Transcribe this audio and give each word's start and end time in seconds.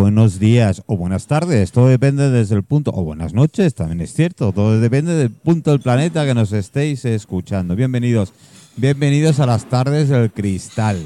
buenos 0.00 0.38
días 0.38 0.82
o 0.86 0.96
buenas 0.96 1.26
tardes. 1.26 1.72
Todo 1.72 1.88
depende 1.88 2.30
desde 2.30 2.54
el 2.54 2.62
punto, 2.62 2.90
o 2.94 3.04
buenas 3.04 3.34
noches, 3.34 3.74
también 3.74 4.00
es 4.00 4.14
cierto. 4.14 4.50
Todo 4.50 4.80
depende 4.80 5.14
del 5.14 5.28
punto 5.28 5.72
del 5.72 5.80
planeta 5.80 6.24
que 6.24 6.32
nos 6.32 6.52
estéis 6.52 7.04
escuchando. 7.04 7.76
Bienvenidos, 7.76 8.32
bienvenidos 8.76 9.40
a 9.40 9.46
las 9.46 9.66
tardes 9.66 10.08
del 10.08 10.32
cristal. 10.32 11.04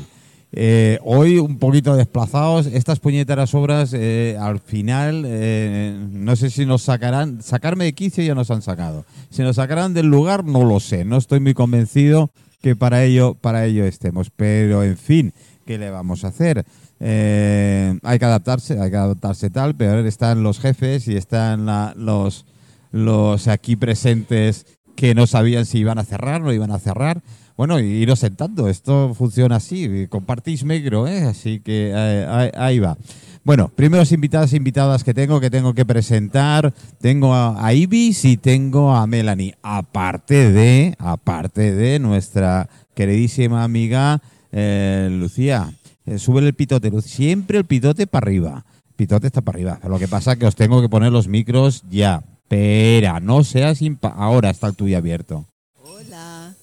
Eh, 0.53 1.01
hoy 1.03 1.39
un 1.39 1.59
poquito 1.59 1.97
desplazados. 1.97 2.67
Estas 2.67 3.01
puñeteras 3.01 3.53
obras 3.57 3.93
eh, 3.95 4.37
al 4.41 4.61
final 4.61 5.25
eh, 5.27 5.99
no 6.13 6.37
sé 6.37 6.49
si 6.51 6.65
nos 6.65 6.83
sacarán. 6.83 7.43
Sacarme 7.43 7.87
de 7.87 7.95
quicio 7.95 8.23
ya 8.23 8.37
nos 8.37 8.53
han 8.53 8.63
sacado. 8.63 9.05
Si 9.29 9.43
nos 9.43 9.57
sacarán 9.57 9.93
del 9.93 10.07
lugar 10.07 10.45
no 10.45 10.63
lo 10.63 10.79
sé. 10.79 11.05
No 11.05 11.17
estoy 11.17 11.41
muy 11.41 11.55
convencido 11.55 12.31
que 12.63 12.77
para 12.77 13.03
ello, 13.03 13.35
para 13.35 13.67
ello 13.67 13.87
estemos. 13.87 14.31
Pero 14.31 14.85
en 14.85 14.97
fin, 14.97 15.33
¿qué 15.67 15.79
le 15.79 15.91
vamos 15.91 16.23
a 16.23 16.29
hacer? 16.29 16.65
Eh, 17.07 17.99
hay 18.03 18.19
que 18.19 18.25
adaptarse, 18.25 18.81
hay 18.81 18.91
que 18.91 18.97
adaptarse 18.97 19.51
tal, 19.51 19.75
pero 19.75 19.99
están 20.09 20.43
los 20.43 20.59
jefes 20.59 21.07
y 21.07 21.17
están 21.17 21.67
los, 21.97 22.47
los 22.93 23.47
aquí 23.47 23.77
presentes 23.77 24.65
que 24.97 25.15
no 25.15 25.27
sabían 25.27 25.67
si 25.67 25.81
iban 25.81 25.99
a 25.99 26.05
cerrar 26.05 26.41
o 26.41 26.47
no 26.47 26.53
iban 26.55 26.71
a 26.71 26.79
cerrar. 26.79 27.23
Bueno, 27.59 27.79
iros 27.79 28.21
sentando, 28.21 28.71
esto 28.71 29.13
funciona 29.13 29.57
así, 29.57 30.07
compartís 30.09 30.65
micro, 30.65 31.07
¿eh? 31.07 31.25
así 31.25 31.61
que 31.61 31.93
eh, 31.95 32.51
ahí, 32.57 32.79
va. 32.79 32.97
Bueno, 33.45 33.69
primeros 33.69 34.11
invitadas 34.11 34.55
e 34.55 34.57
invitadas 34.57 35.05
que 35.05 35.13
tengo, 35.13 35.41
que 35.41 35.51
tengo 35.51 35.75
que 35.75 35.85
presentar, 35.85 36.73
tengo 37.03 37.35
a, 37.35 37.67
a 37.67 37.75
Ibis 37.75 38.25
y 38.25 38.39
tengo 38.39 38.97
a 38.97 39.07
Melanie, 39.07 39.57
aparte 39.63 40.51
de, 40.51 40.97
aparte 40.99 41.75
de 41.75 41.99
nuestra 41.99 42.71
queridísima 42.95 43.63
amiga 43.63 44.23
eh, 44.53 45.09
Lucía. 45.13 45.71
Eh, 46.07 46.19
sube 46.19 46.41
el 46.41 46.55
pitote, 46.55 46.91
Lu- 46.91 47.01
siempre 47.01 47.59
el 47.59 47.65
pitote 47.65 48.07
para 48.07 48.25
arriba. 48.27 48.65
Pitote 48.97 49.27
está 49.27 49.41
para 49.41 49.57
arriba. 49.57 49.81
Lo 49.89 49.99
que 49.99 50.07
pasa 50.09 50.33
es 50.33 50.39
que 50.39 50.47
os 50.47 50.55
tengo 50.55 50.81
que 50.83 50.89
poner 50.89 51.11
los 51.13 51.29
micros 51.29 51.83
ya. 51.91 52.23
Espera, 52.43 53.21
no 53.21 53.43
seas 53.43 53.81
impa 53.83 54.09
ahora 54.09 54.51
está 54.51 54.67
el 54.69 54.75
tuyo 54.77 54.99
abierto. 54.99 55.47
Hola, 55.83 56.55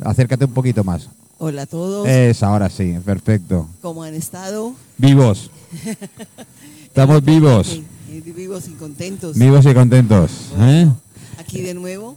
Acércate 0.00 0.44
un 0.44 0.52
poquito 0.52 0.82
más. 0.84 1.08
hola 1.38 1.62
a 1.62 1.66
todos. 1.66 2.06
Es 2.08 2.42
ahora 2.42 2.68
sí, 2.68 2.96
perfecto. 3.04 3.68
¿Cómo 3.80 4.02
han 4.02 4.14
estado? 4.14 4.74
Vivos. 4.98 5.50
Estamos 6.86 7.24
vivos. 7.24 7.80
Eh, 8.10 8.22
vivos 8.36 8.66
y 8.68 8.72
contentos. 8.72 9.38
Vivos 9.38 9.64
y 9.66 9.74
contentos. 9.74 10.30
¿eh? 10.58 10.88
Aquí 11.38 11.60
de 11.62 11.74
nuevo, 11.74 12.16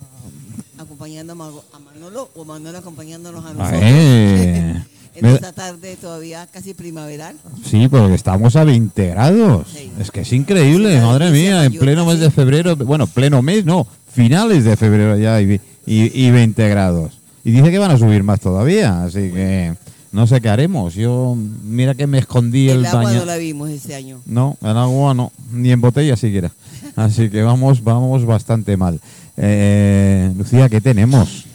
acompañando 0.78 1.34
a 1.34 1.80
Manolo 1.80 2.30
o 2.36 2.46
Manolo 2.46 2.78
acompañándonos 2.78 3.46
a 3.46 3.50
Ah, 3.50 3.54
nosotros. 3.54 3.82
eh. 3.84 4.84
en 5.20 5.26
esta 5.26 5.52
tarde 5.54 5.98
todavía 6.00 6.48
casi 6.52 6.74
primaveral. 6.74 7.36
Sí, 7.66 7.88
porque 7.88 8.16
estamos 8.16 8.56
a 8.56 8.64
20 8.64 9.08
grados. 9.10 9.68
Sí. 9.74 9.92
Es 10.00 10.12
que 10.12 10.22
es 10.22 10.34
increíble, 10.34 10.96
Sí, 10.96 11.06
madre 11.06 11.32
mía, 11.32 11.66
en 11.66 11.74
pleno 11.74 12.06
mes 12.06 12.20
de 12.20 12.32
febrero, 12.32 12.76
bueno, 12.76 13.08
pleno 13.08 13.42
mes, 13.42 13.66
no, 13.66 13.88
finales 14.12 14.64
de 14.64 14.76
febrero 14.78 15.18
ya 15.18 15.42
y, 15.42 15.60
y, 15.86 16.26
y 16.26 16.32
20 16.32 16.70
grados. 16.70 17.14
Y 17.44 17.52
dice 17.52 17.72
que 17.72 17.80
van 17.80 17.92
a 17.92 17.98
subir 17.98 18.24
más 18.24 18.40
todavía, 18.40 19.04
así 19.04 19.32
que 19.32 19.74
no 20.12 20.28
sé 20.28 20.42
qué 20.42 20.50
haremos. 20.50 20.96
Yo, 20.96 21.38
mira 21.64 21.96
que 21.96 22.08
me 22.08 22.18
escondí 22.20 22.70
el, 22.70 22.80
El 22.80 22.86
agua 22.88 23.04
baño. 23.04 23.20
no 23.20 23.26
la 23.26 23.38
vimos 23.38 23.70
este 23.70 23.96
año. 23.96 24.20
No, 24.26 24.58
el 24.62 24.78
agua 24.78 25.14
no, 25.14 25.32
ni 25.52 25.72
en 25.72 25.80
botella 25.82 26.16
siquiera. 26.16 26.52
Así 26.96 27.30
que 27.30 27.44
vamos, 27.44 27.84
vamos 27.84 28.26
bastante 28.26 28.76
mal. 28.76 29.00
Eh, 29.38 30.32
Lucía, 30.36 30.68
¿qué 30.68 30.82
tenemos? 30.82 31.46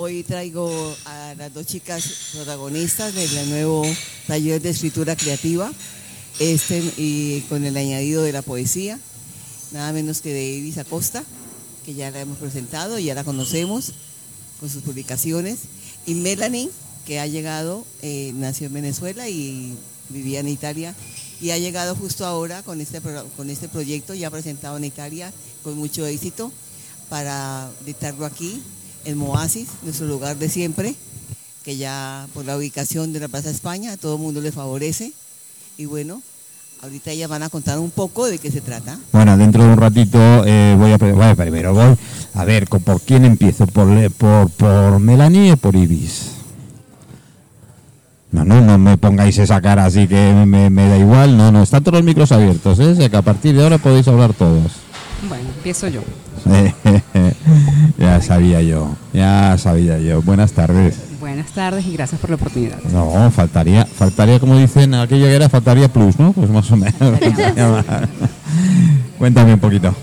Hoy 0.00 0.22
traigo 0.22 0.94
a 1.06 1.34
las 1.36 1.52
dos 1.52 1.66
chicas 1.66 2.04
protagonistas 2.32 3.12
del 3.16 3.50
nuevo 3.50 3.84
taller 4.28 4.62
de 4.62 4.70
escritura 4.70 5.16
creativa, 5.16 5.72
este 6.38 6.78
y 6.96 7.40
con 7.48 7.64
el 7.64 7.76
añadido 7.76 8.22
de 8.22 8.30
la 8.30 8.42
poesía, 8.42 9.00
nada 9.72 9.92
menos 9.92 10.20
que 10.20 10.32
de 10.32 10.44
Iris 10.44 10.78
Acosta, 10.78 11.24
que 11.84 11.94
ya 11.94 12.12
la 12.12 12.20
hemos 12.20 12.38
presentado, 12.38 13.00
ya 13.00 13.12
la 13.16 13.24
conocemos 13.24 13.92
con 14.60 14.70
sus 14.70 14.84
publicaciones, 14.84 15.62
y 16.06 16.14
Melanie, 16.14 16.70
que 17.04 17.18
ha 17.18 17.26
llegado, 17.26 17.84
eh, 18.00 18.30
nació 18.36 18.68
en 18.68 18.74
Venezuela 18.74 19.28
y 19.28 19.76
vivía 20.10 20.38
en 20.38 20.48
Italia, 20.48 20.94
y 21.40 21.50
ha 21.50 21.58
llegado 21.58 21.96
justo 21.96 22.24
ahora 22.24 22.62
con 22.62 22.80
este, 22.80 23.00
con 23.36 23.50
este 23.50 23.68
proyecto, 23.68 24.14
ya 24.14 24.30
presentado 24.30 24.76
en 24.76 24.84
Italia 24.84 25.32
con 25.64 25.76
mucho 25.76 26.06
éxito, 26.06 26.52
para 27.08 27.68
dictarlo 27.84 28.26
aquí, 28.26 28.62
en 29.08 29.16
Moasis, 29.16 29.68
nuestro 29.82 30.06
lugar 30.06 30.36
de 30.36 30.50
siempre, 30.50 30.94
que 31.64 31.76
ya 31.78 32.26
por 32.34 32.44
la 32.44 32.56
ubicación 32.58 33.12
de 33.14 33.20
la 33.20 33.28
Plaza 33.28 33.48
España 33.50 33.96
todo 33.96 34.16
el 34.16 34.20
mundo 34.20 34.40
le 34.42 34.52
favorece. 34.52 35.12
Y 35.78 35.86
bueno, 35.86 36.20
ahorita 36.82 37.10
ellas 37.10 37.30
van 37.30 37.42
a 37.42 37.48
contar 37.48 37.78
un 37.78 37.90
poco 37.90 38.26
de 38.26 38.38
qué 38.38 38.50
se 38.50 38.60
trata. 38.60 38.98
Bueno, 39.12 39.36
dentro 39.38 39.64
de 39.64 39.70
un 39.70 39.78
ratito 39.78 40.18
eh, 40.44 40.76
voy 40.78 40.92
a... 40.92 41.34
primero 41.34 41.72
voy... 41.72 41.96
A 42.34 42.44
ver, 42.44 42.68
¿con- 42.68 42.82
¿por 42.82 43.00
quién 43.00 43.24
empiezo? 43.24 43.66
¿Por, 43.66 43.88
por, 44.12 44.50
por 44.50 44.98
Melanie 44.98 45.52
o 45.52 45.56
por 45.56 45.74
Ibis? 45.74 46.32
No, 48.30 48.44
no, 48.44 48.60
no 48.60 48.76
me 48.76 48.98
pongáis 48.98 49.38
esa 49.38 49.58
cara 49.62 49.86
así 49.86 50.06
que 50.06 50.34
me, 50.46 50.68
me 50.68 50.86
da 50.86 50.98
igual. 50.98 51.34
No, 51.38 51.50
no, 51.50 51.62
están 51.62 51.82
todos 51.82 51.96
los 51.98 52.04
micros 52.04 52.30
abiertos, 52.30 52.78
¿eh? 52.78 53.08
Que 53.10 53.16
a 53.16 53.22
partir 53.22 53.56
de 53.56 53.62
ahora 53.62 53.78
podéis 53.78 54.06
hablar 54.06 54.34
todos. 54.34 54.72
Bueno, 55.26 55.48
empiezo 55.56 55.88
yo. 55.88 56.02
ya 57.98 58.20
sabía 58.22 58.62
yo, 58.62 58.96
ya 59.12 59.56
sabía 59.58 59.98
yo. 59.98 60.22
Buenas 60.22 60.52
tardes. 60.52 60.96
Buenas 61.18 61.50
tardes 61.50 61.84
y 61.86 61.94
gracias 61.94 62.20
por 62.20 62.30
la 62.30 62.36
oportunidad. 62.36 62.80
No, 62.92 63.30
faltaría, 63.32 63.84
faltaría 63.84 64.38
como 64.38 64.56
dicen 64.56 64.94
aquello 64.94 65.26
que 65.26 65.34
era, 65.34 65.48
faltaría 65.48 65.92
plus, 65.92 66.18
¿no? 66.18 66.32
Pues 66.32 66.48
más 66.48 66.70
o 66.70 66.76
menos. 66.76 66.94
Cuéntame 69.18 69.54
un 69.54 69.60
poquito. 69.60 69.94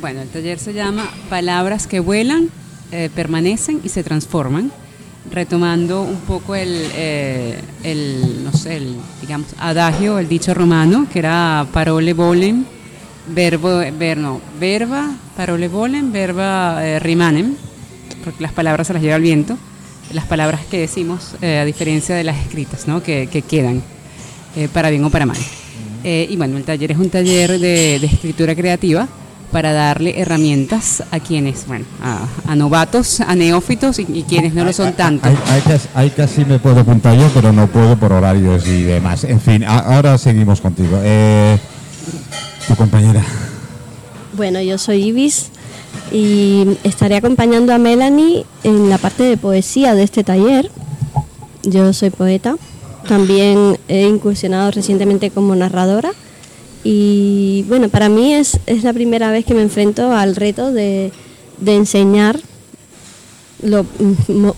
Bueno, 0.00 0.22
el 0.22 0.28
taller 0.28 0.58
se 0.58 0.72
llama 0.72 1.04
Palabras 1.28 1.86
que 1.86 2.00
vuelan, 2.00 2.48
eh, 2.92 3.10
permanecen 3.14 3.80
y 3.84 3.90
se 3.90 4.02
transforman, 4.02 4.72
retomando 5.30 6.02
un 6.02 6.20
poco 6.20 6.54
el, 6.54 6.86
eh, 6.94 7.60
el, 7.82 8.44
no 8.44 8.52
sé, 8.52 8.76
el, 8.76 8.96
digamos, 9.20 9.48
adagio, 9.58 10.18
el 10.18 10.28
dicho 10.28 10.54
romano, 10.54 11.06
que 11.12 11.18
era 11.18 11.66
parole 11.72 12.14
volen, 12.14 12.66
verbo, 13.28 13.78
ver, 13.98 14.18
no, 14.18 14.40
verba, 14.58 15.10
parole 15.36 15.68
volen, 15.68 16.12
verba 16.12 16.84
eh, 16.84 16.98
rimanen, 16.98 17.56
porque 18.24 18.42
las 18.42 18.52
palabras 18.52 18.86
se 18.86 18.94
las 18.94 19.02
lleva 19.02 19.16
el 19.16 19.22
viento, 19.22 19.56
las 20.12 20.26
palabras 20.26 20.62
que 20.70 20.78
decimos, 20.78 21.34
eh, 21.42 21.58
a 21.58 21.64
diferencia 21.64 22.14
de 22.14 22.24
las 22.24 22.38
escritas, 22.38 22.88
¿no? 22.88 23.02
que, 23.02 23.28
que 23.30 23.42
quedan, 23.42 23.82
eh, 24.56 24.68
para 24.72 24.90
bien 24.90 25.04
o 25.04 25.10
para 25.10 25.26
mal. 25.26 25.38
Eh, 26.04 26.26
y 26.30 26.36
bueno, 26.36 26.56
el 26.56 26.64
taller 26.64 26.92
es 26.92 26.98
un 26.98 27.10
taller 27.10 27.58
de, 27.58 27.98
de 27.98 28.06
escritura 28.06 28.54
creativa 28.54 29.08
para 29.50 29.72
darle 29.72 30.20
herramientas 30.20 31.02
a 31.10 31.20
quienes, 31.20 31.66
bueno, 31.66 31.84
a, 32.02 32.54
novatos, 32.54 33.20
a 33.20 33.34
neófitos 33.34 33.98
y, 33.98 34.04
quienes 34.28 34.54
no 34.54 34.64
lo 34.64 34.72
son 34.72 34.92
tanto. 34.92 35.28
Ahí, 35.94 36.10
casi, 36.10 36.44
me 36.44 36.58
puedo 36.58 36.80
apuntar 36.80 37.16
yo, 37.16 37.30
pero 37.32 37.52
no 37.52 37.66
puedo 37.66 37.96
por 37.96 38.12
horarios 38.12 38.66
y 38.66 38.82
demás. 38.82 39.24
En 39.24 39.40
fin, 39.40 39.64
ahora 39.64 40.18
seguimos 40.18 40.60
contigo. 40.60 41.00
Tu. 42.76 43.24
Bueno, 44.36 44.60
yo 44.60 44.78
soy 44.78 45.04
Ibis 45.04 45.48
y 46.12 46.64
estaré 46.84 47.16
acompañando 47.16 47.72
a 47.72 47.78
Melanie 47.78 48.44
en 48.64 48.88
la 48.88 48.98
parte 48.98 49.24
de 49.24 49.36
poesía 49.36 49.94
de 49.94 50.02
este 50.02 50.24
taller. 50.24 50.70
Yo 51.62 51.92
soy 51.92 52.10
poeta, 52.10 52.56
también 53.06 53.78
he 53.88 54.02
incursionado 54.06 54.70
recientemente 54.70 55.30
como 55.30 55.54
narradora 55.54 56.12
y 56.84 57.64
bueno, 57.68 57.88
para 57.88 58.08
mí 58.08 58.34
es, 58.34 58.58
es 58.66 58.84
la 58.84 58.92
primera 58.92 59.30
vez 59.30 59.44
que 59.44 59.54
me 59.54 59.62
enfrento 59.62 60.12
al 60.12 60.36
reto 60.36 60.72
de, 60.72 61.12
de 61.60 61.74
enseñar 61.74 62.38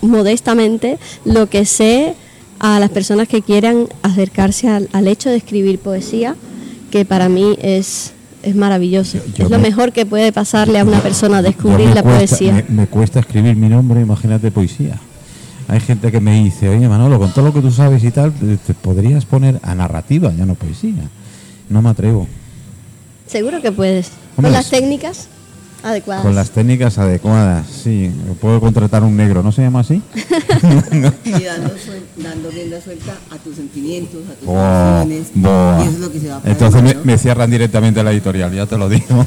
modestamente 0.01 0.99
lo 1.25 1.49
que 1.49 1.65
sé 1.65 2.15
a 2.59 2.79
las 2.79 2.91
personas 2.91 3.27
que 3.27 3.41
quieran 3.41 3.87
acercarse 4.03 4.67
al 4.69 5.07
hecho 5.07 5.29
de 5.29 5.37
escribir 5.37 5.79
poesía, 5.79 6.35
que 6.91 7.05
para 7.05 7.29
mí 7.29 7.57
es, 7.61 8.11
es 8.43 8.55
maravilloso. 8.55 9.17
Yo- 9.17 9.23
yo 9.33 9.45
es 9.45 9.51
lo 9.51 9.57
me- 9.57 9.69
mejor 9.69 9.91
que 9.91 10.05
puede 10.05 10.31
pasarle 10.31 10.79
a 10.79 10.83
una 10.83 10.99
persona 10.99 11.41
descubrir 11.41 11.87
la 11.95 12.03
cuesta- 12.03 12.17
poesía. 12.37 12.53
Me, 12.69 12.75
me 12.75 12.87
cuesta 12.87 13.19
escribir 13.21 13.55
mi 13.55 13.69
nombre, 13.69 14.01
imagínate 14.01 14.51
poesía. 14.51 14.99
Hay 15.67 15.79
gente 15.79 16.11
que 16.11 16.19
me 16.19 16.43
dice, 16.43 16.67
oye 16.69 16.87
Manolo, 16.89 17.17
con 17.17 17.31
todo 17.31 17.45
lo 17.45 17.53
que 17.53 17.61
tú 17.61 17.71
sabes 17.71 18.03
y 18.03 18.11
tal, 18.11 18.33
te 18.33 18.57
te 18.57 18.73
podrías 18.73 19.25
poner 19.25 19.59
a 19.63 19.73
narrativa, 19.73 20.31
ya 20.37 20.45
no 20.45 20.55
poesía. 20.55 21.03
No 21.69 21.81
me 21.81 21.89
atrevo. 21.89 22.27
Seguro 23.27 23.61
que 23.61 23.71
puedes. 23.71 24.07
Hombre, 24.35 24.43
Con 24.49 24.51
las 24.53 24.69
técnicas 24.69 25.27
adecuadas. 25.83 26.23
Con 26.23 26.35
las 26.35 26.51
técnicas 26.51 26.97
adecuadas, 26.97 27.65
sí. 27.67 28.11
Puedo 28.39 28.59
contratar 28.59 29.03
un 29.03 29.15
negro, 29.17 29.41
¿no 29.43 29.51
se 29.51 29.61
llama 29.61 29.79
así? 29.81 30.01
Y 31.25 31.31
dando, 31.43 31.69
suel- 31.77 32.03
dando 32.17 32.51
rienda 32.51 32.81
suelta 32.81 33.13
a 33.31 33.35
tus 33.37 33.55
sentimientos, 33.55 34.21
a 34.29 34.33
tus 34.35 34.47
emociones. 34.49 35.27
boa. 35.33 35.77
Y 35.79 35.81
eso 35.83 35.91
es 35.91 35.99
lo 35.99 36.11
que 36.11 36.19
se 36.19 36.27
va 36.29 36.37
a 36.37 36.41
Entonces 36.49 36.95
me, 37.03 37.17
cierran 37.17 37.49
directamente 37.49 38.03
la 38.03 38.11
editorial, 38.11 38.51
ya 38.53 38.65
te 38.65 38.77
lo 38.77 38.89
digo. 38.89 39.05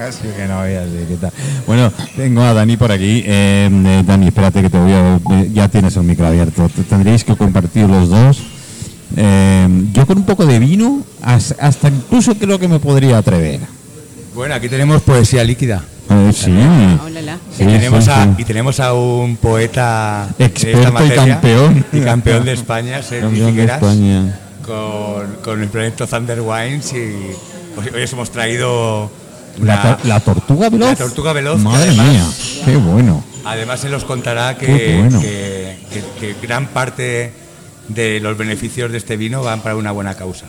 Así 0.00 0.28
que 0.36 0.46
no 0.48 0.62
veas 0.62 0.90
de 0.90 1.06
qué 1.06 1.16
tal. 1.16 1.32
Bueno, 1.66 1.92
tengo 2.16 2.42
a 2.42 2.52
Dani 2.54 2.76
por 2.76 2.92
aquí. 2.92 3.22
Eh, 3.26 3.68
eh, 3.72 4.02
Dani, 4.06 4.26
espérate 4.28 4.62
que 4.62 4.70
te 4.70 4.78
voy 4.78 4.92
a. 4.92 5.16
eh, 5.16 5.50
Ya 5.52 5.68
tienes 5.68 5.96
el 5.96 6.04
micro 6.04 6.26
abierto. 6.26 6.68
Te- 6.68 6.82
Tendréis 6.84 7.24
que 7.24 7.36
compartir 7.36 7.88
los 7.88 8.08
dos 8.08 8.42
Eh, 9.14 9.68
yo 9.92 10.06
con 10.06 10.16
un 10.18 10.24
poco 10.24 10.46
de 10.46 10.58
vino, 10.58 11.02
has- 11.20 11.54
hasta 11.60 11.88
incluso 11.88 12.34
creo 12.36 12.58
que 12.58 12.66
me 12.66 12.78
podría 12.78 13.18
atrever. 13.18 13.60
Bueno, 14.34 14.54
aquí 14.54 14.68
tenemos 14.68 15.02
poesía 15.02 15.44
líquida. 15.44 15.82
Eh, 16.10 16.30
sí. 16.34 16.44
Sí, 17.56 17.62
y, 17.62 17.66
tenemos 17.66 18.04
sí, 18.04 18.10
a, 18.10 18.34
y 18.38 18.44
tenemos 18.44 18.80
a 18.80 18.92
un 18.94 19.36
poeta 19.36 20.28
de 20.38 20.44
Experto 20.46 20.78
esta 20.78 20.88
y 20.90 20.92
materia 20.92 21.24
campeón. 21.34 21.86
y 21.92 22.00
campeón 22.00 22.44
de 22.44 22.52
España, 22.52 23.02
Sergi 23.02 23.22
Campeón 23.26 23.44
de 23.46 23.50
Figueras, 23.52 23.82
España. 23.82 24.38
con, 24.64 25.36
con 25.44 25.62
el 25.62 25.68
proyecto 25.68 26.06
Thunder 26.06 26.40
Wines 26.40 26.92
y 26.92 26.96
hoy, 26.96 27.88
hoy 27.94 28.02
os 28.02 28.12
hemos 28.12 28.30
traído 28.30 29.10
La, 29.58 29.62
una- 29.74 29.82
tor- 29.98 30.04
la 30.04 30.20
tortuga 30.20 30.68
veloz. 30.70 30.88
La 30.90 30.96
tortuga 30.96 31.32
veloz, 31.32 31.60
Madre 31.60 31.88
además- 31.90 32.08
mía, 32.08 32.26
qué 32.64 32.76
bueno. 32.76 33.24
Además, 33.44 33.84
él 33.84 33.92
nos 33.92 34.04
contará 34.04 34.56
Qué 34.56 34.66
que, 34.66 34.96
bueno. 34.98 35.20
que- 35.20 35.76
que- 35.92 36.34
que 36.34 36.46
gran 36.46 36.66
parte 36.68 37.32
de 37.88 38.20
los 38.20 38.36
beneficios 38.38 38.90
de 38.92 38.98
este 38.98 39.16
vino 39.16 39.42
van 39.42 39.60
para 39.60 39.76
una 39.76 39.90
buena 39.92 40.14
causa. 40.14 40.46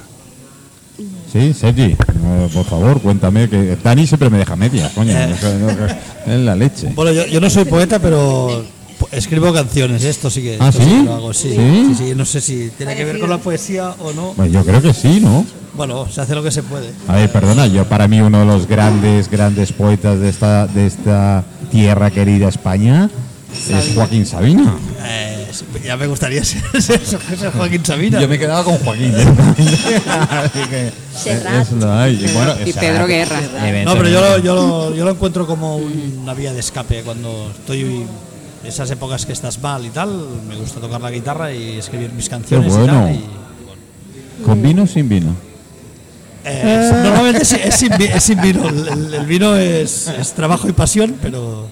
Sí, 1.32 1.54
Sergi, 1.54 1.84
eh, 1.84 2.50
por 2.54 2.66
favor, 2.66 3.02
cuéntame 3.02 3.50
que 3.50 3.76
Dani 3.84 4.06
siempre 4.06 4.30
me 4.30 4.38
deja 4.38 4.56
medias, 4.56 4.92
coño. 4.92 5.12
Eh. 5.12 5.36
es 6.28 6.40
la 6.40 6.56
leche. 6.56 6.92
Bueno, 6.96 7.12
yo, 7.12 7.26
yo 7.26 7.42
no 7.42 7.50
soy 7.50 7.66
poeta, 7.66 8.00
pero 8.00 8.64
escribo 9.12 9.52
canciones. 9.52 10.04
Esto 10.04 10.30
sí 10.30 10.42
que, 10.42 10.58
¿Ah, 10.60 10.70
esto 10.70 10.84
sí? 10.84 10.90
que 10.90 11.04
lo 11.04 11.14
hago. 11.14 11.34
Sí, 11.34 11.50
¿Sí? 11.50 11.96
sí, 11.98 12.06
sí, 12.10 12.14
No 12.16 12.26
sé 12.26 12.42
si 12.42 12.70
tiene 12.78 12.96
que 12.96 13.06
ver 13.06 13.20
con 13.20 13.30
la 13.30 13.40
poesía 13.40 13.96
o 14.00 14.14
no. 14.14 14.34
Pues 14.36 14.52
yo 14.52 14.64
creo 14.64 14.82
que 14.82 14.94
sí, 14.94 15.20
¿no? 15.20 15.46
Bueno, 15.76 16.08
se 16.08 16.22
hace 16.22 16.36
lo 16.36 16.44
que 16.44 16.52
se 16.52 16.62
puede. 16.62 16.92
A 17.08 17.16
ver, 17.16 17.32
perdona, 17.32 17.66
yo 17.66 17.86
para 17.86 18.08
mí 18.08 18.22
uno 18.22 18.42
de 18.42 18.46
los 18.46 18.68
grandes, 18.68 19.30
grandes 19.30 19.72
poetas 19.72 20.20
de 20.20 20.30
esta, 20.30 20.68
de 20.68 20.86
esta 20.86 21.44
tierra 21.72 22.12
querida 22.12 22.48
España 22.48 23.10
es 23.70 23.96
Joaquín 23.96 24.26
Sabina. 24.26 24.76
Eh, 25.04 25.43
sí, 25.54 25.66
ya 25.84 25.96
me 25.98 26.08
gustaría 26.08 26.44
ser, 26.44 26.62
ser- 26.82 27.00
ser 27.06 27.52
Joaquín 27.52 27.86
Sabina. 27.86 28.20
Yo 28.20 28.28
me 28.28 28.38
quedaba 28.40 28.64
con 28.64 28.78
Joaquín. 28.80 29.14
Así 30.30 30.60
que 30.70 30.88
es 30.88 31.84
hay. 31.84 32.14
Y, 32.26 32.34
bueno, 32.34 32.54
Y 32.66 32.74
Pedro 32.74 33.08
Guerra. 33.08 33.40
No, 33.86 33.94
pero 33.96 34.10
yo 34.10 34.22
lo, 34.22 34.38
yo, 34.40 34.56
lo, 34.56 34.96
yo 34.96 35.06
lo 35.06 35.12
encuentro 35.12 35.46
como 35.48 35.78
una 35.78 36.34
vía 36.34 36.54
de 36.54 36.60
escape 36.60 37.04
cuando 37.04 37.52
estoy 37.52 38.06
esas 38.66 38.90
épocas 38.92 39.26
que 39.26 39.34
estás 39.34 39.62
mal 39.62 39.86
y 39.86 39.90
tal. 39.90 40.10
Me 40.48 40.56
gusta 40.56 40.80
tocar 40.80 41.02
la 41.02 41.12
guitarra 41.12 41.52
y 41.54 41.78
escribir 41.78 42.12
mis 42.14 42.30
canciones 42.30 42.72
bueno. 42.74 42.86
y 42.86 42.88
tal. 42.88 43.16
y- 43.16 44.44
¿Con 44.46 44.62
vino 44.62 44.84
o 44.84 44.88
sin 44.88 45.08
vino? 45.08 45.36
Eh, 46.46 46.92
normalmente 47.04 47.46
sí, 47.46 47.56
es, 47.64 47.76
sin, 47.76 47.94
es 47.94 48.22
sin 48.24 48.42
vino. 48.42 48.68
El, 48.68 48.88
el- 48.88 49.14
el 49.14 49.26
vino 49.26 49.56
es, 49.56 50.08
es 50.08 50.34
trabajo 50.34 50.68
y 50.68 50.74
pasión, 50.74 51.16
pero 51.22 51.70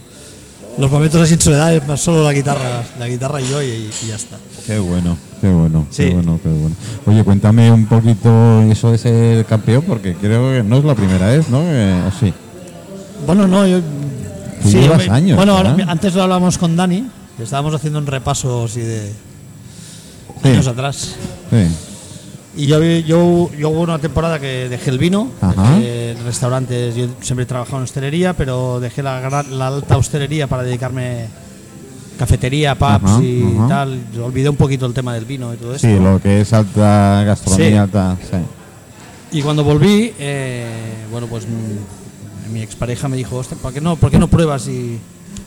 los 0.78 0.90
momentos 0.92 1.22
así 1.22 1.34
en 1.36 1.42
soledad 1.42 1.74
es 1.76 1.88
más 1.88 2.00
solo 2.02 2.24
la 2.24 2.34
guitarra, 2.34 2.84
la 3.00 3.08
guitarra 3.08 3.42
y 3.42 3.48
yo 3.50 3.62
y, 3.62 3.90
y 4.04 4.08
ya 4.08 4.16
está. 4.16 4.38
Qué 4.66 4.80
bueno, 4.80 5.18
qué 5.42 5.50
bueno, 5.50 5.86
Sí. 5.90 6.04
qué 6.06 6.14
bueno, 6.14 6.40
qué 6.42 6.50
bueno. 6.50 6.76
Oye, 7.06 7.24
cuéntame 7.24 7.72
un 7.72 7.86
poquito 7.88 8.62
eso 8.64 8.92
de 8.92 8.98
ser 8.98 9.46
campeón, 9.46 9.84
porque 9.88 10.16
creo 10.16 10.52
que 10.52 10.64
no 10.64 10.78
es 10.78 10.86
la 10.86 10.96
primera 10.96 11.28
vez, 11.28 11.50
¿no? 11.50 11.62
Eh, 11.64 12.02
¿O 12.08 12.12
sí? 12.20 12.34
Bueno, 13.26 13.48
no, 13.48 13.68
yo. 13.68 13.80
Tú 14.62 14.70
llevas 14.70 15.10
años, 15.10 15.38
Bueno, 15.38 15.58
antes 15.88 16.14
lo 16.14 16.22
hablábamos 16.24 16.58
con 16.58 16.76
Dani, 16.76 17.08
estábamos 17.42 17.74
haciendo 17.74 17.98
un 18.00 18.06
repaso 18.08 18.66
así 18.66 18.82
de 18.82 19.12
Sí. 20.44 20.50
años 20.50 20.68
atrás. 20.68 21.16
Sí. 21.50 21.91
Y 22.56 22.66
yo, 22.66 22.84
yo, 22.84 23.50
yo 23.58 23.70
hubo 23.70 23.82
una 23.82 23.98
temporada 24.00 24.38
que 24.40 24.68
dejé 24.68 24.90
el 24.90 24.98
vino, 24.98 25.30
dejé 25.42 26.16
restaurantes, 26.26 26.96
yo 26.96 27.08
siempre 27.22 27.44
he 27.44 27.46
trabajado 27.46 27.78
en 27.78 27.84
hostelería, 27.84 28.34
pero 28.34 28.80
dejé 28.82 29.02
la, 29.02 29.22
gran- 29.22 29.58
la 29.58 29.68
alta 29.68 29.96
hostelería 29.98 30.48
para 30.48 30.64
dedicarme 30.64 31.28
cafetería, 32.20 32.76
pubs 32.76 33.04
Ajá, 33.04 33.24
y 33.24 33.44
ajá. 33.58 33.68
tal. 33.68 34.00
Olvidé 34.22 34.50
un 34.50 34.58
poquito 34.58 34.86
el 34.86 34.94
tema 34.94 35.14
del 35.14 35.26
vino 35.26 35.54
y 35.54 35.58
todo 35.58 35.76
eso. 35.76 35.88
Sí, 35.88 35.98
lo 35.98 36.22
que 36.22 36.42
es 36.42 36.52
alta 36.54 37.24
gastronomía, 37.26 37.70
Sí. 37.70 37.76
alta. 37.78 38.18
Sí. 38.22 39.38
Y 39.38 39.42
cuando 39.42 39.64
volví, 39.64 40.14
eh, 40.20 40.68
bueno, 41.10 41.28
pues 41.28 41.46
mm, 41.48 42.54
mi 42.54 42.62
expareja 42.62 43.08
me 43.08 43.16
dijo, 43.16 43.38
"Hostia, 43.38 43.58
¿por 43.62 43.72
qué 43.74 43.80
no, 43.80 43.96
por 43.96 44.12
qué 44.12 44.20
no 44.20 44.28
pruebas 44.28 44.68
y 44.68 45.00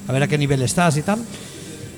a 0.09 0.13
ver 0.13 0.23
a 0.23 0.27
qué 0.27 0.39
nivel 0.39 0.63
estás 0.63 0.97
y 0.97 1.03
tal? 1.03 1.19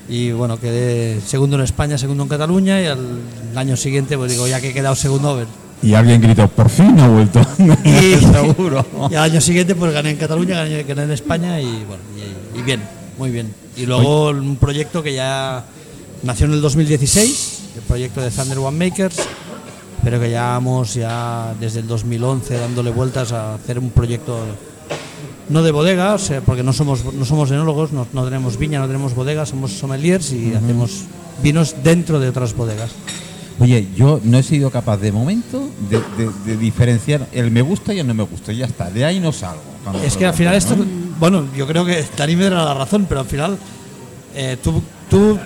Y 0.09 0.31
bueno, 0.33 0.59
quedé 0.59 1.21
segundo 1.21 1.57
en 1.57 1.63
España, 1.63 1.99
segundo 1.99 2.23
en 2.23 2.29
Cataluña 2.29 2.81
y 2.81 2.87
al 2.87 3.19
año 3.57 3.77
siguiente, 3.77 4.17
pues 4.17 4.31
digo, 4.33 4.47
ya 4.47 4.61
que 4.61 4.71
he 4.71 4.75
quedado 4.75 4.95
segundo. 4.95 5.45
Y 5.83 5.95
alguien 5.95 6.21
gritó, 6.21 6.49
por 6.49 6.69
fin 6.69 6.99
ha 7.01 7.09
vuelto. 7.09 7.41
Y, 7.85 8.17
Seguro. 8.33 8.85
y 9.11 9.15
al 9.15 9.25
año 9.25 9.41
siguiente, 9.41 9.75
pues 9.75 9.93
gané 9.93 10.11
en 10.11 10.17
Cataluña, 10.17 10.57
gané, 10.57 10.83
gané 10.85 11.03
en 11.03 11.11
España 11.11 11.61
y 11.61 11.85
bueno, 11.85 12.03
y, 12.55 12.59
y 12.59 12.63
bien, 12.63 12.83
muy 13.19 13.31
bien. 13.31 13.53
Y 13.77 13.87
luego 13.87 14.31
un 14.31 14.57
proyecto 14.57 15.03
que 15.03 15.15
ya 15.15 15.65
nació 16.23 16.47
en 16.47 16.53
el 16.53 16.61
2016, 16.61 17.63
el 17.77 17.83
proyecto 17.83 18.21
de 18.21 18.31
Thunder 18.31 18.59
One 18.59 18.89
Makers, 18.91 19.17
pero 20.03 20.21
que 20.21 20.29
llevamos 20.29 20.95
ya 20.95 21.53
desde 21.59 21.81
el 21.81 21.89
2011 21.89 22.59
dándole 22.59 22.91
vueltas 22.91 23.33
a 23.33 23.55
hacer 23.55 23.79
un 23.79 23.91
proyecto 23.91 24.39
no 25.49 25.63
de 25.63 25.71
bodega, 25.71 26.15
o 26.15 26.19
sea, 26.19 26.41
porque 26.41 26.63
no 26.63 26.73
somos 26.73 27.05
no 27.15 27.25
somos 27.25 27.51
enólogos, 27.51 27.93
no, 27.93 28.07
no 28.13 28.25
tenemos 28.25 28.57
viña, 28.59 28.79
no 28.81 28.87
tenemos 28.87 29.15
bodega, 29.15 29.47
somos 29.47 29.73
sommeliers 29.73 30.33
y 30.33 30.55
hacemos 30.55 31.03
vinos 31.43 31.77
dentro 31.83 32.19
de 32.21 32.29
otras 32.29 32.55
bodegas. 32.55 32.91
Oye, 33.59 33.89
yo 33.97 34.21
no 34.23 34.37
he 34.39 34.43
sido 34.43 34.71
capaz 34.71 34.99
de 34.99 35.13
momento 35.13 35.69
de, 35.89 35.99
de- 36.23 36.31
de 36.45 36.57
diferenciar 36.59 37.27
el 37.33 37.51
me 37.51 37.63
gusta 37.63 37.95
y 37.95 38.01
el 38.01 38.07
no 38.07 38.13
me 38.15 38.25
gusta. 38.25 38.53
Y 38.53 38.59
ya 38.59 38.67
está, 38.67 38.91
de 38.91 39.05
ahí 39.05 39.19
no 39.19 39.33
salgo. 39.33 39.63
Es 40.05 40.17
que 40.17 40.27
al 40.27 40.35
final 40.35 40.55
esto, 40.55 40.77
¿no? 40.77 40.85
bueno, 41.19 41.45
yo 41.57 41.67
creo 41.67 41.85
que 41.85 42.05
Dani 42.17 42.37
me 42.37 42.45
dará 42.45 42.65
la 42.65 42.75
razón, 42.75 43.07
pero 43.09 43.21
al 43.21 43.27
final 43.27 43.57
eh, 44.35 44.59
tú, 44.63 44.83
tú, 45.09 45.39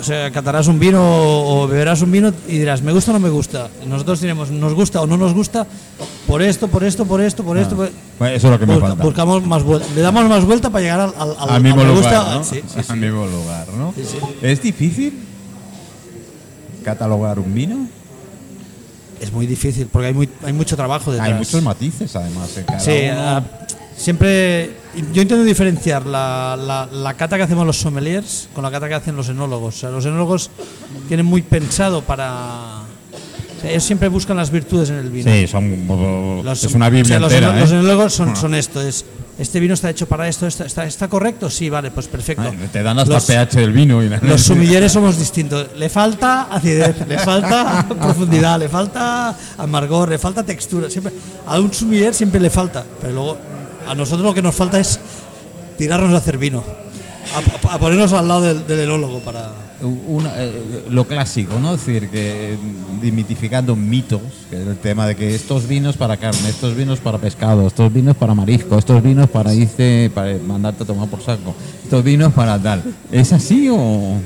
o 0.00 0.02
sea, 0.02 0.30
catarás 0.30 0.66
un 0.68 0.78
vino 0.78 1.00
o 1.02 1.68
beberás 1.68 2.00
un 2.02 2.10
vino 2.10 2.32
y 2.48 2.58
dirás, 2.58 2.82
me 2.82 2.92
gusta 2.92 3.10
o 3.10 3.14
no 3.14 3.20
me 3.20 3.28
gusta. 3.28 3.68
Nosotros 3.86 4.20
diremos, 4.20 4.50
nos 4.50 4.72
gusta 4.74 5.00
o 5.02 5.06
no 5.06 5.16
nos 5.16 5.34
gusta 5.34 5.66
por 6.26 6.42
esto, 6.42 6.68
por 6.68 6.82
esto, 6.84 7.04
por 7.04 7.20
esto, 7.20 7.44
por 7.44 7.58
esto. 7.58 7.76
por- 7.76 7.88
eso 7.88 8.46
es 8.46 8.50
lo 8.52 8.58
que 8.58 8.66
me 8.66 8.74
Busca- 8.74 8.88
falta. 8.88 9.04
buscamos 9.04 9.46
más 9.46 9.62
vuelta, 9.62 9.86
le 9.94 10.00
damos 10.00 10.24
más 10.28 10.44
vuelta 10.44 10.70
para 10.70 10.82
llegar 10.82 11.00
al, 11.00 11.14
al, 11.18 11.36
al- 11.38 11.50
al 11.50 11.62
mismo 11.62 11.84
lugar, 11.84 11.96
gusta. 11.96 12.34
¿no? 12.34 12.44
Sí, 12.44 12.56
sí, 12.66 12.80
sí. 12.82 12.86
Al 12.88 12.96
mismo 12.98 13.26
lugar, 13.26 13.66
¿no? 13.76 13.94
¿Es 14.42 14.62
difícil 14.62 15.18
catalogar 16.84 17.38
un 17.38 17.52
vino? 17.54 17.86
Es 19.20 19.32
muy 19.32 19.46
difícil 19.46 19.86
porque 19.92 20.08
hay, 20.08 20.14
muy, 20.14 20.28
hay 20.44 20.52
mucho 20.52 20.76
trabajo 20.76 21.10
detrás. 21.12 21.28
Hay 21.28 21.34
muchos 21.34 21.62
matices, 21.62 22.16
además. 22.16 22.56
en 22.56 22.64
cada 22.64 22.80
Sí, 22.80 22.92
uno. 23.10 23.20
ah, 23.20 23.42
siempre. 24.00 24.70
Yo 25.12 25.22
intento 25.22 25.44
diferenciar 25.44 26.06
la, 26.06 26.56
la- 26.60 26.88
la 26.92 27.14
cata 27.14 27.36
que 27.36 27.44
hacemos 27.44 27.64
los 27.66 27.76
sommeliers 27.78 28.48
con 28.54 28.64
la 28.64 28.70
cata 28.70 28.88
que 28.88 28.94
hacen 28.94 29.14
los 29.16 29.28
enólogos. 29.28 29.76
O 29.76 29.78
sea, 29.78 29.90
los 29.90 30.04
enólogos 30.04 30.50
tienen 31.08 31.26
muy 31.26 31.42
pensado 31.42 32.02
para. 32.02 32.80
o 32.80 33.60
sea, 33.60 33.70
ellos 33.70 33.84
siempre 33.84 34.08
buscan 34.08 34.36
las 34.36 34.50
virtudes 34.50 34.90
en 34.90 34.96
el 34.96 35.10
vino. 35.10 35.30
Sí, 35.30 35.46
son, 35.46 35.86
Los- 36.44 36.64
es 36.64 36.74
una 36.74 36.88
o 36.88 36.90
biblia 36.90 37.06
sea, 37.16 37.20
los, 37.20 37.32
entera, 37.32 37.52
eno- 37.52 37.58
¿eh? 37.58 37.60
los 37.60 37.70
enólogos 37.72 38.12
son, 38.14 38.34
son 38.36 38.54
esto: 38.54 38.80
es 38.82 39.04
este 39.38 39.58
vino 39.58 39.72
está 39.72 39.88
hecho 39.88 40.06
para 40.06 40.28
esto, 40.28 40.46
está, 40.46 40.66
está, 40.66 40.84
está 40.84 41.08
correcto, 41.08 41.48
sí, 41.48 41.70
vale, 41.70 41.90
pues 41.90 42.08
perfecto. 42.08 42.42
Ay, 42.42 42.68
Te 42.72 42.82
dan 42.82 42.98
hasta 42.98 43.14
Los- 43.14 43.24
pH 43.24 43.60
del 43.60 43.72
vino. 43.72 44.02
Y 44.02 44.08
la- 44.08 44.18
Los 44.18 44.42
sumilleres 44.42 44.90
somos 44.92 45.18
distintos. 45.18 45.68
Le 45.76 45.88
falta 45.88 46.42
acidez, 46.50 47.06
le 47.08 47.16
falta 47.18 47.86
profundidad, 48.00 48.58
le 48.58 48.68
falta 48.68 49.34
amargor, 49.56 50.08
le 50.10 50.18
falta 50.18 50.42
textura. 50.42 50.90
Siempre, 50.90 51.12
a 51.46 51.58
un 51.60 51.72
sumiller 51.72 52.12
siempre 52.12 52.40
le 52.40 52.50
falta, 52.50 52.84
pero 53.00 53.12
luego 53.14 53.38
a 53.88 53.94
nosotros 53.94 54.26
lo 54.26 54.34
que 54.34 54.42
nos 54.42 54.54
falta 54.54 54.78
es 54.80 54.98
tirarnos 55.78 56.12
a 56.14 56.18
hacer 56.18 56.38
vino, 56.38 56.62
a, 57.68 57.74
a 57.74 57.78
ponernos 57.78 58.12
al 58.12 58.28
lado 58.28 58.42
del, 58.42 58.66
del 58.66 58.80
enólogo 58.80 59.20
para. 59.20 59.50
Una- 59.82 60.32
eh, 60.36 60.84
lo 60.90 61.06
clásico, 61.06 61.58
¿no? 61.58 61.74
Es 61.74 61.86
decir, 61.86 62.10
que 62.10 62.54
dimitificando 63.00 63.74
mitos, 63.74 64.20
que 64.50 64.60
es 64.60 64.66
el 64.68 64.76
tema 64.76 65.06
de 65.06 65.16
que 65.16 65.34
estos 65.34 65.66
vinos 65.66 65.96
para 65.96 66.18
carne, 66.18 66.50
estos 66.50 66.76
vinos 66.76 66.98
para 66.98 67.16
pescado, 67.16 67.66
estos 67.66 67.90
vinos 67.90 68.14
para 68.14 68.34
marisco, 68.34 68.76
estos 68.76 69.02
vinos 69.02 69.30
para 69.30 69.54
irte, 69.54 70.10
para 70.14 70.36
mandarte 70.46 70.82
a 70.82 70.86
tomar 70.86 71.08
por 71.08 71.22
saco, 71.22 71.54
estos 71.82 72.04
vinos 72.04 72.32
para 72.34 72.58
tal. 72.58 72.82
¿Es 73.10 73.32
así 73.32 73.70
o...? 73.70 74.18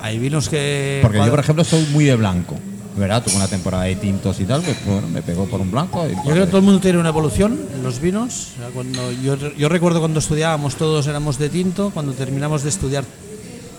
Hay 0.00 0.18
vinos 0.18 0.48
que. 0.48 0.98
Porque 1.02 1.18
yo, 1.18 1.30
por 1.30 1.40
ejemplo, 1.40 1.64
soy 1.64 1.86
muy 1.92 2.04
de 2.04 2.16
blanco, 2.16 2.56
¿verdad? 2.96 3.22
Tuve 3.22 3.36
una 3.36 3.48
temporada 3.48 3.84
de 3.84 3.96
tintos 3.96 4.40
y 4.40 4.44
tal, 4.44 4.62
pues 4.62 4.76
bueno, 4.86 5.06
me 5.08 5.22
pegó 5.22 5.44
por 5.46 5.60
un 5.60 5.70
blanco. 5.70 6.06
y 6.06 6.14
Yo 6.14 6.22
creo 6.32 6.44
que 6.44 6.46
todo 6.46 6.58
el 6.58 6.64
mundo 6.64 6.80
tiene 6.80 6.98
una 6.98 7.10
evolución 7.10 7.58
en 7.74 7.82
los 7.82 8.00
vinos. 8.00 8.48
Cuando 8.74 9.12
yo, 9.12 9.36
yo 9.56 9.68
recuerdo 9.68 10.00
cuando 10.00 10.18
estudiábamos 10.20 10.76
todos 10.76 11.06
éramos 11.06 11.38
de 11.38 11.48
tinto, 11.50 11.90
cuando 11.90 12.12
terminamos 12.12 12.62
de 12.62 12.70
estudiar 12.70 13.04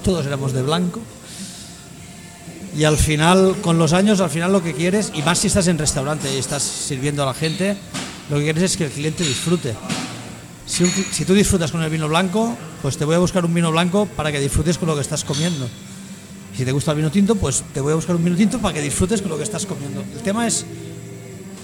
todos 0.04 0.26
éramos 0.26 0.54
de 0.54 0.62
blanco. 0.62 1.00
Y 2.78 2.84
al 2.84 2.98
final, 2.98 3.56
con 3.62 3.80
los 3.80 3.94
años, 3.94 4.22
al 4.22 4.30
final 4.30 4.52
lo 4.52 4.62
que 4.64 4.74
quieres, 4.74 5.12
y 5.16 5.22
más 5.24 5.40
si 5.40 5.48
estás 5.48 5.68
en 5.68 5.80
restaurante 5.80 6.32
y 6.34 6.38
estás 6.38 6.62
sirviendo 6.62 7.24
a 7.24 7.26
la 7.26 7.34
gente, 7.34 7.76
lo 8.30 8.38
que 8.38 8.44
quieres 8.44 8.64
es 8.64 8.78
que 8.78 8.86
el 8.86 8.92
cliente 8.92 9.24
disfrute. 9.24 9.74
Si, 10.68 10.84
un 10.84 10.92
cli- 10.92 11.06
si 11.12 11.26
tú 11.26 11.34
disfrutas 11.34 11.72
con 11.72 11.82
el 11.82 11.90
vino 11.90 12.08
blanco, 12.08 12.56
pues 12.84 12.98
te 12.98 13.06
voy 13.06 13.16
a 13.16 13.20
buscar 13.20 13.44
un 13.46 13.54
vino 13.54 13.72
blanco 13.72 14.06
para 14.06 14.32
que 14.32 14.40
disfrutes 14.40 14.78
con 14.78 14.88
lo 14.90 14.96
que 14.96 15.02
estás 15.02 15.24
comiendo. 15.24 15.68
Si 16.58 16.66
te 16.66 16.72
gusta 16.72 16.92
el 16.92 16.98
vino 16.98 17.12
tinto, 17.12 17.36
pues 17.36 17.64
te 17.74 17.80
voy 17.82 17.92
a 17.92 17.96
buscar 17.96 18.16
un 18.16 18.24
vino 18.24 18.36
tinto 18.36 18.58
para 18.60 18.74
que 18.74 18.82
disfrutes 18.82 19.22
con 19.22 19.30
lo 19.30 19.38
que 19.38 19.44
estás 19.44 19.66
comiendo. 19.68 20.02
El 20.02 20.22
tema 20.22 20.48
es 20.48 20.66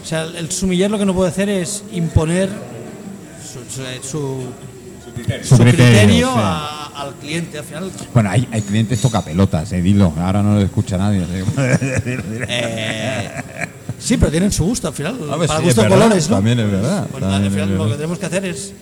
o 0.03 0.05
sea, 0.05 0.23
el 0.23 0.51
sumiller 0.51 0.91
lo 0.91 1.00
que 1.00 1.05
no 1.05 1.13
puede 1.15 1.29
hacer 1.31 1.50
es 1.50 1.83
imponer 1.93 2.50
su, 3.41 3.59
su- 3.73 3.83
su- 4.07 4.43
Su 5.43 5.55
su 5.57 5.63
criterio, 5.63 6.27
sí. 6.27 6.33
a, 6.38 6.91
al 6.95 7.13
cliente. 7.15 7.57
Al 7.59 7.63
final, 7.63 7.91
Bueno, 8.13 8.29
hay, 8.31 8.47
hay 8.51 8.62
clientes 8.62 9.00
toca 9.01 9.23
pelotas, 9.23 9.71
eh, 9.71 9.81
dilo. 9.81 10.12
Ahora 10.17 10.41
no 10.43 10.55
lo 10.55 10.62
escucha 10.62 10.97
nadie. 10.97 11.23
eh, 12.47 13.29
sí, 14.00 14.17
pero 14.17 14.31
tienen 14.31 14.51
su 14.51 14.65
gusto 14.65 14.88
al 14.88 14.93
final. 14.93 15.17
Hombre, 15.29 15.47
para 15.47 15.59
sí, 15.59 15.65
gusto 15.65 15.88
colores, 15.88 16.29
¿no? 16.29 16.35
También 16.38 16.59
es 16.59 16.71
verdad. 16.71 17.07
Pues 17.12 17.21
también 17.21 17.43
al 17.43 17.51
final 17.51 17.77
lo 17.77 17.88
que 17.89 17.95
tenemos 17.95 18.19
que 18.19 18.25
hacer 18.25 18.45
es 18.45 18.73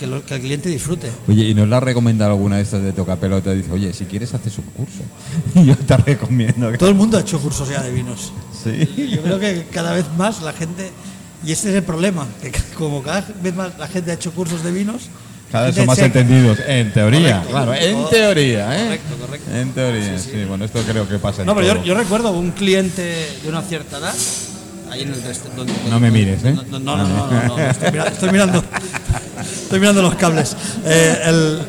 que, 0.00 0.06
lo- 0.06 0.24
que 0.24 0.34
el 0.34 0.40
cliente 0.40 0.68
disfrute. 0.68 1.10
Oye, 1.28 1.44
¿y 1.44 1.54
nos 1.54 1.68
la 1.68 1.76
has 1.76 1.82
recomendado 1.82 2.32
alguna 2.32 2.56
de 2.56 2.62
estas 2.62 2.82
de 2.82 2.92
toca 2.92 3.16
pelota? 3.16 3.52
Dice, 3.52 3.70
oye, 3.70 3.92
si 3.92 4.06
quieres 4.06 4.32
haces 4.34 4.56
un 4.58 4.64
curso. 4.64 5.02
Y 5.54 5.66
yo 5.66 5.76
te 5.76 5.96
recomiendo. 5.98 6.72
que- 6.72 6.78
Todo 6.78 6.88
el 6.88 6.94
mundo 6.96 7.18
ha 7.18 7.20
hecho 7.20 7.38
cursos 7.38 7.68
ya 7.68 7.82
de 7.82 7.92
vinos. 7.92 8.32
Sí. 8.64 8.88
Yo 9.14 9.22
creo 9.22 9.38
que 9.38 9.66
cada 9.70 9.92
vez 9.92 10.06
más 10.16 10.42
la 10.42 10.52
gente, 10.54 10.90
y 11.46 11.52
este 11.52 11.68
es 11.70 11.76
el 11.76 11.82
problema, 11.84 12.26
que 12.42 12.50
como 12.76 13.02
cada 13.02 13.24
vez 13.42 13.54
más 13.54 13.78
la 13.78 13.86
gente 13.86 14.10
ha 14.10 14.14
hecho 14.14 14.32
cursos 14.32 14.64
de 14.64 14.72
vinos, 14.72 15.02
Cada 15.52 15.66
vez 15.66 15.76
son 15.76 15.86
más 15.86 15.98
entendidos. 15.98 16.58
En 16.66 16.92
teoría, 16.92 17.42
Correcto. 17.42 17.50
claro, 17.50 17.74
en 17.74 18.08
teoría, 18.10 18.76
¿eh? 18.80 18.84
correcto, 18.84 19.16
correcto. 19.26 19.50
En 19.54 19.72
teoría, 19.72 20.18
sí, 20.18 20.44
bueno, 20.48 20.64
esto 20.64 20.80
creo 20.88 21.06
que 21.08 21.18
pasa 21.18 21.42
en 21.42 21.46
No, 21.46 21.54
pero 21.54 21.66
yo, 21.66 21.74
todo. 21.74 21.84
yo 21.84 21.94
recuerdo 21.94 22.30
un 22.32 22.52
cliente 22.52 23.02
de 23.42 23.48
una 23.48 23.60
cierta 23.62 23.98
edad, 23.98 24.14
ahí 24.90 25.02
en 25.02 25.08
el 25.08 25.22
rest- 25.24 25.52
donde- 25.56 25.72
No 25.90 25.98
me 26.00 26.10
mires, 26.10 26.42
¿eh? 26.44 26.52
No, 26.52 26.78
no, 26.78 26.96
no, 26.96 26.96
no, 27.08 27.30
no, 27.30 27.56
no, 27.56 28.04
estoy 28.06 28.30
mirando, 28.30 28.62
estoy 29.70 29.78
mirando 29.80 30.02
los 30.02 30.16
cables. 30.16 30.56
Eh, 30.84 31.18
el- 31.26 31.60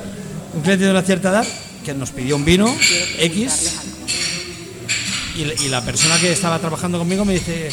un 0.56 0.62
cliente 0.64 0.86
de 0.86 0.92
una 0.92 1.04
cierta 1.04 1.30
edad 1.30 1.46
que 1.86 1.94
nos 1.94 2.10
pidió 2.10 2.36
un 2.36 2.44
vino 2.44 2.66
X 3.20 3.74
y, 5.36 5.42
y 5.66 5.70
la 5.70 5.82
persona 5.82 6.18
que 6.20 6.32
estaba 6.32 6.58
trabajando 6.60 6.98
conmigo 6.98 7.24
me 7.26 7.34
dice, 7.34 7.70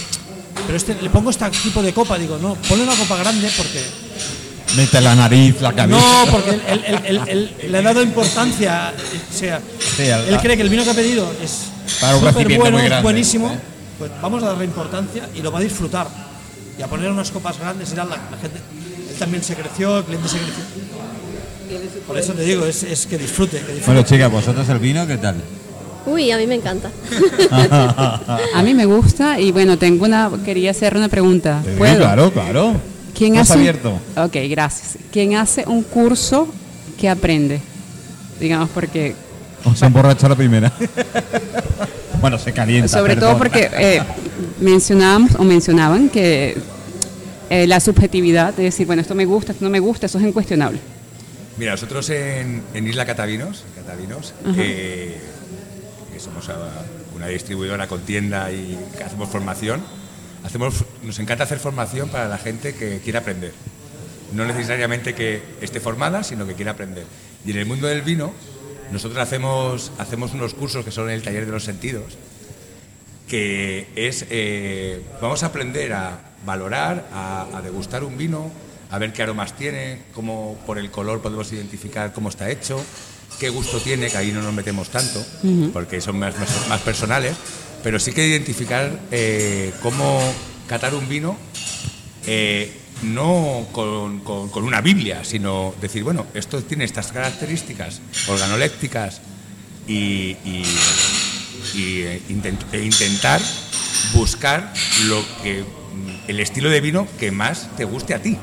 pero 0.66 0.76
este, 0.76 0.94
le 1.00 1.08
pongo 1.10 1.30
este 1.30 1.48
tipo 1.62 1.82
de 1.82 1.92
copa, 1.92 2.18
digo, 2.18 2.38
no, 2.40 2.54
ponle 2.68 2.84
una 2.84 2.94
copa 2.94 3.16
grande 3.16 3.50
porque 3.56 3.82
Mete 4.76 5.00
la 5.00 5.14
nariz, 5.14 5.60
la 5.62 5.72
cabeza. 5.72 5.98
no, 5.98 6.30
porque 6.30 6.50
él, 6.68 7.50
le 7.70 7.78
ha 7.78 7.82
dado 7.82 8.02
importancia. 8.02 8.92
O 8.94 9.34
sea, 9.34 9.60
Sí, 9.96 10.02
él 10.02 10.38
cree 10.42 10.56
que 10.56 10.62
el 10.62 10.68
vino 10.68 10.84
que 10.84 10.90
ha 10.90 10.94
pedido 10.94 11.32
es 11.42 11.62
Para 11.98 12.16
un 12.16 12.24
súper 12.28 12.54
bueno, 12.58 12.76
grande, 12.76 13.00
buenísimo. 13.02 13.50
¿eh? 13.50 13.58
Pues 13.98 14.10
vamos 14.20 14.42
a 14.42 14.48
darle 14.48 14.66
importancia 14.66 15.26
y 15.34 15.40
lo 15.40 15.50
va 15.50 15.60
a 15.60 15.62
disfrutar. 15.62 16.06
Y 16.78 16.82
a 16.82 16.86
poner 16.86 17.10
unas 17.10 17.30
copas 17.30 17.58
grandes 17.58 17.90
y 17.92 17.96
la, 17.96 18.04
la 18.04 18.16
gente. 18.40 18.60
También 19.18 19.42
se 19.42 19.54
creció, 19.54 19.98
el 19.98 20.04
cliente 20.04 20.28
se 20.28 20.36
creció. 20.38 20.54
Por 22.06 22.16
eso 22.18 22.32
te 22.32 22.42
digo, 22.42 22.64
es, 22.64 22.82
es 22.82 23.06
que 23.06 23.18
disfrute. 23.18 23.58
Que 23.58 23.72
disfrute. 23.74 23.86
Bueno, 23.86 24.02
chicas, 24.02 24.30
vosotros 24.30 24.68
el 24.68 24.78
vino, 24.78 25.06
¿qué 25.06 25.18
tal? 25.18 25.36
Uy, 26.06 26.30
a 26.30 26.38
mí 26.38 26.46
me 26.46 26.54
encanta. 26.54 26.90
A 28.54 28.62
mí 28.62 28.72
me 28.72 28.86
gusta 28.86 29.38
y 29.38 29.52
bueno, 29.52 29.76
tengo 29.76 30.06
una, 30.06 30.30
quería 30.44 30.70
hacer 30.70 30.96
una 30.96 31.08
pregunta. 31.08 31.60
Sí, 31.64 31.72
¿Puedo? 31.76 31.96
claro, 31.98 32.32
claro. 32.32 32.72
¿Quién 33.14 33.36
hace? 33.36 33.52
un- 33.54 33.58
abierto. 33.58 33.92
Ok, 34.16 34.36
gracias. 34.48 34.96
¿Quién 35.12 35.34
hace 35.36 35.64
un 35.66 35.82
curso 35.82 36.48
que 36.98 37.08
aprende? 37.10 37.60
Digamos 38.40 38.70
porque, 38.70 39.14
O 39.64 39.74
se 39.74 39.84
emborracha 39.84 40.28
la 40.28 40.36
primera. 40.36 40.72
bueno, 42.22 42.38
se 42.38 42.52
calienta. 42.52 42.88
sobre 42.88 43.16
todo 43.16 43.36
porque 43.36 43.68
eh, 43.78 44.00
mencionábamos 44.60 45.34
o 45.34 45.44
mencionaban 45.44 46.08
que 46.08 46.56
eh, 47.50 47.66
la 47.66 47.80
subjetividad 47.80 48.54
de 48.54 48.64
decir, 48.64 48.86
bueno, 48.86 49.02
esto 49.02 49.14
me 49.14 49.24
gusta, 49.24 49.52
esto 49.52 49.64
no 49.64 49.70
me 49.70 49.80
gusta, 49.80 50.06
eso 50.06 50.18
es 50.18 50.24
incuestionable. 50.24 50.78
Mira, 51.56 51.72
nosotros 51.72 52.08
en, 52.10 52.62
en 52.74 52.86
Isla 52.86 53.04
Catavinos, 53.04 53.64
Catavinos 53.74 54.32
eh, 54.56 55.18
que 56.12 56.20
somos 56.20 56.48
una 57.16 57.26
distribuidora 57.26 57.88
con 57.88 58.02
tienda 58.02 58.52
y 58.52 58.78
hacemos 59.04 59.28
formación, 59.28 59.82
hacemos, 60.44 60.84
nos 61.02 61.18
encanta 61.18 61.44
hacer 61.44 61.58
formación 61.58 62.10
para 62.10 62.28
la 62.28 62.38
gente 62.38 62.74
que 62.74 63.00
quiere 63.00 63.18
aprender. 63.18 63.52
No 64.32 64.44
necesariamente 64.44 65.14
que 65.14 65.42
esté 65.60 65.80
formada, 65.80 66.22
sino 66.22 66.46
que 66.46 66.54
quiere 66.54 66.70
aprender. 66.70 67.04
Y 67.44 67.50
en 67.50 67.58
el 67.58 67.66
mundo 67.66 67.88
del 67.88 68.02
vino, 68.02 68.32
nosotros 68.92 69.18
hacemos, 69.18 69.90
hacemos 69.98 70.34
unos 70.34 70.54
cursos 70.54 70.84
que 70.84 70.90
son 70.90 71.10
el 71.10 71.22
taller 71.22 71.46
de 71.46 71.52
los 71.52 71.64
sentidos, 71.64 72.18
que 73.26 73.88
es, 73.96 74.26
eh, 74.30 75.02
vamos 75.20 75.42
a 75.42 75.46
aprender 75.46 75.92
a 75.92 76.27
valorar, 76.46 77.08
a, 77.12 77.46
a 77.54 77.62
degustar 77.62 78.04
un 78.04 78.16
vino, 78.16 78.50
a 78.90 78.98
ver 78.98 79.12
qué 79.12 79.22
aromas 79.22 79.56
tiene, 79.56 80.02
cómo 80.14 80.58
por 80.66 80.78
el 80.78 80.90
color 80.90 81.20
podemos 81.20 81.52
identificar 81.52 82.12
cómo 82.12 82.28
está 82.28 82.50
hecho, 82.50 82.82
qué 83.38 83.48
gusto 83.50 83.78
tiene, 83.80 84.08
que 84.08 84.16
ahí 84.16 84.32
no 84.32 84.42
nos 84.42 84.52
metemos 84.54 84.88
tanto, 84.88 85.24
porque 85.72 86.00
son 86.00 86.18
más, 86.18 86.38
más- 86.38 86.68
más 86.68 86.80
personales, 86.80 87.34
pero 87.82 87.98
sí 88.00 88.12
que 88.12 88.26
identificar 88.26 88.98
eh, 89.10 89.72
cómo 89.82 90.20
catar 90.66 90.94
un 90.94 91.08
vino 91.08 91.36
eh, 92.26 92.72
no 93.02 93.66
con, 93.72 94.20
con- 94.20 94.48
con 94.48 94.64
una 94.64 94.80
Biblia, 94.80 95.22
sino 95.24 95.72
decir, 95.80 96.02
bueno, 96.02 96.26
esto 96.34 96.62
tiene 96.62 96.84
estas 96.84 97.12
características 97.12 98.00
organolépticas 98.28 99.20
y, 99.86 100.36
y- 100.44 100.64
y, 101.74 102.00
eh, 102.02 102.22
intent- 102.30 102.64
e 102.72 102.82
intentar 102.82 103.40
buscar 104.14 104.72
lo 105.06 105.22
que 105.42 105.64
el 106.26 106.40
estilo 106.40 106.70
de 106.70 106.80
vino 106.80 107.06
que 107.18 107.30
más 107.30 107.68
te 107.76 107.84
guste 107.84 108.14
a 108.14 108.22
ti. 108.22 108.36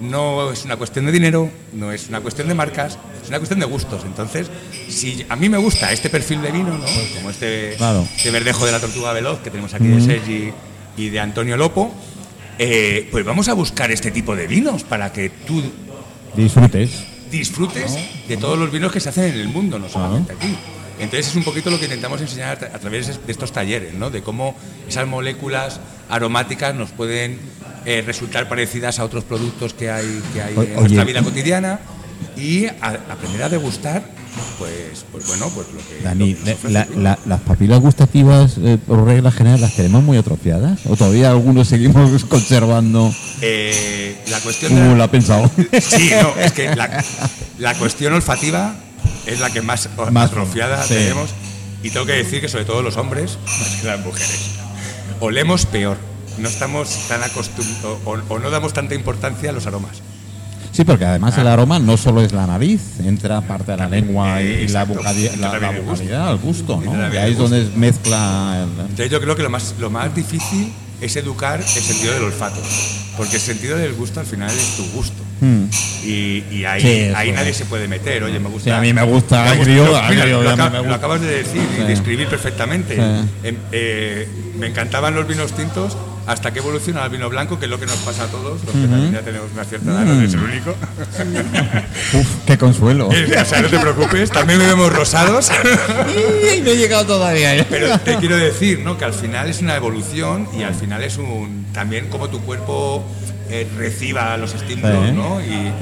No 0.00 0.52
es 0.52 0.64
una 0.66 0.76
cuestión 0.76 1.06
de 1.06 1.12
dinero, 1.12 1.50
no 1.72 1.90
es 1.90 2.08
una 2.08 2.20
cuestión 2.20 2.48
de 2.48 2.54
marcas, 2.54 2.98
es 3.22 3.28
una 3.28 3.38
cuestión 3.38 3.60
de 3.60 3.64
gustos. 3.66 4.02
Entonces, 4.04 4.50
si 4.88 5.24
a 5.28 5.36
mí 5.36 5.48
me 5.48 5.56
gusta 5.56 5.90
este 5.92 6.10
perfil 6.10 6.42
de 6.42 6.50
vino, 6.50 6.76
¿no? 6.76 6.84
como 7.16 7.30
este, 7.30 7.74
Claro. 7.78 8.06
este 8.16 8.30
verdejo 8.30 8.66
de 8.66 8.72
la 8.72 8.80
tortuga 8.80 9.12
veloz 9.14 9.40
que 9.40 9.50
tenemos 9.50 9.72
aquí 9.72 9.86
de 9.86 10.00
Sergi 10.02 10.52
y 10.98 11.08
de 11.08 11.20
Antonio 11.20 11.56
Lopo, 11.56 11.90
eh, 12.58 13.08
pues 13.10 13.24
vamos 13.24 13.48
a 13.48 13.54
buscar 13.54 13.90
este 13.90 14.10
tipo 14.10 14.36
de 14.36 14.46
vinos 14.46 14.84
para 14.84 15.12
que 15.12 15.30
tú 15.30 15.62
Disfrutes. 16.34 17.04
disfrutes 17.30 17.96
de 18.28 18.36
todos 18.36 18.58
los 18.58 18.70
vinos 18.70 18.92
que 18.92 19.00
se 19.00 19.08
hacen 19.08 19.24
en 19.32 19.40
el 19.40 19.48
mundo, 19.48 19.78
no 19.78 19.88
solamente 19.88 20.34
aquí. 20.34 20.54
Entonces 20.98 21.28
es 21.28 21.36
un 21.36 21.44
poquito 21.44 21.70
lo 21.70 21.78
que 21.78 21.84
intentamos 21.86 22.20
enseñar 22.20 22.70
a 22.74 22.78
través 22.78 23.06
de 23.26 23.32
estos 23.32 23.52
talleres, 23.52 23.94
¿no? 23.94 24.10
De 24.10 24.22
cómo 24.22 24.54
esas 24.88 25.06
moléculas 25.06 25.80
aromáticas 26.08 26.74
nos 26.74 26.90
pueden 26.90 27.38
eh, 27.84 28.02
resultar 28.04 28.48
parecidas 28.48 28.98
a 28.98 29.04
otros 29.04 29.24
productos 29.24 29.74
que 29.74 29.90
hay, 29.90 30.22
que 30.32 30.42
hay 30.42 30.54
en 30.56 30.74
nuestra 30.74 31.04
vida 31.04 31.22
cotidiana 31.22 31.80
y 32.36 32.66
a- 32.66 32.98
aprender 33.10 33.42
a 33.44 33.48
degustar, 33.48 34.02
pues, 34.58 35.04
pues 35.12 35.26
bueno, 35.26 35.48
pues 35.54 35.66
lo 35.72 35.78
que, 35.78 36.02
Dani, 36.02 36.34
lo 36.34 36.36
que 36.44 36.50
nos 36.50 36.58
ofrece 36.58 36.72
la- 36.72 36.88
la- 36.96 37.18
las 37.26 37.40
papilas 37.40 37.80
gustativas, 37.80 38.56
eh, 38.58 38.78
por 38.86 39.04
regla 39.04 39.30
general, 39.30 39.60
las 39.60 39.74
tenemos 39.74 40.02
muy 40.02 40.16
atrofiadas. 40.18 40.80
¿O 40.86 40.96
todavía 40.96 41.30
algunos 41.30 41.68
seguimos 41.68 42.24
conservando 42.28 43.12
Eh, 43.40 44.16
la 44.28 44.40
cuestión 44.40 44.74
la- 44.74 44.94
lo 44.94 45.02
ha 45.04 45.10
pensado? 45.10 45.50
Sí, 45.80 46.10
no, 46.20 46.34
es 46.40 46.52
que 46.52 46.74
la, 46.74 47.04
la 47.58 47.74
cuestión 47.74 48.12
olfativa 48.14 48.74
es 49.26 49.40
la 49.40 49.50
que 49.50 49.62
más, 49.62 49.88
Más, 50.10 50.30
atrofiada 50.30 50.82
sí. 50.82 50.94
tenemos. 50.94 51.30
Y 51.82 51.90
tengo 51.90 52.06
que 52.06 52.12
decir 52.14 52.40
que 52.40 52.48
sobre 52.48 52.64
todo 52.64 52.82
los 52.82 52.96
hombres, 52.96 53.38
más 53.46 53.76
que 53.80 53.86
las 53.86 54.00
mujeres, 54.00 54.40
olemos 55.20 55.66
peor. 55.66 55.96
No 56.38 56.48
estamos 56.48 56.88
tan 57.08 57.22
acostumbrados 57.22 57.98
o, 58.04 58.34
o 58.34 58.38
no 58.38 58.50
damos 58.50 58.72
tanta 58.72 58.94
importancia 58.94 59.50
a 59.50 59.52
los 59.52 59.66
aromas. 59.66 60.02
Sí, 60.72 60.84
porque 60.84 61.06
además 61.06 61.34
Ah. 61.38 61.40
el 61.40 61.46
aroma 61.48 61.78
no 61.78 61.96
solo 61.96 62.20
es 62.20 62.32
la 62.32 62.46
nariz, 62.46 63.00
entra 63.00 63.40
parte 63.40 63.72
de 63.72 63.78
la 63.78 63.88
lengua 63.88 64.42
y, 64.42 64.46
y 64.46 64.68
la, 64.68 64.82
Entra 64.82 65.02
la, 65.02 65.12
la 65.36 65.50
también 65.60 65.76
el 65.76 66.36
gusto. 66.38 66.82
¿no? 66.84 67.14
Y 67.14 67.16
ahí 67.16 67.32
es 67.32 67.38
donde 67.38 67.64
mezcla. 67.76 68.62
el- 68.62 68.80
Entonces 68.80 69.10
yo 69.10 69.20
creo 69.20 69.34
que 69.36 69.42
lo 69.42 69.48
más, 69.50 69.74
lo 69.78 69.88
más 69.88 70.14
difícil 70.14 70.70
es 71.00 71.16
educar 71.16 71.60
el 71.60 71.66
sentido 71.66 72.14
del 72.14 72.24
olfato. 72.24 72.60
Porque 73.16 73.36
el 73.36 73.40
sentido 73.42 73.78
del 73.78 73.94
gusto 73.94 74.20
al 74.20 74.26
final 74.26 74.50
es 74.50 74.76
tu 74.76 74.84
gusto. 74.90 75.22
Hmm. 75.40 75.64
Y, 76.04 76.44
y 76.50 76.64
ahí, 76.66 76.80
Sí, 76.80 77.12
ahí 77.14 77.32
nadie 77.32 77.52
se 77.54 77.64
puede 77.64 77.88
meter. 77.88 78.22
Oye, 78.24 78.38
me 78.38 78.48
gusta. 78.48 78.64
Sí, 78.64 78.70
a 78.70 78.80
mí 78.80 78.92
me 78.92 79.02
gusta 79.02 79.50
agrio, 79.50 79.86
lo- 80.42 80.50
mira, 80.56 80.94
acabas 80.94 81.20
de 81.20 81.28
decir 81.42 81.62
y 81.78 81.82
describir 81.84 82.28
perfectamente. 82.28 82.94
Em, 83.42 83.56
eh, 83.72 84.28
me 84.58 84.66
encantaban 84.68 85.14
los 85.14 85.26
vinos 85.26 85.52
tintos 85.52 85.96
hasta 86.26 86.52
que 86.52 86.58
evoluciona 86.58 87.04
al 87.04 87.10
vino 87.10 87.28
blanco, 87.28 87.58
que 87.58 87.66
es 87.66 87.70
lo 87.70 87.78
que 87.78 87.86
nos 87.86 87.96
pasa 87.98 88.24
a 88.24 88.26
todos, 88.26 88.62
los 88.64 88.72
que 88.74 88.86
también 88.88 89.12
ya 89.12 89.22
tenemos 89.22 89.50
una 89.52 89.64
cierta 89.64 89.90
edad, 89.92 90.04
no 90.04 90.18
eres 90.20 90.34
el 90.34 90.40
único. 90.40 90.70
Uf, 92.14 92.26
qué 92.46 92.58
consuelo. 92.58 93.08
o 93.08 93.44
sea, 93.44 93.62
no 93.62 93.68
te 93.68 93.78
preocupes, 93.78 94.30
también 94.30 94.58
bebemos 94.58 94.92
rosados. 94.92 95.50
Y 96.56 96.60
no 96.62 96.70
he 96.70 96.76
llegado 96.76 97.04
todavía. 97.06 97.54
¿eh? 97.56 97.66
Pero 97.68 97.98
te 97.98 98.16
quiero 98.16 98.36
decir, 98.36 98.80
¿no? 98.80 98.96
Que 98.96 99.04
al 99.04 99.12
final 99.12 99.48
es 99.48 99.60
una 99.60 99.76
evolución 99.76 100.48
y 100.58 100.62
al 100.62 100.74
final 100.74 101.02
es 101.02 101.16
un 101.18 101.66
también 101.72 102.08
como 102.08 102.28
tu 102.28 102.40
cuerpo 102.40 103.04
eh, 103.50 103.68
reciba 103.76 104.36
los 104.36 104.54
estímulos, 104.54 105.06
Sí. 105.08 105.12
¿no? 105.14 105.40
Y, 105.40 105.72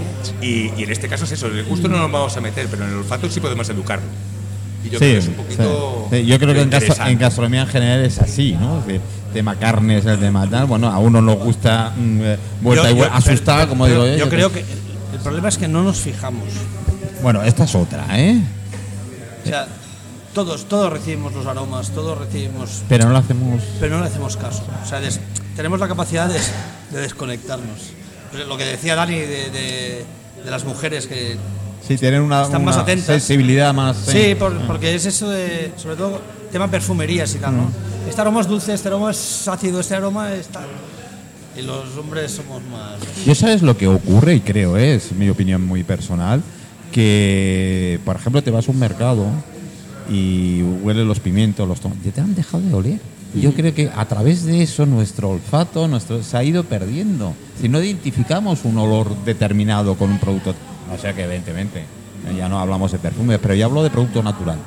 y- 0.47 0.73
y 0.77 0.83
en 0.85 0.91
este 0.93 1.09
caso 1.09 1.25
es 1.25 1.33
eso, 1.33 1.47
el 1.47 1.65
gusto 1.65 1.89
no 1.89 1.99
nos 1.99 2.11
vamos 2.11 2.37
a 2.37 2.41
meter, 2.41 2.67
pero 2.71 2.85
en 2.85 2.91
el 2.91 2.97
olfato 2.97 3.31
sí 3.31 3.41
podemos 3.41 3.69
educarlo. 3.69 4.07
Y 4.85 4.91
yo 4.91 4.99
creo 4.99 5.13
que 5.13 5.19
es 5.19 5.29
un 5.29 5.35
poquito. 5.35 6.09
sí. 6.11 6.17
Sí, 6.21 6.27
Yo 6.27 6.39
creo 6.39 6.53
que 6.55 6.61
en, 6.61 6.65
interesante. 6.67 7.13
en 7.13 7.19
gastronomía 7.19 7.63
en 7.63 7.69
general 7.69 8.05
es 8.05 8.19
así, 8.19 8.53
¿no? 8.53 8.81
Es 8.81 8.87
decir, 8.87 9.01
tema 9.35 9.57
carnes, 9.57 10.07
el 10.07 10.19
tema 10.19 10.49
tal. 10.49 10.65
Bueno, 10.65 10.89
a 10.91 10.99
uno 10.99 11.21
nos 11.21 11.37
gusta 11.39 11.93
mm, 11.95 12.21
eh, 12.23 12.39
vuelta 12.63 12.85
Yo- 12.89 12.91
y 12.91 12.95
vuelta, 12.99 13.17
asustada, 13.17 13.59
pero- 13.59 13.69
como 13.69 13.87
digo 13.87 14.07
Yo 14.07 14.17
yo. 14.17 14.29
creo 14.31 14.51
que 14.51 14.61
el 14.61 15.19
problema 15.23 15.49
es 15.51 15.59
que 15.59 15.69
no 15.69 15.83
nos 15.83 15.99
fijamos. 15.99 16.49
Bueno, 17.23 17.43
esta 17.43 17.65
es 17.65 17.75
otra, 17.75 18.07
¿eh? 18.19 18.41
O 19.45 19.47
sea, 19.47 19.67
todos, 20.33 20.65
todos 20.67 20.91
recibimos 20.93 21.35
los 21.35 21.47
aromas, 21.47 21.91
todos 21.91 22.17
recibimos 22.19 22.83
Pero 22.89 23.05
no 23.05 23.11
lo 23.13 23.19
hacemos. 23.19 23.63
pero 23.79 23.97
no 23.97 24.03
le 24.03 24.09
hacemos 24.09 24.37
caso. 24.39 24.65
O 24.83 24.89
sea, 24.89 25.01
des- 25.01 25.21
tenemos 25.55 25.79
la 25.79 25.89
capacidad 25.89 26.29
de, 26.29 26.41
de 26.91 27.01
desconectarnos. 27.01 27.93
Pues 28.33 28.47
lo 28.47 28.57
que 28.57 28.65
decía 28.65 28.95
Dani 28.97 29.19
de, 29.19 29.51
de- 29.51 30.05
de 30.45 30.51
las 30.51 30.65
mujeres 30.65 31.07
que 31.07 31.37
Sí, 31.87 31.99
tienen 31.99 32.23
una, 32.23 32.45
Están 32.45 32.65
más 32.65 32.79
atentas. 32.79 33.05
sensibilidad 33.07 33.75
más. 33.75 33.97
Sí, 34.07 34.35
por- 34.39 34.59
porque 34.67 34.95
es 34.95 35.05
eso 35.05 35.29
de, 35.29 35.71
sobre 35.77 35.97
todo, 35.97 36.21
tema 36.55 36.71
perfumerías 36.71 37.35
y 37.35 37.39
tal, 37.39 37.57
¿no? 37.57 37.69
Este 38.09 38.21
aroma 38.21 38.41
es 38.41 38.47
dulce, 38.47 38.73
este 38.75 38.87
aroma 38.87 39.11
es 39.11 39.49
ácido, 39.49 39.81
este 39.81 39.97
aroma 39.97 40.33
es 40.33 40.47
tal. 40.47 40.67
Y 41.59 41.63
los 41.63 41.97
hombres 41.99 42.31
somos 42.31 42.63
más... 42.71 43.27
Yo 43.27 43.35
sabes 43.35 43.61
lo 43.61 43.77
que 43.77 43.89
ocurre, 43.89 44.37
y 44.37 44.41
creo, 44.41 44.77
¿eh? 44.77 44.95
es 44.95 45.11
mi 45.11 45.29
opinión 45.29 45.67
muy 45.67 45.83
personal, 45.83 46.45
que, 46.93 47.99
por 48.05 48.15
ejemplo, 48.15 48.41
te 48.41 48.53
vas 48.53 48.69
a 48.69 48.71
un 48.71 48.79
mercado 48.79 49.27
y 50.09 50.63
hueles 50.63 51.05
los 51.05 51.19
pimientos, 51.19 51.67
los 51.67 51.81
tomates, 51.81 52.05
ya 52.05 52.13
te 52.13 52.21
han 52.21 52.37
dejado 52.37 52.63
de 52.63 52.73
oler. 52.73 53.01
Yo 53.35 53.53
creo 53.53 53.75
que 53.75 53.91
a 53.93 54.05
través 54.05 54.45
de 54.45 54.63
eso 54.63 54.87
nuestro 54.87 55.31
olfato 55.31 55.89
nuestro, 55.89 56.23
se 56.23 56.37
ha 56.37 56.45
ido 56.45 56.63
perdiendo. 56.63 57.35
Si 57.61 57.69
no 57.69 57.83
identificamos 57.83 58.65
un 58.65 58.79
olor 58.79 59.13
determinado 59.25 59.97
con 59.97 60.09
un 60.13 60.21
producto, 60.21 60.55
o 60.95 60.99
sea 60.99 61.13
que 61.15 61.25
evidentemente, 61.25 61.85
ya 62.37 62.49
no 62.49 62.61
hablamos 62.61 62.93
de 62.93 63.01
perfume, 63.01 63.41
pero 63.41 63.55
ya 63.55 63.65
hablo 63.65 63.83
de 63.83 63.91
producto 63.91 64.23
natural. 64.23 64.59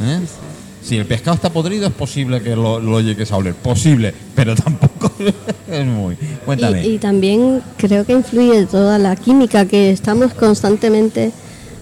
¿eh? 0.00 0.20
Si 0.82 0.96
el 0.96 1.04
pescado 1.06 1.34
está 1.34 1.50
podrido 1.50 1.86
es 1.86 1.92
posible 1.92 2.40
que 2.40 2.56
lo, 2.56 2.80
lo 2.80 3.00
llegues 3.00 3.30
a 3.32 3.36
oler, 3.36 3.54
posible, 3.54 4.14
pero 4.34 4.54
tampoco 4.54 5.12
es 5.70 5.86
muy. 5.86 6.16
Cuéntame. 6.44 6.86
Y, 6.86 6.94
y 6.94 6.98
también 6.98 7.60
creo 7.76 8.04
que 8.06 8.12
influye 8.12 8.64
toda 8.66 8.98
la 8.98 9.14
química 9.16 9.66
que 9.66 9.90
estamos 9.90 10.32
constantemente 10.34 11.32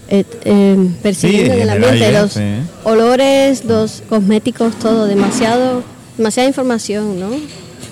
eh, 0.09 0.25
eh, 0.45 0.89
percibiendo 1.03 1.53
Sí, 1.55 1.61
en 1.61 1.63
el 1.63 1.69
en 1.71 1.77
el 1.77 1.85
ambiente. 1.85 2.05
aire, 2.07 2.21
los 2.21 2.33
sí. 2.33 2.41
olores, 2.85 3.65
los 3.65 4.03
cosméticos, 4.09 4.77
todo, 4.79 5.07
demasiado, 5.07 5.83
demasiada 6.17 6.49
información, 6.49 7.21
¿no? 7.21 7.29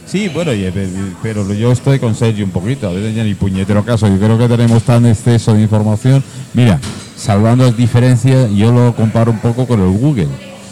Sí, 0.07 0.29
bueno, 0.29 0.53
y- 0.55 0.73
pero 1.23 1.53
yo 1.53 1.73
estoy 1.73 1.99
con 1.99 2.15
Sergio 2.15 2.45
un 2.45 2.51
poquito, 2.51 2.89
a 2.89 2.93
veces 2.93 3.15
ni 3.25 3.35
puñetero 3.35 3.85
caso. 3.85 4.09
Yo 4.09 4.19
creo 4.19 4.39
que 4.39 4.49
tenemos 4.49 4.83
tan 4.83 5.05
exceso 5.07 5.55
de 5.55 5.63
información. 5.63 6.23
Mira, 6.55 6.81
salvando 7.17 7.65
las 7.65 7.77
diferencias, 7.77 8.51
yo 8.55 8.73
lo 8.73 8.95
comparo 8.95 9.31
un 9.33 9.39
poco 9.39 9.67
con 9.67 9.81
el 9.81 9.91
Google. 9.99 10.29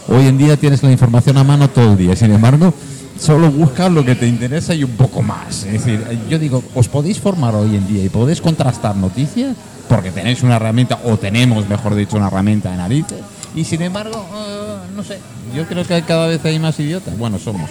Hoy 0.08 0.26
en 0.26 0.36
día 0.36 0.56
tienes 0.56 0.82
la 0.82 0.92
información 0.92 1.38
a 1.38 1.44
mano 1.44 1.68
todo 1.70 1.92
el 1.92 1.96
día, 1.96 2.14
sin 2.14 2.32
embargo, 2.32 2.74
solo 3.18 3.50
buscas 3.50 3.90
lo 3.90 4.04
que 4.04 4.14
te 4.14 4.26
interesa 4.26 4.74
y 4.74 4.84
un 4.84 4.92
poco 4.92 5.22
más. 5.22 5.64
Es 5.64 5.84
decir, 5.84 6.04
yo 6.28 6.38
digo, 6.38 6.62
os 6.74 6.88
podéis 6.88 7.20
formar 7.20 7.54
hoy 7.54 7.76
en 7.76 7.86
día 7.86 8.04
y 8.04 8.08
podéis 8.08 8.40
contrastar 8.40 8.96
noticias 8.96 9.56
porque 9.88 10.10
tenéis 10.10 10.42
una 10.42 10.56
herramienta, 10.56 10.98
o 11.04 11.16
tenemos, 11.16 11.68
mejor 11.68 11.94
dicho, 11.94 12.16
una 12.16 12.28
herramienta 12.28 12.70
de 12.70 12.76
narices. 12.76 13.20
Y 13.54 13.64
sin 13.64 13.82
embargo, 13.82 14.26
eh, 14.34 14.76
no 14.94 15.02
sé, 15.02 15.18
yo 15.54 15.66
creo 15.66 15.84
que 15.84 16.02
cada 16.02 16.26
vez 16.26 16.44
hay 16.44 16.58
más 16.58 16.78
idiotas. 16.80 17.16
Bueno, 17.16 17.38
somos. 17.38 17.70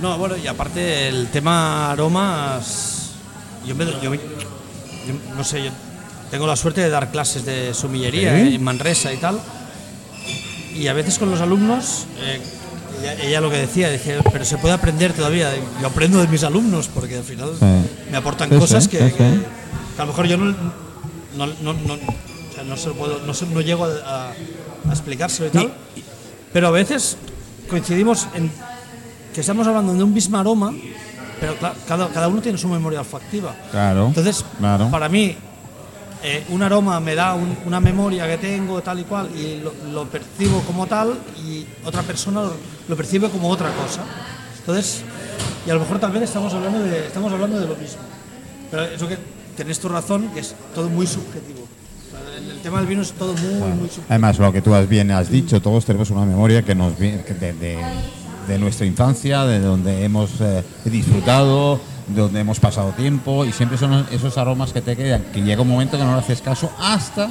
No, 0.00 0.18
bueno, 0.18 0.36
y 0.36 0.46
aparte 0.46 1.08
el 1.08 1.28
tema 1.28 1.92
aromas, 1.92 3.12
yo, 3.66 3.74
me, 3.74 3.86
yo, 4.02 4.14
yo 4.14 4.20
no 5.36 5.44
sé, 5.44 5.64
yo 5.64 5.70
tengo 6.30 6.46
la 6.46 6.56
suerte 6.56 6.80
de 6.80 6.90
dar 6.90 7.10
clases 7.10 7.44
de 7.46 7.72
sumillería 7.72 8.38
en 8.38 8.62
Manresa 8.62 9.12
y 9.12 9.16
tal, 9.16 9.38
y 10.78 10.88
a 10.88 10.92
veces 10.92 11.18
con 11.18 11.30
los 11.30 11.40
alumnos, 11.40 12.06
eh, 12.20 12.40
ella, 13.02 13.14
ella 13.22 13.40
lo 13.40 13.50
que 13.50 13.58
decía, 13.58 13.88
decía, 13.88 14.18
pero 14.32 14.44
se 14.44 14.58
puede 14.58 14.74
aprender 14.74 15.12
todavía, 15.12 15.50
yo 15.80 15.86
aprendo 15.86 16.18
de 16.20 16.28
mis 16.28 16.42
alumnos, 16.44 16.88
porque 16.92 17.16
al 17.18 17.24
final 17.24 17.50
Sí. 17.58 17.66
me 18.10 18.16
aportan 18.16 18.48
Sí, 18.50 18.56
cosas 18.58 18.84
sí, 18.84 18.90
que, 18.90 18.98
que- 18.98 19.12
que 19.12 19.22
a 19.98 20.00
lo 20.02 20.06
mejor 20.06 20.26
yo 20.26 20.36
no, 20.36 20.54
no, 21.36 21.46
no, 21.46 21.72
no- 21.72 21.94
o 21.94 22.54
sea, 22.54 22.64
no 22.64 22.76
se 22.76 22.90
puedo, 22.90 23.20
no, 23.26 23.34
se- 23.34 23.46
no 23.46 23.60
llego 23.60 23.84
a, 23.84 24.30
a 24.30 24.90
explicárselo 24.90 25.48
y 25.48 25.50
tal, 25.50 25.72
pero 26.52 26.68
a 26.68 26.70
veces 26.70 27.16
coincidimos 27.68 28.28
en 28.34 28.50
que 29.34 29.40
estamos 29.40 29.66
hablando 29.66 29.92
de 29.92 30.02
un 30.02 30.12
mismo 30.14 30.38
aroma, 30.38 30.72
pero 31.40 31.54
cada, 31.86 32.08
cada 32.08 32.28
uno 32.28 32.40
tiene 32.40 32.56
su 32.56 32.68
memoria 32.68 33.00
olfactiva. 33.00 33.54
Claro. 33.70 34.06
Entonces, 34.06 34.42
claro. 34.58 34.90
para 34.90 35.08
mí, 35.10 35.36
eh, 36.22 36.44
un 36.50 36.62
aroma 36.62 36.98
me 37.00 37.14
da 37.14 37.34
un- 37.34 37.56
una 37.66 37.78
memoria 37.80 38.26
que 38.26 38.38
tengo 38.38 38.80
tal 38.82 39.00
y 39.00 39.04
cual 39.04 39.28
y 39.36 39.60
lo, 39.60 39.72
lo 39.92 40.06
percibo 40.08 40.60
como 40.62 40.86
tal 40.86 41.14
y 41.46 41.64
otra 41.84 42.02
persona 42.02 42.42
lo, 42.42 42.52
lo 42.88 42.96
percibe 42.96 43.28
como 43.28 43.48
otra 43.48 43.70
cosa. 43.72 44.02
Entonces, 44.60 45.02
y 45.66 45.70
a 45.70 45.74
lo 45.74 45.80
mejor 45.80 45.98
también 45.98 46.24
estamos 46.24 46.52
hablando 46.54 46.80
de, 46.80 47.06
estamos 47.06 47.32
hablando 47.32 47.58
de 47.60 47.66
lo 47.68 47.76
mismo. 47.76 48.00
Pero 48.70 48.84
eso 48.84 49.06
que 49.08 49.18
tenés 49.56 49.78
tu 49.78 49.88
razón, 49.88 50.28
que 50.34 50.40
es 50.40 50.54
todo 50.74 50.88
muy 50.88 51.06
subjetivo. 51.06 51.66
El, 52.38 52.50
el 52.50 52.58
tema 52.60 52.78
del 52.78 52.86
vino 52.88 53.02
es 53.02 53.12
todo 53.12 53.32
muy, 53.34 53.52
muy 53.70 53.88
subjetivo. 53.88 54.06
Además, 54.08 54.38
lo 54.38 54.52
que 54.52 54.62
tú 54.62 54.74
has 54.74 54.88
bien 54.88 55.10
has 55.10 55.30
dicho, 55.30 55.60
todos 55.62 55.84
tenemos 55.84 56.10
una 56.10 56.24
memoria 56.24 56.62
que 56.62 56.74
nos 56.74 56.98
viene 56.98 57.22
de, 57.22 57.52
de- 57.52 57.78
de 58.48 58.58
nuestra 58.60 58.86
infancia, 58.86 59.44
de 59.44 59.58
donde 59.58 60.04
hemos 60.04 60.30
eh, 60.40 60.62
disfrutado, 60.84 61.80
donde 62.08 62.40
hemos 62.40 62.60
pasado 62.60 62.90
tiempo, 62.92 63.44
y 63.44 63.52
siempre 63.52 63.76
son 63.78 64.06
esos 64.10 64.38
aromas 64.38 64.72
que 64.72 64.80
te 64.80 64.96
quedan, 64.96 65.22
que 65.32 65.42
llega 65.42 65.62
un 65.62 65.68
momento 65.68 65.98
que 65.98 66.04
no 66.04 66.12
le 66.14 66.20
haces 66.20 66.40
caso 66.40 66.70
hasta 66.78 67.30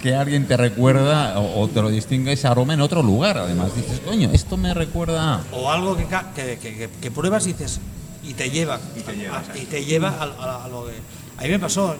que 0.00 0.14
alguien 0.14 0.46
te 0.48 0.56
recuerda 0.56 1.38
o, 1.38 1.60
o 1.62 1.68
te 1.68 1.80
lo 1.80 1.88
distingue 1.88 2.32
ese 2.32 2.48
aroma 2.48 2.74
en 2.74 2.80
otro 2.80 3.02
lugar. 3.02 3.38
Además, 3.38 3.74
dices, 3.76 4.00
coño, 4.04 4.30
esto 4.32 4.56
me 4.56 4.74
recuerda. 4.74 5.34
a-". 5.36 5.40
o 5.52 5.70
algo 5.70 5.96
que, 5.96 6.06
que, 6.34 6.58
que- 6.58 6.90
que- 7.00 7.10
pruebas 7.10 7.46
y 7.46 7.52
dices 7.52 7.80
y 8.24 8.34
te 8.34 8.50
lleva 8.50 8.78
y 8.96 9.00
te 9.00 9.16
lleva, 9.16 9.38
a, 9.38 9.58
y 9.58 9.64
te 9.64 9.84
lleva 9.84 10.08
a, 10.10 10.22
a- 10.24 10.64
a 10.64 10.68
lo 10.68 10.86
que 10.86 10.92
a 11.38 11.42
mí 11.42 11.48
me 11.48 11.58
pasó 11.58 11.96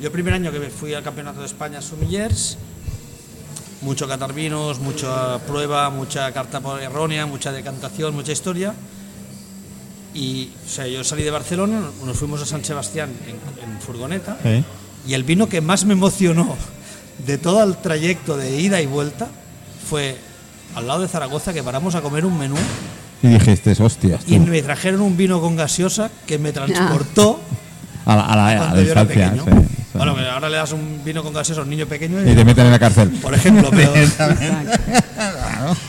yo 0.00 0.06
el 0.06 0.12
primer 0.12 0.32
año 0.34 0.52
que 0.52 0.60
fui 0.70 0.94
al 0.94 1.02
campeonato 1.02 1.40
de 1.40 1.46
España 1.46 1.82
Sumillers 1.82 2.56
mucho 3.82 4.06
catar 4.08 4.32
vinos 4.32 4.78
mucha 4.78 5.38
prueba 5.40 5.90
mucha 5.90 6.32
carta 6.32 6.60
errónea 6.82 7.26
mucha 7.26 7.52
decantación 7.52 8.14
mucha 8.14 8.32
historia 8.32 8.72
y 10.18 10.50
o 10.66 10.68
sea, 10.68 10.86
yo 10.86 11.04
salí 11.04 11.22
de 11.22 11.30
Barcelona 11.30 11.80
nos 12.04 12.16
fuimos 12.16 12.42
a 12.42 12.46
San 12.46 12.64
Sebastián 12.64 13.10
en, 13.26 13.36
en 13.70 13.80
furgoneta 13.80 14.36
¿eh? 14.44 14.64
y 15.06 15.14
el 15.14 15.22
vino 15.22 15.48
que 15.48 15.60
más 15.60 15.84
me 15.84 15.92
emocionó 15.92 16.56
de 17.26 17.38
todo 17.38 17.62
el 17.62 17.76
trayecto 17.76 18.36
de 18.36 18.60
ida 18.60 18.80
y 18.80 18.86
vuelta 18.86 19.28
fue 19.88 20.16
al 20.74 20.86
lado 20.86 21.02
de 21.02 21.08
Zaragoza 21.08 21.52
que 21.52 21.62
paramos 21.62 21.94
a 21.94 22.00
comer 22.00 22.24
un 22.26 22.36
menú 22.38 22.56
Y 23.22 23.28
dijiste, 23.28 23.72
hostias, 23.82 24.24
tú, 24.24 24.34
y 24.34 24.38
me 24.40 24.60
trajeron 24.62 25.00
un 25.02 25.16
vino 25.16 25.40
con 25.40 25.54
gaseosa 25.56 26.10
que 26.26 26.38
me 26.38 26.52
transportó 26.52 27.40
a 28.06 28.16
la, 28.16 28.22
a 28.24 28.36
la- 28.36 28.46
a 28.48 28.54
la 28.54 28.58
cuando 28.60 28.82
yo 28.82 28.92
era 28.92 29.02
infancia. 29.02 29.30
pequeño. 29.32 29.44
sí, 29.44 29.68
sí. 29.92 29.98
Bueno, 29.98 30.14
que 30.16 30.28
ahora 30.28 30.48
le 30.48 30.56
das 30.56 30.72
un 30.72 31.00
vino 31.04 31.22
con 31.22 31.32
gaseosa 31.32 31.60
a 31.60 31.64
un 31.64 31.70
niño 31.70 31.86
pequeño 31.86 32.18
y 32.24 32.30
y, 32.30 32.34
te 32.34 32.44
meten 32.44 32.66
en 32.66 32.72
la 32.72 32.78
cárcel. 32.78 33.08
por 33.22 33.34
ejemplo, 33.34 33.70
pero 33.70 33.92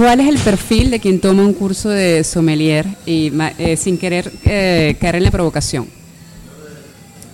¿Cuál 0.00 0.18
es 0.20 0.28
el 0.28 0.38
perfil 0.38 0.90
de 0.90 0.98
quien 0.98 1.20
toma 1.20 1.42
un 1.42 1.52
curso 1.52 1.90
de 1.90 2.24
sommelier 2.24 2.86
y 3.04 3.30
eh, 3.58 3.76
sin 3.76 3.98
querer 3.98 4.32
eh, 4.46 4.96
caer 4.98 5.16
en 5.16 5.24
la 5.24 5.30
provocación? 5.30 5.86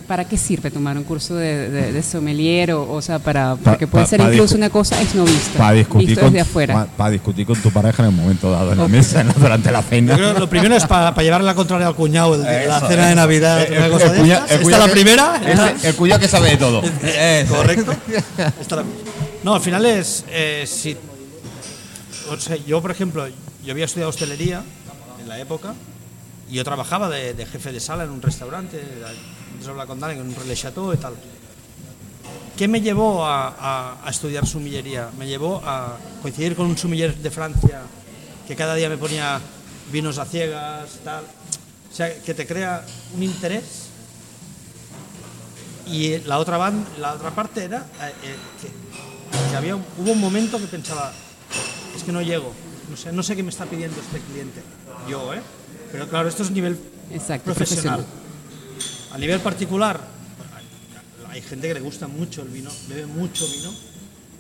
¿Para 0.09 0.25
qué 0.25 0.37
sirve 0.37 0.73
tomar 0.73 0.97
un 0.99 1.05
curso 1.05 1.37
de, 1.37 1.71
de- 1.71 1.93
de 1.93 2.03
sommelier? 2.03 2.73
O, 2.73 2.91
o 2.93 3.01
sea, 3.01 3.21
para, 3.21 3.55
Pa- 3.55 3.71
porque 3.71 3.87
puede 3.87 4.05
pa- 4.05 4.11
ser 4.11 4.19
pa 4.21 4.33
incluso 4.33 4.57
una 4.57 4.69
cosa 4.69 5.01
esnovista, 5.01 5.59
Para 5.59 5.73
discutir, 5.77 6.09
visto 6.09 6.23
con, 6.23 6.33
desde 6.33 6.41
afuera. 6.43 6.75
pa- 6.75 6.87
pa 6.87 7.09
discutir 7.11 7.47
con 7.47 7.55
tu 7.63 7.71
pareja 7.71 8.03
en 8.03 8.09
el 8.09 8.15
momento 8.17 8.51
dado, 8.51 8.73
en 8.73 8.79
la 8.79 8.89
mesa, 8.89 9.23
¿no? 9.23 9.33
durante 9.35 9.71
la 9.71 9.83
cena. 9.83 10.13
yo 10.15 10.19
creo 10.19 10.35
que 10.35 10.41
lo 10.41 10.51
primero 10.51 10.75
es 10.75 10.87
para, 10.87 11.15
para 11.15 11.23
llevarle 11.23 11.47
la 11.47 11.55
contraria 11.55 11.87
al 11.87 11.95
cuñado 11.95 12.35
el 12.35 12.43
de 12.43 12.67
la 12.67 12.79
Eso, 12.79 12.89
cena 12.89 13.03
de 13.05 13.09
eso. 13.13 13.15
Navidad. 13.21 13.63
El- 13.63 13.79
una 13.79 13.89
cosa 13.91 14.07
el 14.07 14.13
de 14.13 14.19
cuña- 14.19 14.45
Esta 14.49 14.61
cuña 14.63 14.79
la 14.79 14.85
que- 14.87 14.91
primera. 14.91 15.41
Ese- 15.47 15.89
el 15.89 15.95
cuñado 15.95 16.21
que 16.21 16.27
sabe 16.29 16.51
de 16.51 16.57
todo. 16.57 16.83
Eso. 17.05 17.55
Correcto. 17.55 17.93
Esta 18.61 18.75
la- 18.77 18.85
No, 19.45 19.55
al 19.55 19.61
final 19.61 19.87
es. 19.87 20.25
eh, 20.29 20.65
si, 20.67 20.97
o 22.31 22.39
sea, 22.39 22.57
yo, 22.57 22.81
por 22.83 22.91
ejemplo, 22.91 23.27
yo 23.65 23.73
había 23.73 23.85
estudiado 23.85 24.11
hostelería 24.11 24.63
en 25.21 25.29
la 25.29 25.39
época 25.39 25.75
y 26.49 26.55
yo 26.55 26.65
trabajaba 26.65 27.09
de, 27.09 27.47
jefe 27.47 27.73
de 27.73 27.81
sala 27.81 28.05
en 28.05 28.11
un 28.11 28.23
restaurante, 28.23 28.81
en 28.81 30.21
un 30.21 30.35
relais 30.35 30.61
chateau 30.61 30.93
y 30.93 30.97
tal. 30.97 31.15
¿Qué 32.57 32.69
me 32.69 32.81
llevó 32.81 33.27
a, 33.27 34.03
estudiar 34.09 34.47
sumillería? 34.47 35.11
Me 35.19 35.27
llevó 35.27 35.63
a 35.65 35.99
coincidir 36.23 36.57
con 36.57 36.67
un 36.67 36.79
sumiller 36.79 37.15
de 37.15 37.31
Francia 37.31 37.83
que 38.47 38.57
cada 38.57 38.75
día 38.75 38.89
me 38.89 38.97
ponía 38.97 39.41
vinos 39.93 40.19
a 40.19 40.25
ciegas, 40.25 41.01
tal. 41.05 41.25
O 41.25 41.95
sea, 41.95 42.23
que 42.23 42.35
te 42.35 42.47
crea 42.47 42.85
un 43.15 43.23
interés 43.23 43.89
y 45.87 46.19
la 46.21 46.39
otra 46.39 46.59
parte 46.59 47.65
era 47.65 47.79
eh, 47.79 48.13
eh, 48.25 48.37
que, 48.61 49.51
que 49.51 49.57
había 49.57 49.77
hubo 49.77 50.13
un 50.13 50.21
momento 50.21 50.59
que 50.59 50.67
pensaba 50.67 51.13
es 51.97 52.05
que 52.05 52.13
no 52.13 52.23
llego 52.23 52.53
no 52.91 52.97
sé 52.97 53.13
no 53.13 53.23
sé 53.23 53.37
qué 53.37 53.43
me 53.43 53.51
está 53.51 53.67
pidiendo 53.67 53.97
este 54.01 54.21
cliente 54.21 54.63
yo 55.09 55.35
eh 55.35 55.41
pero 55.93 56.09
claro 56.09 56.29
esto 56.29 56.43
es 56.43 56.51
nivel 56.51 56.79
Exacto, 57.11 57.45
profesional 57.45 58.05
profesional. 58.05 59.13
a 59.13 59.19
nivel 59.19 59.41
particular 59.41 60.01
hay, 61.31 61.43
gente 61.43 61.69
que 61.69 61.75
le 61.75 61.81
gusta 61.81 62.09
mucho 62.09 62.43
el 62.43 62.49
vino 62.49 62.71
bebe 62.89 63.07
mucho 63.07 63.47
vino 63.47 63.71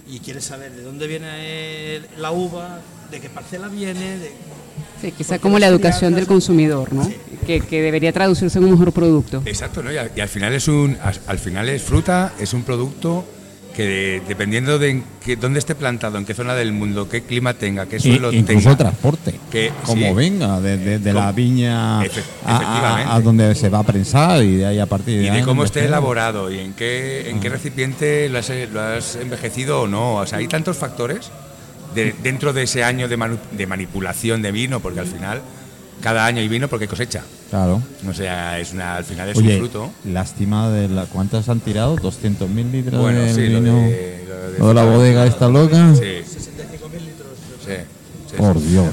y 0.08 0.20
quiere 0.20 0.40
saber 0.40 0.72
de 0.72 0.82
dónde 0.82 1.06
viene 1.06 2.00
la 2.18 2.30
uva 2.30 2.80
de 3.10 3.20
qué 3.20 3.28
parcela 3.28 3.68
viene 3.68 4.18
de, 4.18 4.32
Sí, 5.00 5.12
quizá 5.12 5.38
como 5.38 5.58
la 5.58 5.66
educación 5.66 6.14
del 6.14 6.26
consumidor, 6.26 6.92
¿no? 6.92 7.10
Que, 7.46 7.60
que 7.60 7.82
debería 7.82 8.12
traducirse 8.12 8.58
en 8.58 8.64
un 8.64 8.70
mejor 8.72 8.92
producto. 8.92 9.42
Exacto, 9.44 9.82
¿no? 9.82 9.92
Y 9.92 9.98
al, 9.98 10.10
y 10.16 10.20
al 10.20 10.28
final 10.28 10.54
es 10.54 10.68
un, 10.68 10.96
al, 11.02 11.18
al 11.26 11.38
final 11.38 11.68
es 11.68 11.82
fruta, 11.82 12.32
es 12.38 12.54
un 12.54 12.62
producto 12.62 13.26
que 13.76 13.84
de- 13.86 14.22
dependiendo 14.26 14.78
de 14.78 15.02
dónde 15.38 15.58
esté 15.58 15.74
plantado, 15.74 16.16
en 16.16 16.24
qué 16.24 16.32
zona 16.32 16.54
del 16.54 16.72
mundo, 16.72 17.08
qué 17.10 17.22
clima 17.24 17.52
tenga, 17.54 17.84
qué 17.86 17.96
Y- 17.96 18.00
suelo 18.00 18.32
incluso 18.32 18.58
tenga, 18.60 18.70
el 18.70 18.76
transporte. 18.78 19.34
Que- 19.50 19.70
como 19.84 20.06
sí. 20.08 20.14
venga, 20.14 20.60
de, 20.60 20.78
de- 20.78 20.98
de 20.98 21.12
la 21.12 21.30
viña 21.32 22.02
Efe- 22.02 22.22
a- 22.46 23.20
donde 23.22 23.54
se 23.54 23.68
va 23.68 23.80
a 23.80 23.82
prensar 23.82 24.42
y 24.42 24.56
de 24.56 24.66
ahí 24.66 24.78
a 24.78 24.86
partir 24.86 25.20
y 25.22 25.28
ahí 25.28 25.40
de 25.40 25.44
cómo 25.44 25.62
esté 25.64 25.84
elaborado 25.84 26.50
y 26.50 26.58
en 26.58 26.72
qué, 26.72 27.28
en 27.28 27.38
qué 27.40 27.48
recipiente 27.50 28.28
lo 28.30 28.38
has, 28.38 28.50
lo 28.72 28.80
has 28.80 29.16
envejecido 29.16 29.82
o 29.82 29.86
no. 29.86 30.14
O 30.16 30.26
sea, 30.26 30.38
hay 30.38 30.48
tantos 30.48 30.76
factores 30.78 31.30
de- 31.94 32.14
dentro 32.22 32.52
de 32.54 32.62
ese 32.62 32.82
año 32.82 33.08
de, 33.08 33.16
manu- 33.18 33.38
de 33.52 33.66
manipulación 33.66 34.40
de 34.42 34.52
vino, 34.52 34.80
porque 34.80 35.00
al 35.00 35.06
final 35.06 35.42
cada 36.00 36.24
año 36.24 36.40
hay 36.40 36.48
vino 36.48 36.68
porque 36.68 36.88
cosecha. 36.88 37.22
Claro. 37.50 37.80
O 38.08 38.12
sea, 38.12 38.58
es 38.58 38.72
una, 38.72 38.96
al 38.96 39.04
final 39.04 39.28
es 39.28 39.36
Oye, 39.38 39.54
un 39.54 39.60
fruto. 39.60 39.90
lástima 40.04 40.68
de 40.70 40.88
la. 40.88 41.04
¿Cuántas 41.06 41.48
han 41.48 41.60
tirado? 41.60 41.96
¿200.000 41.96 42.70
litros 42.72 43.00
Bueno, 43.00 43.20
del 43.20 43.34
sí, 43.34 43.48
lo 43.48 43.60
vino? 43.60 43.76
de, 43.78 44.24
lo 44.28 44.50
de- 44.52 44.58
¿Lo 44.58 44.68
de 44.68 44.74
la 44.74 44.84
bodega 44.84 45.26
esta 45.26 45.48
loca? 45.48 45.94
Sí. 45.94 46.00
65.000 46.00 46.92
litros. 46.92 47.28
Sí, 47.64 47.72
sí, 48.30 48.36
Por 48.36 48.58
sí, 48.58 48.66
Dios. 48.66 48.86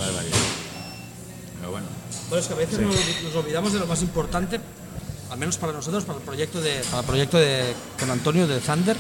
Pero 1.60 1.72
bueno. 1.72 1.88
Bueno, 2.30 2.42
es 2.42 2.48
que 2.48 2.54
a 2.54 2.58
veces 2.58 2.80
nos, 2.80 2.96
nos 3.24 3.36
olvidamos 3.36 3.74
de 3.74 3.80
lo 3.80 3.88
más 3.88 4.02
importante, 4.02 4.60
al 5.32 5.38
menos 5.40 5.58
para 5.58 5.74
nosotros, 5.74 6.04
para 6.04 6.20
el 6.20 6.26
proyecto 6.26 6.62
de, 6.62 6.82
para 6.90 7.00
el 7.00 7.06
proyecto 7.06 7.38
de 7.38 7.74
con 8.00 8.12
Antonio 8.12 8.48
de 8.48 8.60
Thunder, 8.60 8.98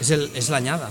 es, 0.00 0.10
el, 0.10 0.30
es 0.34 0.48
la 0.48 0.58
añada. 0.58 0.90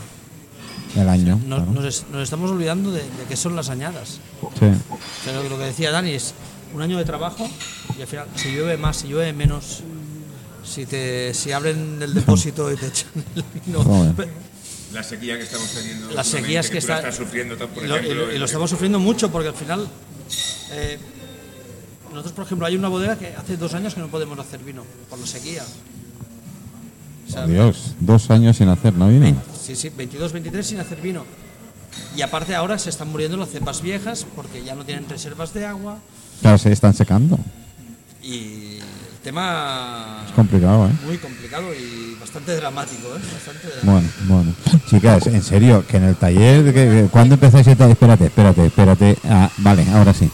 El 0.95 1.07
año. 1.07 1.39
Nos, 1.45 1.59
claro. 1.63 1.71
nos 1.81 2.05
nos 2.11 2.23
estamos 2.23 2.51
olvidando 2.51 2.91
de, 2.91 2.99
de 2.99 3.23
qué 3.29 3.37
son 3.37 3.55
las 3.55 3.69
añadas. 3.69 4.19
Sí. 4.59 4.65
O 4.65 5.23
sea, 5.23 5.33
lo, 5.33 5.43
lo 5.47 5.57
que 5.57 5.63
decía 5.65 5.91
Dani 5.91 6.11
es 6.11 6.33
un 6.73 6.81
año 6.81 6.97
de 6.97 7.05
trabajo 7.05 7.49
y 7.97 8.01
al 8.01 8.07
final, 8.07 8.27
si 8.35 8.51
llueve 8.51 8.77
más, 8.77 8.97
si 8.97 9.07
llueve 9.09 9.33
menos, 9.33 9.81
si 10.63 10.85
te 10.85 11.33
si 11.33 11.51
abren 11.51 12.01
el 12.01 12.13
depósito 12.13 12.71
y 12.71 12.75
te 12.77 12.87
echan 12.87 13.09
el 13.35 13.43
vino. 13.65 14.15
La 14.93 15.03
sequía 15.03 15.37
que 15.37 15.43
estamos 15.43 15.69
teniendo. 15.69 16.11
Las 16.11 16.27
sequías 16.27 16.67
que 16.67 16.73
la 16.75 16.79
está- 16.79 16.97
estás 16.97 17.15
sufriendo, 17.15 17.55
por 17.57 17.83
y 17.83 17.87
lo, 17.87 17.95
y 17.95 17.99
ejemplo, 17.99 18.15
lo- 18.25 18.31
y 18.31 18.33
lo 18.33 18.35
en- 18.37 18.43
estamos 18.43 18.69
sufriendo 18.69 18.99
mucho 18.99 19.31
porque 19.31 19.47
al 19.49 19.55
final. 19.55 19.87
eh, 20.71 20.97
nosotros, 22.11 22.33
por 22.33 22.45
ejemplo, 22.45 22.67
hay 22.67 22.75
una 22.75 22.89
bodega 22.89 23.17
que 23.17 23.27
hace 23.35 23.55
dos 23.55 23.73
años 23.73 23.93
que 23.93 24.01
no 24.01 24.07
podemos 24.09 24.37
hacer 24.37 24.59
vino 24.61 24.83
por 25.09 25.17
la 25.17 25.25
sequía. 25.25 25.63
O 27.27 27.31
sea, 27.31 27.45
Dios, 27.47 27.93
dos 28.01 28.29
años 28.29 28.57
sin 28.57 28.67
hacer, 28.67 28.93
¿no 28.93 29.07
vino? 29.07 29.41
Sí, 29.61 29.75
sí, 29.77 29.89
22, 29.89 30.33
23 30.33 30.67
sin 30.67 30.79
hacer 30.81 30.99
vino. 30.99 31.25
Y 32.17 32.21
aparte 32.21 32.53
ahora 32.55 32.77
se 32.77 32.89
están 32.89 33.09
muriendo 33.09 33.37
las 33.37 33.49
cepas 33.49 33.81
viejas 33.81 34.25
porque 34.35 34.61
ya 34.63 34.75
no 34.75 34.83
tienen 34.83 35.07
reservas 35.07 35.53
de 35.53 35.65
agua 35.65 35.99
Claro, 36.41 36.57
se 36.57 36.71
están 36.71 36.93
secando. 36.93 37.39
y 38.23 38.77
el 38.77 39.17
tema 39.23 40.23
Es 40.27 40.31
complicado, 40.33 40.87
¿eh? 40.87 40.91
muy 41.05 41.17
complicado 41.17 41.73
y 41.73 42.15
bastante 42.19 42.55
dramático, 42.55 43.07
¿eh? 43.15 43.19
Bastante 43.33 43.67
dramático. 43.67 43.83
Bueno, 43.91 44.09
bueno. 44.27 44.53
Chicas, 44.89 45.27
en 45.27 45.43
serio, 45.43 45.85
que 45.87 45.97
en 45.97 46.03
el 46.05 46.15
taller, 46.15 46.65
que- 46.65 46.73
que- 46.73 47.07
¿cuándo 47.11 47.35
empezáis 47.35 47.65
el 47.67 47.77
taller? 47.77 47.93
Espérate, 47.93 48.25
espérate, 48.25 48.65
espérate. 48.67 49.17
Ah, 49.27 49.49
vale, 49.57 49.85
ahora 49.93 50.13
sí. 50.13 50.29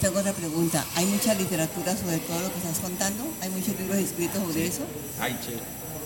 Tengo, 0.00 0.18
otra 0.20 0.32
pregunta. 0.32 0.84
¿Hay 0.94 1.06
mucha 1.06 1.34
literatura 1.34 1.96
sobre 1.96 2.18
todo 2.18 2.40
lo 2.40 2.52
que 2.52 2.58
estás 2.58 2.78
contando? 2.82 3.24
¿Hay 3.42 3.48
muchos 3.50 3.78
libros 3.78 3.96
escritos 3.98 4.40
sobre 4.46 4.66
eso? 4.66 4.82
Hay, 5.20 5.36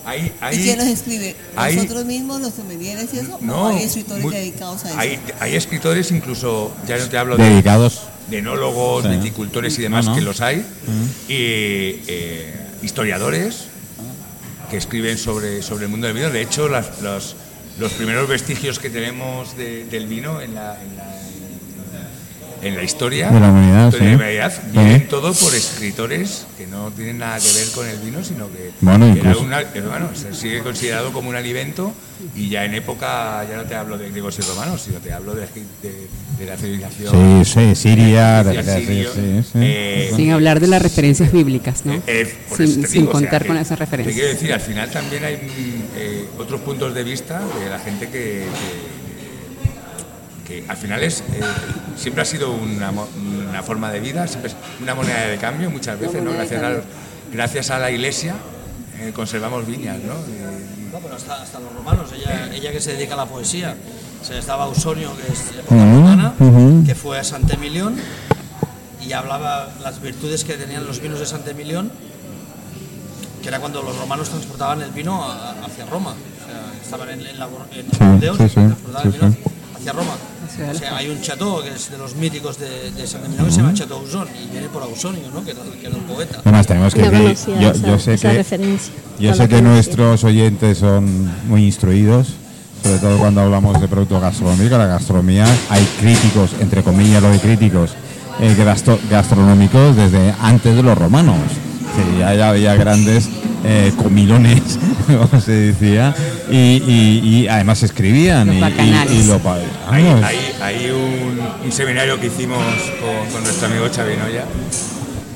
hay, 0.05 0.33
hay, 0.41 0.57
¿Y 0.59 0.63
quién 0.63 0.77
los 0.79 0.87
escribe? 0.87 1.35
¿Nosotros 1.55 2.05
mismos, 2.05 2.41
los 2.41 2.53
sommeliers 2.53 3.13
y 3.13 3.19
eso? 3.19 3.37
No, 3.41 3.63
¿O 3.63 3.67
hay 3.67 3.83
escritores 3.83 4.23
muy- 4.23 4.33
dedicados 4.33 4.85
a 4.85 4.89
eso? 4.89 4.99
Hay, 4.99 5.19
hay 5.39 5.55
escritores 5.55 6.09
incluso, 6.11 6.73
ya 6.87 6.97
no 6.97 7.05
te 7.09 7.17
hablo 7.17 7.35
de, 7.37 7.43
Dedicados. 7.49 8.01
De 8.31 8.37
enólogos, 8.39 9.03
Sí. 9.03 9.09
viticultores 9.09 9.77
y 9.77 9.81
demás, 9.83 10.05
no. 10.05 10.15
que 10.15 10.21
los 10.21 10.41
hay, 10.41 10.65
y 11.27 11.35
eh, 12.07 12.55
historiadores 12.81 13.65
que 14.71 14.77
escriben 14.77 15.17
sobre, 15.17 15.61
sobre 15.61 15.85
el 15.85 15.91
mundo 15.91 16.07
del 16.07 16.15
vino. 16.15 16.29
De 16.29 16.41
hecho, 16.41 16.67
las- 16.69 17.01
los, 17.01 17.35
los 17.77 17.91
primeros 17.93 18.27
vestigios 18.29 18.79
que 18.79 18.89
tenemos 18.89 19.55
de- 19.57 19.83
del 19.85 20.07
vino 20.07 20.41
en 20.41 20.55
la, 20.55 20.81
en 20.81 20.95
la, 20.95 21.19
en 22.63 22.75
la 22.75 22.83
historia 22.83 23.29
De 23.31 23.39
la 23.39 23.49
humanidad, 23.49 23.91
de 23.91 23.99
la 23.99 24.05
sí. 24.09 24.15
humanidad, 24.15 24.53
vienen 24.71 25.07
todo 25.07 25.33
por 25.33 25.53
escritores 25.55 26.45
que 26.57 26.67
no 26.67 26.91
tienen 26.91 27.17
nada 27.17 27.39
que 27.39 27.51
ver 27.53 27.67
con 27.73 27.87
el 27.87 27.97
vino, 27.99 28.23
sino 28.23 28.47
que 28.51 28.71
Bueno, 28.81 29.05
era 29.07 29.15
incluso- 29.15 29.41
una- 29.41 29.63
bueno, 29.89 30.09
se 30.13 30.33
sigue 30.33 30.59
considerado 30.61 31.11
como 31.11 31.29
un 31.29 31.35
alimento 31.35 31.91
y 32.35 32.49
ya 32.49 32.65
en 32.65 32.75
época, 32.75 33.43
ya 33.49 33.57
no 33.57 33.63
te 33.63 33.73
hablo 33.75 33.97
de 33.97 34.09
griegos 34.09 34.37
y 34.37 34.43
romanos, 34.43 34.81
sino 34.85 34.99
te 34.99 35.11
hablo 35.11 35.33
de, 35.33 35.41
de- 35.81 36.07
de 36.37 36.45
la 36.45 36.55
civilización. 36.57 37.43
Sí, 37.45 37.51
sí, 37.53 37.75
Siria, 37.75 38.43
de 38.43 38.53
la 38.55 38.63
eh, 39.55 40.11
Sin 40.15 40.31
hablar 40.31 40.59
de 40.59 40.67
las 40.67 40.81
referencias 40.81 41.31
bíblicas, 41.31 41.85
¿no? 41.85 41.93
eh, 41.93 42.01
eh, 42.07 42.35
sin 42.55 42.81
te 42.81 42.87
digo, 42.87 43.03
o 43.09 43.11
sea, 43.11 43.11
contar 43.11 43.41
que- 43.43 43.47
con 43.47 43.57
esas 43.57 43.77
Te 43.77 43.85
referencias. 43.85 44.15
quiero 44.15 44.29
decir, 44.33 44.53
al 44.53 44.61
final 44.61 44.89
también 44.89 45.23
hay 45.25 45.35
eh, 45.97 46.25
otros 46.37 46.61
puntos 46.61 46.93
de 46.93 47.03
vista 47.03 47.39
de 47.63 47.69
la 47.69 47.79
gente 47.79 48.05
que, 48.07 48.11
que- 48.11 49.00
que 50.51 50.65
al 50.67 50.77
final 50.77 51.01
es 51.03 51.21
eh, 51.21 51.39
siempre 51.97 52.21
ha 52.23 52.25
sido 52.25 52.51
una, 52.51 52.91
una 53.49 53.63
forma 53.63 53.91
de 53.91 53.99
vida, 53.99 54.27
siempre 54.27 54.51
es 54.51 54.57
una 54.81 54.93
moneda 54.95 55.27
de 55.27 55.37
cambio 55.37 55.69
muchas 55.69 55.99
veces, 55.99 56.21
¿no? 56.21 56.31
Gracias, 56.33 56.61
al- 56.63 56.83
gracias 57.31 57.69
a 57.69 57.79
la 57.79 57.89
iglesia 57.91 58.35
eh, 58.99 59.11
conservamos 59.15 59.65
viñas, 59.65 59.97
¿no? 59.99 60.13
No, 60.13 60.99
pero 60.99 61.15
hasta, 61.15 61.41
hasta 61.41 61.59
los 61.59 61.73
romanos, 61.73 62.09
ella, 62.13 62.49
ella 62.53 62.71
que 62.73 62.81
se 62.81 62.93
dedica 62.93 63.13
a 63.13 63.17
la 63.17 63.25
poesía. 63.25 63.75
Se 64.21 64.37
estaba 64.37 64.65
Ausonio, 64.65 65.09
que 65.15 65.31
es 65.31 65.39
época 65.57 65.75
romana, 65.75 66.33
que 66.85 66.93
fue 66.95 67.17
a 67.17 67.23
Santemilión 67.23 67.95
y 69.03 69.13
hablaba 69.13 69.69
las 69.81 69.99
virtudes 70.01 70.43
que 70.43 70.53
tenían 70.55 70.85
los 70.85 70.99
vinos 70.99 71.19
de 71.19 71.25
Santemilión, 71.25 71.91
que 73.41 73.47
era 73.47 73.59
cuando 73.59 73.81
los 73.81 73.97
romanos 73.97 74.29
transportaban 74.29 74.81
el 74.81 74.91
vino 74.91 75.23
a- 75.23 75.51
hacia 75.65 75.85
Roma. 75.85 76.11
O 76.11 76.45
sea, 76.45 76.81
estaban 76.83 77.09
en, 77.09 77.25
en, 77.25 77.39
la, 77.39 77.45
en 77.45 77.85
Sí, 78.37 78.43
sí, 78.49 78.53
transportaban 78.55 79.07
el 79.07 79.13
vino 79.13 79.31
sí. 79.31 79.39
hacia 79.77 79.93
Roma. 79.93 80.13
Ciudad 80.55 80.75
O 80.75 80.77
sea, 80.77 80.97
hay 80.97 81.09
un 81.09 81.21
chateau 81.21 81.61
que 81.63 81.69
es 81.69 81.89
de 81.91 81.97
los 81.97 82.15
míticos 82.15 82.57
de, 82.59 82.91
de 82.91 83.07
Santemilión 83.07 83.45
que 83.47 83.51
se 83.51 83.57
llama 83.61 83.73
Chateau 83.73 83.99
Ausón 83.99 84.27
y 84.43 84.51
viene 84.51 84.67
por 84.69 84.83
Ausonio, 84.83 85.23
¿no? 85.33 85.43
que, 85.43 85.53
que 85.53 85.87
era 85.87 85.95
un 85.95 86.03
poeta. 86.03 86.37
Además, 86.43 86.67
tenemos 86.67 86.93
que 86.93 87.01
No 87.03 87.11
decir, 87.11 87.55
yo, 87.59 87.71
esa, 87.71 87.87
yo 87.87 87.99
sé 87.99 88.17
que, 88.17 88.77
yo 89.19 89.33
sé 89.33 89.47
que 89.47 89.61
nuestros 89.61 90.23
oyentes 90.23 90.77
son 90.79 91.29
muy 91.47 91.65
instruidos, 91.65 92.27
sobre 92.83 92.97
todo 92.99 93.17
cuando 93.17 93.41
hablamos 93.41 93.79
de 93.79 93.87
producto 93.87 94.19
gastronómico. 94.19 94.77
La 94.77 94.87
gastronomía, 94.87 95.45
hay 95.69 95.83
críticos, 95.99 96.51
entre 96.59 96.83
comillas, 96.83 97.21
lo 97.21 97.29
de 97.29 97.39
críticos 97.39 97.91
eh, 98.39 98.55
gasto- 98.57 98.99
gastronómicos 99.09 99.95
desde 99.95 100.33
antes 100.41 100.75
de 100.75 100.83
los 100.83 100.97
romanos. 100.97 101.37
Sí, 101.95 102.19
ya, 102.19 102.33
ya 102.33 102.49
había 102.49 102.75
grandes 102.75 103.29
eh, 103.63 103.91
comilones, 103.97 104.79
como 105.07 105.39
se 105.41 105.51
decía, 105.51 106.13
y, 106.49 106.55
y- 106.85 107.21
y 107.23 107.47
además 107.47 107.83
escribían. 107.83 108.47
Los 108.47 108.55
y- 108.55 108.57
y, 108.57 108.61
bacanales. 108.61 109.11
y 109.13 109.23
lo 109.27 109.39
Hay, 109.89 110.03
hay- 110.05 110.55
hay 110.61 110.89
un, 110.91 111.39
un 111.65 111.71
seminario 111.71 112.19
que 112.19 112.27
hicimos 112.27 112.57
con, 112.99 113.31
con 113.31 113.43
nuestro 113.43 113.67
amigo 113.67 113.85
Xavi 113.93 114.17
Noya 114.17 114.45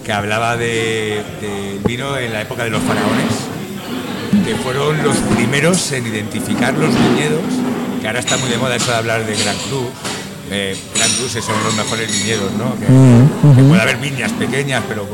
que 0.04 0.14
hablaba 0.14 0.56
de, 0.56 1.24
del 1.42 1.80
vino 1.84 2.16
en 2.18 2.32
la 2.32 2.42
época 2.42 2.64
de 2.64 2.70
los 2.70 2.84
faraones, 2.84 4.46
que 4.46 4.54
fueron 4.56 5.02
los 5.04 5.16
primeros 5.36 5.92
en 5.94 6.06
identificar 6.06 6.76
los 6.76 6.94
viñedos, 6.94 7.42
que 8.00 8.06
ahora 8.08 8.20
está 8.20 8.38
muy 8.38 8.48
de 8.50 8.58
moda 8.60 8.76
eso 8.76 8.92
de 8.92 8.98
hablar 8.98 9.26
de 9.26 9.34
Gran 9.36 9.56
Cru. 9.68 9.90
Eh, 10.52 10.78
Gran 10.94 11.10
Cru 11.10 11.28
se 11.28 11.42
son 11.42 11.56
los 11.64 11.74
mejores 11.76 12.08
viñedos, 12.20 12.52
¿no? 12.54 12.76
Que, 12.76 12.86
que 13.56 13.64
puede 13.68 13.82
haber 13.82 13.98
viñas 13.98 14.32
pequeñas, 14.34 14.84
pero 14.88 15.08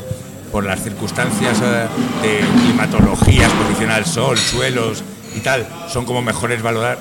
por 0.51 0.65
las 0.65 0.81
circunstancias 0.83 1.57
eh, 1.63 1.87
de 2.21 2.61
climatología, 2.61 3.45
exposición 3.45 3.91
al 3.91 4.05
sol, 4.05 4.37
suelos 4.37 5.03
y 5.35 5.39
tal, 5.39 5.65
son 5.89 6.05
como 6.05 6.21
mejores 6.21 6.61
valorar, 6.61 6.99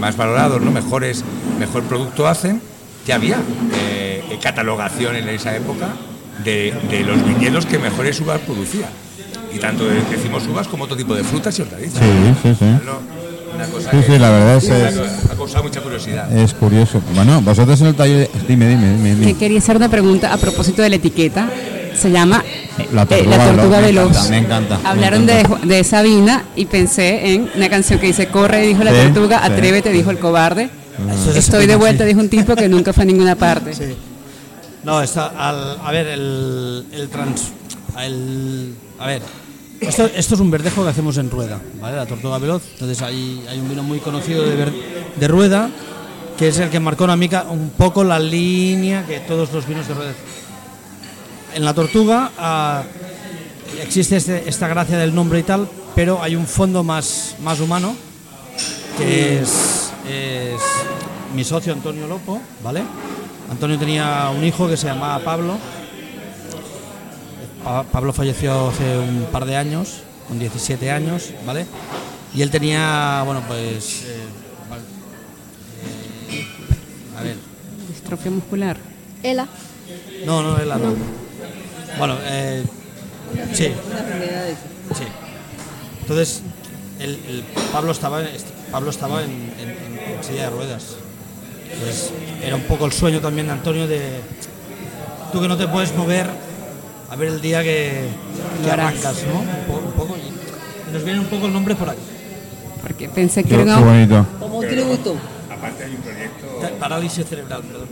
más 0.00 0.16
valorados, 0.16 0.60
¿no? 0.60 0.70
Mejores, 0.70 1.24
mejor 1.58 1.82
producto 1.84 2.26
hacen. 2.26 2.60
Que 3.06 3.12
había 3.14 3.38
eh, 3.74 4.22
catalogación 4.42 5.16
en 5.16 5.28
esa 5.30 5.56
época 5.56 5.88
de, 6.44 6.74
de 6.90 7.00
los 7.00 7.24
viñedos 7.24 7.64
que 7.64 7.78
mejores 7.78 8.20
uvas 8.20 8.38
producía. 8.40 8.86
Y 9.54 9.58
tanto 9.58 9.84
de- 9.88 10.02
decimos 10.10 10.46
uvas 10.46 10.68
como 10.68 10.84
otro 10.84 10.94
tipo 10.96 11.14
de 11.14 11.24
frutas 11.24 11.58
y 11.58 11.62
hortalizas. 11.62 12.00
Sí, 12.02 12.34
sí, 12.42 12.56
sí. 12.58 12.64
¿no? 12.84 12.98
Una 13.54 13.64
cosa 13.66 13.90
Sí, 13.90 13.96
que 13.96 14.02
sí, 14.12 14.18
la 14.18 14.30
verdad 14.30 14.56
es- 14.56 14.70
ha- 14.70 14.88
es- 14.90 14.96
me 14.96 15.32
ha 15.32 15.36
causado 15.36 15.64
mucha 15.64 15.80
curiosidad. 15.80 16.30
Es 16.36 16.52
curioso. 16.52 17.00
Bueno, 17.14 17.40
vosotros 17.40 17.80
en 17.80 17.86
el 17.86 17.94
taller. 17.94 18.30
Dime, 18.46 18.68
dime, 18.68 18.90
dime. 18.96 19.14
dime. 19.14 19.26
Que 19.32 19.38
quería 19.38 19.58
hacer 19.58 19.76
una 19.76 19.88
pregunta 19.88 20.32
a 20.34 20.36
propósito 20.36 20.82
de 20.82 20.90
la 20.90 20.96
etiqueta. 20.96 21.48
Se 21.98 22.10
llama 22.10 22.44
La 22.92 23.02
eh, 23.02 23.06
tortuga 23.06 23.36
La 23.36 23.44
Tortuga 23.52 23.80
veloz, 23.80 24.08
Veloz. 24.12 24.30
me 24.30 24.38
encanta, 24.38 24.76
me 24.76 24.76
encanta, 24.76 24.78
me 24.82 24.88
Hablaron 24.88 25.26
de, 25.26 25.40
encanta. 25.40 25.66
de 25.66 25.84
Sabina 25.84 26.44
y 26.54 26.66
pensé 26.66 27.34
en 27.34 27.50
una 27.56 27.68
canción 27.68 27.98
que 27.98 28.06
dice 28.06 28.28
Corre, 28.28 28.60
dijo 28.66 28.84
la 28.84 28.92
Sí, 28.92 28.96
tortuga, 29.12 29.40
sí. 29.44 29.52
atrévete, 29.52 29.90
dijo 29.90 30.10
el 30.10 30.18
cobarde. 30.18 30.70
Eso 31.12 31.32
de 31.32 31.38
Estoy 31.38 31.66
de 31.66 31.76
vuelta, 31.76 32.04
dijo 32.04 32.20
un 32.20 32.28
tipo 32.28 32.54
que 32.56 32.68
nunca 32.68 32.92
fue 32.92 33.02
a 33.02 33.06
ninguna 33.06 33.34
parte. 33.36 33.74
Sí. 33.74 33.96
No, 34.84 35.02
está 35.02 35.26
al, 35.26 35.78
a 35.84 35.90
ver, 35.92 36.06
el, 36.06 36.86
el 36.92 37.08
trans. 37.08 37.52
El, 38.00 38.74
a 38.98 39.06
ver, 39.06 39.22
esto, 39.80 40.08
esto 40.14 40.34
es 40.34 40.40
un 40.40 40.50
verdejo 40.50 40.82
que 40.84 40.90
hacemos 40.90 41.16
en 41.18 41.30
rueda, 41.30 41.60
¿vale? 41.80 41.96
La 41.96 42.06
tortuga 42.06 42.38
veloz. 42.38 42.62
Entonces 42.74 43.00
hay, 43.02 43.44
hay 43.50 43.58
un 43.58 43.68
vino 43.68 43.82
muy 43.82 43.98
conocido 43.98 44.42
de, 44.48 44.54
ver- 44.56 44.72
de 45.16 45.28
rueda 45.28 45.68
que 46.36 46.48
es 46.48 46.58
el 46.58 46.68
que 46.70 46.78
marcó 46.78 47.02
una 47.04 47.16
mica 47.16 47.46
un 47.50 47.70
poco 47.70 48.04
la 48.04 48.18
línea 48.20 49.04
que 49.06 49.18
todos 49.20 49.52
los 49.52 49.66
vinos 49.66 49.88
de 49.88 49.94
rueda. 49.94 50.12
En 51.54 51.64
la 51.64 51.74
tortuga 51.74 52.30
ah, 52.38 52.82
existe 53.82 54.16
este- 54.16 54.48
esta 54.48 54.68
gracia 54.68 54.98
del 54.98 55.14
nombre 55.14 55.38
y 55.40 55.42
tal, 55.42 55.68
pero 55.94 56.22
hay 56.22 56.36
un 56.36 56.46
fondo 56.46 56.84
más, 56.84 57.34
más 57.42 57.60
humano 57.60 57.94
que 58.96 59.40
es, 59.40 59.90
es 60.08 60.60
mi 61.34 61.44
socio 61.44 61.72
Antonio 61.72 62.06
Lopo, 62.06 62.40
¿vale? 62.62 62.82
Antonio 63.50 63.78
tenía 63.78 64.30
un 64.36 64.44
hijo 64.44 64.68
que 64.68 64.76
se 64.76 64.86
llamaba 64.86 65.18
Pablo. 65.24 65.56
Pa- 67.64 67.84
Pablo 67.84 68.12
falleció 68.12 68.68
hace 68.68 68.98
un 68.98 69.26
par 69.32 69.44
de 69.46 69.56
años, 69.56 70.00
con 70.26 70.38
17 70.38 70.90
años, 70.90 71.30
¿vale? 71.46 71.66
Y 72.34 72.42
él 72.42 72.50
tenía, 72.50 73.22
bueno, 73.24 73.42
pues... 73.48 74.02
eh, 74.04 74.18
eh, 76.32 76.46
a 77.18 77.22
ver, 77.22 77.36
Distrofia 77.88 78.30
muscular. 78.30 78.76
Ela. 79.22 79.46
no, 80.26 80.42
no, 80.42 80.58
él 80.58 80.68
no. 80.68 80.94
Bueno, 81.98 82.16
eh, 82.24 82.64
sí. 83.52 83.64
Sí. 84.94 85.04
Entonces, 86.02 86.42
el, 87.00 87.10
el 87.28 87.44
Pablo 87.72 87.92
estaba, 87.92 88.22
est- 88.22 88.46
Pablo 88.70 88.90
estaba 88.90 89.22
en, 89.22 89.30
en- 89.60 89.70
en- 89.70 90.16
en 90.16 90.24
silla 90.24 90.44
de 90.44 90.50
ruedas. 90.50 90.96
Entonces, 91.72 92.10
era 92.42 92.56
un 92.56 92.62
poco 92.62 92.86
el 92.86 92.92
sueño 92.92 93.20
también 93.20 93.46
de 93.48 93.52
Antonio 93.52 93.86
de 93.86 94.20
tú 95.32 95.40
que 95.40 95.48
no 95.48 95.56
te 95.56 95.68
puedes 95.68 95.94
mover, 95.94 96.26
a 97.10 97.16
ver 97.16 97.28
el 97.28 97.40
día 97.40 97.62
que, 97.62 98.04
que 98.64 98.70
arrancas, 98.70 99.16
¿no? 99.26 99.40
Un 99.40 99.66
poco, 99.66 99.86
un 99.86 99.92
poco, 99.92 100.16
y, 100.16 100.92
nos 100.92 101.04
viene 101.04 101.20
un 101.20 101.26
poco 101.26 101.46
el 101.46 101.52
nombre 101.52 101.74
por 101.74 101.90
aquí. 101.90 102.00
Porque 102.80 103.08
pensé 103.08 103.44
que 103.44 103.54
era 103.60 103.78
bonito. 103.80 104.24
Como 104.38 104.58
un 104.58 104.66
tributo. 104.68 105.16
Aparte 105.50 105.84
hay 105.84 105.90
un 105.90 105.96
proyecto, 105.98 106.78
Parálisis 106.78 107.26
cerebral, 107.26 107.62
perdón. 107.62 107.88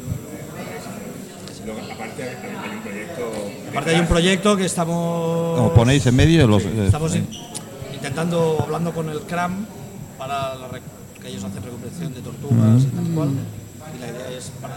Luego, 1.67 1.81
aparte 1.93 2.23
hay 2.23 2.77
un 2.77 2.83
proyecto 2.83 3.33
Aparte 3.71 3.91
hay 3.91 4.01
un 4.01 4.07
proyecto 4.07 4.57
que 4.57 4.65
estamos... 4.67 5.61
Os 5.61 5.73
ponéis 5.73 6.07
en 6.07 6.17
medio 6.17 6.47
los. 6.47 6.63
eh, 6.65 6.87
Estamos 6.87 7.15
in- 7.15 7.27
intentando, 7.93 8.59
hablando 8.63 8.93
con 8.93 9.09
el 9.11 9.21
CRAM, 9.21 9.67
para 10.19 10.55
la 10.55 10.69
que 11.21 11.29
ellos 11.29 11.45
hacen 11.45 11.63
recuperación 11.63 12.15
de 12.15 12.21
tortugas 12.21 12.83
y 12.83 12.87
tal 12.87 13.05
cual. 13.15 13.29
Y 13.97 14.01
la 14.01 14.07
idea 14.09 14.39
es 14.39 14.51
para 14.63 14.75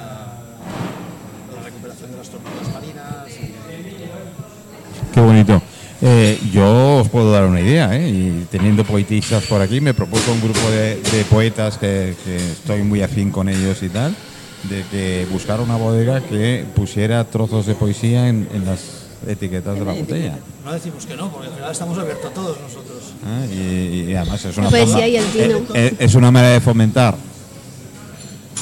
la 1.55 1.63
recuperación 1.63 2.11
de 2.11 2.17
las 2.17 2.29
tortugas 2.29 2.73
marinas. 2.73 3.27
y- 3.39 5.13
Qué 5.13 5.19
bonito. 5.21 5.61
Eh, 6.01 6.39
yo 6.53 6.97
os 6.99 7.09
puedo 7.09 7.29
dar 7.31 7.45
una 7.45 7.59
idea, 7.59 7.93
¿eh? 7.95 8.07
y 8.07 8.47
teniendo 8.49 8.85
poetistas 8.85 9.43
por 9.43 9.61
aquí, 9.61 9.81
me 9.81 9.93
propuso 9.93 10.31
un 10.31 10.39
grupo 10.41 10.69
de, 10.71 10.95
de 11.01 11.25
poetas 11.29 11.77
que, 11.77 12.15
que 12.23 12.37
estoy 12.37 12.83
muy 12.83 13.01
afín 13.01 13.31
con 13.31 13.49
ellos 13.49 13.83
y 13.83 13.89
tal, 13.89 14.15
de 14.63 14.83
que 14.91 15.27
buscara 15.31 15.61
una 15.63 15.75
bodega 15.77 16.21
que 16.21 16.65
pusiera 16.75 17.23
trozos 17.25 17.65
de 17.65 17.75
poesía 17.75 18.27
en, 18.27 18.47
en 18.53 18.65
las 18.65 18.79
etiquetas 19.27 19.77
de 19.79 19.85
la 19.85 19.93
botella. 19.93 20.37
No 20.65 20.73
decimos 20.73 21.05
que 21.05 21.15
no, 21.15 21.31
porque 21.31 21.47
al 21.47 21.53
final 21.53 21.71
estamos 21.71 21.97
abiertos 21.97 22.31
a 22.31 22.33
todos 22.33 22.57
nosotros. 22.59 23.13
¿eh? 23.25 24.05
Y, 24.07 24.11
y 24.11 24.15
además 24.15 24.43
es 24.45 24.57
una, 24.57 24.65
La 24.65 24.69
poesía 24.71 24.87
forma- 24.93 25.07
y 25.07 25.15
el 25.17 25.25
vino. 25.25 25.59
es, 25.73 25.93
es 25.99 26.15
una 26.15 26.31
manera 26.31 26.53
de 26.53 26.61
fomentar 26.61 27.15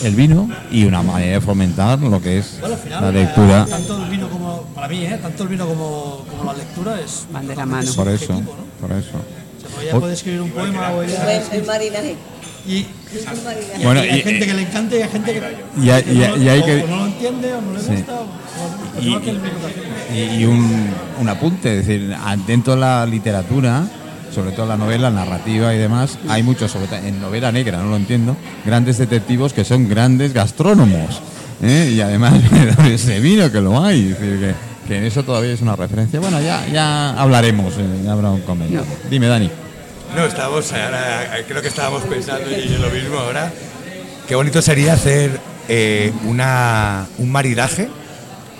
el 0.03 0.13
vino 0.15 0.47
y 0.71 0.85
una 0.85 1.01
manera 1.01 1.33
de 1.33 1.41
fomentar 1.41 1.97
lo 1.99 2.21
que 2.21 2.37
es 2.37 2.57
Bueno, 2.59 2.75
al 2.75 2.81
final, 2.81 3.01
la 3.01 3.09
eh, 3.09 3.13
lectura. 3.23 3.65
tanto 3.65 4.03
el 4.03 4.09
vino 4.09 4.29
como, 4.29 4.61
para 4.75 4.87
mí, 4.87 5.03
¿eh? 5.05 5.17
tanto 5.21 5.43
el 5.43 5.49
vino 5.49 5.67
como, 5.67 6.23
como 6.29 6.51
la 6.51 6.57
lectura 6.57 7.01
es 7.01 7.25
Van 7.31 7.47
de 7.47 7.55
la 7.55 7.65
mano. 7.65 7.91
Por 7.95 8.07
eso, 8.09 8.33
¿no? 8.33 8.41
por 8.79 8.91
eso. 8.91 9.09
O 9.77 9.81
sea, 9.81 9.99
puede 9.99 10.13
escribir 10.13 10.41
un 10.41 10.51
poema 10.51 10.91
o 10.91 11.01
ella... 11.03 11.33
Es 11.39 11.51
el 11.51 11.65
marinaje. 11.65 12.15
Y. 12.67 12.85
Bueno, 13.83 14.03
y 14.03 14.09
hay 14.09 14.19
y- 14.19 14.23
gente 14.23 14.45
que 14.45 14.53
le 14.53 14.61
encanta 14.63 14.95
y 14.97 15.01
hay 15.01 15.09
gente 15.09 15.33
que, 15.33 15.41
Y 15.81 15.89
hay- 15.89 16.03
que 16.03 16.13
y 16.13 16.23
hay- 16.23 16.29
no, 16.29 16.37
y 16.43 16.49
hay 16.49 16.59
o- 16.59 16.65
que- 16.65 16.83
o 16.83 16.87
no 16.87 16.97
lo 16.97 17.05
entiende 17.05 17.53
o 17.53 17.61
no 17.61 17.73
le 17.73 17.79
Sí. 17.79 17.87
gusta. 17.89 18.13
O- 18.13 18.27
Y- 20.13 20.45
un, 20.45 20.89
un 21.19 21.29
apunte, 21.29 21.79
es 21.79 21.85
decir, 21.87 22.15
dentro 22.45 22.73
de 22.75 22.79
la 22.81 23.05
literatura, 23.05 23.83
sobre 24.33 24.51
todo 24.51 24.65
la 24.65 24.77
novela, 24.77 25.09
narrativa 25.09 25.73
y 25.73 25.77
demás, 25.77 26.17
hay 26.27 26.43
muchos, 26.43 26.71
sobre 26.71 26.87
todo 26.87 26.97
en 26.99 27.21
novela 27.21 27.51
negra, 27.51 27.77
no 27.79 27.89
lo 27.91 27.95
entiendo, 27.95 28.35
grandes 28.65 28.97
detectivos 28.97 29.53
que 29.53 29.63
son 29.63 29.87
grandes 29.87 30.33
gastrónomos. 30.33 31.21
¿eh? 31.61 31.91
Y 31.95 32.01
además, 32.01 32.33
ese 32.91 33.19
vino 33.19 33.51
que 33.51 33.61
lo 33.61 33.83
hay, 33.83 34.11
es 34.11 34.19
decir, 34.19 34.39
que, 34.39 34.53
que 34.87 34.97
en 34.97 35.03
eso 35.05 35.23
todavía 35.23 35.51
es 35.53 35.61
una 35.61 35.75
referencia. 35.75 36.19
Bueno, 36.19 36.41
ya, 36.41 36.65
ya 36.67 37.11
hablaremos, 37.19 37.73
eh, 37.77 37.85
ya 38.03 38.11
habrá 38.13 38.31
un 38.31 38.41
comentario. 38.41 38.83
Dime, 39.09 39.27
Dani. 39.27 39.49
No, 40.15 40.25
estábamos 40.25 40.71
ahora, 40.73 41.29
creo 41.47 41.61
que 41.61 41.67
estábamos 41.67 42.03
pensando 42.03 42.49
y 42.51 42.67
yo 42.69 42.79
lo 42.79 42.89
mismo 42.89 43.17
ahora. 43.19 43.51
Qué 44.27 44.35
bonito 44.35 44.61
sería 44.61 44.93
hacer 44.93 45.39
eh, 45.69 46.11
una, 46.25 47.05
un 47.17 47.31
maridaje 47.31 47.89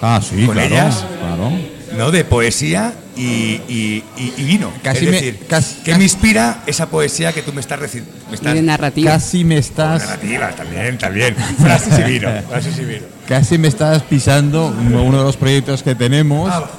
Ah, 0.01 0.21
sí, 0.21 0.45
¿Con 0.45 0.53
claro. 0.55 0.67
ellas? 0.75 1.05
claro. 1.19 1.51
¿no? 1.97 2.11
de 2.11 2.23
poesía 2.23 2.93
y, 3.15 3.23
y- 3.67 4.03
y- 4.15 4.33
y 4.37 4.43
vino. 4.43 4.71
Casi 4.83 5.05
es 5.05 5.11
me- 5.11 5.11
decir, 5.17 5.39
casi- 5.49 5.77
¿qué 5.83 5.95
me 5.95 6.03
inspira 6.03 6.61
esa 6.67 6.85
poesía 6.87 7.33
que 7.33 7.41
tú 7.41 7.51
me 7.51 7.61
estás 7.61 7.79
recitando? 7.79 8.53
De 8.53 8.61
narrativa. 8.61 9.13
Casi 9.13 9.43
me 9.43 9.57
estás 9.57 10.03
Narrativa, 10.03 10.49
también, 10.51 10.97
también. 10.99 11.35
Frases 11.59 11.97
y 11.97 12.03
vino. 12.03 12.29
Frases 12.47 12.77
y 12.77 12.85
vino. 12.85 13.05
Casi 13.27 13.57
me 13.57 13.67
estás 13.69 14.03
pisando 14.03 14.67
uno 14.67 15.01
uno 15.03 15.17
de 15.17 15.23
los 15.23 15.37
proyectos 15.37 15.81
que 15.81 15.95
tenemos. 15.95 16.51
Ah. 16.53 16.69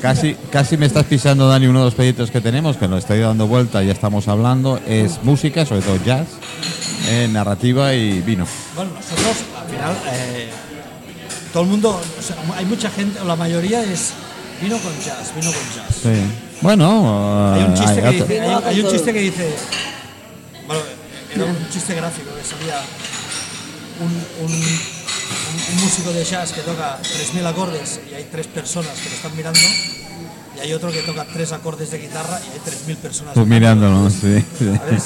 Casi, 0.00 0.36
casi 0.52 0.76
me 0.76 0.86
estás 0.86 1.04
pisando, 1.06 1.48
Dani, 1.48 1.66
uno 1.66 1.80
de 1.80 1.84
los 1.86 1.94
proyectos 1.94 2.30
que 2.30 2.40
tenemos, 2.40 2.76
que 2.76 2.86
lo 2.86 2.98
estoy 2.98 3.18
dando 3.18 3.48
vuelta, 3.48 3.82
ya 3.82 3.92
estamos 3.92 4.28
hablando, 4.28 4.80
es 4.86 5.18
música, 5.24 5.66
sobre 5.66 5.80
todo 5.82 5.96
jazz, 6.04 6.26
eh, 7.08 7.28
narrativa 7.30 7.92
y 7.94 8.20
vino. 8.20 8.46
Bueno, 8.76 8.92
nosotros 8.94 9.36
al 9.60 9.68
final, 9.68 9.96
eh, 10.12 10.48
todo 11.52 11.64
el 11.64 11.68
mundo, 11.70 12.00
o 12.18 12.22
sea, 12.22 12.36
hay 12.56 12.64
mucha 12.66 12.90
gente, 12.90 13.18
o 13.20 13.24
la 13.24 13.34
mayoría 13.34 13.82
es 13.82 14.12
vino 14.62 14.78
con 14.78 14.92
jazz, 15.04 15.32
vino 15.34 15.50
con 15.50 15.62
jazz. 15.74 15.96
Sí. 16.00 16.22
Bueno, 16.60 17.54
Hay 17.54 17.62
un 17.64 17.74
chiste, 17.74 17.90
hay 18.06 18.16
que, 18.16 18.22
dice, 18.24 18.40
hay, 18.64 18.80
un 18.80 18.90
chiste 18.90 19.12
que 19.12 19.20
dice, 19.20 19.54
bueno, 20.68 20.82
era 21.34 21.44
un 21.44 21.68
chiste 21.70 21.94
gráfico 21.94 22.30
que 22.36 22.44
salía 22.44 22.80
un, 24.00 24.46
un- 24.46 24.97
un- 25.28 25.74
un 25.78 25.84
músico 25.84 26.12
de 26.12 26.24
jazz 26.24 26.52
que 26.52 26.60
toca 26.62 26.98
3.000 27.02 27.46
acordes 27.46 28.00
y 28.10 28.14
hay 28.14 28.28
tres 28.30 28.46
personas 28.46 28.92
que 29.02 29.08
lo 29.08 29.14
están 29.16 29.36
mirando 29.36 29.60
y 30.56 30.60
hay 30.60 30.72
otro 30.72 30.90
que 30.90 31.00
toca 31.02 31.24
tres 31.32 31.52
acordes 31.52 31.90
de 31.90 31.98
guitarra 31.98 32.40
y 32.40 32.52
hay 32.54 32.60
3.000 32.64 32.96
personas 32.96 33.34
Tú 33.34 33.46
mirándolo, 33.46 34.10
sí. 34.10 34.44
sí. 34.58 34.72
¿sabes? 34.76 35.04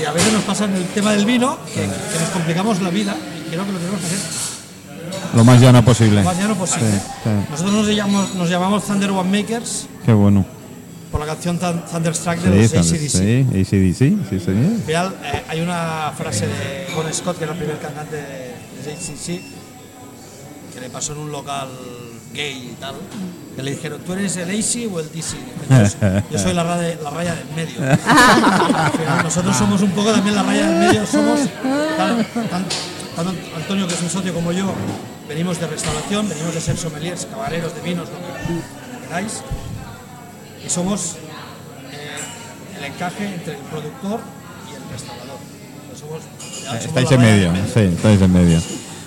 Y 0.00 0.04
a 0.04 0.12
veces 0.12 0.32
nos 0.32 0.42
pasa 0.44 0.64
en 0.66 0.74
el 0.76 0.84
tema 0.86 1.12
del 1.12 1.24
vino 1.26 1.58
que, 1.74 1.80
que 1.82 2.18
nos 2.20 2.28
complicamos 2.32 2.80
la 2.80 2.90
vida 2.90 3.14
y 3.46 3.50
creo 3.50 3.66
que 3.66 3.72
lo 3.72 3.78
tenemos 3.78 4.00
que 4.00 4.06
hacer 4.06 4.18
Lo 5.34 5.44
más 5.44 5.60
llano 5.60 5.84
posible. 5.84 6.16
lo 6.16 6.22
más 6.24 6.38
llano 6.38 6.54
posible. 6.54 6.90
Sí, 6.90 6.98
sí. 7.24 7.30
Nosotros 7.50 7.74
nos 7.74 7.86
llamamos, 7.88 8.34
nos 8.36 8.48
llamamos 8.50 8.84
Thunder 8.84 9.10
One 9.10 9.42
Makers 9.42 9.86
Qué 10.06 10.12
bueno. 10.12 10.46
por 11.10 11.20
la 11.20 11.26
canción 11.26 11.58
Thun- 11.58 11.84
Thunderstruck 11.90 12.36
Sí, 12.38 12.48
de 12.48 12.56
los 12.62 12.72
Thunder- 12.72 12.80
ACDC. 12.80 13.10
sí, 13.10 13.46
ACDC, 13.50 14.30
sí, 14.30 14.40
señor. 14.40 14.72
Al 14.76 14.82
final 14.86 15.14
eh, 15.24 15.42
hay 15.48 15.60
una 15.60 16.12
frase 16.16 16.46
de 16.46 16.86
Bon 16.94 17.12
Scott, 17.12 17.36
que 17.36 17.44
era 17.44 17.52
el 17.52 17.58
primer 17.58 17.78
cantante 17.80 18.16
de, 18.16 18.49
de 18.84 19.40
que 20.74 20.80
le 20.80 20.90
pasó 20.90 21.12
en 21.12 21.18
un 21.18 21.32
local 21.32 21.68
gay 22.32 22.70
y 22.72 22.80
tal, 22.80 22.94
que 23.56 23.62
le 23.62 23.72
dijeron, 23.72 24.00
¿tú 24.02 24.12
eres 24.12 24.36
el 24.36 24.48
AC 24.50 24.88
o 24.92 25.00
el 25.00 25.10
DC? 25.12 25.36
Yo, 26.30 26.38
soy- 26.38 26.54
la 26.54 26.62
raya, 26.62 27.34
del 27.34 27.46
medio. 27.56 27.80
Nosotros 29.24 29.56
somos 29.56 29.82
un 29.82 29.90
poco 29.90 30.12
también 30.12 30.36
la 30.36 30.42
raya 30.44 30.68
del 30.68 30.78
medio, 30.78 31.06
somos, 31.06 31.40
tal- 31.96 32.24
tan- 32.26 32.48
tanto 33.16 33.32
Antonio, 33.56 33.86
que 33.88 33.94
es 33.94 34.02
un 34.02 34.10
socio 34.10 34.32
como 34.32 34.52
yo, 34.52 34.72
venimos 35.28 35.58
de 35.60 35.66
restauración, 35.66 36.28
venimos 36.28 36.54
de 36.54 36.60
ser 36.60 36.76
sommeliers, 36.76 37.26
caballeros 37.26 37.74
de 37.74 37.80
vinos, 37.82 38.08
lo 38.08 38.14
que, 38.16 39.06
queráis, 39.06 39.42
y 40.64 40.70
somos 40.70 41.16
eh, 41.92 42.78
el 42.78 42.84
encaje 42.84 43.26
entre 43.34 43.54
el 43.56 43.60
productor 43.62 44.20
y 44.70 44.74
el 44.76 44.82
restaurador. 44.90 45.19
Estáis 46.78 47.10
en 47.12 47.20
medio, 47.20 47.52
sí, 47.72 47.80
estáis 47.80 48.20
en 48.20 48.32
medio. 48.32 48.58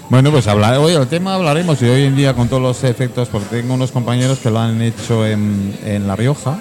Bueno, 0.09 0.31
pues 0.31 0.47
hablar, 0.47 0.77
hoy 0.77 0.93
el 0.93 1.07
tema 1.07 1.35
hablaremos 1.35 1.81
y 1.81 1.85
hoy 1.85 2.03
en 2.03 2.15
día 2.15 2.33
con 2.33 2.47
todos 2.47 2.61
los 2.61 2.83
efectos, 2.83 3.29
porque 3.29 3.61
tengo 3.61 3.73
unos 3.73 3.91
compañeros 3.91 4.39
que 4.39 4.49
lo 4.49 4.59
han 4.59 4.81
hecho 4.81 5.25
en, 5.25 5.77
en 5.85 6.07
La 6.07 6.15
Rioja 6.15 6.59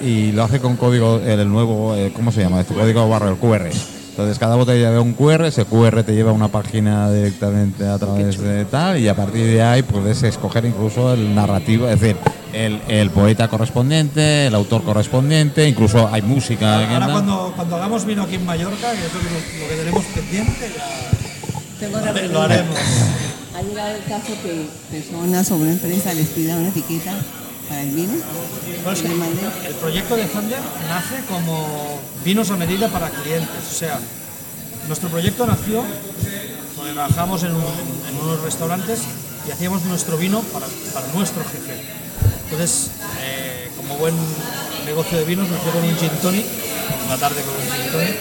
y 0.00 0.32
lo 0.32 0.42
hace 0.42 0.58
con 0.58 0.76
código, 0.76 1.20
el 1.20 1.48
nuevo, 1.48 1.94
eh, 1.94 2.12
¿cómo 2.14 2.32
se 2.32 2.40
llama? 2.40 2.60
Este 2.60 2.74
código 2.74 3.08
barra, 3.08 3.28
el 3.28 3.36
QR. 3.36 3.68
Entonces 4.10 4.38
cada 4.38 4.56
botella 4.56 4.90
lleva 4.90 5.00
un 5.00 5.14
QR, 5.14 5.44
ese 5.44 5.64
QR 5.64 6.02
te 6.02 6.14
lleva 6.14 6.30
a 6.30 6.34
una 6.34 6.48
página 6.48 7.10
directamente 7.10 7.86
a 7.86 7.98
través 7.98 8.38
de 8.38 8.64
tal 8.66 8.98
y 8.98 9.08
a 9.08 9.14
partir 9.14 9.46
de 9.46 9.62
ahí 9.62 9.82
puedes 9.82 10.22
escoger 10.22 10.64
incluso 10.64 11.14
el 11.14 11.34
narrativo, 11.34 11.88
es 11.88 12.00
decir, 12.00 12.16
el, 12.52 12.80
el 12.88 13.10
poeta 13.10 13.48
correspondiente, 13.48 14.46
el 14.46 14.54
autor 14.54 14.82
correspondiente, 14.84 15.68
incluso 15.68 16.08
hay 16.12 16.22
música. 16.22 16.86
Ahora 16.88 17.06
cuando, 17.12 17.52
cuando 17.56 17.76
hagamos 17.76 18.04
vino 18.04 18.22
aquí 18.22 18.36
en 18.36 18.44
Mallorca, 18.46 18.92
que 18.92 19.06
es 19.06 19.12
lo 19.14 19.20
que, 19.20 19.60
lo 19.60 19.68
que 19.68 19.76
tenemos 19.76 20.04
pendiente, 20.06 20.72
Tengo 21.80 21.98
lo 22.32 22.42
haremos. 22.42 22.76
¿Ha 23.54 23.62
llegado 23.62 23.96
el 23.96 24.04
caso 24.04 24.32
que 24.42 24.66
personas 24.90 25.50
o 25.50 25.56
una 25.56 25.72
empresa 25.72 26.14
les 26.14 26.28
pida 26.28 26.56
una 26.56 26.68
etiqueta 26.68 27.12
para 27.68 27.82
el 27.82 27.90
vino? 27.90 28.12
Bueno, 28.82 28.92
es 28.92 29.02
Que 29.02 29.68
el 29.68 29.74
proyecto 29.74 30.16
de 30.16 30.24
Thunder 30.24 30.58
nace 30.88 31.24
como 31.28 32.00
vinos 32.24 32.50
a 32.50 32.56
medida 32.56 32.88
para 32.88 33.10
clientes. 33.10 33.50
O 33.70 33.74
sea, 33.74 34.00
nuestro 34.88 35.08
proyecto 35.10 35.46
nació 35.46 35.84
porque 36.76 36.92
trabajamos 36.92 37.42
en, 37.44 37.54
un- 37.54 37.62
en 37.62 38.16
unos 38.24 38.40
restaurantes 38.42 39.00
y 39.46 39.50
hacíamos 39.50 39.84
nuestro 39.84 40.16
vino 40.16 40.40
para, 40.40 40.66
para 40.94 41.06
nuestro 41.14 41.42
jefe. 41.44 42.01
Entonces, 42.52 42.90
eh, 43.22 43.70
como 43.78 43.96
buen 43.96 44.14
negocio 44.84 45.16
de 45.16 45.24
vinos, 45.24 45.48
nació 45.48 45.72
con 45.72 45.84
un 45.84 45.96
gin 45.96 46.10
tonic, 46.20 46.44
una 47.06 47.16
tarde 47.16 47.40
con 47.40 47.54
un 47.54 47.62
gin 47.62 47.90
tonic, 47.90 48.16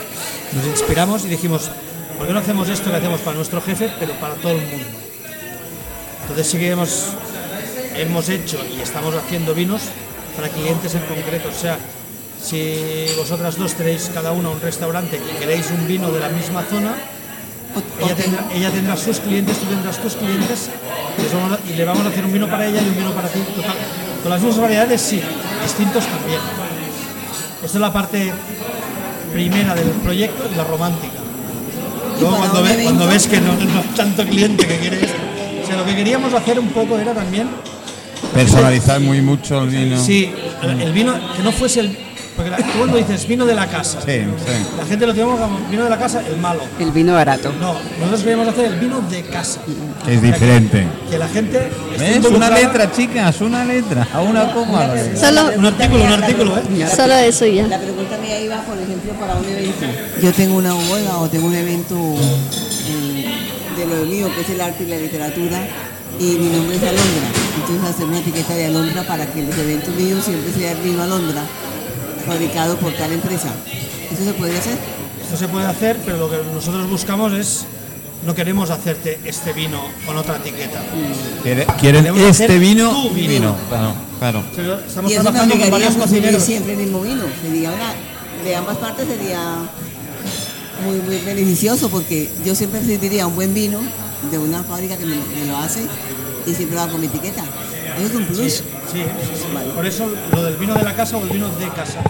nos 0.53 0.65
inspiramos 0.67 1.25
y 1.25 1.27
dijimos, 1.27 1.69
¿por 2.17 2.27
qué 2.27 2.31
no 2.31 2.39
hacemos 2.39 2.69
esto 2.69 2.89
que 2.89 2.95
hacemos 2.95 3.19
para 3.19 3.35
nuestro 3.35 3.61
jefe, 3.61 3.91
pero 3.99 4.13
para 4.21 4.35
todo 4.35 4.53
el 4.53 4.61
mundo? 4.61 4.85
Entonces 6.21 6.47
sí 6.47 6.57
que 6.59 6.69
hemos, 6.69 7.07
hemos 7.97 8.29
hecho 8.29 8.57
y 8.73 8.79
estamos 8.79 9.13
haciendo 9.15 9.53
vinos 9.53 9.81
para 10.37 10.47
clientes 10.47 10.95
en 10.95 11.01
concreto. 11.01 11.49
O 11.49 11.59
sea, 11.59 11.77
si 12.41 13.07
vosotras 13.17 13.57
dos 13.57 13.73
tenéis 13.73 14.11
cada 14.13 14.31
una 14.31 14.47
un 14.47 14.61
restaurante 14.61 15.19
y 15.19 15.39
queréis 15.39 15.69
un 15.71 15.85
vino 15.89 16.09
de 16.09 16.21
la 16.21 16.29
misma 16.29 16.63
zona, 16.63 16.95
ella 18.01 18.15
tendrá, 18.15 18.47
ella 18.53 18.69
tendrá 18.71 18.95
sus 18.95 19.19
clientes, 19.19 19.57
tú 19.57 19.65
tendrás 19.65 19.97
tus 20.01 20.15
clientes 20.15 20.69
y 21.69 21.73
le 21.73 21.85
vamos 21.85 22.05
a 22.05 22.09
hacer 22.09 22.25
un 22.25 22.33
vino 22.33 22.49
para 22.49 22.65
ella 22.65 22.81
y 22.81 22.87
un 22.87 22.95
vino 22.95 23.11
para 23.11 23.27
ti. 23.27 23.39
Total, 23.55 23.75
con 24.21 24.29
las 24.31 24.41
mismas 24.41 24.59
variedades 24.61 25.01
sí, 25.01 25.21
distintos 25.63 26.05
también. 26.05 26.39
Esta 27.63 27.77
es 27.77 27.81
la 27.81 27.93
parte 27.93 28.31
primera 29.33 29.75
del 29.75 29.87
proyecto 29.89 30.43
y 30.51 30.55
la 30.55 30.63
romántica. 30.63 31.13
Luego 32.19 32.37
cuando, 32.37 32.61
ve- 32.63 33.07
ves 33.07 33.27
que 33.27 33.39
no, 33.41 33.53
no 33.53 33.79
hay 33.79 33.85
tanto 33.95 34.25
cliente 34.25 34.65
que 34.67 34.77
quiere 34.77 34.97
esto. 34.97 35.17
O 35.63 35.67
sea, 35.67 35.77
lo 35.77 35.85
que 35.85 35.95
queríamos 35.95 36.33
hacer 36.33 36.59
un 36.59 36.67
poco 36.69 36.97
era 36.97 37.13
también 37.13 37.47
Personalizar 38.33 38.99
muy 38.99 39.21
mucho 39.21 39.63
el 39.63 39.69
vino. 39.69 40.01
Sí, 40.03 40.31
el, 40.61 40.81
el 40.81 40.93
vino, 40.93 41.13
que 41.35 41.43
no 41.43 41.51
fuese 41.51 41.81
el. 41.81 41.97
Porque 42.35 42.49
la- 42.49 42.57
tú 42.57 42.63
cuando 42.77 42.97
dices 42.97 43.27
vino 43.27 43.45
de 43.45 43.53
la 43.53 43.67
casa, 43.67 43.99
Sí, 44.01 44.11
sí. 44.21 44.77
la 44.77 44.85
gente 44.85 45.05
lo 45.05 45.13
tenemos 45.13 45.39
como 45.39 45.59
vino 45.69 45.83
de 45.83 45.89
la 45.89 45.97
casa, 45.99 46.21
el 46.25 46.37
malo. 46.37 46.61
El 46.79 46.91
vino 46.91 47.13
barato. 47.13 47.51
No, 47.59 47.73
nosotros 47.99 48.21
queríamos 48.21 48.47
hacer 48.47 48.65
el 48.65 48.79
vino 48.79 49.01
de 49.01 49.21
casa. 49.23 49.59
Es 50.07 50.21
diferente. 50.21 50.87
Que 51.09 51.17
la 51.17 51.27
gente. 51.27 51.69
¿Ves? 51.99 52.25
Una 52.25 52.49
letra, 52.49 52.91
chicas, 52.91 53.41
una 53.41 53.65
letra. 53.65 54.07
A 54.13 54.21
una 54.21 54.51
coma. 54.53 54.87
Solo, 55.19 55.51
Un 55.57 55.65
artículo, 55.65 56.03
un 56.05 56.11
artículo, 56.11 56.57
¿eh? 56.57 56.87
solo 56.95 57.13
eso 57.15 57.45
ya. 57.45 57.67
La 57.67 57.77
pregunta 57.79 58.17
mía 58.17 58.39
iba, 58.39 58.61
por 58.61 58.77
ejemplo, 58.77 59.13
para 59.19 59.35
un 59.35 59.45
evento. 59.45 59.85
Yo 60.21 60.31
tengo 60.33 60.55
una 60.57 60.73
boda 60.73 61.17
o 61.19 61.27
tengo 61.29 61.47
un 61.47 61.55
evento 61.55 61.95
eh, 62.87 63.25
de 63.77 63.85
lo 63.87 64.05
mío, 64.05 64.29
que 64.33 64.41
es 64.41 64.49
el 64.49 64.61
arte 64.61 64.83
y 64.83 64.87
la 64.87 64.97
literatura, 64.97 65.59
y 66.19 66.23
mi 66.23 66.49
nombre 66.49 66.77
es 66.77 66.83
Alondra. 66.83 67.27
Entonces 67.59 67.89
hacer 67.89 68.05
una 68.05 68.19
etiqueta 68.19 68.53
de 68.53 68.65
Alondra 68.67 69.03
para 69.03 69.25
que 69.27 69.43
los 69.43 69.57
eventos 69.57 69.93
míos 69.95 70.23
siempre 70.25 70.51
sea 70.53 70.71
el 70.71 70.77
vino 70.79 71.03
Alondra, 71.03 71.41
fabricado 72.21 72.77
por 72.77 72.93
tal 72.93 73.11
empresa. 73.11 73.49
¿Eso 74.11 74.23
se 74.25 74.33
podría 74.33 74.59
hacer? 74.59 74.77
Esto 75.23 75.37
se 75.37 75.47
puede 75.47 75.65
hacer, 75.67 75.97
pero 76.05 76.17
lo 76.17 76.29
que 76.29 76.37
nosotros 76.53 76.89
buscamos 76.89 77.33
es. 77.33 77.65
No 78.25 78.35
queremos 78.35 78.69
hacerte 78.69 79.19
este 79.25 79.51
vino 79.51 79.81
con 80.05 80.15
otra 80.15 80.35
etiqueta. 80.37 80.79
Quiere- 81.41 81.65
Quieren 81.79 82.03
Queremos 82.03 82.39
este 82.39 82.59
vino. 82.59 82.91
tu 82.91 83.09
vino. 83.15 83.55
Claro, 83.67 83.93
claro. 84.19 84.43
O 84.51 84.55
sea, 84.55 84.79
Estamos 84.87 85.11
y 85.11 85.13
eso 85.15 85.23
trabajando 85.23 85.57
con 85.57 85.71
varios 85.71 85.95
cocineros. 85.95 86.43
siempre 86.43 86.73
el 86.73 86.79
mismo 86.79 87.01
vino. 87.01 87.23
Sería 87.41 87.69
una, 87.71 87.93
de 88.43 88.55
ambas 88.55 88.77
partes 88.77 89.07
sería 89.07 89.39
muy, 90.85 90.97
muy 90.99 91.17
beneficioso 91.25 91.89
porque 91.89 92.29
yo 92.45 92.53
siempre 92.53 92.79
preferiría 92.81 93.25
un 93.25 93.33
buen 93.33 93.55
vino 93.55 93.79
de 94.29 94.37
una 94.37 94.63
fábrica 94.63 94.97
que 94.97 95.05
me, 95.05 95.15
me 95.15 95.45
lo 95.47 95.57
hace 95.57 95.81
y 96.45 96.53
siempre 96.53 96.77
hago 96.77 96.91
con 96.91 97.01
mi 97.01 97.07
etiqueta. 97.07 97.43
Eso 97.97 98.05
es 98.07 98.13
un 98.15 98.25
plus. 98.25 98.53
Sí, 98.53 98.63
sí, 98.91 98.99
sí, 99.03 99.31
sí. 99.35 99.71
Por 99.75 99.85
eso 99.85 100.11
lo 100.33 100.43
del 100.43 100.55
vino 100.57 100.73
de 100.75 100.83
la 100.83 100.93
casa 100.93 101.17
o 101.17 101.23
el 101.23 101.29
vino 101.29 101.47
de 101.49 101.67
casa. 101.69 102.01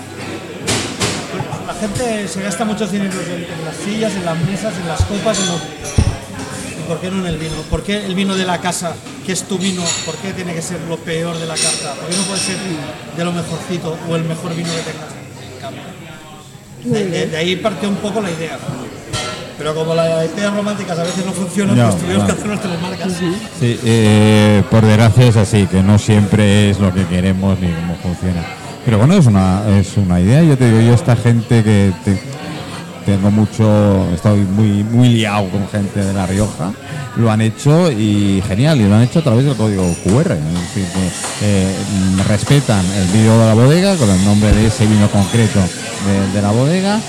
La 1.67 1.73
gente 1.73 2.27
se 2.27 2.41
gasta 2.41 2.65
muchos 2.65 2.91
dineros 2.91 3.15
en, 3.27 3.45
las 3.65 3.75
sillas, 3.77 4.13
en 4.13 4.25
las 4.25 4.37
mesas, 4.39 4.73
en 4.81 4.87
las 4.87 5.01
copas. 5.05 5.39
En 5.39 5.47
los- 5.47 5.61
¿Y 6.79 6.83
por 6.87 6.99
qué 6.99 7.09
no 7.09 7.19
en 7.19 7.27
el 7.27 7.37
vino? 7.37 7.53
¿Por 7.69 7.83
qué 7.83 8.05
el 8.05 8.15
vino 8.15 8.35
de 8.35 8.45
la 8.45 8.59
casa, 8.59 8.93
que 9.25 9.31
es 9.31 9.43
tu 9.43 9.57
vino, 9.57 9.83
por 10.05 10.15
qué 10.15 10.33
tiene 10.33 10.53
que 10.53 10.61
ser 10.61 10.79
lo 10.89 10.97
peor 10.97 11.37
de 11.37 11.45
la 11.47 11.55
carta? 11.55 11.93
¿Por 11.93 12.09
qué 12.09 12.17
no 12.17 12.23
puede 12.23 12.39
ser 12.39 12.57
de 13.17 13.23
lo 13.23 13.31
mejorcito 13.31 13.97
o 14.09 14.15
el 14.15 14.23
mejor 14.25 14.53
vino 14.55 14.69
que 14.73 14.91
tengas? 14.91 15.09
De, 16.83 17.05
de- 17.07 17.27
de 17.27 17.37
ahí 17.37 17.55
partió 17.57 17.87
un 17.89 17.95
poco 17.97 18.21
la 18.21 18.31
idea. 18.31 18.57
Pero 19.61 19.75
como 19.75 19.93
las 19.93 20.25
ideas 20.35 20.53
románticas 20.55 20.97
a 20.97 21.03
veces 21.03 21.23
no 21.23 21.33
funcionan, 21.33 21.77
No, 21.77 21.89
pues 21.91 22.01
tuvimos 22.01 22.17
no. 22.21 22.25
que 22.25 22.31
hacer 22.31 22.47
nuestras 22.47 22.81
marcas. 22.81 23.13
Sí, 23.59 23.79
eh, 23.83 24.63
por 24.71 24.83
desgracia 24.83 25.27
es 25.27 25.37
así, 25.37 25.67
que 25.67 25.83
no 25.83 25.99
siempre 25.99 26.71
es 26.71 26.79
lo 26.79 26.91
que 26.91 27.05
queremos 27.05 27.59
ni 27.59 27.67
cómo 27.67 27.95
funciona. 28.01 28.41
Pero 28.83 28.97
bueno, 28.97 29.13
es 29.13 29.27
una, 29.27 29.61
es 29.77 29.95
una 29.97 30.19
idea. 30.19 30.41
Yo 30.41 30.57
te 30.57 30.65
digo, 30.65 30.81
yo 30.81 30.95
esta 30.95 31.15
gente 31.15 31.63
que 31.63 31.91
te- 32.03 32.19
tengo 33.05 33.29
mucho, 33.29 34.07
estoy 34.15 34.39
muy, 34.39 34.83
muy 34.83 35.09
liado 35.09 35.47
con 35.49 35.67
gente 35.69 36.03
de 36.03 36.11
La 36.13 36.25
Rioja, 36.25 36.71
lo 37.17 37.29
han 37.31 37.41
hecho 37.41 37.91
y 37.91 38.41
genial, 38.47 38.81
y 38.81 38.87
lo 38.87 38.95
han 38.95 39.03
hecho 39.03 39.19
a 39.19 39.21
través 39.21 39.45
del 39.45 39.55
código 39.55 39.83
QR. 40.03 40.31
Es 40.31 40.53
decir, 40.75 40.85
que 41.39 41.45
eh, 41.45 41.75
respetan 42.27 42.83
el 42.97 43.07
vídeo 43.09 43.37
de 43.39 43.45
la 43.45 43.53
bodega 43.53 43.95
con 43.95 44.09
el 44.09 44.25
nombre 44.25 44.51
de 44.53 44.65
ese 44.67 44.87
vino 44.87 45.07
concreto 45.09 45.59
de, 45.59 46.31
de 46.33 46.41
la 46.41 46.49
bodega. 46.51 46.99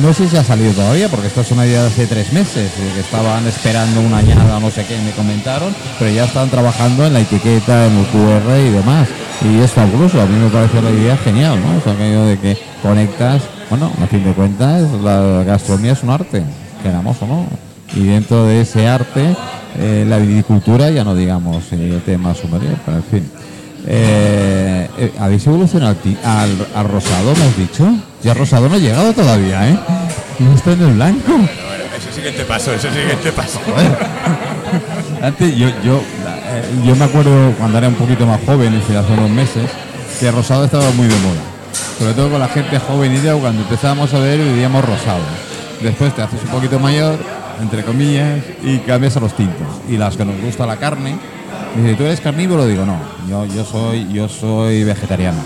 No 0.00 0.12
sé 0.12 0.28
si 0.28 0.36
ha 0.36 0.44
salido 0.44 0.72
todavía, 0.72 1.08
porque 1.08 1.26
esto 1.26 1.42
es 1.42 1.50
una 1.50 1.66
idea 1.66 1.82
de 1.82 1.88
hace 1.88 2.06
tres 2.06 2.32
meses, 2.32 2.70
que 2.94 3.00
estaban 3.00 3.46
esperando 3.46 4.00
una 4.00 4.18
añada, 4.18 4.58
no 4.58 4.70
sé 4.70 4.84
qué, 4.86 4.98
me 5.00 5.12
comentaron, 5.12 5.74
pero 5.98 6.10
ya 6.10 6.24
están 6.24 6.48
trabajando 6.48 7.06
en 7.06 7.12
la 7.12 7.20
etiqueta, 7.20 7.86
en 7.86 7.98
el 7.98 8.06
QR 8.06 8.58
y 8.58 8.70
demás. 8.70 9.08
Y 9.42 9.58
es 9.58 9.70
fabuloso, 9.72 10.20
a 10.20 10.26
mí 10.26 10.38
me 10.38 10.48
parece 10.48 10.80
la 10.80 10.90
idea 10.90 11.16
genial, 11.16 11.58
¿no? 11.60 11.76
O 11.76 11.80
sea, 11.80 11.94
de 11.94 12.38
que 12.38 12.56
conectas, 12.82 13.42
bueno, 13.68 13.92
a 14.02 14.06
fin 14.06 14.24
de 14.24 14.32
cuentas, 14.32 14.90
la 15.02 15.42
gastronomía 15.44 15.92
es 15.92 16.02
un 16.02 16.10
arte, 16.10 16.42
queramos 16.82 17.20
o 17.22 17.26
no. 17.26 17.46
Y 17.94 18.04
dentro 18.04 18.46
de 18.46 18.62
ese 18.62 18.88
arte, 18.88 19.36
eh, 19.78 20.04
la 20.08 20.18
viticultura, 20.18 20.90
ya 20.90 21.04
no 21.04 21.14
digamos 21.14 21.64
eh, 21.72 22.00
tema 22.04 22.34
pero 22.84 22.96
en 22.96 23.04
fin. 23.04 23.30
Eh, 23.86 24.88
eh, 24.96 25.12
¿Habéis 25.18 25.46
evolucionado 25.46 25.96
al, 26.24 26.66
al, 26.74 26.88
rosado, 26.88 27.34
me 27.34 27.44
has 27.44 27.56
dicho? 27.56 27.92
Ya 28.22 28.34
rosado 28.34 28.68
no 28.68 28.76
ha 28.76 28.78
llegado 28.78 29.12
todavía, 29.12 29.68
¿eh? 29.68 29.78
No 30.38 30.54
está 30.54 30.72
en 30.72 30.82
el 30.82 30.94
blanco. 30.94 31.32
Bueno, 31.32 31.48
eso 31.96 32.12
siguiente 32.14 32.44
paso, 32.44 32.72
eso 32.72 32.88
siguiente 32.90 33.32
paso. 33.32 33.58
Antes 35.22 35.56
yo, 35.56 35.68
yo, 35.84 35.96
eh, 35.98 36.82
yo 36.84 36.94
me 36.96 37.04
acuerdo 37.04 37.52
cuando 37.58 37.78
era 37.78 37.88
un 37.88 37.94
poquito 37.94 38.26
más 38.26 38.40
joven, 38.44 38.74
es 38.74 38.80
decir, 38.80 38.96
hace 38.96 39.12
unos 39.12 39.30
meses, 39.30 39.68
que 40.20 40.30
rosado 40.30 40.64
estaba 40.64 40.90
muy 40.92 41.08
de 41.08 41.16
moda. 41.16 41.40
Sobre 41.98 42.14
todo 42.14 42.30
con 42.30 42.40
la 42.40 42.48
gente 42.48 42.78
joven 42.78 43.14
y 43.14 43.18
de 43.18 43.32
cuando 43.34 43.62
empezábamos 43.62 44.12
a 44.14 44.18
ver 44.18 44.38
vivíamos 44.38 44.84
rosado. 44.84 45.22
Después 45.80 46.14
te 46.14 46.22
haces 46.22 46.40
un 46.44 46.50
poquito 46.50 46.78
mayor, 46.78 47.18
entre 47.60 47.82
comillas, 47.82 48.40
y 48.62 48.78
cambias 48.78 49.16
a 49.16 49.20
los 49.20 49.34
tintos. 49.34 49.66
Y 49.88 49.96
las 49.96 50.16
que 50.16 50.24
nos 50.24 50.40
gusta 50.40 50.66
la 50.66 50.76
carne, 50.76 51.16
dice, 51.76 51.94
¿tú 51.94 52.04
eres 52.04 52.20
carnívoro? 52.20 52.66
Digo, 52.66 52.84
no, 52.84 52.96
yo, 53.28 53.46
yo 53.46 53.64
soy, 53.64 54.06
yo 54.12 54.28
soy 54.28 54.84
vegetariano. 54.84 55.40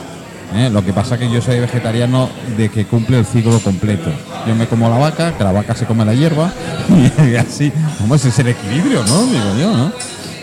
¿eh? 0.54 0.70
Lo 0.70 0.84
que 0.84 0.92
pasa 0.92 1.18
que 1.18 1.30
yo 1.30 1.40
soy 1.40 1.60
vegetariano 1.60 2.28
de 2.56 2.68
que 2.68 2.86
cumple 2.86 3.18
el 3.18 3.26
ciclo 3.26 3.58
completo. 3.60 4.10
Yo 4.46 4.54
me 4.54 4.66
como 4.66 4.88
la 4.88 4.98
vaca, 4.98 5.36
que 5.36 5.44
la 5.44 5.52
vaca 5.52 5.74
se 5.74 5.86
come 5.86 6.04
la 6.04 6.14
hierba, 6.14 6.52
y 7.30 7.34
así, 7.36 7.72
como 7.98 8.14
ese 8.14 8.28
es 8.28 8.38
el 8.38 8.48
equilibrio, 8.48 9.04
¿no? 9.04 9.26
Digo 9.26 9.56
yo, 9.58 9.76
¿no? 9.76 9.92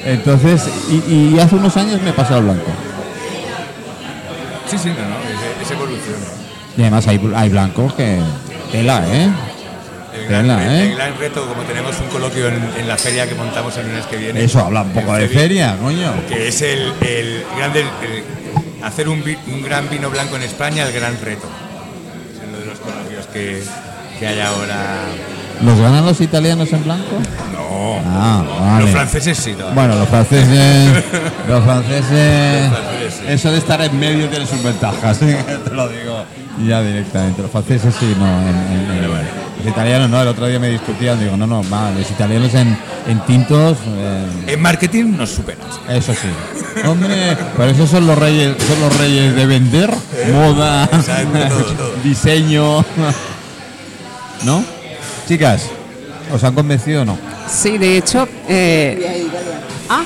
Entonces, 0.06 0.70
y, 0.90 1.14
y 1.14 1.40
hace 1.40 1.56
unos 1.56 1.76
años 1.78 2.02
me 2.02 2.12
pasé 2.12 2.34
al 2.34 2.44
blanco. 2.44 2.72
Sí, 4.70 4.78
sí, 4.78 4.90
no, 4.90 4.96
no, 4.96 5.18
es, 5.20 5.66
es 5.66 5.72
evolución. 5.72 6.16
Y 6.78 6.82
además 6.82 7.08
hay, 7.08 7.32
hay 7.36 7.50
blancos 7.50 7.94
que 7.94 8.20
tela, 8.72 9.04
¿eh? 9.08 9.30
El 10.16 10.28
gran, 10.28 10.50
¿eh? 10.62 10.84
el 10.92 10.96
gran 10.96 11.18
reto, 11.18 11.46
como 11.48 11.64
tenemos 11.64 12.00
un 12.00 12.08
coloquio 12.08 12.48
en, 12.48 12.62
en 12.78 12.88
la 12.88 12.98
feria 12.98 13.28
que 13.28 13.36
montamos 13.36 13.76
el 13.78 13.88
lunes 13.88 14.06
que 14.06 14.18
viene. 14.18 14.44
Eso 14.44 14.60
habla 14.60 14.82
un 14.84 14.90
poco 14.92 15.14
de 15.16 15.28
Feria, 15.28 15.76
coño. 15.82 16.14
Que 16.30 16.48
es 16.50 16.62
el, 16.62 16.94
el 17.02 17.44
grande, 17.58 17.82
el- 17.82 18.84
hacer 18.84 19.08
un, 19.10 19.24
un 19.48 19.64
gran 19.64 19.90
vino 19.90 20.10
blanco 20.10 20.36
en 20.36 20.44
España, 20.44 20.84
el 20.86 20.94
gran 20.94 21.18
reto. 21.22 21.48
Es 22.34 22.48
uno 22.48 22.60
de 22.60 22.66
los 22.66 22.80
coloquios 22.80 23.26
que, 23.28 23.64
que 24.20 24.28
hay 24.28 24.40
ahora. 24.40 24.98
¿Los 25.64 25.80
ganan 25.80 26.06
los 26.06 26.20
italianos 26.22 26.72
en 26.74 26.84
blanco? 26.84 27.16
No, 27.54 27.64
Ah, 28.06 28.44
vale. 28.60 28.82
los 28.86 28.92
franceses 28.92 29.38
sí. 29.38 29.54
todavía. 29.54 29.74
Bueno, 29.76 29.96
los 30.00 30.10
franceses, 30.10 31.04
los 31.48 31.64
franceses, 31.64 32.70
Los 32.72 32.80
franceses, 32.80 33.14
sí. 33.20 33.24
eso 33.30 33.52
de 33.52 33.58
estar 33.58 33.82
en 33.82 34.00
medio 34.00 34.28
tiene 34.30 34.46
sus 34.46 34.62
ventajas, 34.64 35.22
¿eh? 35.22 35.38
te 35.64 35.70
lo 35.74 35.88
digo 35.88 36.24
ya 36.68 36.82
directamente. 36.82 37.42
Los 37.42 37.52
franceses 37.52 37.94
sí, 38.00 38.16
no, 38.18 38.26
en, 38.42 38.48
en- 38.48 39.04
en- 39.04 39.43
los 39.64 39.72
italianos 39.72 40.10
no. 40.10 40.22
El 40.22 40.28
otro 40.28 40.48
día 40.48 40.60
me 40.60 40.70
discutían, 40.70 41.20
digo, 41.20 41.38
no, 41.38 41.48
no, 41.48 41.64
va, 41.70 41.92
los 41.92 42.10
italianos 42.10 42.54
en, 42.54 42.78
en 43.08 43.20
tintos, 43.26 43.78
eh, 43.88 44.26
En 44.48 44.62
marketing 44.62 45.16
nos 45.18 45.30
superan. 45.30 45.66
eso 45.90 46.14
sí. 46.14 46.28
Hombre, 46.88 47.38
pero 47.56 47.70
esos 47.72 47.90
son 47.90 48.06
los 48.08 48.18
reyes, 48.18 48.56
son 48.68 48.80
los 48.82 48.98
reyes 48.98 49.36
de 49.36 49.46
vender, 49.46 49.94
moda, 50.34 50.84
Exacto, 50.92 51.40
todo, 51.50 51.64
todo. 51.74 51.92
diseño, 52.04 52.84
¿no? 54.44 54.64
Chicas, 55.28 55.64
¿os 56.34 56.44
han 56.44 56.54
convencido 56.54 57.04
o 57.04 57.06
no? 57.06 57.18
Sí, 57.50 57.78
de 57.78 57.98
hecho, 57.98 58.28
eh, 58.50 59.28
ah, 59.90 60.04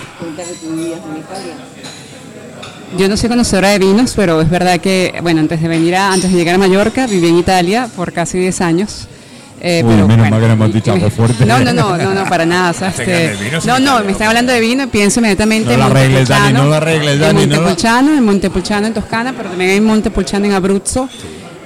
yo 2.97 3.08
no 3.10 3.18
soy 3.18 3.30
conocedora 3.30 3.70
de 3.70 3.80
vinos, 3.80 4.14
pero 4.16 4.41
es 4.41 4.49
verdad 4.49 4.80
que, 4.80 5.18
bueno, 5.22 5.39
antes 5.41 5.62
de 5.62 5.68
venir 5.68 5.95
a, 5.95 6.12
antes 6.14 6.32
de 6.32 6.38
llegar 6.38 6.55
a 6.55 6.58
Mallorca, 6.58 7.08
viví 7.08 7.28
en 7.28 7.38
Italia 7.38 7.89
por 7.95 8.12
casi 8.14 8.38
10 8.39 8.62
años. 8.62 9.08
Eh, 9.60 9.82
Uy, 9.84 9.95
menos 10.08 10.30
mal 10.30 10.39
que 10.39 10.47
no 10.47 10.53
hemos 10.53 10.74
dicho 10.74 10.91
algo 10.93 11.10
fuerte. 11.12 11.45
No, 11.45 11.60
no, 11.60 11.74
no, 11.74 11.97
no, 11.97 12.14
no, 12.14 12.26
para 12.26 12.45
nada. 12.45 12.72
o 12.72 12.74
sea, 12.74 12.91
Te 12.95 13.32
este- 13.32 13.43
vino, 13.43 13.60
no, 13.66 13.80
no, 13.80 14.03
me 14.03 14.12
están 14.12 14.28
hablando 14.28 14.51
de 14.53 14.60
vino 14.60 14.84
y 14.84 14.88
pienso 14.88 15.20
inmediatamente 15.20 15.68
No 15.70 15.74
en 15.74 15.80
la 15.80 15.86
arregles, 15.88 16.28
Dani, 16.28 16.53
Montepulciano, 16.53 16.64
no 16.64 16.70
la 16.70 16.78
arregles, 16.78 17.14
en 17.16 17.20
Dani, 17.22 17.34
no 17.34 17.39
la- 17.39 17.55
Montepulciano, 17.58 18.14
en 18.14 18.24
Montepulciano 18.26 18.88
en 18.88 18.93
Toscana, 18.93 19.34
pero 19.36 19.49
también 19.49 19.72
hay 19.72 19.82
Montepulciano 19.82 20.45
en 20.45 20.53
Abruzzo. 20.53 21.10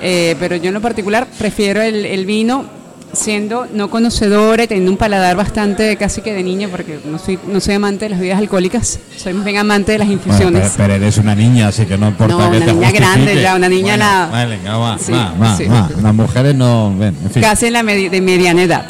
Eh, 0.01 0.35
pero 0.39 0.55
yo 0.55 0.69
en 0.69 0.73
lo 0.73 0.81
particular 0.81 1.27
prefiero 1.37 1.81
el, 1.81 2.05
el 2.05 2.25
vino 2.25 2.65
siendo 3.13 3.67
no 3.73 3.89
conocedora 3.89 4.63
y 4.63 4.67
teniendo 4.67 4.91
un 4.91 4.97
paladar 4.97 5.35
bastante 5.35 5.95
casi 5.97 6.21
que 6.21 6.33
de 6.33 6.43
niño, 6.43 6.69
porque 6.69 6.99
no 7.05 7.19
soy, 7.19 7.37
no 7.47 7.59
soy 7.59 7.75
amante 7.75 8.05
de 8.05 8.09
las 8.09 8.19
bebidas 8.19 8.39
alcohólicas, 8.39 8.99
soy 9.17 9.33
más 9.33 9.43
bien 9.45 9.57
amante 9.57 9.91
de 9.93 9.97
las 9.99 10.07
Bueno, 10.07 10.21
infusiones. 10.23 10.61
pero, 10.61 10.73
pero 10.77 10.93
eres 10.95 11.17
una 11.17 11.35
niña, 11.35 11.67
así 11.69 11.85
que 11.85 11.97
no 11.97 12.07
importa 12.07 12.33
No, 12.33 12.51
que 12.51 12.57
una 12.57 12.65
te 12.65 12.73
niña 12.73 12.91
grande 12.91 13.17
justifique. 13.17 13.41
ya, 13.41 13.55
una 13.55 13.69
niña 13.69 13.95
Bueno, 13.97 14.05
la- 14.05 14.27
Vale, 14.31 14.57
venga, 14.57 14.77
va, 14.77 14.97
Sí, 14.97 15.11
va, 15.11 15.33
va, 15.41 15.57
sí. 15.57 15.65
va. 15.65 15.89
Las 16.01 16.13
mujeres 16.13 16.55
no... 16.55 16.95
Ven, 16.97 17.15
en 17.23 17.31
fin. 17.31 17.41
Casi 17.41 17.65
en 17.67 17.73
la 17.73 17.83
medi- 17.83 18.09
de 18.09 18.21
mediana 18.21 18.63
edad. 18.63 18.85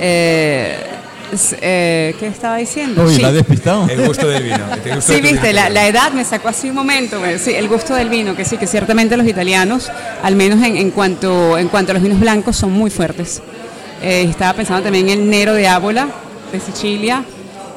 Eh, 0.00 0.76
eh, 1.60 2.14
¿Qué 2.18 2.26
estaba 2.26 2.56
diciendo? 2.56 3.04
Uy, 3.04 3.14
Sí. 3.16 3.22
¿la 3.22 3.32
despistado? 3.32 3.86
El 3.88 4.06
gusto 4.06 4.26
del 4.28 4.42
vino. 4.44 4.64
el 4.84 4.94
gusto 4.96 5.12
Sí, 5.12 5.20
de 5.20 5.30
viste, 5.32 5.48
vino. 5.48 5.52
la, 5.60 5.68
la 5.70 5.86
edad 5.86 6.12
me 6.12 6.24
sacó 6.24 6.48
así 6.48 6.68
un 6.70 6.74
momento. 6.76 7.20
Sí, 7.38 7.52
el 7.52 7.68
gusto 7.68 7.94
del 7.94 8.08
vino, 8.08 8.34
que 8.34 8.44
sí, 8.44 8.56
que 8.56 8.66
ciertamente 8.66 9.16
los 9.16 9.26
italianos, 9.26 9.90
al 10.22 10.36
menos 10.36 10.62
en, 10.64 10.76
en 10.76 10.90
cuanto, 10.90 11.58
en 11.58 11.68
cuanto 11.68 11.92
a 11.92 11.94
los 11.94 12.02
vinos 12.02 12.20
blancos, 12.20 12.56
son 12.56 12.72
muy 12.72 12.90
fuertes. 12.90 13.42
Eh, 14.02 14.26
estaba 14.28 14.54
pensando 14.54 14.82
también 14.84 15.08
en 15.08 15.20
el 15.20 15.30
Nero 15.30 15.54
de 15.54 15.66
Ábola, 15.68 16.08
de 16.52 16.60
Sicilia, 16.60 17.24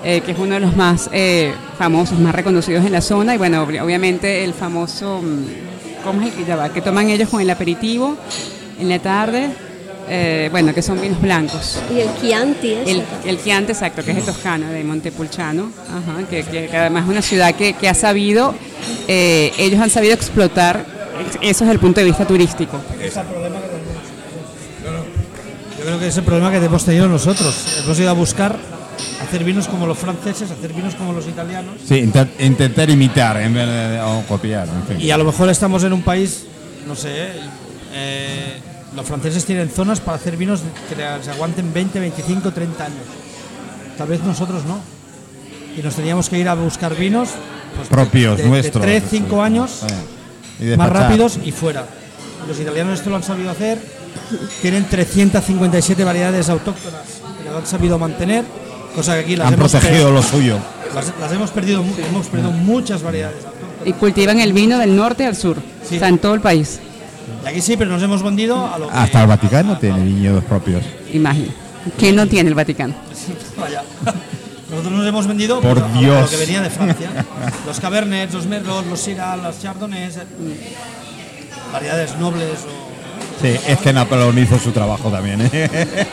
eh, 0.04 0.22
que 0.26 0.32
es 0.32 0.40
uno 0.40 0.54
de 0.56 0.60
los 0.62 0.76
más 0.76 1.10
eh, 1.12 1.54
famosos, 1.78 2.18
más 2.20 2.34
reconocidos 2.34 2.86
en 2.86 2.92
la 2.92 3.02
zona. 3.02 3.36
Y 3.36 3.38
bueno, 3.38 3.66
ob- 3.68 3.82
obviamente 3.84 4.44
el 4.44 4.54
famoso, 4.54 5.20
mm, 5.22 6.04
¿cómo 6.04 6.22
es 6.22 6.28
el 6.28 6.34
que 6.34 6.46
ya 6.46 6.56
va? 6.56 6.70
Que 6.70 6.82
toman 6.82 7.10
ellos 7.10 7.30
con 7.30 7.42
el 7.42 7.50
aperitivo 7.50 8.16
en 8.80 8.88
la 8.90 9.00
tarde. 9.00 9.50
Eh, 10.14 10.50
bueno, 10.52 10.74
que 10.74 10.82
son 10.82 11.00
vinos 11.00 11.22
blancos. 11.22 11.80
Y 11.90 12.02
el 12.02 12.10
Chianti, 12.20 12.74
El, 12.86 13.02
el 13.26 13.42
Chianti, 13.42 13.72
exacto, 13.72 14.04
que 14.04 14.12
es 14.12 14.18
de 14.18 14.24
Toscana, 14.24 14.70
de 14.70 14.84
Montepulciano, 14.84 15.72
ajá, 15.90 16.28
que, 16.30 16.44
que- 16.44 16.68
que 16.68 16.78
además 16.78 17.06
es 17.06 17.10
una 17.10 17.22
ciudad 17.22 17.56
que, 17.56 17.74
que 17.74 17.88
ha 17.88 17.94
sabido, 17.94 18.54
eh, 19.08 19.54
ellos 19.58 19.80
han 19.80 19.90
sabido 19.90 20.14
explotar 20.14 20.86
eso 21.42 21.60
desde 21.64 21.74
el 21.74 21.80
punto 21.80 22.02
de 22.02 22.06
vista 22.08 22.26
turístico. 22.28 22.78
Yo 25.78 25.86
creo 25.86 26.00
que 26.00 26.08
es 26.08 26.18
el 26.18 26.24
problema 26.24 26.52
que 26.52 26.58
hemos 26.58 26.84
tenido 26.86 27.08
nosotros. 27.08 27.56
Hemos 27.84 28.00
ido 28.00 28.10
a 28.10 28.14
buscar 28.14 28.56
hacer 29.24 29.44
vinos 29.44 29.68
como 29.68 29.88
los 29.88 29.98
franceses, 29.98 30.52
hacer 30.52 30.74
vinos 30.74 30.94
como 30.96 31.14
los 31.14 31.28
italianos. 31.28 31.76
Sí, 31.88 31.96
intent- 31.96 32.30
intentar 32.40 32.90
imitar 32.90 33.38
en 33.42 33.54
vez 33.54 33.68
de 33.68 34.02
o 34.02 34.24
copiar. 34.28 34.68
En 34.68 34.84
fin. 34.98 35.02
Y 35.06 35.12
a 35.12 35.18
lo 35.18 35.24
mejor 35.24 35.50
estamos 35.50 35.84
en 35.84 35.94
un 35.94 36.02
país, 36.04 36.46
no 36.88 36.96
sé, 36.96 37.30
eh, 37.94 38.58
los 38.96 39.06
franceses 39.06 39.46
tienen 39.46 39.70
zonas 39.70 40.00
para 40.02 40.18
hacer 40.18 40.38
vinos 40.38 40.62
que 40.90 40.96
se 40.96 41.32
aguanten 41.32 41.74
20, 41.74 42.00
25, 42.00 42.52
30 42.52 42.86
años. 42.86 43.04
Tal 43.98 44.08
vez 44.08 44.22
nosotros 44.24 44.64
no. 44.66 44.80
Y 45.78 45.82
nos 45.82 45.96
teníamos 45.96 46.28
que 46.30 46.38
ir 46.38 46.50
a 46.50 46.54
buscar 46.56 46.96
vinos 46.96 47.30
pues, 47.76 47.88
propios 47.88 48.38
de, 48.38 48.44
de 48.44 48.50
nuestros. 48.50 48.82
3, 48.84 49.04
5 49.10 49.42
años. 49.44 49.80
Y 50.60 50.66
más 50.78 50.90
rápidos 50.90 51.40
y 51.44 51.52
fuera. 51.52 51.86
Los 52.48 52.60
italianos 52.60 53.00
esto 53.00 53.10
lo 53.10 53.16
han 53.18 53.24
sabido 53.24 53.50
hacer. 53.52 53.80
Tienen 54.62 54.86
357 54.90 56.04
variedades 56.04 56.50
autóctonas 56.50 57.02
que 57.44 57.50
lo 57.50 57.58
han 57.58 57.66
sabido 57.66 57.98
mantener, 57.98 58.44
cosa 58.96 59.14
que 59.16 59.20
aquí 59.22 59.36
las 59.36 59.48
Han 59.48 59.54
hemos 59.56 59.72
protegido 59.72 60.12
lo 60.12 60.22
suyo. 60.22 60.58
las, 60.94 61.12
las 61.20 61.32
hemos 61.32 61.50
perdido, 61.52 61.84
hemos 62.10 62.28
perdido 62.28 62.52
muchas 62.52 63.02
variedades 63.02 63.38
autóctonas. 63.46 63.88
Y 63.88 63.94
cultivan 63.94 64.40
el 64.40 64.54
vino 64.54 64.78
del 64.78 64.96
norte 64.96 65.26
al 65.26 65.36
sur, 65.36 65.58
Sí. 65.88 65.96
o 65.96 66.00
sea, 66.00 66.08
en 66.10 66.20
todo 66.20 66.34
el 66.36 66.42
país, 66.42 66.80
Y 67.44 67.48
aquí 67.48 67.62
sí, 67.62 67.76
pero 67.78 67.92
nos 67.92 68.02
hemos 68.04 68.22
vendido 68.24 68.66
a 68.74 68.78
lo 68.78 68.88
que- 68.88 68.94
Hasta 68.96 69.22
el 69.22 69.28
Vaticano 69.28 69.78
tiene 69.78 70.04
viñedos 70.04 70.44
propios. 70.44 70.84
imagino. 71.14 71.52
¿Qué 71.98 72.12
no 72.12 72.28
tiene 72.28 72.50
el 72.50 72.56
Vaticano? 72.56 72.94
Vaya. 73.58 73.84
Nosotros 74.70 74.94
nos 74.94 75.08
hemos 75.08 75.28
vendido 75.28 75.60
Por 75.60 75.80
pues, 75.80 75.92
a- 75.92 75.98
a 75.98 76.00
Dios. 76.00 76.22
lo 76.22 76.30
que 76.30 76.38
venía 76.46 76.62
de 76.62 76.70
Francia. 76.70 77.10
los 77.66 77.80
Cabernets, 77.80 78.34
los 78.34 78.46
Merlots, 78.46 78.88
los 78.88 79.00
Syrah, 79.02 79.36
los 79.38 79.60
Chardonnays, 79.62 80.18
eh, 80.18 80.24
variedades 81.74 82.18
nobles 82.18 82.60
o 82.68 82.82
Sí, 83.42 83.56
es 83.68 83.80
que 83.80 83.92
Napoleón 83.92 84.38
hizo 84.38 84.60
su 84.60 84.72
trabajo 84.72 85.10
también. 85.10 85.42
¿eh? 85.52 85.68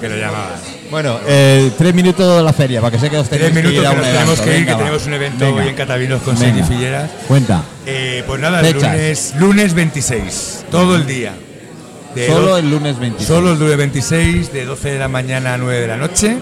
Que 0.00 0.08
lo 0.08 0.16
llamaban. 0.16 0.52
bueno, 0.90 1.18
eh, 1.26 1.70
tres 1.78 1.94
minutos 1.94 2.36
de 2.36 2.42
la 2.42 2.52
feria, 2.52 2.80
para 2.80 2.90
que 2.92 2.98
sé 2.98 3.08
que 3.10 3.16
os 3.18 3.28
tenéis 3.28 3.52
Tres 3.52 3.62
que 3.64 3.68
minutos 3.70 3.86
a 3.90 3.94
que 3.94 3.96
un 4.00 4.02
tenemos 4.06 4.38
evento. 4.40 4.44
que 4.44 4.58
ir, 4.58 4.66
que 4.66 4.74
tenemos 4.74 5.06
un 5.06 5.14
evento 5.14 5.44
Venga. 5.46 5.62
hoy 5.62 5.68
en 5.68 5.74
Catavinos 5.74 6.22
con 6.22 6.36
Filleras. 6.36 7.10
Cuenta. 7.26 7.62
Eh, 7.86 8.22
pues 8.26 8.40
nada, 8.40 8.60
el 8.60 8.74
lunes, 8.74 9.34
lunes 9.38 9.74
26, 9.74 10.64
todo 10.70 10.96
el 10.96 11.06
día. 11.06 11.34
De 12.14 12.28
Solo 12.28 12.50
do- 12.50 12.56
el 12.58 12.70
lunes 12.70 12.98
26. 12.98 13.28
Solo 13.28 13.52
el 13.52 13.58
lunes 13.58 13.76
26, 13.76 14.52
de 14.52 14.64
12 14.64 14.92
de 14.92 14.98
la 14.98 15.08
mañana 15.08 15.54
a 15.54 15.58
9 15.58 15.80
de 15.80 15.86
la 15.88 15.96
noche. 15.96 16.38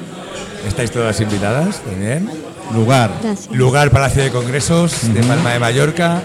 Estáis 0.68 0.90
todas 0.90 1.20
invitadas 1.20 1.80
también. 1.80 2.30
Lugar. 2.74 3.10
Gracias. 3.22 3.50
Lugar 3.54 3.90
Palacio 3.90 4.22
de 4.22 4.30
Congresos 4.30 5.12
de 5.12 5.22
Palma 5.22 5.52
de 5.52 5.58
Mallorca. 5.58 6.22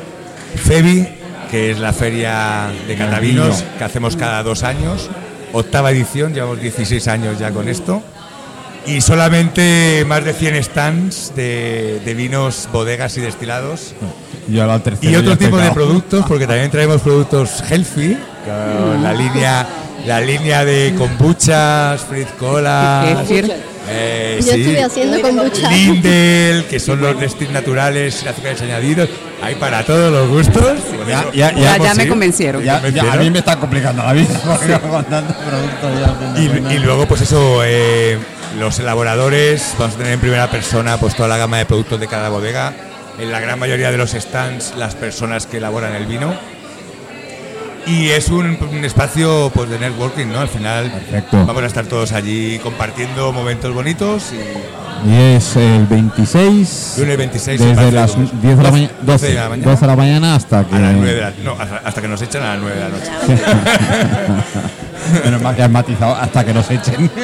FEBI, 0.63 1.07
que 1.49 1.71
es 1.71 1.79
la 1.79 1.93
feria 1.93 2.69
de 2.87 2.95
catavinos 2.95 3.57
vino. 3.61 3.77
que 3.77 3.83
hacemos 3.83 4.15
cada 4.15 4.43
dos 4.43 4.63
años. 4.63 5.09
Octava 5.53 5.91
edición, 5.91 6.33
llevamos 6.33 6.61
16 6.61 7.07
años 7.07 7.39
ya 7.39 7.51
con 7.51 7.67
esto. 7.69 8.03
Y 8.85 9.01
solamente 9.01 10.05
más 10.07 10.23
de 10.23 10.33
100 10.33 10.63
stands 10.63 11.33
de, 11.35 11.99
de 12.05 12.13
vinos, 12.13 12.69
bodegas 12.71 13.17
y 13.17 13.21
destilados. 13.21 13.93
Yo 14.47 14.65
Y 15.01 15.15
otro 15.15 15.37
tipo 15.37 15.57
de 15.57 15.71
productos, 15.71 16.25
porque 16.27 16.47
también 16.47 16.71
traemos 16.71 17.01
productos 17.01 17.61
healthy, 17.69 18.17
con 18.45 19.03
la 19.03 19.13
línea, 19.13 19.67
la 20.05 20.21
línea 20.21 20.63
de 20.63 20.93
kombuchas, 20.97 22.01
fruit 22.01 22.27
cola, 22.39 23.23
eh, 23.89 24.39
Yo 24.41 24.53
sí, 24.53 24.61
estuve 24.61 24.83
haciendo 24.83 25.21
kombucha. 25.21 25.71
Lindel, 25.71 26.65
que 26.65 26.79
son 26.79 26.99
los 26.99 27.15
Nestis 27.15 27.49
naturales 27.51 28.15
sin 28.15 28.27
azúcares 28.27 28.61
añadidos. 28.61 29.09
Hay 29.41 29.55
para 29.55 29.83
todos 29.83 30.11
los 30.11 30.27
gustos. 30.27 30.77
Ya, 31.07 31.25
ya, 31.33 31.51
Ya, 31.53 31.57
ya, 31.57 31.77
ya 31.77 31.93
me 31.93 32.07
convencieron. 32.07 32.61
ya, 32.63 32.73
ya, 32.73 32.77
a 32.77 32.81
¿Convencieron? 32.81 33.19
mí 33.19 33.31
me 33.31 33.39
está 33.39 33.55
complicando 33.57 34.03
la 34.03 34.11
vida. 34.13 34.27
Y, 36.37 36.73
y 36.73 36.79
luego, 36.79 37.05
pues 37.07 37.21
eso, 37.21 37.61
eh, 37.63 38.17
los 38.59 38.77
elaboradores, 38.79 39.73
vamos 39.79 39.95
a 39.95 39.97
tener 39.99 40.13
en 40.13 40.19
primera 40.19 40.49
persona 40.49 40.97
pues 40.97 41.15
toda 41.15 41.29
la 41.29 41.37
gama 41.37 41.57
de 41.57 41.65
productos 41.65 41.99
de 41.99 42.07
cada 42.07 42.29
bodega. 42.29 42.73
En 43.19 43.31
la 43.31 43.39
gran 43.39 43.57
mayoría 43.59 43.91
de 43.91 43.97
los 43.97 44.11
stands, 44.11 44.75
las 44.77 44.95
personas 44.95 45.47
que 45.47 45.57
elaboran 45.57 45.95
el 45.95 46.05
vino. 46.05 46.33
Y 47.87 48.09
es 48.09 48.27
un, 48.29 48.57
un 48.69 48.83
espacio 48.85 49.49
pues 49.53 49.69
de 49.69 49.79
networking, 49.79 50.27
¿no? 50.27 50.39
Al 50.41 50.49
final 50.49 50.91
Perfecto. 50.91 51.45
vamos 51.45 51.63
a 51.63 51.67
estar 51.67 51.85
todos 51.85 52.11
allí 52.11 52.59
compartiendo 52.59 53.31
momentos 53.31 53.73
bonitos 53.73 54.33
y 54.33 55.09
Y 55.09 55.15
es 55.35 55.55
el 55.55 55.85
26. 55.87 56.95
Lunes 56.99 57.17
26 57.17 57.61
en 57.61 57.75
Desde 57.75 57.91
las 57.93 58.11
Congresos. 58.11 58.41
10 58.41 58.57
de 58.57 58.63
la, 58.63 58.69
12 58.69 58.71
mañana, 58.71 58.93
12 59.03 59.27
de 59.27 59.33
la 59.35 59.49
mañana. 59.49 59.71
12 59.71 59.81
de 59.81 59.87
la 59.87 59.95
mañana 59.95 60.35
hasta 60.35 60.65
que. 60.67 60.75
a 60.75 60.79
las 60.79 60.93
9 60.95 61.13
de 61.13 61.21
la, 61.21 61.33
no, 61.43 61.51
hasta, 61.53 61.77
hasta 61.77 62.01
que 62.01 62.07
nos 62.09 62.21
echan 62.21 62.43
a 62.43 62.53
las 62.55 62.59
9 62.61 62.75
de 62.75 62.81
la 62.83 62.89
noche. 62.89 63.11
Menos 65.23 65.41
mal 65.41 65.55
que 65.55 65.63
has 65.63 65.71
matizado 65.71 66.13
hasta 66.15 66.43
que 66.45 66.53
nos 66.53 66.69
echen. 66.69 67.09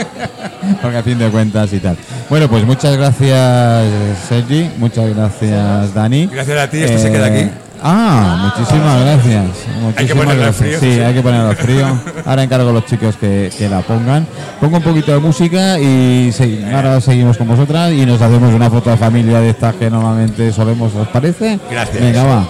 Porque 0.81 0.97
a 0.97 1.03
fin 1.03 1.17
de 1.17 1.29
cuentas 1.29 1.71
y 1.73 1.79
tal. 1.79 1.97
Bueno, 2.29 2.47
pues 2.47 2.65
muchas 2.65 2.95
gracias, 2.97 3.83
Sergi. 4.27 4.69
Muchas 4.77 5.13
gracias, 5.15 5.93
Dani. 5.93 6.27
Gracias 6.27 6.57
a 6.59 6.69
ti, 6.69 6.77
esto 6.83 6.97
se 6.99 7.11
queda 7.11 7.25
aquí. 7.27 7.49
Ah, 7.85 8.53
muchísimas 8.55 9.01
gracias. 9.01 9.43
Muchísimas 9.81 10.23
ponerlo 10.23 10.43
gracias. 10.43 10.55
frío, 10.55 10.79
Sí, 10.79 10.93
sí. 10.95 11.01
hay 11.01 11.13
que 11.13 11.21
ponerlo 11.21 11.53
frío. 11.53 11.85
Ahora 12.25 12.43
encargo 12.43 12.69
a 12.69 12.73
los 12.73 12.85
chicos 12.85 13.17
que, 13.17 13.51
que 13.57 13.67
la 13.67 13.81
pongan. 13.81 14.25
Pongo 14.61 14.77
un 14.77 14.83
poquito 14.83 15.11
de 15.11 15.19
música 15.19 15.77
y 15.77 16.31
ahora 16.73 17.01
seguimos 17.01 17.37
con 17.37 17.45
vosotras 17.49 17.91
y 17.91 18.05
nos 18.05 18.21
hacemos 18.21 18.53
una 18.53 18.69
foto 18.69 18.89
de 18.89 18.95
familia 18.95 19.41
de 19.41 19.49
estas 19.49 19.75
que 19.75 19.89
normalmente 19.89 20.53
solemos, 20.53 20.95
¿os 20.95 21.09
parece? 21.09 21.59
Gracias. 21.69 22.01
Venga, 22.01 22.23
va. 22.23 22.45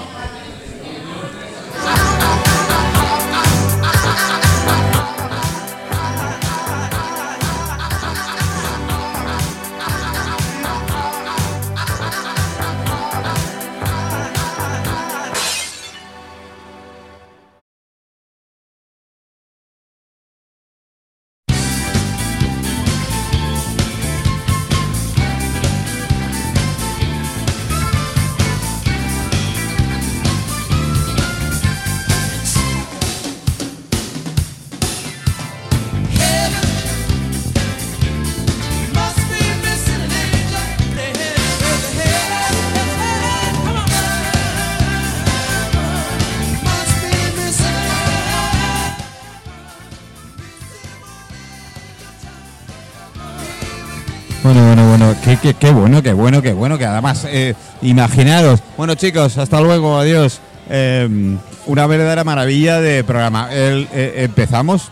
Qué, 55.52 55.72
bueno, 55.72 56.02
qué 56.02 56.14
bueno, 56.14 56.41
qué 56.41 56.54
bueno, 56.54 56.78
que 56.78 56.86
además, 56.86 57.26
eh, 57.28 57.54
imaginaros. 57.82 58.62
Bueno, 58.78 58.96
chicos, 58.96 59.38
hasta 59.38 59.60
luego, 59.60 59.98
adiós. 59.98 60.39
Eh, 60.70 61.38
una 61.66 61.88
verdadera 61.88 62.24
maravilla 62.24 62.80
de 62.80 63.04
programa. 63.04 63.50
Eh, 63.52 64.14
empezamos, 64.18 64.89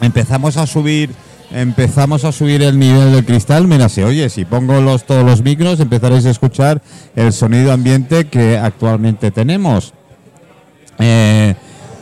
empezamos 0.00 0.56
a 0.56 0.66
subir, 0.66 1.10
empezamos 1.52 2.24
a 2.24 2.32
subir 2.32 2.62
el 2.62 2.78
nivel 2.78 3.12
del 3.12 3.24
cristal. 3.24 3.68
Mira, 3.68 3.88
se 3.88 4.04
oye. 4.04 4.28
Si 4.28 4.44
pongo 4.44 4.80
los 4.80 5.04
todos 5.04 5.24
los 5.24 5.42
micros, 5.42 5.78
empezaréis 5.78 6.26
a 6.26 6.30
escuchar 6.30 6.82
el 7.14 7.32
sonido 7.32 7.72
ambiente 7.72 8.26
que 8.26 8.58
actualmente 8.58 9.30
tenemos. 9.30 9.92
Eh, 10.98 11.54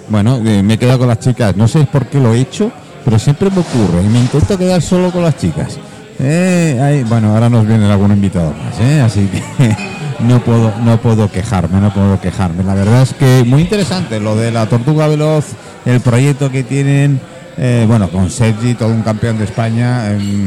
bueno, 0.09 0.37
eh, 0.45 0.63
me 0.63 0.75
he 0.75 0.79
quedado 0.79 1.01
con 1.01 1.09
las 1.09 1.21
chicas. 1.21 1.57
No 1.57 1.69
sé 1.69 1.87
por 1.87 2.07
qué 2.07 2.19
lo 2.19 2.35
he 2.35 2.41
hecho, 2.41 2.71
pero 3.05 3.19
siempre 3.19 3.51
me 3.51 3.61
ocurre. 3.61 4.03
Y 4.05 4.09
me 4.09 4.19
intento 4.19 4.59
quedar 4.59 4.83
solo 4.83 5.11
con 5.11 5.23
las 5.23 5.37
chicas. 5.39 5.79
Eh, 6.25 6.79
ahí- 6.81 7.03
bueno, 7.05 7.35
ahora 7.35 7.49
nos 7.51 7.67
viene 7.67 7.91
algún 7.91 8.13
invitado 8.13 8.53
más, 8.53 8.79
¿eh? 8.81 9.01
así 9.01 9.27
que 9.29 9.77
no 10.25 10.39
puedo, 10.41 10.73
no 10.85 11.01
puedo 11.01 11.29
quejarme, 11.31 11.81
no 11.81 11.93
puedo 11.93 12.21
quejarme. 12.21 12.63
La 12.63 12.75
verdad 12.75 13.03
es 13.03 13.13
que 13.15 13.43
muy 13.45 13.63
interesante 13.63 14.21
lo 14.21 14.37
de 14.37 14.53
la 14.53 14.67
Tortuga 14.67 15.09
Veloz, 15.09 15.47
el 15.85 16.01
proyecto 16.01 16.51
que 16.51 16.63
tienen, 16.63 17.21
eh, 17.57 17.85
bueno, 17.89 18.09
con 18.09 18.31
Sergi, 18.31 18.75
todo 18.75 18.91
un 18.91 19.03
campeón 19.03 19.39
de 19.39 19.45
España. 19.45 20.13
em, 20.13 20.47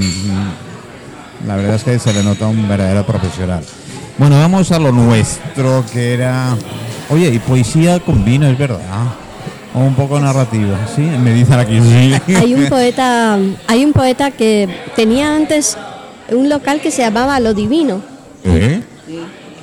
la 1.45 1.57
verdad 1.57 1.75
es 1.75 1.83
que 1.83 1.99
se 1.99 2.13
le 2.13 2.23
nota 2.23 2.47
un 2.47 2.67
verdadero 2.69 3.05
profesional. 3.05 3.61
Bueno, 4.17 4.39
vamos 4.39 4.71
a 4.71 4.79
lo 4.79 4.93
nuestro, 4.93 5.83
que 5.91 6.13
era... 6.13 6.55
Oye, 7.09 7.27
y 7.27 7.39
poesía 7.39 7.99
con 7.99 8.23
vino, 8.23 8.47
es 8.47 8.57
verdad. 8.57 8.79
O 9.75 9.79
un 9.79 9.93
poco 9.95 10.19
narrativa, 10.19 10.77
¿sí? 10.95 11.01
Me 11.01 11.33
dicen 11.33 11.59
aquí, 11.59 11.79
sí. 11.81 12.33
Hay 12.35 12.53
un 12.53 12.67
poeta, 12.69 13.37
hay 13.67 13.83
un 13.83 13.91
poeta 13.91 14.31
que 14.31 14.69
tenía 14.95 15.35
antes 15.35 15.77
un 16.29 16.47
local 16.49 16.79
que 16.79 16.91
se 16.91 17.01
llamaba 17.01 17.39
Lo 17.41 17.53
Divino, 17.53 18.01
¿Eh? 18.45 18.81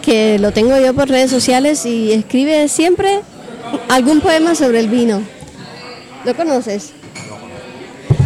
que 0.02 0.38
lo 0.38 0.52
tengo 0.52 0.78
yo 0.78 0.92
por 0.92 1.08
redes 1.08 1.30
sociales 1.30 1.86
y 1.86 2.12
escribe 2.12 2.68
siempre 2.68 3.20
algún 3.88 4.20
poema 4.20 4.54
sobre 4.54 4.80
el 4.80 4.88
vino. 4.88 5.22
¿Lo 6.26 6.34
conoces? 6.36 6.92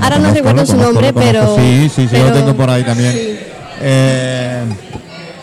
Ahora 0.00 0.18
no 0.18 0.32
recuerdo 0.34 0.66
su 0.66 0.76
nombre, 0.76 1.12
pero 1.12 1.56
Sí, 1.56 1.88
sí, 1.94 2.08
sí, 2.10 2.16
lo 2.18 2.32
tengo 2.32 2.54
por 2.54 2.68
ahí 2.68 2.82
también. 2.82 3.12
sí. 3.12 3.38
Eh, 3.80 4.62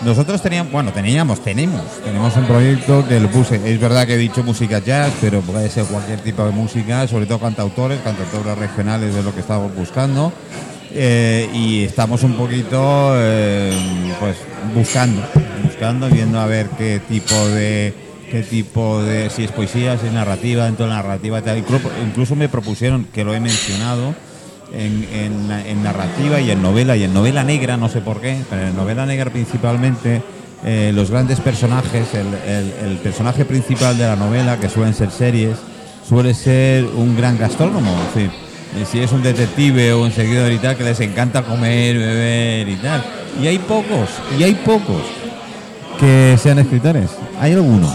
nosotros 0.06 0.42
teníamos, 0.42 0.72
bueno, 0.72 0.92
teníamos, 0.92 1.44
tenemos, 1.44 1.82
tenemos 2.04 2.36
un 2.36 2.46
proyecto 2.46 3.08
que 3.08 3.20
lo 3.20 3.30
puse. 3.30 3.56
Es 3.72 3.80
verdad 3.80 4.06
que 4.06 4.16
he 4.16 4.18
dicho 4.18 4.44
música 4.44 4.80
jazz, 4.80 5.12
pero 5.22 5.42
puede 5.42 5.70
ser 5.70 5.86
cualquier 5.86 6.20
tipo 6.20 6.44
de 6.46 6.52
música, 6.52 7.08
sobre 7.08 7.26
todo 7.26 7.40
cantautores, 7.40 8.00
cantautores 8.02 8.58
regionales 8.58 9.14
de 9.16 9.24
lo 9.24 9.34
que 9.34 9.42
estamos 9.42 9.74
buscando. 9.76 10.34
Eh, 10.92 11.50
y 11.54 11.84
estamos 11.84 12.24
un 12.24 12.34
poquito, 12.34 13.14
eh, 13.16 13.72
pues, 14.20 14.38
buscando, 14.76 15.24
buscando, 15.64 16.08
viendo 16.10 16.40
a 16.40 16.46
ver 16.46 16.68
qué 16.78 17.02
tipo 17.08 17.36
de 17.48 17.94
qué 18.30 18.42
tipo 18.42 19.02
de 19.04 19.30
si 19.30 19.44
es 19.44 19.52
poesía, 19.52 19.98
si 19.98 20.08
es 20.08 20.14
narrativa, 20.14 20.66
dentro 20.66 20.86
de 20.86 20.90
la 20.90 20.98
narrativa, 20.98 21.42
tal. 21.42 21.64
Incluso 22.04 22.36
me 22.36 22.50
propusieron 22.50 23.06
que 23.06 23.24
lo 23.24 23.34
he 23.34 23.40
mencionado 23.40 24.16
en, 24.72 25.08
en- 25.14 25.52
en 25.52 25.84
narrativa 25.84 26.40
y 26.40 26.52
en 26.52 26.62
novela 26.62 26.96
y 26.96 27.04
en 27.04 27.14
novela 27.14 27.44
negra, 27.44 27.78
no 27.78 27.90
sé 27.90 28.02
por 28.02 28.22
qué, 28.22 28.38
pero 28.50 28.68
en 28.68 28.76
novela 28.76 29.06
negra 29.06 29.30
principalmente 29.32 30.22
eh, 30.66 30.92
los 30.94 31.12
grandes 31.12 31.40
personajes, 31.42 32.14
el, 32.14 32.28
el- 32.50 32.74
el 32.92 32.98
personaje 32.98 33.46
principal 33.46 33.98
de 33.98 34.06
la 34.06 34.16
novela, 34.16 34.58
que 34.58 34.70
suelen 34.70 34.94
ser 34.94 35.12
series, 35.12 35.58
suele 36.08 36.34
ser 36.34 36.86
un 36.86 37.16
gran 37.18 37.38
gastrónomo, 37.38 37.96
fin. 38.14 38.32
Y 38.82 38.86
si 38.86 39.00
es 39.02 39.12
un 39.12 39.22
detective 39.22 39.94
o 39.94 40.02
un 40.04 40.12
seguidor 40.12 40.52
y 40.52 40.58
tal, 40.58 40.76
que 40.76 40.84
les 40.84 41.00
encanta 41.02 41.44
comer, 41.44 41.96
beber 41.98 42.68
y 42.70 42.76
tal. 42.78 43.04
Y 43.42 43.46
hay 43.48 43.60
pocos, 43.60 44.10
y 44.40 44.44
hay 44.44 44.56
pocos 44.56 45.02
que 46.00 46.38
sean 46.42 46.58
escritores. 46.60 47.12
Hay 47.40 47.52
algunos 47.54 47.92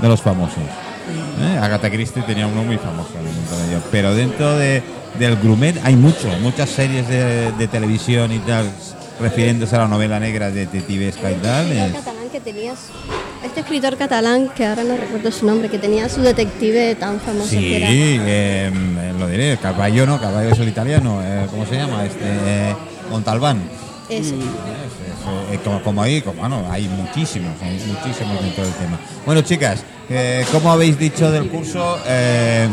de 0.00 0.08
los 0.08 0.22
famosos. 0.22 0.56
¿eh? 0.58 1.58
Agatha 1.60 1.90
Christie 1.90 2.22
tenía 2.22 2.46
uno 2.46 2.62
muy 2.64 2.78
famoso, 2.78 3.10
pero 3.90 4.14
dentro 4.14 4.56
de, 4.56 4.82
del 5.18 5.36
Grumet 5.36 5.76
hay 5.84 5.96
mucho, 5.96 6.28
muchas 6.40 6.70
series 6.70 7.06
de, 7.08 7.52
de 7.52 7.68
televisión 7.68 8.32
y 8.32 8.38
tal 8.40 8.70
refiriéndose 9.20 9.76
a 9.76 9.80
la 9.80 9.88
novela 9.88 10.18
negra 10.18 10.50
de 10.50 10.60
detectivesca 10.66 11.30
y 11.30 11.34
tal. 11.36 11.70
es- 11.72 11.92
que 12.32 12.40
este 13.46 13.60
escritor 13.60 13.96
catalán 13.96 14.48
que 14.56 14.64
ahora 14.66 14.84
no 14.84 14.96
recuerdo 14.96 15.30
su 15.30 15.44
nombre 15.46 15.68
que 15.68 15.78
tenía 15.78 16.08
su 16.08 16.22
detective 16.22 16.94
tan 16.94 17.20
famoso 17.20 17.50
Sí, 17.50 17.58
que 17.58 17.76
era 17.76 17.86
eh, 17.90 19.12
lo 19.18 19.28
diré, 19.28 19.58
Caballo 19.58 20.06
no, 20.06 20.18
Caballo 20.20 20.48
es 20.50 20.58
el 20.58 20.68
italiano, 20.68 21.20
eh, 21.22 21.46
¿cómo 21.50 21.66
se 21.66 21.74
llama? 21.76 22.04
Este, 22.06 22.20
eh, 22.24 22.74
Montalbán. 23.10 23.58
eh, 24.08 25.58
como, 25.64 25.82
como 25.82 26.02
ahí, 26.02 26.20
como, 26.22 26.40
bueno, 26.40 26.66
hay 26.70 26.88
muchísimos, 26.88 27.52
hay 27.62 27.72
muchísimos 27.86 28.40
dentro 28.42 28.64
del 28.64 28.72
tema. 28.74 28.98
Bueno, 29.26 29.42
chicas, 29.42 29.84
eh, 30.08 30.44
¿cómo 30.52 30.72
habéis 30.72 30.98
dicho 30.98 31.30
del 31.30 31.48
curso? 31.48 31.98
Eh, 32.06 32.68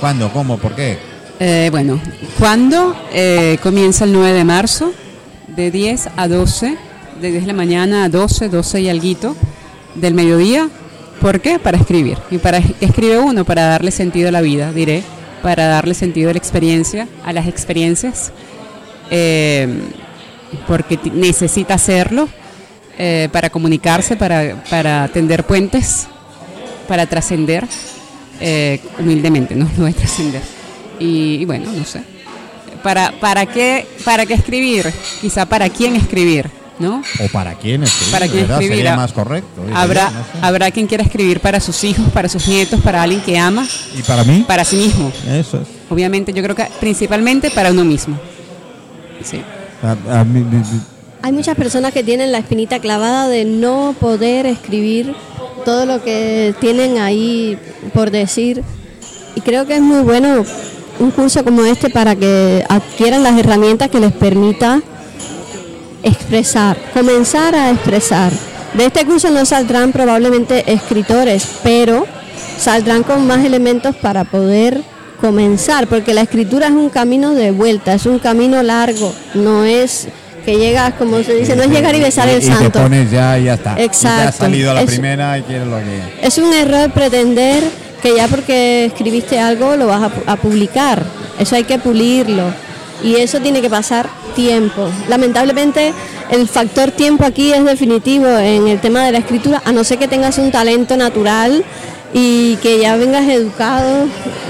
¿Cuándo? 0.00 0.30
¿Cómo? 0.32 0.58
¿Por 0.58 0.74
qué? 0.74 0.98
Eh, 1.42 1.68
bueno, 1.70 1.98
¿cuándo? 2.38 2.94
Eh, 3.14 3.56
comienza 3.62 4.04
el 4.04 4.12
9 4.12 4.34
de 4.34 4.44
marzo, 4.44 4.92
de 5.46 5.70
10 5.70 6.10
a 6.14 6.28
12, 6.28 6.76
de 7.18 7.30
10 7.30 7.40
de 7.40 7.46
la 7.46 7.54
mañana 7.54 8.04
a 8.04 8.08
12, 8.10 8.50
12 8.50 8.82
y 8.82 8.90
alguito 8.90 9.34
del 9.94 10.12
mediodía. 10.12 10.68
¿Por 11.18 11.40
qué? 11.40 11.58
Para 11.58 11.78
escribir. 11.78 12.18
¿Y 12.30 12.36
para 12.36 12.58
escribe 12.58 13.18
uno? 13.18 13.46
Para 13.46 13.62
darle 13.62 13.90
sentido 13.90 14.28
a 14.28 14.32
la 14.32 14.42
vida, 14.42 14.70
diré, 14.70 15.02
para 15.42 15.66
darle 15.66 15.94
sentido 15.94 16.28
a 16.28 16.34
la 16.34 16.38
experiencia, 16.38 17.08
a 17.24 17.32
las 17.32 17.48
experiencias, 17.48 18.32
eh, 19.10 19.66
porque 20.68 20.98
necesita 21.14 21.72
hacerlo 21.72 22.28
eh, 22.98 23.30
para 23.32 23.48
comunicarse, 23.48 24.14
para, 24.14 24.62
para 24.68 25.08
tender 25.08 25.44
puentes, 25.44 26.06
para 26.86 27.06
trascender 27.06 27.66
humildemente, 28.98 29.54
no 29.54 29.66
lo 29.78 29.86
de 29.86 29.94
trascender. 29.94 30.59
Y, 31.00 31.38
y 31.40 31.44
bueno, 31.46 31.72
no 31.72 31.84
sé. 31.84 32.02
¿Para, 32.82 33.12
para, 33.20 33.46
qué, 33.46 33.86
¿Para 34.04 34.24
qué 34.26 34.34
escribir? 34.34 34.92
Quizá 35.20 35.44
para 35.46 35.68
quién 35.68 35.96
escribir, 35.96 36.48
¿no? 36.78 37.02
¿O 37.22 37.28
para 37.28 37.54
quién 37.54 37.82
escribir? 37.82 38.12
¿Para 38.12 38.28
quién 38.28 38.44
escribir? 38.50 38.76
Sería 38.76 38.96
más 38.96 39.12
correcto. 39.12 39.62
Habrá, 39.74 40.10
yo, 40.10 40.16
no 40.18 40.24
sé. 40.24 40.30
habrá 40.40 40.70
quien 40.70 40.86
quiera 40.86 41.02
escribir 41.04 41.40
para 41.40 41.60
sus 41.60 41.82
hijos, 41.84 42.06
para 42.12 42.28
sus 42.28 42.46
nietos, 42.48 42.80
para 42.80 43.02
alguien 43.02 43.20
que 43.22 43.36
ama, 43.38 43.66
¿Y 43.98 44.02
para 44.02 44.24
mí? 44.24 44.44
para 44.46 44.64
sí 44.64 44.76
mismo. 44.76 45.12
Eso 45.28 45.60
es. 45.60 45.68
Obviamente, 45.90 46.32
yo 46.32 46.42
creo 46.42 46.54
que 46.56 46.66
principalmente 46.80 47.50
para 47.50 47.70
uno 47.70 47.84
mismo. 47.84 48.18
Sí. 49.22 49.42
A- 49.82 50.20
a 50.20 50.24
mí- 50.24 50.40
mi- 50.40 50.56
mi- 50.58 50.80
Hay 51.22 51.32
muchas 51.32 51.56
personas 51.56 51.92
que 51.92 52.02
tienen 52.02 52.32
la 52.32 52.38
espinita 52.38 52.78
clavada 52.78 53.28
de 53.28 53.44
no 53.44 53.94
poder 54.00 54.46
escribir 54.46 55.14
todo 55.66 55.84
lo 55.84 56.02
que 56.02 56.54
tienen 56.60 56.96
ahí 56.98 57.58
por 57.92 58.10
decir. 58.10 58.62
Y 59.36 59.42
creo 59.42 59.66
que 59.66 59.76
es 59.76 59.82
muy 59.82 60.00
bueno 60.02 60.44
un 61.00 61.10
curso 61.10 61.42
como 61.44 61.64
este 61.64 61.90
para 61.90 62.14
que 62.14 62.64
adquieran 62.68 63.22
las 63.22 63.38
herramientas 63.38 63.88
que 63.88 63.98
les 64.00 64.12
permita 64.12 64.80
expresar, 66.02 66.76
comenzar 66.94 67.54
a 67.54 67.70
expresar. 67.70 68.32
De 68.74 68.86
este 68.86 69.04
curso 69.04 69.30
no 69.30 69.44
saldrán 69.44 69.92
probablemente 69.92 70.72
escritores, 70.72 71.46
pero 71.62 72.06
saldrán 72.58 73.02
con 73.02 73.26
más 73.26 73.44
elementos 73.44 73.96
para 73.96 74.24
poder 74.24 74.82
comenzar, 75.20 75.86
porque 75.86 76.14
la 76.14 76.22
escritura 76.22 76.66
es 76.68 76.72
un 76.72 76.88
camino 76.88 77.34
de 77.34 77.50
vuelta, 77.50 77.92
es 77.94 78.06
un 78.06 78.18
camino 78.18 78.62
largo, 78.62 79.12
no 79.34 79.64
es 79.64 80.08
que 80.44 80.56
llegas, 80.56 80.94
como 80.94 81.22
se 81.22 81.34
dice, 81.34 81.54
no 81.56 81.62
es 81.64 81.70
llegar 81.70 81.94
y 81.94 82.00
besar 82.00 82.28
el 82.28 82.38
y 82.42 82.46
te 82.46 82.52
santo. 82.54 82.80
pones 82.82 83.10
ya 83.10 83.38
y 83.38 83.44
ya 83.44 83.54
está. 83.54 83.72
Y 83.72 83.74
te 83.76 83.82
ha 83.82 83.84
Exacto. 83.84 84.38
salido 84.38 84.72
la 84.72 84.80
Es- 84.82 84.86
primera 84.86 85.36
y 85.38 85.42
quieres 85.42 85.66
lo 85.66 85.76
que... 85.78 86.26
Es 86.26 86.38
un 86.38 86.52
error 86.54 86.90
pretender 86.92 87.62
que 88.02 88.14
ya 88.16 88.28
porque 88.28 88.86
escribiste 88.86 89.38
algo 89.38 89.76
lo 89.76 89.86
vas 89.86 90.02
a, 90.02 90.08
pu- 90.08 90.22
a 90.26 90.36
publicar. 90.36 91.02
Eso 91.38 91.56
hay 91.56 91.64
que 91.64 91.78
pulirlo. 91.78 92.44
Y 93.02 93.16
eso 93.16 93.40
tiene 93.40 93.62
que 93.62 93.70
pasar 93.70 94.08
tiempo. 94.36 94.88
Lamentablemente 95.08 95.92
el 96.30 96.46
factor 96.48 96.90
tiempo 96.90 97.24
aquí 97.24 97.52
es 97.52 97.64
definitivo 97.64 98.26
en 98.28 98.68
el 98.68 98.80
tema 98.80 99.04
de 99.04 99.12
la 99.12 99.18
escritura, 99.18 99.62
a 99.64 99.72
no 99.72 99.84
ser 99.84 99.98
que 99.98 100.06
tengas 100.08 100.38
un 100.38 100.50
talento 100.50 100.96
natural 100.96 101.64
y 102.12 102.56
que 102.56 102.78
ya 102.80 102.96
vengas 102.96 103.26
educado 103.28 104.06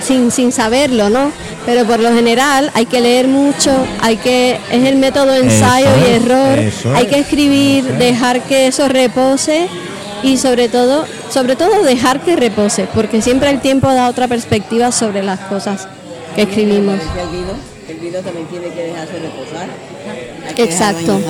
sin, 0.06 0.30
sin 0.30 0.50
saberlo, 0.52 1.10
¿no? 1.10 1.30
Pero 1.66 1.84
por 1.84 2.00
lo 2.00 2.12
general 2.12 2.70
hay 2.74 2.86
que 2.86 3.00
leer 3.00 3.28
mucho, 3.28 3.70
hay 4.00 4.16
que 4.16 4.58
es 4.72 4.84
el 4.84 4.96
método 4.96 5.34
ensayo 5.34 5.88
Eso 5.88 6.06
y 6.08 6.14
error, 6.14 6.58
hay 6.96 7.06
que 7.06 7.18
escribir, 7.20 7.84
dejar 7.98 8.40
que 8.42 8.66
eso 8.66 8.88
repose 8.88 9.68
y 10.22 10.36
sobre 10.36 10.68
todo, 10.68 11.04
sobre 11.30 11.56
todo 11.56 11.82
dejar 11.82 12.20
que 12.20 12.36
repose, 12.36 12.88
porque 12.94 13.22
siempre 13.22 13.50
el 13.50 13.60
tiempo 13.60 13.92
da 13.92 14.08
otra 14.08 14.28
perspectiva 14.28 14.92
sobre 14.92 15.22
las 15.22 15.40
cosas 15.40 15.88
que 16.34 16.42
escribimos. 16.42 16.94
El 16.94 17.28
vino, 17.28 17.52
el 17.88 17.98
vino 17.98 18.18
también 18.20 18.46
tiene 18.46 18.68
que 18.68 18.82
dejarse 18.82 19.18
reposar. 19.18 19.68
Hay 20.46 20.54
que 20.54 20.62
Exacto. 20.64 21.20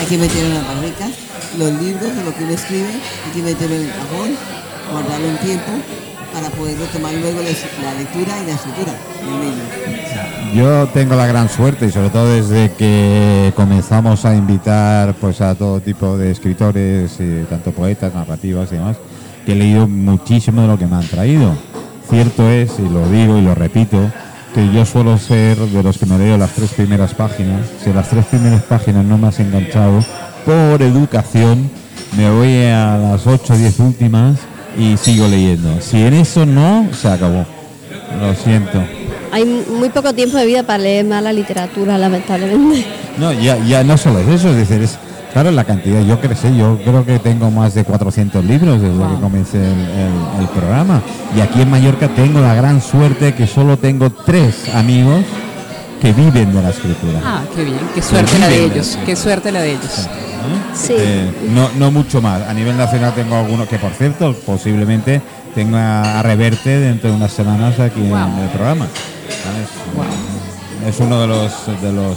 hay 0.00 0.06
que 0.06 0.18
meterlo 0.18 0.46
en 0.46 0.54
la 0.54 0.74
barrica. 0.74 1.08
Los 1.58 1.72
libros, 1.82 2.10
lo 2.24 2.34
que 2.34 2.44
uno 2.44 2.52
escribe, 2.52 2.88
hay 2.88 3.30
que 3.34 3.42
meterlo 3.42 3.76
en 3.76 3.82
el 3.82 3.90
cajón, 3.90 4.36
guardarlo 4.90 5.28
un 5.28 5.38
tiempo 5.38 5.72
para 6.32 6.50
poder 6.50 6.78
retomar 6.78 7.12
luego 7.14 7.40
la, 7.40 7.94
lectura 7.94 8.42
y 8.42 8.46
la 8.46 8.54
escritura. 8.54 8.92
Yo 10.54 10.86
tengo 10.94 11.16
la 11.16 11.26
gran 11.26 11.48
suerte 11.48 11.86
y 11.86 11.90
sobre 11.90 12.10
todo 12.10 12.32
desde 12.32 12.70
que 12.72 13.52
comenzamos 13.56 14.24
a 14.24 14.36
invitar 14.36 15.14
pues 15.14 15.40
a 15.40 15.56
todo 15.56 15.80
tipo 15.80 16.16
de 16.16 16.30
escritores, 16.30 17.16
eh, 17.18 17.44
tanto 17.50 17.72
poetas, 17.72 18.14
narrativas 18.14 18.70
y 18.70 18.76
demás, 18.76 18.96
que 19.44 19.52
he 19.52 19.56
leído 19.56 19.88
muchísimo 19.88 20.62
de 20.62 20.68
lo 20.68 20.78
que 20.78 20.86
me 20.86 20.94
han 20.94 21.08
traído. 21.08 21.56
Cierto 22.08 22.48
es, 22.48 22.78
y 22.78 22.88
lo 22.88 23.08
digo 23.08 23.36
y 23.36 23.42
lo 23.42 23.56
repito, 23.56 23.98
que 24.54 24.72
yo 24.72 24.86
suelo 24.86 25.18
ser 25.18 25.58
de 25.58 25.82
los 25.82 25.98
que 25.98 26.06
me 26.06 26.18
leo 26.18 26.38
las 26.38 26.52
tres 26.52 26.70
primeras 26.70 27.14
páginas. 27.14 27.66
Si 27.82 27.92
las 27.92 28.08
tres 28.08 28.24
primeras 28.26 28.62
páginas 28.62 29.04
no 29.04 29.18
me 29.18 29.26
has 29.26 29.40
enganchado, 29.40 30.04
por 30.46 30.82
educación, 30.82 31.68
me 32.16 32.30
voy 32.30 32.64
a 32.66 32.96
las 32.96 33.26
8 33.26 33.54
o 33.54 33.56
10 33.56 33.80
últimas 33.80 34.38
y 34.78 34.96
sigo 34.96 35.26
leyendo. 35.26 35.80
Si 35.80 36.00
en 36.00 36.14
eso 36.14 36.46
no, 36.46 36.88
se 36.92 37.08
acabó. 37.08 37.44
Lo 38.20 38.34
siento. 38.34 38.80
Hay 39.34 39.44
muy 39.44 39.88
poco 39.90 40.12
tiempo 40.14 40.36
de 40.36 40.46
vida 40.46 40.62
para 40.62 40.78
leer 40.78 41.04
mala 41.04 41.32
literatura, 41.32 41.98
lamentablemente. 41.98 42.86
No, 43.18 43.32
ya, 43.32 43.58
ya 43.64 43.82
no 43.82 43.96
solo 43.96 44.20
es 44.20 44.28
eso, 44.28 44.50
es 44.50 44.56
decir, 44.56 44.80
es, 44.80 44.96
claro, 45.32 45.50
la 45.50 45.64
cantidad, 45.64 46.00
yo 46.04 46.20
creo, 46.20 46.36
sé, 46.36 46.56
yo 46.56 46.78
creo 46.84 47.04
que 47.04 47.18
tengo 47.18 47.50
más 47.50 47.74
de 47.74 47.82
400 47.84 48.44
libros 48.44 48.80
desde 48.80 48.94
que 48.96 49.20
comencé 49.20 49.58
el, 49.58 49.64
el- 49.72 50.40
el 50.42 50.48
programa. 50.54 51.02
Y 51.36 51.40
aquí 51.40 51.60
en 51.62 51.70
Mallorca 51.70 52.06
tengo 52.08 52.40
la 52.40 52.54
gran 52.54 52.80
suerte 52.80 53.34
que 53.34 53.46
solo 53.48 53.76
tengo 53.76 54.08
tres 54.10 54.68
amigos 54.72 55.24
que 56.00 56.12
viven 56.12 56.52
de 56.54 56.62
la 56.62 56.70
escritura. 56.70 57.20
Ah, 57.24 57.42
qué 57.56 57.64
bien, 57.64 57.78
qué 57.94 58.02
suerte 58.02 58.38
la 58.38 58.48
de 58.48 58.64
ellos, 58.66 58.98
qué 59.04 59.16
suerte 59.16 59.50
la 59.50 59.62
de 59.62 59.70
ellos. 59.72 60.08
Sí. 60.74 60.92
Eh, 60.96 61.30
no, 61.54 61.70
no 61.78 61.90
mucho 61.90 62.20
más. 62.20 62.42
A 62.42 62.52
nivel 62.52 62.76
nacional 62.76 63.14
tengo 63.14 63.34
algunos 63.36 63.66
que, 63.66 63.78
por 63.78 63.90
cierto, 63.92 64.34
posiblemente 64.46 65.22
tenga 65.54 66.18
a 66.18 66.22
reverte 66.22 66.80
dentro 66.80 67.10
de 67.10 67.16
unas 67.16 67.32
semanas 67.32 67.78
aquí 67.80 68.00
en 68.00 68.10
Wow. 68.10 68.42
el 68.42 68.48
programa. 68.50 68.86
¿sabes? 69.44 70.94
Es 70.94 71.00
uno 71.00 71.20
de 71.20 71.26
los... 71.26 71.52
De 71.82 71.92
los 71.92 72.16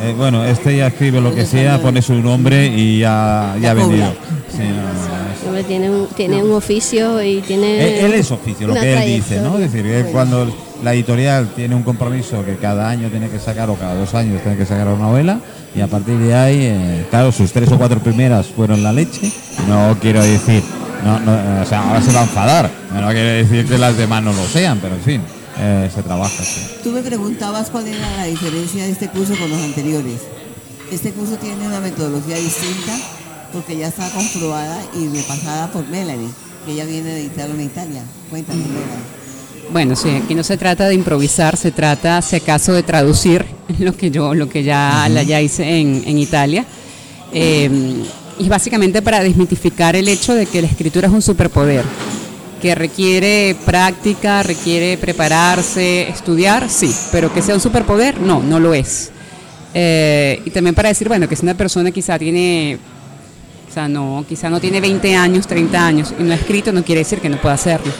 eh, 0.00 0.14
bueno, 0.16 0.44
este 0.44 0.76
ya 0.76 0.88
escribe 0.88 1.20
lo 1.20 1.34
que 1.34 1.46
sea, 1.46 1.78
pone 1.80 2.02
su 2.02 2.14
nombre 2.14 2.66
y 2.66 2.98
ya, 3.00 3.54
ya 3.60 3.70
ha 3.70 3.74
vendido. 3.74 4.12
Sí, 4.50 4.58
no, 4.58 5.52
no, 5.52 5.64
Tiene 5.64 5.90
un, 5.90 6.06
tiene 6.08 6.42
un 6.42 6.52
oficio 6.52 7.22
y 7.22 7.40
tiene... 7.42 8.00
él, 8.00 8.06
él 8.06 8.14
es 8.14 8.30
oficio, 8.30 8.66
lo 8.66 8.74
que 8.74 8.94
él 8.94 9.16
dice, 9.16 9.40
¿no? 9.40 9.58
Es 9.58 9.70
decir, 9.70 9.84
que 9.84 10.10
cuando 10.10 10.52
la 10.82 10.94
editorial 10.94 11.48
tiene 11.54 11.76
un 11.76 11.82
compromiso 11.84 12.44
que 12.44 12.56
cada 12.56 12.88
año 12.88 13.08
tiene 13.10 13.28
que 13.28 13.38
sacar 13.38 13.70
o 13.70 13.76
cada 13.76 13.94
dos 13.94 14.14
años 14.14 14.42
tiene 14.42 14.56
que 14.56 14.66
sacar 14.66 14.88
una 14.88 15.04
novela 15.04 15.38
y 15.74 15.80
a 15.80 15.86
partir 15.86 16.18
de 16.18 16.34
ahí, 16.34 16.58
eh, 16.62 17.06
claro, 17.10 17.30
sus 17.30 17.52
tres 17.52 17.70
o 17.70 17.78
cuatro 17.78 18.00
primeras 18.00 18.46
fueron 18.46 18.82
la 18.82 18.92
leche. 18.92 19.30
No 19.68 19.96
quiero 20.00 20.22
decir, 20.22 20.62
no, 21.04 21.20
no, 21.20 21.62
o 21.62 21.64
sea, 21.64 21.88
ahora 21.88 22.00
se 22.00 22.12
va 22.12 22.20
a 22.20 22.24
enfadar. 22.24 22.70
No 22.92 23.08
quiere 23.08 23.44
decir 23.44 23.66
que 23.66 23.78
las 23.78 23.96
demás 23.96 24.22
no 24.22 24.32
lo 24.32 24.44
sean, 24.46 24.78
pero 24.80 24.94
en 24.94 25.02
fin, 25.02 25.22
eh, 25.58 25.90
se 25.92 26.02
trabaja 26.02 26.42
así. 26.42 26.60
Tú 26.82 26.90
me 26.90 27.02
preguntabas 27.02 27.70
cuál 27.70 27.88
era 27.88 28.16
la 28.16 28.24
diferencia 28.24 28.84
de 28.84 28.90
este 28.90 29.08
curso 29.08 29.36
con 29.36 29.50
los 29.50 29.60
anteriores. 29.60 30.20
Este 30.90 31.12
curso 31.12 31.36
tiene 31.36 31.66
una 31.66 31.80
metodología 31.80 32.36
distinta 32.36 32.96
porque 33.52 33.76
ya 33.76 33.88
está 33.88 34.08
comprobada 34.10 34.78
y 34.94 35.08
repasada 35.08 35.70
por 35.70 35.86
Melanie, 35.88 36.30
que 36.64 36.72
ella 36.72 36.84
viene 36.84 37.10
de 37.10 37.20
editarlo 37.22 37.54
en 37.54 37.62
Italia. 37.62 38.02
Cuéntame, 38.30 38.60
Melanie. 38.60 39.22
Bueno, 39.72 39.96
sí, 39.96 40.10
aquí 40.10 40.34
no 40.34 40.42
se 40.42 40.56
trata 40.56 40.86
de 40.86 40.94
improvisar, 40.94 41.56
se 41.56 41.70
trata, 41.70 42.20
si 42.20 42.36
acaso, 42.36 42.72
de 42.72 42.82
traducir 42.82 43.46
lo 43.78 43.96
que 43.96 44.10
yo, 44.10 44.34
lo 44.34 44.48
que 44.48 44.62
ya, 44.62 45.08
la 45.08 45.22
ya 45.22 45.40
hice 45.40 45.80
en, 45.80 46.02
en 46.06 46.18
Italia. 46.18 46.66
Eh, 47.32 48.02
y 48.38 48.48
básicamente 48.48 49.02
para 49.02 49.20
desmitificar 49.22 49.94
el 49.96 50.08
hecho 50.08 50.34
de 50.34 50.46
que 50.46 50.60
la 50.62 50.68
escritura 50.68 51.08
es 51.08 51.12
un 51.14 51.22
superpoder, 51.22 51.84
que 52.60 52.74
requiere 52.74 53.56
práctica, 53.66 54.42
requiere 54.42 54.96
prepararse, 54.96 56.08
estudiar, 56.08 56.68
sí, 56.70 56.94
pero 57.10 57.32
que 57.32 57.42
sea 57.42 57.54
un 57.54 57.60
superpoder, 57.60 58.20
no, 58.20 58.42
no 58.42 58.60
lo 58.60 58.72
es. 58.74 59.10
Eh, 59.74 60.40
y 60.44 60.50
también 60.50 60.74
para 60.74 60.88
decir, 60.90 61.08
bueno, 61.08 61.28
que 61.28 61.34
si 61.36 61.42
una 61.44 61.54
persona 61.54 61.90
quizá 61.90 62.18
tiene, 62.18 62.78
o 63.68 63.72
sea, 63.72 63.88
no, 63.88 64.24
quizá 64.28 64.48
no 64.50 64.60
tiene 64.60 64.80
20 64.80 65.14
años, 65.16 65.46
30 65.46 65.86
años 65.86 66.14
y 66.18 66.22
no 66.22 66.32
ha 66.32 66.36
escrito, 66.36 66.72
no 66.72 66.84
quiere 66.84 67.00
decir 67.00 67.20
que 67.20 67.28
no 67.28 67.40
pueda 67.40 67.54
hacerlo. 67.54 67.92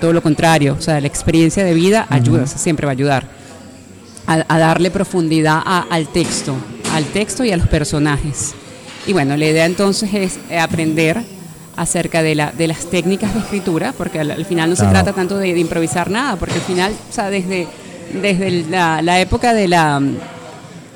Todo 0.00 0.12
lo 0.12 0.22
contrario, 0.22 0.76
o 0.78 0.82
sea, 0.82 1.00
la 1.00 1.06
experiencia 1.06 1.62
de 1.64 1.72
vida 1.74 2.06
ayuda, 2.10 2.42
o 2.42 2.46
sea, 2.46 2.58
siempre 2.58 2.86
va 2.86 2.92
a 2.92 2.94
ayudar 2.94 3.26
a, 4.26 4.44
a 4.48 4.58
darle 4.58 4.90
profundidad 4.90 5.60
a- 5.64 5.86
al 5.90 6.08
texto, 6.08 6.54
al 6.94 7.04
texto 7.06 7.44
y 7.44 7.52
a 7.52 7.56
los 7.56 7.68
personajes. 7.68 8.54
Y 9.10 9.12
bueno, 9.12 9.36
la 9.36 9.44
idea 9.44 9.66
entonces 9.66 10.08
es 10.14 10.38
eh, 10.50 10.58
aprender 10.60 11.20
acerca 11.76 12.22
de, 12.22 12.36
la, 12.36 12.52
de 12.56 12.68
las 12.68 12.84
técnicas 12.88 13.34
de 13.34 13.40
escritura, 13.40 13.92
porque 13.98 14.20
al, 14.20 14.30
al 14.30 14.44
final 14.44 14.70
no 14.70 14.76
Claro. 14.76 14.88
se 14.90 14.94
trata 14.94 15.12
tanto 15.12 15.36
de, 15.36 15.52
de 15.52 15.58
improvisar 15.58 16.08
nada, 16.12 16.36
porque 16.36 16.54
al 16.54 16.60
final, 16.60 16.92
o 17.10 17.12
sea, 17.12 17.28
desde, 17.28 17.66
desde 18.22 18.66
la, 18.70 19.02
la 19.02 19.18
época 19.20 19.52
de 19.52 19.66
la, 19.66 20.00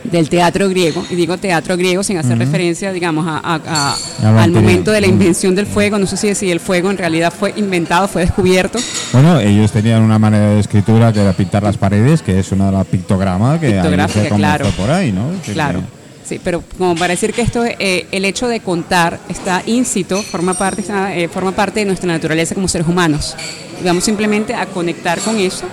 del 0.04 0.28
teatro 0.28 0.68
griego, 0.68 1.04
y 1.10 1.16
digo 1.16 1.38
teatro 1.38 1.76
griego 1.76 2.04
sin 2.04 2.18
hacer 2.18 2.38
referencia, 2.38 2.92
digamos, 2.92 3.26
a- 3.26 3.40
a- 3.42 3.96
a- 4.22 4.42
al 4.44 4.52
momento 4.52 4.92
de 4.92 5.00
la 5.00 5.08
invención 5.08 5.56
del 5.56 5.66
fuego, 5.66 5.98
no 5.98 6.06
sé 6.06 6.16
si, 6.16 6.32
si 6.36 6.52
el 6.52 6.60
fuego 6.60 6.92
en 6.92 6.98
realidad 6.98 7.32
fue 7.36 7.52
inventado, 7.56 8.06
fue 8.06 8.22
descubierto, 8.26 8.78
Bueno, 9.12 9.40
ellos 9.40 9.72
tenían 9.72 10.02
una 10.02 10.20
manera 10.20 10.50
de 10.50 10.60
escritura 10.60 11.12
que 11.12 11.20
era 11.20 11.32
pintar 11.32 11.64
las 11.64 11.76
paredes, 11.78 12.22
que 12.22 12.38
es 12.38 12.52
una 12.52 12.66
de 12.66 12.72
las 12.72 12.86
pictogramas 12.86 13.58
que 13.58 13.70
se 13.70 14.28
claro. 14.28 14.66
por 14.76 14.90
ahí, 14.92 15.10
¿no? 15.10 15.32
Decir, 15.32 15.54
Claro. 15.54 15.82
Sí, 16.26 16.40
pero 16.42 16.62
como 16.78 16.94
para 16.94 17.12
decir 17.12 17.34
que 17.34 17.42
esto, 17.42 17.64
eh, 17.64 18.06
el 18.10 18.24
hecho 18.24 18.48
de 18.48 18.60
contar 18.60 19.20
está 19.28 19.62
íncito, 19.66 20.22
forma 20.22 20.54
parte, 20.54 20.80
está, 20.80 21.14
eh, 21.14 21.28
forma 21.28 21.52
parte 21.52 21.80
de 21.80 21.86
nuestra 21.86 22.10
naturaleza 22.10 22.54
como 22.54 22.66
seres 22.66 22.86
humanos. 22.88 23.36
Y 23.80 23.84
vamos 23.84 24.04
simplemente 24.04 24.54
a 24.54 24.64
conectar 24.66 25.18
con 25.20 25.38
eso 25.38 25.66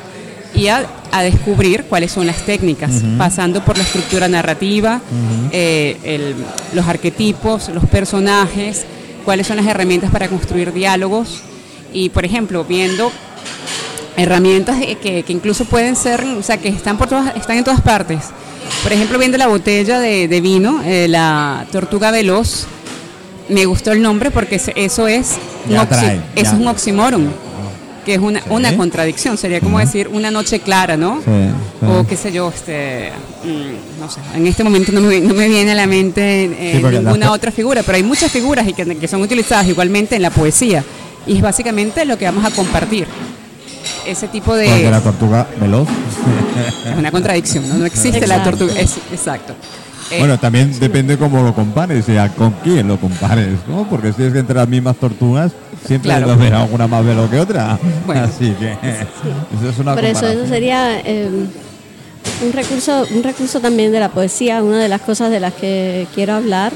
y 0.54 0.68
a, 0.68 0.86
a 1.14 1.24
descubrir 1.24 1.86
cuáles 1.86 2.12
son 2.12 2.28
las 2.28 2.38
técnicas, 2.46 2.92
pasando 3.18 3.64
por 3.64 3.78
la 3.78 3.84
estructura 3.84 4.28
narrativa, 4.28 5.00
eh, 5.54 5.98
el- 6.04 6.36
los 6.74 6.86
arquetipos, 6.86 7.70
los 7.70 7.86
personajes, 7.86 8.84
cuáles 9.24 9.48
son 9.48 9.56
las 9.56 9.66
herramientas 9.68 10.12
para 10.12 10.28
construir 10.28 10.74
diálogos. 10.74 11.42
Y, 11.94 12.10
por 12.10 12.26
ejemplo, 12.26 12.66
viendo 12.66 13.10
herramientas 14.18 14.78
que, 15.02 15.24
que 15.24 15.34
incluso 15.34 15.66
pueden 15.66 15.96
ser, 15.96 16.24
o 16.24 16.44
sea, 16.44 16.58
que 16.58 16.70
están 16.70 16.98
por 16.98 17.08
todas, 17.08 17.36
están 17.36 17.58
en 17.58 17.64
todas 17.64 17.82
partes. 17.82 18.20
Por 18.84 18.94
ejemplo, 18.94 19.18
viendo 19.20 19.38
la 19.38 19.48
botella 19.48 20.00
de, 20.00 20.28
de 20.28 20.42
vino, 20.42 20.82
eh, 20.84 21.08
la 21.10 21.66
tortuga 21.72 22.12
veloz, 22.12 22.66
me 23.50 23.66
gustó 23.66 23.92
el 23.92 24.02
nombre 24.02 24.32
porque 24.32 24.56
eso 24.76 25.08
es, 25.08 25.38
un 25.68 25.76
oxi- 25.76 26.22
es 26.36 26.54
un 26.54 26.68
oxímoron, 26.68 27.32
que 28.06 28.14
es 28.16 28.20
una, 28.20 28.40
Sí. 28.40 28.46
una 28.50 28.76
contradicción, 28.78 29.38
sería 29.38 29.60
como 29.60 29.80
decir 29.80 30.08
una 30.08 30.32
noche 30.32 30.60
clara, 30.60 30.96
¿no? 30.98 31.18
Sí, 31.18 31.32
sí. 31.80 31.86
O 31.86 32.06
qué 32.08 32.16
sé 32.16 32.32
yo, 32.32 32.50
este, 32.50 33.12
mm, 33.44 34.00
no 34.00 34.10
sé, 34.10 34.20
en 34.36 34.48
este 34.48 34.64
momento 34.64 34.92
no 34.92 35.02
me, 35.02 35.20
no 35.20 35.34
me 35.34 35.48
viene 35.50 35.72
a 35.72 35.76
la 35.76 35.88
mente 35.88 36.46
eh, 36.46 36.82
ninguna 36.82 37.32
otra 37.32 37.52
figura, 37.52 37.84
pero 37.84 37.98
hay 37.98 38.04
muchas 38.04 38.32
figuras 38.32 38.68
y 38.68 38.74
que, 38.74 38.86
que 38.96 39.08
son 39.08 39.22
utilizadas 39.22 39.68
igualmente 39.68 40.16
en 40.16 40.22
la 40.22 40.30
poesía. 40.30 40.84
Y 41.28 41.36
es 41.38 41.42
básicamente 41.42 42.06
lo 42.06 42.18
que 42.18 42.26
vamos 42.26 42.46
a 42.46 42.52
compartir. 42.52 43.06
Ese 44.08 44.28
tipo 44.28 44.56
de... 44.56 44.66
Porque 44.68 44.90
la 44.92 45.02
tortuga 45.02 45.48
veloz. 45.60 45.88
Es 46.88 46.98
una 46.98 47.12
contradicción, 47.12 47.68
¿no? 47.70 47.76
No 47.76 47.86
existe 47.86 48.26
la 48.28 48.44
tortuga. 48.44 48.74
es- 48.80 48.98
exacto. 49.12 49.54
Eh, 50.12 50.20
Bueno, 50.20 50.38
también 50.40 50.78
depende 50.80 51.18
cómo 51.18 51.42
lo 51.42 51.54
compares 51.54 52.10
y 52.10 52.18
a 52.18 52.28
con 52.30 52.52
quién 52.64 52.88
lo 52.88 53.00
compares, 53.00 53.56
¿no? 53.68 53.88
Porque 53.90 54.12
si 54.12 54.24
es 54.24 54.34
que 54.34 54.40
entre 54.40 54.56
las 54.56 54.68
mismas 54.68 54.98
tortugas 54.98 55.52
siempre 55.88 56.10
Claro. 56.10 56.28
va 56.28 56.34
a 56.34 56.36
haber 56.36 56.54
alguna 56.54 56.88
más 56.88 57.06
veloz 57.06 57.30
que 57.30 57.40
otra. 57.40 57.80
Bueno. 58.06 58.24
Así 58.24 58.52
que 58.60 58.72
eso 58.74 59.70
es 59.70 59.78
una 59.80 59.94
Por 59.96 60.04
eso 60.04 60.28
eso 60.28 60.46
sería 60.48 61.00
eh, 61.00 61.30
un 62.44 62.52
recurso, 62.54 63.06
un 63.16 63.24
recurso 63.24 63.62
también 63.62 63.92
de 63.94 64.00
la 64.02 64.10
poesía, 64.10 64.62
una 64.64 64.80
de 64.80 64.90
las 64.90 65.02
cosas 65.02 65.30
de 65.32 65.40
las 65.40 65.54
que 65.54 66.08
quiero 66.14 66.34
hablar, 66.34 66.74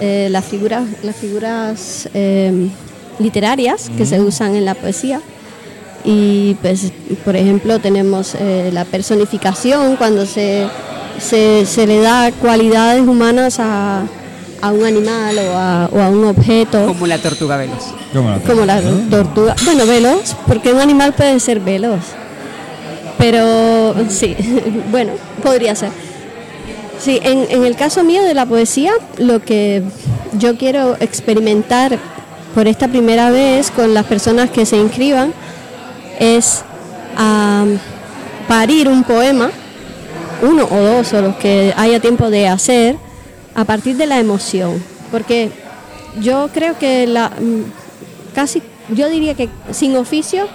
eh, 0.00 0.28
las 0.30 0.44
figuras, 0.44 0.84
las 1.02 1.16
figuras 1.16 2.08
eh, 2.14 2.68
literarias 3.18 3.90
que 3.96 4.06
se 4.06 4.20
usan 4.20 4.54
en 4.54 4.64
la 4.64 4.74
poesía. 4.74 5.20
Y 6.04 6.54
pues, 6.62 6.92
por 7.24 7.36
ejemplo, 7.36 7.78
tenemos 7.78 8.34
eh, 8.34 8.70
la 8.72 8.84
personificación 8.84 9.96
cuando 9.96 10.24
se, 10.26 10.66
se, 11.18 11.66
se 11.66 11.86
le 11.86 12.00
da 12.00 12.32
cualidades 12.32 13.06
humanas 13.06 13.58
a, 13.60 14.02
a 14.62 14.70
un 14.72 14.84
animal 14.84 15.38
o 15.38 15.56
a, 15.56 15.88
o 15.92 16.00
a 16.00 16.08
un 16.08 16.24
objeto 16.24 16.86
como 16.86 17.06
la 17.06 17.18
tortuga 17.18 17.56
veloz. 17.56 17.84
¿Cómo 18.12 18.30
la 18.30 18.38
como 18.40 18.64
la 18.64 18.80
tortuga. 19.10 19.54
Bueno, 19.64 19.86
veloz, 19.86 20.34
porque 20.46 20.72
un 20.72 20.80
animal 20.80 21.12
puede 21.12 21.38
ser 21.40 21.60
veloz. 21.60 22.00
Pero 23.18 23.94
sí, 24.08 24.34
bueno, 24.90 25.12
podría 25.42 25.74
ser. 25.74 25.90
Sí, 26.98 27.18
en, 27.22 27.46
en 27.50 27.64
el 27.64 27.76
caso 27.76 28.04
mío 28.04 28.22
de 28.22 28.34
la 28.34 28.46
poesía, 28.46 28.92
lo 29.18 29.40
que 29.40 29.82
yo 30.38 30.56
quiero 30.56 30.96
experimentar 31.00 31.98
por 32.54 32.66
esta 32.66 32.88
primera 32.88 33.30
vez 33.30 33.70
con 33.70 33.94
las 33.94 34.06
personas 34.06 34.50
que 34.50 34.66
se 34.66 34.76
inscriban 34.76 35.32
es 36.20 36.62
parir 38.46 38.88
un 38.88 39.02
poema, 39.02 39.50
uno 40.42 40.68
o 40.70 40.76
dos 40.76 41.12
o 41.12 41.22
los 41.22 41.36
que 41.36 41.74
haya 41.76 41.98
tiempo 41.98 42.30
de 42.30 42.46
hacer, 42.46 42.96
a 43.54 43.64
partir 43.64 43.96
de 43.96 44.06
la 44.06 44.20
emoción. 44.20 44.82
Porque 45.10 45.50
yo 46.20 46.50
creo 46.52 46.78
que 46.78 47.06
la 47.06 47.30
mm, 47.30 48.34
casi, 48.34 48.62
yo 48.90 49.08
diría 49.08 49.34
que 49.34 49.48
sin 49.72 49.96
oficio, 49.96 50.46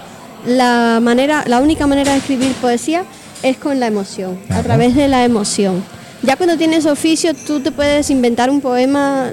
la 0.46 1.00
manera, 1.02 1.44
la 1.46 1.60
única 1.60 1.86
manera 1.86 2.12
de 2.12 2.18
escribir 2.18 2.52
poesía 2.54 3.04
es 3.42 3.56
con 3.56 3.80
la 3.80 3.86
emoción, 3.88 4.38
a 4.50 4.62
través 4.62 4.94
de 4.94 5.08
la 5.08 5.24
emoción. 5.24 5.82
Ya 6.22 6.36
cuando 6.36 6.56
tienes 6.56 6.86
oficio, 6.86 7.32
tú 7.34 7.60
te 7.60 7.70
puedes 7.70 8.10
inventar 8.10 8.50
un 8.50 8.60
poema, 8.60 9.32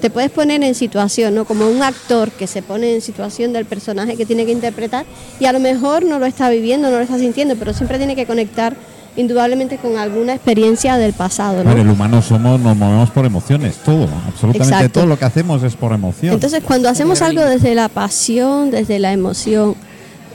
te 0.00 0.10
puedes 0.10 0.30
poner 0.30 0.62
en 0.62 0.74
situación, 0.74 1.34
¿no? 1.34 1.44
Como 1.44 1.68
un 1.68 1.82
actor 1.82 2.30
que 2.32 2.46
se 2.46 2.60
pone 2.60 2.94
en 2.94 3.00
situación 3.00 3.52
del 3.52 3.66
personaje 3.66 4.16
que 4.16 4.26
tiene 4.26 4.44
que 4.44 4.52
interpretar 4.52 5.06
y 5.38 5.46
a 5.46 5.52
lo 5.52 5.60
mejor 5.60 6.04
no 6.04 6.18
lo 6.18 6.26
está 6.26 6.50
viviendo, 6.50 6.90
no 6.90 6.96
lo 6.96 7.02
está 7.02 7.18
sintiendo, 7.18 7.56
pero 7.56 7.72
siempre 7.72 7.98
tiene 7.98 8.16
que 8.16 8.26
conectar 8.26 8.76
indudablemente 9.16 9.78
con 9.78 9.96
alguna 9.96 10.34
experiencia 10.34 10.96
del 10.96 11.12
pasado, 11.12 11.58
¿no? 11.58 11.64
Bueno, 11.64 11.82
el 11.82 11.90
humano 11.90 12.20
somos, 12.20 12.60
nos 12.60 12.76
movemos 12.76 13.10
por 13.10 13.24
emociones, 13.24 13.76
todo, 13.76 14.08
absolutamente 14.26 14.74
Exacto. 14.74 15.00
todo 15.00 15.06
lo 15.06 15.18
que 15.18 15.24
hacemos 15.24 15.62
es 15.62 15.76
por 15.76 15.92
emoción. 15.92 16.34
Entonces, 16.34 16.62
cuando 16.64 16.88
hacemos 16.88 17.22
algo 17.22 17.42
desde 17.42 17.76
la 17.76 17.88
pasión, 17.88 18.72
desde 18.72 18.98
la 18.98 19.12
emoción, 19.12 19.76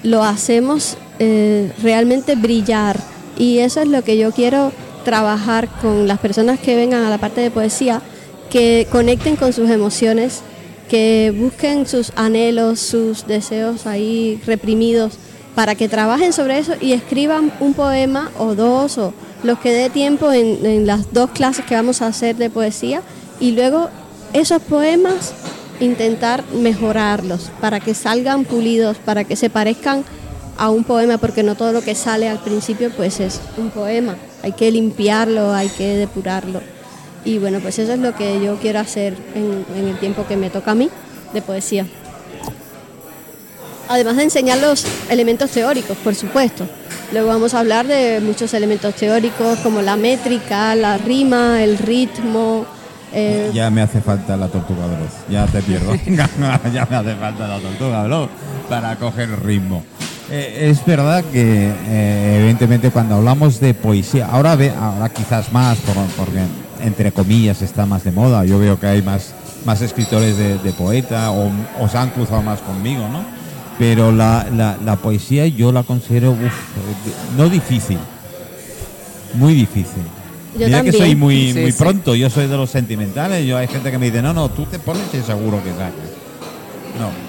lo 0.03 0.23
hacemos 0.23 0.97
eh, 1.19 1.71
realmente 1.83 2.35
brillar. 2.35 2.97
Y 3.37 3.59
eso 3.59 3.81
es 3.81 3.87
lo 3.87 4.01
que 4.03 4.17
yo 4.17 4.31
quiero 4.31 4.71
trabajar 5.03 5.67
con 5.81 6.07
las 6.07 6.19
personas 6.19 6.59
que 6.59 6.75
vengan 6.75 7.03
a 7.03 7.09
la 7.09 7.17
parte 7.17 7.41
de 7.41 7.51
poesía, 7.51 8.01
que 8.49 8.87
conecten 8.91 9.35
con 9.35 9.53
sus 9.53 9.69
emociones, 9.69 10.41
que 10.89 11.33
busquen 11.37 11.87
sus 11.87 12.11
anhelos, 12.15 12.79
sus 12.79 13.27
deseos 13.27 13.85
ahí 13.85 14.41
reprimidos, 14.45 15.13
para 15.55 15.75
que 15.75 15.89
trabajen 15.89 16.33
sobre 16.33 16.59
eso 16.59 16.73
y 16.79 16.93
escriban 16.93 17.51
un 17.59 17.73
poema 17.73 18.31
o 18.37 18.55
dos 18.55 18.97
o 18.97 19.13
los 19.43 19.59
que 19.59 19.71
dé 19.71 19.89
tiempo 19.89 20.31
en, 20.31 20.65
en 20.65 20.87
las 20.87 21.11
dos 21.13 21.31
clases 21.31 21.65
que 21.65 21.75
vamos 21.75 22.01
a 22.01 22.07
hacer 22.07 22.35
de 22.37 22.49
poesía 22.49 23.01
y 23.39 23.51
luego 23.51 23.89
esos 24.33 24.61
poemas 24.61 25.33
intentar 25.79 26.43
mejorarlos 26.53 27.51
para 27.61 27.79
que 27.79 27.93
salgan 27.93 28.45
pulidos, 28.45 28.97
para 28.97 29.23
que 29.23 29.35
se 29.35 29.49
parezcan 29.49 30.03
a 30.57 30.69
un 30.69 30.83
poema, 30.83 31.17
porque 31.17 31.41
no 31.41 31.55
todo 31.55 31.71
lo 31.71 31.81
que 31.81 31.95
sale 31.95 32.27
al 32.27 32.39
principio 32.39 32.91
pues 32.95 33.19
es 33.19 33.39
un 33.57 33.69
poema, 33.69 34.15
hay 34.43 34.51
que 34.53 34.71
limpiarlo, 34.71 35.53
hay 35.53 35.69
que 35.69 35.95
depurarlo. 35.97 36.61
Y 37.25 37.37
bueno, 37.37 37.59
pues 37.59 37.77
eso 37.79 37.93
es 37.93 37.99
lo 37.99 38.15
que 38.15 38.41
yo 38.43 38.55
quiero 38.57 38.79
hacer 38.79 39.13
en, 39.35 39.65
en 39.77 39.87
el 39.89 39.97
tiempo 39.99 40.25
que 40.27 40.37
me 40.37 40.49
toca 40.49 40.71
a 40.71 40.75
mí 40.75 40.89
de 41.33 41.41
poesía. 41.41 41.85
Además 43.87 44.17
de 44.17 44.23
enseñar 44.23 44.59
los 44.59 44.85
elementos 45.09 45.49
teóricos, 45.49 45.97
por 45.97 46.13
supuesto. 46.13 46.67
Luego 47.11 47.29
vamos 47.29 47.55
a 47.55 47.59
hablar 47.59 47.87
de 47.87 48.19
muchos 48.21 48.53
elementos 48.53 48.93
teóricos 48.93 49.57
como 49.59 49.81
la 49.81 49.95
métrica, 49.95 50.75
la 50.75 50.97
rima, 50.99 51.63
el 51.63 51.77
ritmo. 51.79 52.65
eh, 53.11 53.49
Ya 53.51 53.71
me 53.71 53.81
hace 53.81 53.99
falta 53.99 54.37
la 54.37 54.47
tortuga 54.47 54.85
veloz, 54.85 55.11
ya 55.27 55.47
te 55.47 55.61
pierdo. 55.63 55.93
ya 56.05 56.85
me 56.87 56.95
hace 56.97 57.15
falta 57.15 57.47
la 57.47 57.59
tortuga 57.59 58.03
veloz 58.03 58.29
para 58.69 58.95
coger 58.97 59.43
ritmo. 59.43 59.83
Eh, 60.31 60.69
es 60.69 60.85
verdad 60.85 61.23
que 61.31 61.71
eh, 61.87 62.37
evidentemente 62.39 62.91
cuando 62.91 63.15
hablamos 63.15 63.59
de 63.59 63.73
poesía, 63.73 64.27
ahora 64.27 64.55
ve, 64.55 64.69
ahora 64.71 65.09
quizás 65.09 65.51
más 65.51 65.77
por- 65.79 65.95
porque 66.17 66.39
entre 66.83 67.11
comillas 67.11 67.61
está 67.61 67.85
más 67.85 68.03
de 68.03 68.11
moda. 68.11 68.45
Yo 68.45 68.59
veo 68.59 68.79
que 68.79 68.85
hay 68.87 69.01
más, 69.01 69.33
más 69.65 69.81
escritores 69.81 70.37
de, 70.37 70.57
de 70.59 70.71
poeta 70.73 71.31
o, 71.31 71.49
o 71.79 71.87
se 71.89 71.97
han 71.97 72.11
cruzado 72.11 72.41
más 72.43 72.59
conmigo, 72.59 73.07
¿no? 73.09 73.23
Pero 73.79 74.11
la, 74.11 74.45
la- 74.55 74.77
la 74.85 74.95
poesía 74.97 75.47
yo 75.47 75.71
la 75.71 75.83
considero, 75.83 76.31
uf, 76.31 77.37
no 77.37 77.49
difícil, 77.49 77.97
muy 79.33 79.53
difícil. 79.53 80.03
Yo 80.57 80.65
Mira 80.67 80.83
que 80.83 80.91
soy 80.91 81.15
muy, 81.15 81.53
Sí, 81.53 81.59
muy 81.59 81.71
sí. 81.71 81.77
pronto, 81.77 82.13
yo 82.15 82.29
soy 82.29 82.47
de 82.47 82.57
los 82.57 82.69
sentimentales, 82.69 83.45
yo 83.47 83.57
hay 83.57 83.67
gente 83.67 83.91
que 83.91 83.97
me 83.97 84.07
dice, 84.07 84.21
no, 84.21 84.33
no, 84.33 84.49
tú 84.49 84.65
te 84.65 84.77
pones 84.79 85.03
y 85.13 85.21
seguro 85.21 85.63
que 85.63 85.71
sacas. 85.71 85.93
No. 86.99 87.28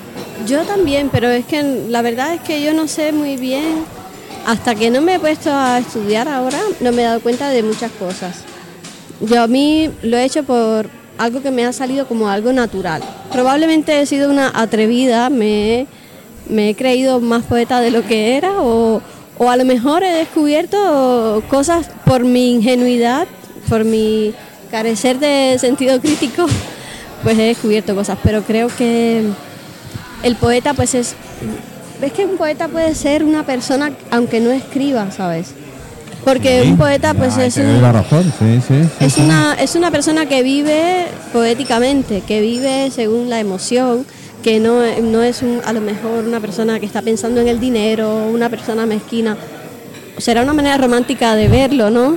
Yo 0.51 0.65
también, 0.65 1.11
pero 1.13 1.29
es 1.29 1.45
que 1.45 1.63
la 1.63 2.03
verdad 2.03 2.35
es 2.35 2.41
que 2.41 2.61
yo 2.61 2.75
no 2.75 2.89
sé 2.89 3.13
muy 3.13 3.37
bien, 3.37 3.85
hasta 4.45 4.75
que 4.75 4.91
no 4.91 5.01
me 5.01 5.15
he 5.15 5.21
puesto 5.21 5.49
a 5.49 5.79
estudiar 5.79 6.27
ahora, 6.27 6.59
no 6.81 6.91
me 6.91 7.03
he 7.03 7.05
dado 7.05 7.21
cuenta 7.21 7.51
de 7.51 7.63
muchas 7.63 7.93
cosas. 7.93 8.39
Yo 9.21 9.41
a 9.41 9.47
mí 9.47 9.93
lo 10.03 10.17
he 10.17 10.25
hecho 10.25 10.43
por 10.43 10.91
algo 11.19 11.41
que 11.41 11.53
me 11.53 11.65
ha 11.65 11.73
salido 11.73 12.09
como 12.09 12.29
algo 12.29 12.53
natural. 12.53 13.01
Probablemente 13.31 14.01
he 14.01 14.07
sido 14.07 14.29
una 14.29 14.51
atrevida, 14.53 15.31
me, 15.31 15.87
me 16.49 16.71
he 16.71 16.75
creído 16.75 17.21
más 17.21 17.45
poeta 17.45 17.81
de 17.81 17.93
lo 17.93 18.05
que 18.05 18.37
era 18.37 18.61
o, 18.61 19.01
o 19.39 19.51
a 19.51 19.57
lo 19.57 19.65
mejor 19.65 20.03
he 20.03 20.13
descubierto 20.13 21.45
cosas 21.49 21.89
por 22.05 22.25
mi 22.25 22.55
ingenuidad, 22.55 23.29
por 23.69 23.85
mi 23.85 24.35
carecer 24.69 25.21
de 25.21 25.59
sentido 25.61 26.01
crítico, 26.01 26.47
pues 27.23 27.39
he 27.39 27.43
descubierto 27.43 27.95
cosas, 27.95 28.19
pero 28.25 28.43
creo 28.43 28.67
que 28.67 29.31
el 30.23 30.37
poeta 30.37 30.75
pues 30.75 30.95
es 30.95 31.15
ves 32.01 32.13
que 32.13 32.25
un 32.25 32.37
poeta 32.37 32.69
puede 32.69 32.95
ser 32.95 33.25
una 33.25 33.45
persona 33.45 33.93
aunque 34.11 34.41
no 34.41 34.51
escriba 34.51 35.11
sabes 35.11 35.53
porque 36.25 36.63
Sí, 36.63 36.71
un 36.71 36.77
poeta 36.77 37.15
pues 37.15 37.37
ya, 37.37 37.47
es, 37.47 37.57
un- 37.57 37.81
la 37.81 37.93
razón, 37.93 38.31
sí, 38.39 38.61
sí, 38.67 38.89
es 39.01 39.17
una 39.17 39.55
es 39.55 39.75
una 39.75 39.91
persona 39.91 40.27
que 40.27 40.43
vive 40.43 41.07
poéticamente 41.33 42.21
que 42.27 42.41
vive 42.41 42.91
según 42.91 43.31
la 43.31 43.41
emoción 43.41 44.05
que 44.43 44.59
no, 44.61 44.81
no 45.03 45.23
es 45.23 45.43
un, 45.43 45.61
a 45.67 45.73
lo 45.73 45.81
mejor 45.83 46.25
una 46.25 46.41
persona 46.41 46.81
que 46.81 46.87
está 46.87 47.03
pensando 47.03 47.41
en 47.41 47.49
el 47.49 47.61
dinero 47.61 48.27
una 48.33 48.49
persona 48.49 48.87
mezquina. 48.87 49.37
Será 50.17 50.43
una 50.43 50.55
manera 50.55 50.79
romántica 50.79 51.35
de 51.35 51.49
verlo 51.49 51.91
no 51.91 52.17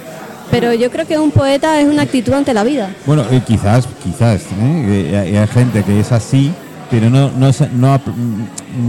pero 0.51 0.73
yo 0.73 0.91
creo 0.91 1.07
que 1.07 1.17
un 1.17 1.31
poeta 1.31 1.79
es 1.81 1.87
una 1.87 2.03
actitud 2.03 2.33
ante 2.33 2.53
la 2.53 2.63
vida. 2.63 2.91
Bueno, 3.07 3.25
y 3.31 3.39
quizás, 3.39 3.87
quizás, 4.03 4.41
¿eh? 4.61 5.37
Hay 5.41 5.47
gente 5.47 5.83
que 5.83 5.99
es 5.99 6.11
así, 6.11 6.51
pero 6.89 7.09
no, 7.09 7.31
no, 7.31 7.51
se, 7.53 7.69
no, 7.69 7.99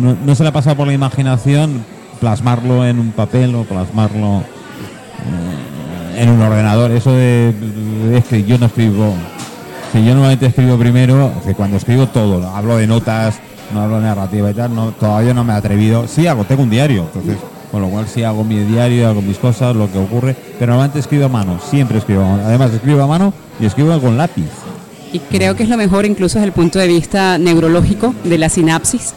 no, 0.01 0.16
no 0.24 0.34
se 0.34 0.42
le 0.42 0.49
ha 0.49 0.53
pasado 0.53 0.76
por 0.76 0.86
la 0.86 0.92
imaginación 0.92 1.84
plasmarlo 2.20 2.86
en 2.86 2.99
un 2.99 3.12
papel 3.12 3.55
o 3.55 3.64
plasmarlo 3.64 4.38
eh, 4.38 6.22
en 6.22 6.30
un 6.30 6.40
ordenador. 6.40 6.90
Eso 6.90 7.12
de, 7.12 7.55
es 8.14 8.24
que 8.24 8.45
yo 8.45 8.59
no 8.59 8.66
escribo. 8.66 9.14
Si 9.92 10.05
yo 10.05 10.12
normalmente 10.12 10.47
escribo 10.47 10.76
primero, 10.78 11.32
que 11.45 11.55
cuando 11.55 11.76
escribo 11.76 12.07
todo, 12.09 12.49
hablo 12.49 12.76
de 12.76 12.86
notas, 12.86 13.38
no 13.72 13.82
hablo 13.82 13.97
de 13.97 14.03
narrativa 14.03 14.51
y 14.51 14.55
tal, 14.55 14.74
no, 14.74 14.92
todavía 14.92 15.34
no 15.34 15.45
me 15.45 15.53
he 15.53 15.57
atrevido. 15.57 16.09
Sí 16.09 16.26
hago, 16.26 16.45
tengo 16.45 16.62
un 16.62 16.70
diario, 16.70 17.03
entonces, 17.03 17.36
con 17.70 17.82
lo 17.82 17.88
cual 17.88 18.07
sí 18.09 18.24
hago 18.24 18.42
mi 18.42 18.59
diario, 18.59 19.09
hago 19.09 19.22
mis 19.22 19.38
cosas, 19.38 19.76
lo 19.76 19.90
que 19.92 19.99
ocurre, 19.99 20.34
pero 20.59 20.72
normalmente 20.72 20.99
escribo 20.99 21.26
a 21.26 21.28
mano, 21.28 21.59
siempre 21.61 21.99
escribo 21.99 22.22
a 22.22 22.28
mano. 22.28 22.42
Además, 22.47 22.72
escribo 22.72 23.03
a 23.03 23.07
mano 23.07 23.32
y 23.61 23.66
escribo 23.66 24.01
con 24.01 24.16
lápiz. 24.16 24.49
Y 25.15 25.21
creo 25.21 25.55
que 25.55 25.62
es 25.62 25.69
lo 25.69 25.77
mejor 25.77 26.05
incluso 26.07 26.39
desde 26.41 26.49
el 26.49 26.53
punto 26.53 26.79
de 26.81 26.89
vista 26.89 27.39
neurológico 27.39 28.12
de 28.25 28.37
la 28.37 28.49
sinapsis, 28.49 29.12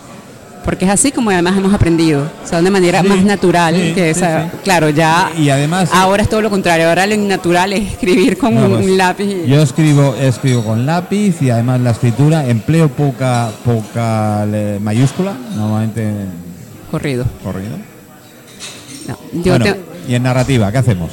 porque 0.64 0.86
es 0.86 0.92
así 0.92 1.12
como 1.12 1.32
además 1.32 1.58
hemos 1.58 1.74
aprendido, 1.74 2.30
o 2.44 2.48
sea, 2.48 2.60
de 2.60 2.62
una 2.62 2.70
manera 2.72 3.02
Sí, 3.02 3.08
más 3.08 3.24
natural 3.24 3.74
sí, 3.76 3.94
que 3.96 4.14
sí, 4.14 4.20
esa, 4.20 4.44
sí. 4.44 4.58
claro, 4.64 4.90
ya 4.92 5.32
Y 5.36 5.50
además- 5.50 5.90
ahora 5.92 6.22
es 6.22 6.30
todo 6.30 6.42
lo 6.44 6.52
contrario, 6.52 6.88
ahora 6.88 7.08
lo 7.08 7.18
natural 7.18 7.74
es 7.74 7.94
escribir 7.94 8.38
con 8.38 8.54
No, 8.54 8.66
un, 8.66 8.72
pues, 8.74 8.86
un 8.86 8.96
lápiz 8.98 9.26
Yo 9.48 9.60
escribo, 9.64 10.14
escribo 10.22 10.64
con 10.64 10.86
lápiz 10.86 11.42
y 11.42 11.50
además 11.50 11.82
la 11.82 11.92
escritura 11.92 12.46
empleo 12.48 12.90
poca, 12.90 13.50
poca 13.66 14.46
mayúscula, 14.80 15.34
normalmente 15.56 16.12
corrido. 16.92 17.26
corrido. 17.44 17.76
No, 19.08 19.18
yo 19.42 19.52
Bueno, 19.58 19.66
te- 19.66 19.80
y 20.12 20.14
en 20.14 20.22
narrativa, 20.24 20.72
¿qué 20.72 20.78
hacemos? 20.78 21.10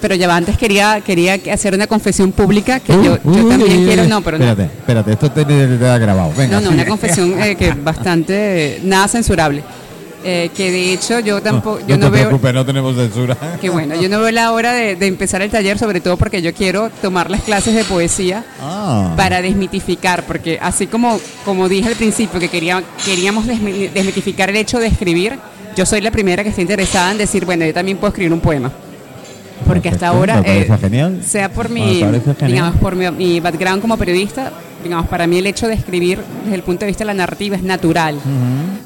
Pero 0.00 0.14
ya 0.14 0.34
antes 0.34 0.56
quería 0.58 1.00
quería 1.00 1.38
que 1.38 1.50
hacer 1.52 1.74
una 1.74 1.86
confesión 1.86 2.32
pública 2.32 2.80
que 2.80 2.92
Uy, 2.92 3.04
yo, 3.04 3.16
también 3.18 3.84
quiero, 3.86 4.04
no, 4.06 4.20
pero 4.22 4.38
no. 4.38 4.44
espérate, 4.44 4.74
espérate, 4.78 5.12
esto 5.12 5.30
te, 5.32 5.44
te 5.44 5.86
ha 5.88 5.98
grabado. 5.98 6.32
Venga, 6.36 6.56
No, 6.56 6.60
no, 6.60 6.70
sigue. 6.70 6.80
una 6.82 6.88
confesión 6.90 7.42
eh, 7.42 7.56
que 7.56 7.70
bastante 7.82 8.76
eh, 8.76 8.80
nada 8.84 9.08
censurable. 9.08 9.62
Eh, 10.28 10.50
que 10.56 10.72
de 10.72 10.92
hecho 10.92 11.20
yo 11.20 11.40
tampoco, 11.40 11.78
no, 11.80 11.86
yo 11.86 11.94
te 11.94 12.04
no, 12.04 12.10
veo, 12.10 12.24
preocupes, 12.26 12.52
no 12.54 12.66
tenemos 12.66 12.96
censura. 12.96 13.36
que 13.60 13.70
bueno, 13.70 13.94
yo 14.00 14.08
no 14.08 14.18
veo 14.20 14.32
la 14.32 14.50
hora 14.50 14.72
de, 14.72 14.96
de 14.96 15.06
empezar 15.06 15.40
el 15.40 15.50
taller, 15.50 15.78
sobre 15.78 16.00
todo 16.00 16.16
porque 16.16 16.42
yo 16.42 16.52
quiero 16.52 16.90
tomar 17.00 17.30
las 17.30 17.42
clases 17.42 17.74
de 17.76 17.84
poesía 17.84 18.44
Ah, 18.60 19.12
para 19.16 19.40
desmitificar, 19.40 20.24
porque 20.24 20.58
así 20.60 20.88
como, 20.88 21.20
como 21.44 21.68
dije 21.68 21.88
al 21.90 21.94
principio 21.94 22.40
que 22.40 22.48
quería, 22.48 22.82
queríamos 23.04 23.46
desmi- 23.46 23.90
desmitificar 23.92 24.50
el 24.50 24.56
hecho 24.56 24.80
de 24.80 24.88
escribir, 24.88 25.38
yo 25.76 25.86
soy 25.86 26.00
la 26.00 26.10
primera 26.10 26.42
que 26.42 26.48
está 26.48 26.60
interesada 26.62 27.12
en 27.12 27.18
decir, 27.18 27.44
bueno, 27.44 27.64
yo 27.64 27.72
también 27.74 27.96
puedo 27.98 28.08
escribir 28.08 28.32
un 28.32 28.40
poema. 28.40 28.72
Porque 29.66 29.88
hasta 29.88 30.08
ahora, 30.08 30.42
eh, 30.44 30.68
genial. 30.80 31.22
sea 31.24 31.50
por 31.50 31.68
mi, 31.70 32.02
digamos, 32.46 32.76
por 32.76 32.94
mi, 32.94 33.10
mi 33.10 33.40
background 33.40 33.80
como 33.80 33.96
periodista, 33.96 34.52
digamos, 34.82 35.08
para 35.08 35.26
mí 35.26 35.38
el 35.38 35.46
hecho 35.46 35.66
de 35.66 35.74
escribir 35.74 36.18
desde 36.44 36.56
el 36.56 36.62
punto 36.62 36.80
de 36.80 36.86
vista 36.88 37.04
de 37.04 37.06
la 37.06 37.14
narrativa 37.14 37.56
es 37.56 37.62
natural, 37.62 38.20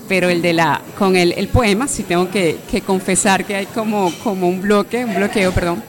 pero 0.08 0.28
el 0.28 0.40
de 0.40 0.52
la, 0.52 0.80
con 0.98 1.16
el, 1.16 1.32
el 1.32 1.48
poema, 1.48 1.88
sí 1.88 2.04
tengo 2.04 2.30
que, 2.30 2.58
que 2.70 2.80
confesar 2.82 3.44
que 3.44 3.56
hay 3.56 3.66
como, 3.66 4.12
como 4.22 4.48
un 4.48 4.60
bloque, 4.62 5.04
un 5.04 5.14
bloqueo, 5.14 5.52
perdón, 5.52 5.82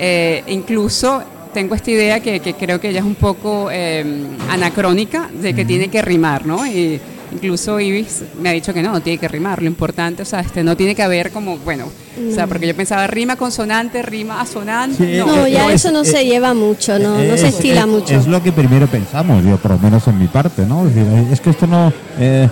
Eh, 0.00 0.44
incluso 0.46 1.20
tengo 1.52 1.74
esta 1.74 1.90
idea 1.90 2.20
que, 2.20 2.38
que 2.38 2.54
creo 2.54 2.78
que 2.80 2.92
ya 2.92 3.00
es 3.00 3.04
un 3.04 3.16
poco 3.16 3.68
eh, 3.72 4.04
anacrónica, 4.48 5.28
de 5.42 5.52
que 5.54 5.64
tiene 5.64 5.88
que 5.88 6.00
rimar, 6.02 6.46
¿no? 6.46 6.64
Y 6.64 7.00
incluso 7.32 7.78
Ibis 7.80 8.22
me 8.40 8.48
ha 8.48 8.52
dicho 8.52 8.72
que 8.72 8.82
no, 8.82 8.92
no 8.92 9.00
tiene 9.00 9.18
que 9.18 9.28
rimar, 9.28 9.60
lo 9.62 9.68
importante, 9.68 10.22
o 10.22 10.24
sea, 10.24 10.40
este, 10.40 10.62
no 10.64 10.76
tiene 10.76 10.94
que 10.94 11.02
haber 11.02 11.30
como, 11.30 11.58
bueno, 11.58 11.86
o 11.86 12.34
sea, 12.34 12.46
porque 12.46 12.66
yo 12.66 12.74
pensaba 12.74 13.06
rima 13.06 13.36
consonante, 13.36 14.02
rima 14.02 14.40
asonante, 14.40 15.12
Sí, 15.12 15.18
no, 15.18 15.26
no 15.26 15.46
eh, 15.46 15.52
ya 15.52 15.64
no, 15.64 15.70
eso 15.70 15.88
es- 15.88 15.94
no 15.94 16.02
eh, 16.02 16.04
se 16.06 16.24
lleva 16.24 16.54
mucho 16.54 16.98
no, 16.98 17.14
no 17.18 17.36
se 17.36 17.48
Es- 17.48 17.54
estila 17.54 17.82
es- 17.82 17.86
mucho 17.86 18.14
Es 18.14 18.26
lo 18.26 18.42
que 18.42 18.52
primero 18.52 18.86
pensamos, 18.86 19.44
yo 19.44 19.56
por 19.58 19.72
lo 19.72 19.78
menos 19.78 20.06
en 20.08 20.18
mi 20.18 20.26
parte, 20.28 20.64
¿no? 20.66 20.86
Es, 20.86 20.94
decir, 20.94 21.12
es 21.32 21.40
que 21.40 21.50
esto 21.50 21.66
no, 21.66 21.92
eh, 22.18 22.48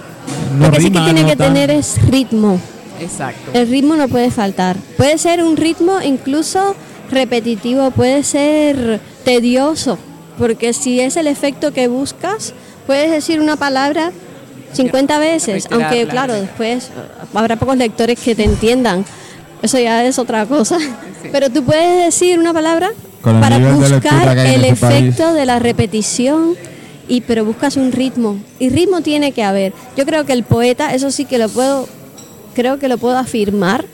no 0.58 0.66
lo 0.66 0.72
que 0.72 0.80
sí 0.80 0.86
rima, 0.88 1.00
que 1.00 1.04
tiene 1.12 1.22
no 1.22 1.28
que 1.28 1.36
tal. 1.36 1.46
tener 1.54 1.70
es 1.70 1.98
ritmo 2.10 2.60
exacto. 3.00 3.50
El 3.52 3.68
ritmo 3.68 3.94
no 3.96 4.08
puede 4.08 4.30
faltar. 4.30 4.76
Puede 4.96 5.18
ser 5.18 5.42
un 5.42 5.56
ritmo 5.56 6.00
incluso 6.02 6.74
repetitivo, 7.10 7.90
puede 7.92 8.22
ser 8.24 9.00
tedioso, 9.24 9.98
porque 10.38 10.72
si 10.72 11.00
es 11.00 11.16
el 11.16 11.26
efecto 11.26 11.72
que 11.72 11.88
buscas, 11.88 12.52
puedes 12.86 13.10
decir 13.10 13.40
una 13.40 13.56
palabra 13.56 14.12
50 14.72 15.18
veces, 15.18 15.68
aunque 15.70 16.06
claro, 16.06 16.34
después 16.34 16.86
eh, 16.86 16.90
habrá 17.34 17.56
pocos 17.56 17.76
lectores 17.76 18.18
que 18.18 18.34
te 18.34 18.44
entiendan. 18.44 19.04
Eso 19.62 19.78
ya 19.78 20.04
es 20.04 20.18
otra 20.18 20.46
cosa. 20.46 20.78
Pero 21.32 21.50
tú 21.50 21.64
puedes 21.64 22.04
decir 22.04 22.38
una 22.38 22.52
palabra 22.52 22.90
para 23.22 23.58
buscar 23.58 24.38
el 24.38 24.64
este 24.64 24.76
país. 24.76 25.04
efecto 25.04 25.32
de 25.32 25.46
la 25.46 25.58
repetición 25.58 26.54
y 27.08 27.20
pero 27.22 27.44
buscas 27.44 27.76
un 27.76 27.92
ritmo 27.92 28.36
y 28.58 28.68
ritmo 28.68 29.00
tiene 29.00 29.32
que 29.32 29.42
haber. 29.42 29.72
Yo 29.96 30.04
creo 30.04 30.24
que 30.24 30.32
el 30.32 30.42
poeta, 30.44 30.94
eso 30.94 31.10
sí 31.10 31.24
que 31.24 31.38
lo 31.38 31.48
puedo 31.48 31.88
creo 32.54 32.78
que 32.78 32.88
lo 32.88 32.98
puedo 32.98 33.18
afirmar. 33.18 33.84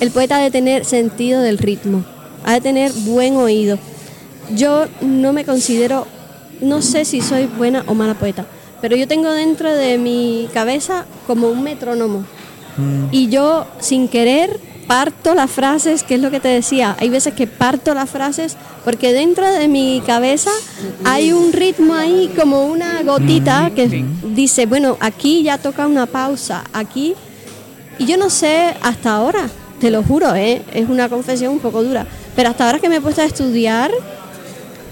El 0.00 0.10
poeta 0.10 0.36
ha 0.36 0.40
de 0.40 0.50
tener 0.50 0.84
sentido 0.84 1.40
del 1.40 1.58
ritmo, 1.58 2.04
ha 2.44 2.54
de 2.54 2.60
tener 2.60 2.92
buen 2.92 3.36
oído. 3.36 3.78
Yo 4.54 4.86
no 5.00 5.32
me 5.32 5.44
considero, 5.44 6.06
no 6.60 6.82
sé 6.82 7.04
si 7.04 7.20
soy 7.20 7.46
buena 7.46 7.84
o 7.86 7.94
mala 7.94 8.14
poeta, 8.14 8.44
pero 8.80 8.96
yo 8.96 9.06
tengo 9.08 9.30
dentro 9.30 9.72
de 9.72 9.98
mi 9.98 10.48
cabeza 10.52 11.04
como 11.26 11.48
un 11.48 11.62
metrónomo. 11.62 12.24
Y 13.12 13.28
yo, 13.28 13.66
sin 13.78 14.08
querer, 14.08 14.58
parto 14.88 15.34
las 15.34 15.50
frases, 15.50 16.02
que 16.02 16.16
es 16.16 16.20
lo 16.20 16.30
que 16.32 16.40
te 16.40 16.48
decía. 16.48 16.96
Hay 16.98 17.08
veces 17.08 17.32
que 17.32 17.46
parto 17.46 17.94
las 17.94 18.10
frases 18.10 18.56
porque 18.84 19.12
dentro 19.12 19.50
de 19.50 19.68
mi 19.68 20.02
cabeza 20.04 20.50
hay 21.04 21.32
un 21.32 21.52
ritmo 21.52 21.94
ahí, 21.94 22.32
como 22.38 22.66
una 22.66 23.02
gotita 23.04 23.70
que 23.74 24.04
dice, 24.34 24.66
bueno, 24.66 24.96
aquí 25.00 25.42
ya 25.44 25.56
toca 25.58 25.86
una 25.86 26.06
pausa, 26.06 26.64
aquí. 26.72 27.14
Y 27.98 28.06
yo 28.06 28.16
no 28.16 28.28
sé 28.28 28.74
hasta 28.82 29.12
ahora, 29.14 29.48
te 29.80 29.90
lo 29.92 30.02
juro, 30.02 30.34
¿eh? 30.34 30.62
es 30.74 30.88
una 30.88 31.08
confesión 31.08 31.52
un 31.52 31.60
poco 31.60 31.82
dura, 31.84 32.04
pero 32.34 32.48
hasta 32.50 32.66
ahora 32.66 32.80
que 32.80 32.88
me 32.88 32.96
he 32.96 33.00
puesto 33.00 33.22
a 33.22 33.24
estudiar, 33.24 33.92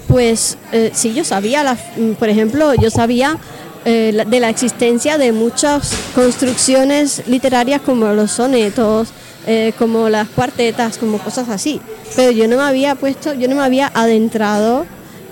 pues 0.09 0.57
eh, 0.73 0.91
sí, 0.95 1.15
yo 1.15 1.25
sabía, 1.25 1.63
la- 1.65 1.75
mm, 1.97 2.13
por 2.19 2.29
ejemplo, 2.29 2.75
yo 2.75 2.91
sabía 2.91 3.39
eh, 3.85 4.25
de 4.27 4.41
la 4.41 4.49
existencia 4.49 5.19
de 5.19 5.33
muchas 5.33 5.93
construcciones 6.15 7.23
literarias 7.27 7.81
como 7.81 8.07
los 8.09 8.31
sonetos, 8.33 9.09
eh, 9.47 9.73
como 9.79 10.09
las 10.09 10.29
cuartetas, 10.29 10.99
como 10.99 11.19
cosas 11.19 11.49
así. 11.49 11.81
Pero 12.17 12.31
yo 12.33 12.47
no 12.49 12.57
me 12.57 12.63
había 12.63 12.95
puesto, 12.95 13.35
yo 13.35 13.49
no 13.49 13.57
me 13.57 13.63
había 13.63 13.91
adentrado 13.95 14.85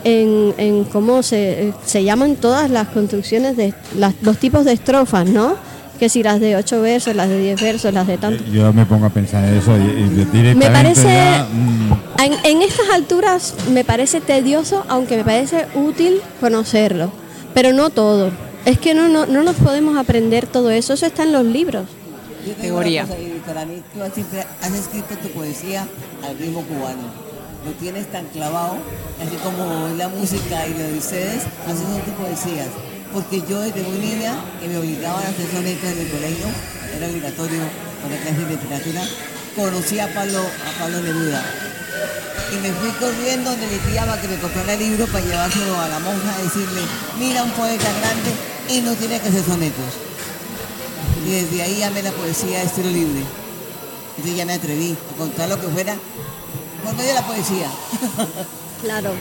en, 0.05 0.55
en 0.57 0.84
cómo 0.84 1.22
se, 1.22 1.68
eh, 1.68 1.74
se 1.84 2.05
llaman 2.05 2.36
todas 2.36 2.70
las 2.70 2.88
construcciones 2.88 3.57
de 3.57 3.74
las, 3.98 4.14
los 4.22 4.38
tipos 4.38 4.64
de 4.64 4.72
estrofas, 4.72 5.26
¿no? 5.26 5.55
Que 5.98 6.09
si 6.09 6.22
las 6.22 6.40
de 6.40 6.57
ocho 6.57 6.80
versos, 6.80 7.14
las 7.14 7.28
de 7.28 7.38
diez 7.38 7.61
versos, 7.61 7.92
las 7.92 8.07
de 8.07 8.16
tanto. 8.16 8.42
Yo 8.51 8.72
me 8.72 8.86
pongo 8.86 9.05
a 9.07 9.11
pensar 9.11 9.44
en 9.44 9.59
eso 9.59 9.76
y, 9.76 9.80
y 9.80 10.09
directamente 10.32 10.55
Me 10.55 10.70
parece- 10.70 11.03
ya, 11.05 11.46
En, 12.24 12.32
en 12.44 12.62
estas 12.62 12.88
alturas 12.90 13.55
me 13.70 13.84
parece 13.84 14.22
tedioso, 14.22 14.84
aunque 14.88 15.18
me 15.18 15.24
parece 15.24 15.66
útil 15.74 16.20
conocerlo, 16.40 17.12
pero 17.55 17.72
no 17.72 17.90
todo. 17.90 18.30
Es 18.64 18.78
que 18.78 18.94
no, 18.94 19.09
no, 19.09 19.26
no 19.26 19.42
nos 19.42 19.57
podemos 19.57 19.96
aprender 19.96 20.46
todo 20.46 20.70
eso, 20.70 20.92
eso 20.92 21.07
está 21.07 21.22
en 21.22 21.32
los 21.32 21.44
libros. 21.44 21.86
Yo 22.46 22.55
tengo 22.55 22.80
Teoría. 22.80 23.05
una 23.05 23.14
cosa, 23.14 23.22
y 23.22 23.42
para 23.46 23.66
mí 23.66 23.82
tú 23.92 24.03
has, 24.03 24.12
siempre 24.14 24.44
has 24.62 24.74
escrito 24.74 25.14
tu 25.16 25.28
poesía 25.28 25.86
al 26.26 26.38
ritmo 26.38 26.62
cubano. 26.62 27.30
Lo 27.64 27.72
tienes 27.72 28.11
tan 28.11 28.24
clavado, 28.26 28.76
así 29.20 29.36
como 29.44 29.88
la 29.96 30.09
música 30.09 30.66
y 30.66 30.72
lo 30.72 30.78
de 30.78 30.98
ustedes, 30.98 31.42
así 31.66 31.82
son 31.82 32.01
tus 32.01 32.14
poesías. 32.14 32.68
Porque 33.12 33.42
yo 33.48 33.61
desde 33.61 33.82
muy 33.82 33.98
niña, 33.98 34.34
que 34.61 34.68
me 34.68 34.78
obligaban 34.78 35.22
a 35.24 35.28
hacer 35.28 35.46
sonetos 35.53 35.90
en 35.90 35.98
el 35.98 36.09
colegio, 36.11 36.46
era 36.96 37.07
obligatorio 37.09 37.61
para 38.03 38.16
clase 38.22 38.44
de 38.44 38.51
literatura, 38.53 39.03
conocí 39.57 39.98
a 39.98 40.12
Pablo, 40.12 40.40
a 40.40 40.80
Pablo 40.80 41.01
Neruda. 41.01 41.42
Y 42.53 42.57
me 42.66 42.72
fui 42.72 42.90
corriendo 42.92 43.51
donde 43.51 43.66
mi 43.66 43.76
tía 43.78 44.05
para 44.05 44.20
que 44.20 44.28
me 44.28 44.36
comprara 44.36 44.72
el 44.72 44.80
libro 44.80 45.07
para 45.07 45.24
llevárselo 45.24 45.80
a 45.80 45.88
la 45.88 45.98
monja 46.01 46.34
a 46.34 46.42
decirle, 46.42 46.80
mira 47.18 47.42
un 47.44 47.51
poeta 47.53 47.88
grande 48.01 48.30
y 48.68 48.80
no 48.80 48.94
tiene 48.94 49.20
que 49.20 49.28
hacer 49.28 49.44
sonetos. 49.44 49.84
Y 51.26 51.30
desde 51.30 51.62
ahí 51.62 51.82
amé 51.82 52.03
la 52.03 52.11
poesía 52.12 52.59
de 52.59 52.64
estilo 52.64 52.90
libre. 52.90 53.22
Entonces 54.16 54.36
ya 54.36 54.44
me 54.46 54.55
atreví 54.55 54.96
a 55.14 55.16
contar 55.16 55.48
lo 55.48 55.61
que 55.61 55.68
fuera 55.68 55.94
por 56.84 56.94
medio 56.94 57.09
de 57.09 57.14
la 57.14 57.26
poesía. 57.26 57.66
Claro. 58.82 59.12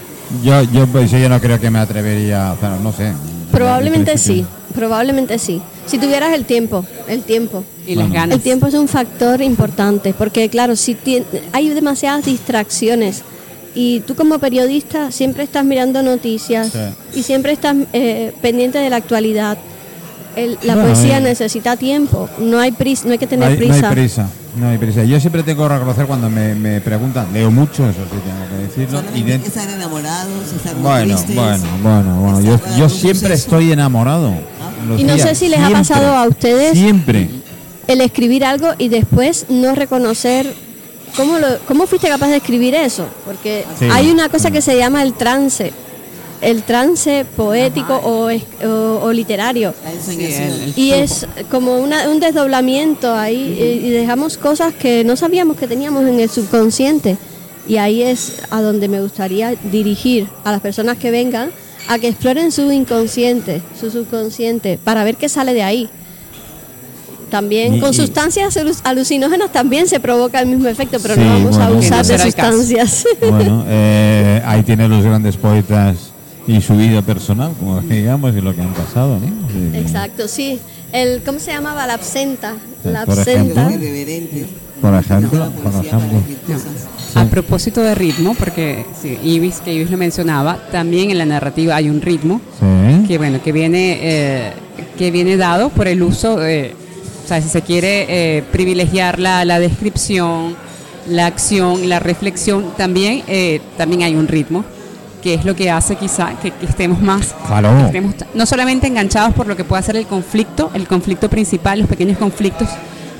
yo, 0.41 0.63
yo, 0.63 0.88
pues, 0.88 1.11
yo 1.11 1.27
no 1.27 1.39
creo 1.41 1.59
que 1.59 1.69
me 1.69 1.80
atrevería, 1.80 2.55
pero 2.61 2.80
no 2.80 2.93
sé. 2.93 3.13
Probablemente 3.51 4.13
En 4.13 4.17
sí. 4.17 4.45
Probablemente 4.80 5.38
sí. 5.39 5.61
Si 5.86 5.97
tuvieras 5.97 6.34
el 6.34 6.45
tiempo, 6.45 6.86
el 7.09 7.21
tiempo. 7.23 7.65
Y 7.86 7.95
las 7.95 8.09
ganas. 8.11 8.38
El 8.38 8.41
tiempo 8.41 8.67
es 8.67 8.73
un 8.75 8.88
factor 8.88 9.41
importante, 9.41 10.13
porque 10.17 10.47
claro, 10.47 10.75
si 10.77 10.95
tien- 10.95 11.25
hay 11.51 11.67
demasiadas 11.69 12.23
distracciones 12.25 13.23
y 13.75 13.99
tú 14.01 14.15
como 14.15 14.39
periodista 14.39 15.11
siempre 15.11 15.43
estás 15.43 15.65
mirando 15.65 16.01
noticias 16.01 16.71
Sí. 16.71 17.19
y 17.19 17.23
siempre 17.23 17.51
estás 17.51 17.75
eh, 17.91 18.32
pendiente 18.41 18.77
de 18.80 18.89
la 18.89 18.95
actualidad. 18.95 19.57
El- 20.36 20.57
la 20.63 20.75
Bueno, 20.75 20.93
poesía 20.93 21.17
eh. 21.17 21.21
necesita 21.21 21.75
tiempo, 21.75 22.30
no 22.39 22.59
hay 22.59 22.71
prisa, 22.71 23.05
no 23.05 23.11
hay 23.13 23.17
que 23.17 23.27
tener 23.27 23.49
Hay- 23.49 23.57
prisa. 23.57 23.82
No 23.82 23.88
hay 23.88 23.93
prisa, 23.95 24.30
no 24.57 24.69
hay 24.69 24.77
prisa. 24.77 25.03
Yo 25.03 25.19
siempre 25.19 25.43
tengo 25.43 25.67
que 25.67 25.73
reconocer 25.73 26.05
cuando 26.05 26.30
me, 26.30 26.55
me 26.55 26.80
preguntan, 26.82 27.27
leo 27.34 27.49
mucho, 27.51 27.89
eso 27.89 27.99
sí 28.11 28.17
tengo 28.23 28.47
que 28.49 28.80
decirlo. 28.80 29.01
Y 29.15 29.23
de- 29.23 29.39
que 29.41 29.47
estar 29.47 29.67
enamorados, 29.69 30.30
muy 30.75 30.82
bueno, 30.84 31.15
tristes. 31.15 31.36
bueno, 31.36 31.63
bueno, 31.82 32.15
bueno. 32.21 32.41
Yo, 32.41 32.59
yo 32.77 32.89
siempre 32.89 33.30
suceso. 33.30 33.34
estoy 33.55 33.71
enamorado. 33.71 34.34
Y 34.97 35.03
no 35.03 35.17
sé 35.17 35.36
si 35.36 35.49
les 35.49 35.59
ha 35.59 35.69
pasado 35.71 36.15
a 36.15 36.27
ustedes. 36.27 36.73
Siempre. 36.77 37.30
El 37.88 38.01
escribir 38.01 38.45
algo 38.45 38.69
y 38.77 38.88
después 38.89 39.47
no 39.49 39.73
reconocer 39.73 40.53
cómo, 41.17 41.39
lo, 41.39 41.47
cómo 41.67 41.88
fuiste 41.88 42.07
capaz 42.07 42.27
de 42.27 42.38
escribir 42.38 42.75
eso, 42.75 43.07
porque 43.25 43.65
Sí. 43.80 43.88
hay 43.91 44.11
una 44.11 44.30
cosa 44.30 44.51
que 44.51 44.61
se 44.61 44.77
llama 44.77 45.01
el 45.01 45.13
trance, 45.13 45.73
el 46.41 46.63
trance 46.63 47.25
poético 47.35 47.95
o, 47.97 48.29
es- 48.29 48.43
o- 48.65 48.99
o 49.03 49.11
literario. 49.11 49.73
La 49.83 49.91
Sí, 49.91 49.97
ensoñación. 49.97 50.43
el- 50.43 50.61
el 50.69 50.73
Y 50.77 50.91
es 50.93 51.27
como 51.51 51.77
una- 51.77 52.09
un 52.09 52.19
desdoblamiento 52.19 53.13
ahí 53.15 53.57
y, 53.81 53.87
y 53.87 53.89
dejamos 53.91 54.37
cosas 54.37 54.73
que 54.73 55.03
no 55.03 55.15
sabíamos 55.15 55.57
que 55.57 55.67
teníamos 55.67 56.07
en 56.07 56.19
el 56.19 56.29
subconsciente. 56.29 57.17
Y 57.67 57.77
ahí 57.77 58.01
es 58.01 58.37
a 58.49 58.61
donde 58.61 58.87
me 58.87 58.99
gustaría 59.01 59.53
dirigir 59.71 60.27
a 60.43 60.51
las 60.51 60.61
personas 60.61 60.97
que 60.97 61.11
vengan 61.11 61.51
a 61.87 61.99
que 61.99 62.07
exploren 62.07 62.51
su 62.51 62.71
inconsciente, 62.71 63.61
su 63.79 63.91
subconsciente, 63.91 64.79
para 64.83 65.03
ver 65.03 65.17
qué 65.17 65.27
sale 65.29 65.53
de 65.53 65.63
ahí. 65.63 65.89
También 67.29 67.75
Y- 67.75 67.79
con 67.79 67.93
sustancias 67.93 68.57
alu- 68.57 68.79
alucinógenas 68.83 69.51
también 69.51 69.87
se 69.87 69.99
provoca 69.99 70.39
el 70.39 70.47
mismo 70.47 70.67
efecto, 70.67 70.97
pero 71.01 71.13
Sí, 71.13 71.21
no 71.21 71.27
vamos 71.27 71.55
a 71.57 71.69
bueno. 71.69 71.73
abusar 71.73 72.05
de 72.05 72.17
sustancias. 72.17 73.05
Bueno, 73.21 73.65
eh, 73.67 74.41
ahí 74.45 74.63
tiene 74.63 74.87
los 74.87 75.03
grandes 75.03 75.37
poetas 75.37 76.09
y 76.50 76.62
su 76.62 76.76
vida 76.76 77.02
personal, 77.02 77.54
como 77.58 77.80
digamos, 77.82 78.36
y 78.36 78.41
lo 78.41 78.54
que 78.56 78.62
han 78.62 78.74
pasado, 78.74 79.20
¿no? 79.20 79.28
Sí. 79.28 79.78
Exacto, 79.78 80.28
sí. 80.28 80.60
El, 80.91 81.22
¿Cómo 81.24 81.39
se 81.39 81.52
llamaba? 81.52 81.86
La 81.86 81.93
absenta. 81.93 82.56
La 82.84 83.06
Por 83.06 83.20
absenta. 83.20 83.68
ejemplo. 83.70 84.47
Por 84.82 84.95
ejemplo, 84.95 85.52
por. 85.62 87.22
A 87.22 87.26
propósito 87.26 87.82
de 87.82 87.95
ritmo, 87.95 88.34
porque 88.36 88.86
sí, 89.02 89.18
Ibis, 89.24 89.62
que 89.62 89.74
Ibis 89.74 89.89
lo 89.91 89.97
mencionaba, 89.97 90.58
también 90.72 91.12
en 91.12 91.18
la 91.18 91.26
narrativa 91.26 91.76
hay 91.76 91.89
un 91.89 92.02
ritmo 92.02 92.39
Sí. 92.60 93.08
que 93.08 93.18
bueno 93.18 93.41
que 93.43 93.52
viene 93.52 93.97
eh, 94.02 94.54
que 94.97 95.12
viene 95.12 95.36
dado 95.36 95.70
por 95.70 95.88
el 95.88 96.02
uso 96.04 96.38
de, 96.38 96.76
o 97.26 97.28
sea, 97.28 97.41
si 97.41 97.50
se 97.50 97.62
quiere 97.62 98.06
eh, 98.38 98.43
privilegiar 98.52 99.20
la, 99.20 99.43
la 99.43 99.60
descripción, 99.60 100.56
la 101.08 101.26
acción, 101.26 101.89
la 101.89 102.00
reflexión, 102.00 102.66
también 102.78 103.24
eh, 103.28 103.60
también 103.78 104.04
hay 104.04 104.16
un 104.16 104.28
ritmo 104.28 104.64
que 105.22 105.34
es 105.34 105.45
lo 105.45 105.55
que 105.55 105.70
hace 105.70 105.95
quizá 105.95 106.30
que, 106.41 106.51
que 106.51 106.65
estemos 106.65 107.01
más 107.01 107.36
Claro. 107.47 107.76
que 107.78 107.86
estemos 107.86 108.15
t- 108.15 108.26
no 108.36 108.45
solamente 108.45 108.88
enganchados 108.88 109.34
por 109.34 109.47
lo 109.47 109.55
que 109.55 109.63
puede 109.63 109.84
ser 109.84 109.95
el 109.97 110.05
conflicto, 110.07 110.72
el 110.74 110.88
conflicto 110.88 111.30
principal, 111.30 111.80
los 111.80 111.88
pequeños 111.89 112.17
conflictos 112.17 112.67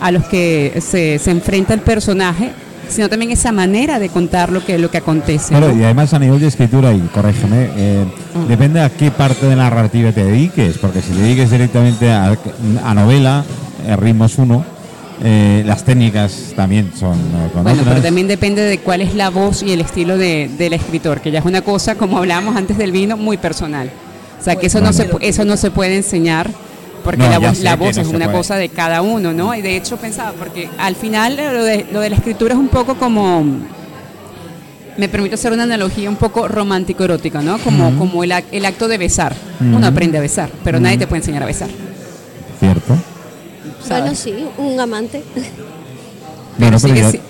a 0.02 0.12
los 0.12 0.24
que 0.26 0.82
se, 0.86 1.20
se 1.20 1.32
enfrenta 1.32 1.74
el 1.74 1.82
personaje, 1.82 2.52
sino 2.88 3.10
también 3.10 3.32
esa 3.32 3.52
manera 3.52 4.00
de 4.00 4.10
contar 4.10 4.52
lo 4.52 4.66
que 4.66 4.78
lo 4.80 4.89
que 4.89 4.97
acontece. 4.97 5.50
Claro, 5.50 5.74
¿no? 5.74 5.80
y 5.80 5.84
además 5.84 6.14
a 6.14 6.20
nivel 6.20 6.39
de 6.39 6.47
escritura, 6.47 6.91
y 6.93 7.00
corrígeme, 7.14 7.70
eh, 7.76 8.06
Mm. 8.34 8.47
depende 8.47 8.80
a 8.80 8.89
qué 8.91 9.10
parte 9.12 9.45
de 9.47 9.56
la 9.56 9.64
narrativa 9.64 10.12
te 10.12 10.24
dediques, 10.24 10.78
porque 10.78 11.02
si 11.02 11.12
te 11.12 11.20
dediques 11.22 11.50
directamente 11.52 12.12
a, 12.12 12.36
a 12.86 12.93
novela, 12.93 13.43
el 13.88 13.97
ritmo 13.97 14.26
es 14.26 14.38
uno, 14.38 14.64
eh, 15.24 15.63
las 15.65 15.84
técnicas 15.84 16.53
también 16.55 16.91
son 16.97 17.13
eh, 17.17 17.49
con 17.53 17.63
Bueno, 17.63 17.80
otras. 17.82 17.95
pero 17.95 18.05
también 18.07 18.28
depende 18.28 18.61
de 18.61 18.78
cuál 18.80 19.01
es 19.01 19.13
la 19.15 19.30
voz 19.30 19.63
y 19.63 19.72
el 19.72 19.82
estilo 19.82 20.17
de, 20.17 20.49
del 20.57 20.74
escritor, 20.74 21.20
que 21.22 21.32
ya 21.32 21.39
es 21.39 21.45
una 21.45 21.61
cosa, 21.61 21.95
como 21.95 22.17
hablábamos 22.17 22.55
antes 22.55 22.78
del 22.78 22.91
vino, 22.91 23.17
muy 23.17 23.38
personal. 23.38 23.89
O 24.39 24.43
sea, 24.43 24.55
que 24.55 24.67
eso, 24.67 24.80
no, 24.80 24.93
se, 24.93 25.09
eso 25.22 25.43
no 25.43 25.57
se 25.57 25.70
puede 25.72 25.95
enseñar, 25.97 26.49
porque 27.03 27.20
No, 27.24 27.30
la 27.30 27.39
voz, 27.39 27.59
la 27.59 27.76
voz 27.76 27.95
no 27.97 28.01
es 28.01 28.07
una 28.07 28.26
puede. 28.26 28.38
cosa 28.38 28.55
de 28.55 28.70
cada 28.70 29.01
uno, 29.01 29.34
¿no? 29.34 29.53
Y 29.55 29.61
de 29.61 29.76
hecho 29.76 29.97
pensaba, 29.97 30.32
porque 30.32 30.70
al 30.78 30.95
final 30.95 31.38
eh, 31.38 31.51
lo 31.53 31.63
de, 31.63 31.86
lo 31.91 31.99
de 31.99 32.09
la 32.09 32.15
escritura 32.15 32.53
es 32.53 32.59
un 32.59 32.70
poco 32.70 32.95
como, 32.95 33.43
me 34.97 35.07
permito 35.09 35.36
hacer 35.36 35.51
una 35.53 35.63
analogía 35.63 36.09
un 36.09 36.15
poco 36.17 36.47
romántico-erótica, 36.47 37.41
¿no? 37.41 37.57
Como, 37.59 37.97
como 37.97 38.24
el, 38.24 38.32
ac- 38.32 38.45
el 38.51 38.65
acto 38.65 38.88
de 38.88 38.97
besar. 38.97 39.34
Uno 39.59 39.86
aprende 39.88 40.17
a 40.17 40.22
besar, 40.22 40.49
pero 40.63 40.80
nadie 40.80 40.97
te 40.97 41.07
puede 41.07 41.20
enseñar 41.22 41.43
a 41.43 41.45
besar. 41.45 41.70
Bueno, 43.88 44.16
sí, 44.16 44.34
un 44.58 44.80
amante. 44.80 45.24
Bueno, 46.58 46.78
pero 46.78 46.80
sigue 46.80 47.22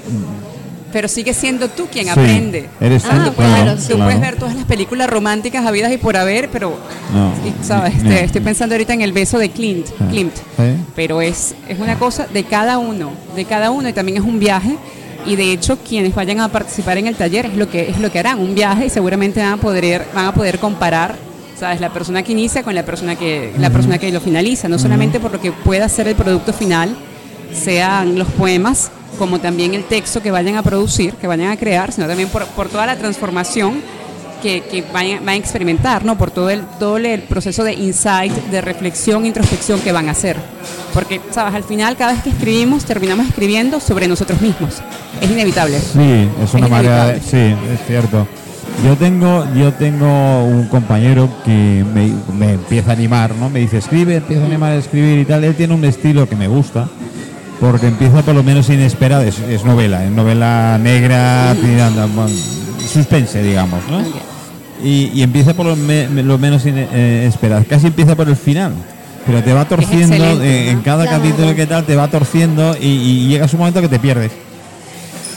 pero 0.91 1.07
siendo 1.07 1.67
tú 1.69 1.85
quien 1.91 2.05
Sí, 2.05 2.09
aprende. 2.09 2.67
Eres 2.81 3.05
Ah, 3.05 3.09
tú, 3.25 3.33
claro, 3.35 3.53
claro, 3.63 3.75
tú 3.79 3.85
claro. 3.89 4.03
puedes 4.05 4.19
ver 4.21 4.35
todas 4.37 4.55
las 4.55 4.65
películas 4.65 5.07
románticas 5.07 5.63
habidas 5.67 5.91
y 5.91 5.97
por 5.97 6.17
haber, 6.17 6.49
pero 6.49 6.77
No, 7.13 7.31
sabes, 7.63 7.93
ni- 7.95 7.99
Este, 8.09 8.09
ni- 8.09 8.25
estoy 8.25 8.41
pensando 8.41 8.73
ahorita 8.73 8.93
en 8.95 9.01
el 9.01 9.11
beso 9.13 9.37
de 9.37 9.51
Clint, 9.51 9.85
Ah, 9.99 10.05
sí. 10.11 10.27
pero 10.95 11.21
es, 11.21 11.53
es 11.67 11.79
una 11.79 11.99
cosa 11.99 12.25
de 12.33 12.43
cada 12.43 12.79
uno, 12.79 13.11
de 13.35 13.45
cada 13.45 13.69
uno 13.69 13.87
y 13.87 13.93
también 13.93 14.17
es 14.17 14.23
un 14.23 14.39
viaje 14.39 14.77
y 15.27 15.35
de 15.35 15.51
hecho 15.51 15.77
quienes 15.77 16.15
vayan 16.15 16.39
a 16.39 16.49
participar 16.49 16.97
en 16.97 17.05
el 17.05 17.15
taller 17.15 17.45
es 17.45 17.55
lo 17.55 17.69
que 17.69 17.89
es 17.91 17.99
lo 17.99 18.11
que 18.11 18.17
harán, 18.17 18.39
un 18.39 18.55
viaje 18.55 18.87
y 18.87 18.89
seguramente 18.89 19.41
van 19.41 19.53
a 19.53 19.57
poder 19.57 20.07
van 20.15 20.25
a 20.25 20.33
poder 20.33 20.57
comparar 20.57 21.15
sabes 21.59 21.81
la 21.81 21.89
persona 21.91 22.23
que 22.23 22.31
inicia 22.31 22.63
con 22.63 22.73
la 22.75 22.83
persona 22.83 23.15
que 23.15 23.53
la 23.57 23.69
persona 23.69 23.97
que 23.97 24.11
lo 24.11 24.21
finaliza, 24.21 24.67
no 24.69 24.79
solamente 24.79 25.19
por 25.19 25.31
lo 25.33 25.41
que 25.41 25.51
pueda 25.51 25.89
ser 25.89 26.07
el 26.07 26.15
producto 26.15 26.53
final, 26.53 26.95
sean 27.53 28.17
los 28.17 28.27
poemas 28.29 28.91
como 29.17 29.39
también 29.39 29.73
el 29.73 29.83
texto 29.83 30.21
que 30.21 30.31
vayan 30.31 30.55
a 30.55 30.63
producir, 30.63 31.13
que 31.15 31.27
vayan 31.27 31.51
a 31.51 31.57
crear, 31.57 31.91
sino 31.91 32.07
también 32.07 32.29
por, 32.29 32.45
por 32.47 32.69
toda 32.69 32.85
la 32.85 32.95
transformación 32.95 33.81
que, 34.41 34.61
que 34.61 34.81
vayan, 34.93 35.19
van 35.25 35.29
a 35.29 35.35
experimentar, 35.35 36.05
¿no? 36.05 36.17
Por 36.17 36.31
todo 36.31 36.49
el, 36.49 36.61
todo 36.79 36.95
el 36.97 37.21
proceso 37.23 37.65
de 37.65 37.73
insight, 37.73 38.31
de 38.31 38.61
reflexión, 38.61 39.25
introspección 39.25 39.81
que 39.81 39.91
van 39.91 40.07
a 40.07 40.11
hacer. 40.11 40.37
Porque, 40.93 41.19
¿sabes? 41.31 41.53
Al 41.55 41.65
final, 41.65 41.97
cada 41.97 42.13
vez 42.13 42.23
que 42.23 42.29
escribimos, 42.29 42.85
terminamos 42.85 43.27
escribiendo 43.27 43.81
sobre 43.81 44.07
nosotros 44.07 44.39
mismos. 44.39 44.75
Es 45.19 45.29
inevitable. 45.29 45.77
Sí, 45.81 46.29
es 46.41 46.53
una 46.53 46.65
Es 46.67 46.71
manera, 46.71 47.05
de- 47.07 47.19
sí, 47.19 47.37
es 47.73 47.85
cierto. 47.85 48.25
Yo 48.83 48.95
tengo, 48.95 49.45
yo 49.55 49.73
tengo 49.73 50.45
un 50.45 50.67
compañero 50.67 51.29
que 51.43 51.83
me, 51.93 52.13
me 52.33 52.53
empieza 52.53 52.91
a 52.91 52.93
animar, 52.93 53.35
¿no? 53.35 53.49
Me 53.49 53.59
dice, 53.59 53.77
escribe, 53.77 54.15
empieza 54.17 54.43
a 54.43 54.45
animar 54.45 54.71
a 54.71 54.75
escribir 54.75 55.19
y 55.19 55.25
tal. 55.25 55.43
Él 55.43 55.53
tiene 55.55 55.73
un 55.73 55.83
estilo 55.83 56.29
que 56.29 56.37
me 56.37 56.47
gusta, 56.47 56.87
porque 57.59 57.87
empieza 57.87 58.21
por 58.21 58.33
lo 58.35 58.41
menos 58.43 58.69
inesperado, 58.69 59.23
es, 59.23 59.37
es 59.39 59.65
novela, 59.65 60.05
es 60.05 60.11
novela 60.11 60.79
negra, 60.81 61.53
suspense, 62.87 63.43
digamos, 63.43 63.81
¿no? 63.91 64.01
Y, 64.81 65.11
y 65.13 65.23
empieza 65.23 65.53
por 65.53 65.65
lo, 65.65 65.75
me- 65.75 66.07
me- 66.07 66.23
lo 66.23 66.37
menos 66.37 66.65
inesperado, 66.65 67.65
casi 67.69 67.87
empieza 67.87 68.15
por 68.15 68.29
el 68.29 68.37
final. 68.37 68.71
Pero 69.25 69.43
te 69.43 69.53
va 69.53 69.65
torciendo, 69.65 70.41
eh, 70.41 70.69
en 70.71 70.79
cada 70.81 71.03
Claro. 71.03 71.21
capítulo 71.21 71.53
que 71.53 71.67
tal, 71.67 71.83
te 71.83 71.95
va 71.97 72.07
torciendo 72.07 72.75
y, 72.81 72.85
y 72.87 73.27
llegas 73.27 73.51
un 73.53 73.59
momento 73.59 73.81
que 73.81 73.89
te 73.89 73.99
pierdes. 73.99 74.31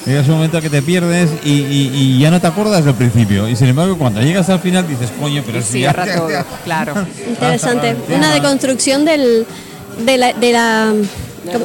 Llegas 0.06 0.26
un 0.28 0.34
momento 0.34 0.60
que 0.60 0.68
te 0.68 0.82
pierdes 0.82 1.30
y, 1.44 1.50
y- 1.50 1.90
y 1.94 2.18
ya 2.18 2.30
no 2.30 2.40
te 2.40 2.46
acuerdas 2.48 2.84
del 2.84 2.94
principio. 2.94 3.48
Y 3.48 3.54
sin 3.56 3.68
embargo, 3.68 3.96
cuando 3.96 4.20
llegas 4.20 4.48
al 4.50 4.58
final 4.58 4.86
dices, 4.88 5.10
coño, 5.20 5.42
pero 5.46 5.58
Y 5.58 5.62
si 5.62 5.80
ya- 5.80 5.92
cierra 5.92 6.16
todo, 6.16 6.28
claro. 6.64 6.94
Interesante. 7.28 7.96
Una 8.14 8.32
deconstrucción 8.34 9.04
del, 9.04 9.46
de, 10.04 10.18
la, 10.18 10.32
de, 10.32 10.52
la, 10.52 10.92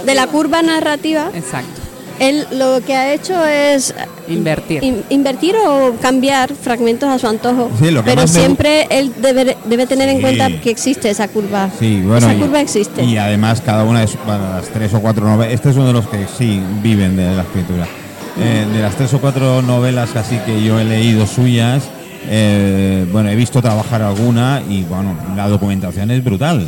de 0.05 0.15
la 0.15 0.27
curva 0.27 0.61
narrativa. 0.61 1.31
Exacto. 1.33 1.81
Él 2.19 2.47
lo 2.51 2.81
que 2.83 2.95
ha 2.95 3.13
hecho 3.13 3.45
es 3.45 3.93
Invertir. 4.27 4.83
in- 4.83 5.03
invertir 5.09 5.55
o 5.67 5.93
cambiar 6.01 6.51
fragmentos 6.55 7.07
a 7.09 7.19
su 7.19 7.27
antojo. 7.27 7.69
Sí, 7.79 7.91
lo 7.91 8.03
que 8.03 8.09
pero 8.11 8.21
más 8.21 8.31
me 8.33 8.39
gu- 8.39 8.43
siempre 8.43 8.88
él 8.89 9.13
debe, 9.21 9.55
debe 9.65 9.85
tener 9.85 10.09
en 10.09 10.15
Sí. 10.17 10.21
cuenta 10.21 10.49
que 10.61 10.71
existe 10.71 11.09
esa 11.11 11.27
curva. 11.27 11.69
Sí, 11.79 12.01
bueno, 12.01 12.17
esa 12.17 12.33
y- 12.33 12.39
curva 12.39 12.59
existe. 12.61 13.03
Y 13.03 13.17
además 13.17 13.61
cada 13.63 13.83
una 13.83 14.01
de 14.01 14.07
sus- 14.07 14.23
bueno, 14.25 14.49
las 14.49 14.65
tres 14.69 14.93
o 14.95 14.99
cuatro 14.99 15.25
novelas, 15.27 15.53
este 15.53 15.69
es 15.69 15.75
uno 15.75 15.88
de 15.88 15.93
los 15.93 16.07
que 16.07 16.25
sí 16.38 16.59
viven 16.81 17.15
de 17.17 17.35
la 17.35 17.43
escritura. 17.43 17.88
Eh, 18.39 18.67
de 18.71 18.81
las 18.81 18.95
tres 18.95 19.13
o 19.13 19.19
cuatro 19.19 19.61
novelas 19.61 20.15
así 20.15 20.38
que 20.45 20.63
yo 20.63 20.79
he 20.79 20.83
leído 20.85 21.25
suyas, 21.25 21.83
eh, 22.29 23.05
bueno, 23.11 23.29
he 23.29 23.35
visto 23.35 23.61
trabajar 23.61 24.01
alguna 24.03 24.61
y 24.69 24.83
bueno, 24.83 25.15
la 25.35 25.47
documentación 25.47 26.11
es 26.11 26.23
brutal. 26.23 26.67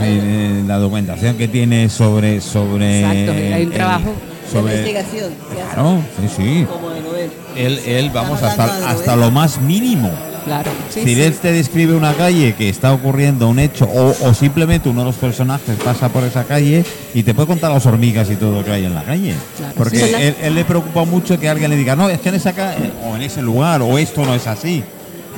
Eh, 0.00 0.62
la 0.66 0.76
documentación 0.78 1.36
que 1.36 1.46
tiene 1.48 1.88
sobre 1.88 2.40
sobre 2.40 3.00
Exacto, 3.00 3.32
hay 3.32 3.62
un 3.64 3.68
el- 3.68 3.70
trabajo 3.72 4.12
sobre 4.50 4.76
investigación. 4.78 5.32
claro, 5.72 6.00
sí, 6.20 6.28
sí. 6.36 6.66
Como 6.70 6.90
de 6.90 7.00
novela. 7.00 7.32
Él, 7.56 7.78
él 7.86 8.10
vamos 8.12 8.42
hasta, 8.42 8.64
hasta 8.90 9.16
lo 9.16 9.30
más 9.30 9.60
mínimo. 9.60 10.10
Claro. 10.44 10.70
Sí, 10.90 11.00
si 11.04 11.14
sí. 11.14 11.20
él 11.22 11.32
te 11.34 11.52
describe 11.52 11.94
una 11.94 12.12
calle 12.14 12.54
que 12.54 12.68
está 12.68 12.92
ocurriendo 12.92 13.48
un 13.48 13.58
hecho 13.58 13.86
o, 13.86 14.14
o 14.28 14.34
simplemente 14.34 14.88
uno 14.88 15.00
de 15.00 15.06
los 15.06 15.16
personajes 15.16 15.76
pasa 15.82 16.08
por 16.10 16.22
esa 16.24 16.44
calle 16.44 16.84
y 17.14 17.22
te 17.22 17.32
puede 17.34 17.48
contar 17.48 17.72
las 17.72 17.86
hormigas 17.86 18.30
y 18.30 18.36
todo 18.36 18.58
lo 18.58 18.64
que 18.64 18.70
hay 18.72 18.84
en 18.84 18.94
la 18.94 19.02
calle. 19.04 19.34
Claro. 19.56 19.74
Porque 19.76 19.98
Sí. 19.98 20.12
él, 20.14 20.36
él 20.42 20.54
le 20.54 20.64
preocupa 20.64 21.04
mucho 21.04 21.38
que 21.40 21.48
alguien 21.48 21.70
le 21.70 21.76
diga, 21.76 21.96
no, 21.96 22.08
es 22.10 22.20
que 22.20 22.28
en 22.28 22.34
esa 22.34 22.52
calle 22.52 22.92
o 23.10 23.16
en 23.16 23.22
ese 23.22 23.40
lugar 23.42 23.80
o 23.82 23.96
esto 23.98 24.24
no 24.24 24.34
es 24.34 24.46
así. 24.46 24.82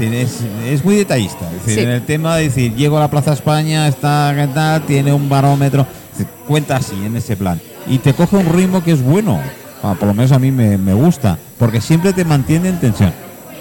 Es 0.01 0.41
Es, 0.69 0.85
muy 0.85 0.97
detallista. 0.97 1.47
Es 1.53 1.65
decir, 1.67 1.75
Sí. 1.75 1.81
En 1.81 1.91
el 1.91 2.03
tema 2.03 2.37
de 2.37 2.45
decir, 2.45 2.75
llego 2.75 2.97
a 2.99 3.01
la 3.01 3.09
Plaza 3.11 3.33
España, 3.33 3.89
está 3.89 4.35
¿qué 4.37 4.47
tal? 4.49 4.83
tiene 4.83 5.13
un 5.13 5.29
barómetro, 5.29 5.87
cuenta 6.47 6.77
así 6.77 6.95
en 7.05 7.17
ese 7.17 7.37
plan. 7.37 7.61
Y 7.89 7.99
te 7.99 8.13
coge 8.13 8.37
un 8.37 8.47
ritmo 8.53 8.83
que 8.85 8.93
es 8.93 9.03
bueno. 9.03 9.41
Ah, 9.83 9.95
por 9.99 10.09
lo 10.09 10.15
menos 10.15 10.33
a 10.33 10.39
mí 10.39 10.51
me, 10.51 10.77
me 10.77 10.93
gusta, 10.95 11.39
porque 11.59 11.81
siempre 11.81 12.13
te 12.13 12.25
mantiene 12.25 12.69
en 12.71 12.81
tensión. 12.81 13.13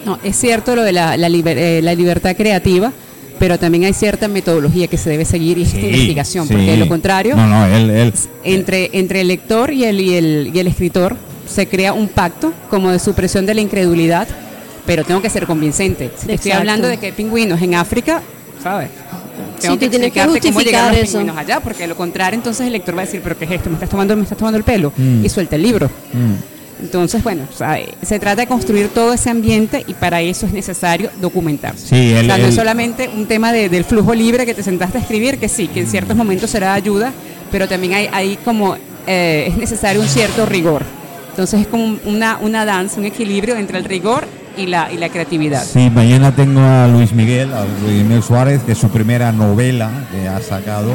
No, 0.06 0.20
es 0.24 0.38
cierto 0.38 0.76
lo 0.76 0.84
de 0.84 0.92
la, 0.92 1.18
la 1.18 1.30
liber- 1.30 1.58
eh, 1.58 1.82
la 1.82 1.94
libertad 1.96 2.36
creativa, 2.36 2.92
pero 3.40 3.58
también 3.60 3.84
hay 3.86 3.94
cierta 3.94 4.28
metodología 4.28 4.88
que 4.88 4.98
se 4.98 5.10
debe 5.10 5.26
seguir 5.26 5.58
y 5.58 5.64
es 5.64 5.70
esta 5.70 5.82
Sí, 5.82 5.88
investigación, 5.88 6.48
sí. 6.48 6.54
porque 6.54 6.72
de 6.72 6.78
lo 6.78 6.88
contrario, 6.88 7.36
No, 7.36 7.48
no, 7.48 7.66
él, 7.66 7.90
él, 7.90 8.14
entre, 8.44 8.92
entre 8.94 9.22
el 9.22 9.28
lector 9.28 9.72
y 9.74 9.84
el, 9.84 10.00
y, 10.00 10.14
el, 10.16 10.52
y 10.54 10.60
el 10.60 10.68
escritor 10.68 11.18
se 11.48 11.68
crea 11.68 11.94
un 11.94 12.08
pacto 12.08 12.54
como 12.70 12.92
de 12.92 13.00
supresión 13.00 13.46
de 13.46 13.54
la 13.56 13.62
incredulidad, 13.62 14.28
pero 14.86 15.04
tengo 15.04 15.22
que 15.22 15.30
ser 15.30 15.46
convincente. 15.48 16.12
Si 16.18 16.28
te 16.28 16.34
estoy 16.36 16.52
hablando 16.52 16.88
de 16.88 16.98
que 16.98 17.08
hay 17.08 17.12
pingüinos 17.12 17.62
en 17.62 17.76
África, 17.76 18.22
¿sabes? 18.62 18.90
Sí, 19.60 19.68
tú 19.70 19.78
tienes 19.78 20.12
que 20.12 20.20
explicarte 20.22 20.40
cómo 20.40 20.62
llegaron 20.62 20.90
justificar 20.90 20.92
los 20.94 21.02
eso. 21.04 21.12
pingüinos 21.18 21.38
allá, 21.38 21.60
porque 21.60 21.84
de 21.84 21.88
lo 21.88 21.96
contrario 21.98 22.38
entonces 22.38 22.68
el 22.68 22.74
lector 22.74 22.96
va 22.96 23.02
a 23.02 23.06
decir, 23.06 23.22
pero 23.24 23.38
¿qué 23.38 23.46
es 23.46 23.52
esto? 23.52 23.70
¿Me 23.70 23.76
estás 23.76 23.90
tomando, 23.90 24.16
me 24.16 24.24
estás 24.24 24.38
tomando 24.38 24.58
el 24.58 24.64
pelo? 24.64 24.94
Mm. 24.96 25.26
Y 25.26 25.30
suelta 25.30 25.56
el 25.56 25.64
libro. 25.64 25.88
Mm. 26.14 26.55
Entonces, 26.82 27.24
bueno, 27.24 27.44
o 27.52 27.58
sea, 27.58 27.80
se 28.02 28.20
trata 28.20 28.42
de 28.42 28.48
construir 28.48 28.90
todo 28.90 29.14
ese 29.14 29.30
ambiente 29.30 29.84
y 29.88 29.94
para 29.94 30.22
eso 30.22 30.46
es 30.46 30.52
necesario 30.54 31.10
documentarse. 31.22 31.88
Sí, 31.88 32.14
o 32.14 32.18
él- 32.20 32.26
sea, 32.28 32.38
no 32.38 32.46
es 32.48 32.56
solamente 32.56 33.10
un 33.16 33.26
tema 33.28 33.52
de- 33.54 33.70
del 33.70 33.86
flujo 33.86 34.14
libre 34.14 34.46
que 34.46 34.54
te 34.54 34.62
sentaste 34.64 34.98
a 34.98 35.02
escribir, 35.02 35.38
que 35.40 35.48
sí, 35.48 35.68
que 35.68 35.82
en 35.82 35.88
ciertos 35.88 36.16
momentos 36.18 36.50
será 36.50 36.74
ayuda, 36.74 37.14
pero 37.52 37.68
también 37.68 37.94
hay, 37.94 38.10
hay 38.12 38.36
como, 38.44 38.76
eh, 39.08 39.46
es 39.48 39.58
necesario 39.58 40.02
un 40.02 40.08
cierto 40.08 40.46
rigor. 40.46 40.84
Entonces 41.30 41.62
es 41.62 41.68
como 41.68 41.84
un- 41.86 42.00
una, 42.06 42.38
una 42.42 42.66
danza, 42.66 43.00
un 43.00 43.06
equilibrio 43.06 43.56
entre 43.56 43.78
el 43.78 43.86
rigor 43.86 44.26
y 44.58 44.68
la, 44.68 44.92
y 44.92 44.98
la 44.98 45.10
creatividad. 45.10 45.64
Sí, 45.66 45.90
mañana 45.90 46.34
tengo 46.36 46.62
a 46.62 46.88
Luis 46.88 47.12
Miguel, 47.14 47.54
a 47.54 47.66
Luis 47.84 48.04
Miguel 48.04 48.24
Suárez, 48.24 48.62
es 48.68 48.78
su 48.78 48.90
primera 48.90 49.32
novela 49.32 49.90
que 50.12 50.28
ha 50.28 50.42
sacado. 50.42 50.92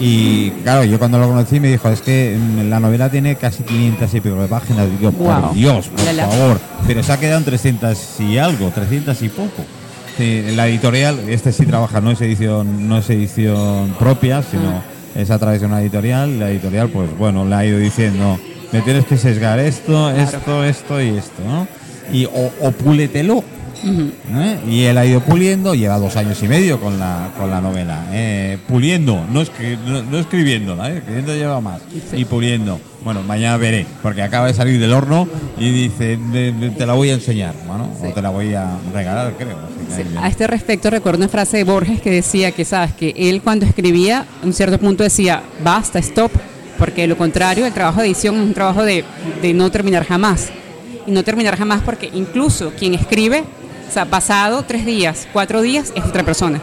Y 0.00 0.50
claro, 0.62 0.82
yo 0.84 0.98
cuando 0.98 1.18
lo 1.18 1.28
conocí 1.28 1.60
me 1.60 1.68
dijo, 1.68 1.88
es 1.90 2.00
que 2.00 2.36
mm, 2.38 2.70
la 2.70 2.80
novela 2.80 3.10
tiene 3.10 3.36
casi 3.36 3.62
500 3.62 4.14
y 4.14 4.20
pico 4.20 4.40
de 4.40 4.48
páginas. 4.48 4.88
Y 4.98 5.02
yo, 5.02 5.12
por. 5.12 5.52
Dios, 5.52 5.88
por 5.88 6.04
Lala. 6.06 6.26
favor. 6.26 6.60
Pero 6.86 7.02
se 7.02 7.12
ha 7.12 7.20
quedado 7.20 7.38
en 7.38 7.44
300 7.44 8.20
y 8.20 8.38
algo, 8.38 8.70
300 8.70 9.20
y 9.22 9.28
poco. 9.28 9.62
Sí, 10.16 10.42
la 10.54 10.66
editorial, 10.68 11.18
este 11.28 11.52
sí 11.52 11.66
trabaja, 11.66 12.00
no 12.00 12.10
es 12.10 12.20
edición, 12.20 12.88
no 12.88 12.98
es 12.98 13.08
edición 13.10 13.94
propia, 13.98 14.42
sino 14.42 14.82
es 15.14 15.30
a 15.30 15.38
través 15.38 15.60
de 15.60 15.66
una 15.66 15.80
editorial. 15.82 16.38
La 16.38 16.50
editorial, 16.50 16.88
pues 16.88 17.16
bueno, 17.18 17.44
le 17.44 17.54
ha 17.54 17.64
ido 17.66 17.78
diciendo, 17.78 18.38
me 18.72 18.80
tienes 18.80 19.04
que 19.04 19.16
sesgar 19.18 19.58
esto, 19.58 20.10
esto, 20.10 20.64
esto 20.64 21.00
y 21.00 21.08
esto, 21.10 21.42
¿no? 21.46 21.68
Y 22.12 22.24
o, 22.24 22.50
o 22.60 22.72
púletelo. 22.72 23.44
¿Eh? 23.84 24.58
Y 24.68 24.82
él 24.84 24.98
ha 24.98 25.06
ido 25.06 25.20
puliendo, 25.20 25.74
lleva 25.74 25.98
dos 25.98 26.16
años 26.16 26.42
y 26.42 26.48
medio 26.48 26.80
con 26.80 26.98
la, 26.98 27.30
con 27.38 27.50
la 27.50 27.60
novela. 27.60 28.06
eh, 28.12 28.58
puliendo, 28.68 29.24
no, 29.30 29.42
escri- 29.42 29.78
no, 29.86 30.02
no 30.02 30.18
escribiéndola, 30.18 30.90
¿eh? 30.90 30.98
escribiendo 30.98 31.34
lleva 31.34 31.60
más. 31.60 31.80
Y 32.12 32.24
puliendo. 32.24 32.80
Bueno, 33.04 33.22
mañana 33.22 33.56
veré, 33.56 33.86
porque 34.02 34.20
acaba 34.22 34.46
de 34.48 34.54
salir 34.54 34.78
del 34.78 34.92
horno 34.92 35.26
y 35.58 35.70
dice, 35.70 36.18
"De- 36.18 36.52
de- 36.52 36.70
te 36.70 36.84
la 36.84 36.92
voy 36.92 37.08
a 37.10 37.14
enseñar, 37.14 37.54
bueno, 37.66 37.88
o 38.02 38.08
te 38.12 38.20
la 38.20 38.28
voy 38.28 38.52
a 38.54 38.72
regalar, 38.92 39.32
creo. 39.38 39.56
Sí. 39.96 40.02
A 40.20 40.28
este 40.28 40.46
respecto 40.46 40.90
recuerdo 40.90 41.18
una 41.18 41.28
frase 41.28 41.56
de 41.56 41.64
Borges 41.64 42.00
que 42.02 42.10
decía 42.10 42.52
que, 42.52 42.64
sabes, 42.66 42.92
que 42.92 43.14
él 43.16 43.40
cuando 43.42 43.64
escribía, 43.64 44.26
a 44.42 44.46
un 44.46 44.52
cierto 44.52 44.78
punto 44.78 45.02
decía, 45.02 45.42
basta, 45.64 45.98
stop, 45.98 46.30
porque 46.78 47.02
de 47.02 47.08
lo 47.08 47.16
contrario, 47.16 47.64
el 47.66 47.72
trabajo 47.72 48.00
de 48.00 48.06
edición 48.08 48.34
es 48.36 48.42
un 48.42 48.54
trabajo 48.54 48.82
de, 48.84 49.04
de 49.42 49.54
no 49.54 49.70
terminar 49.70 50.04
jamás. 50.04 50.50
Y 51.06 51.10
no 51.12 51.24
terminar 51.24 51.56
jamás 51.56 51.80
porque 51.82 52.10
incluso 52.12 52.72
quien 52.78 52.92
escribe, 52.94 53.44
o 53.90 53.92
sea, 53.92 54.04
pasado 54.06 54.62
tres 54.62 54.86
días, 54.86 55.26
cuatro 55.32 55.60
días, 55.62 55.92
es 55.96 56.04
otra 56.04 56.22
persona. 56.22 56.60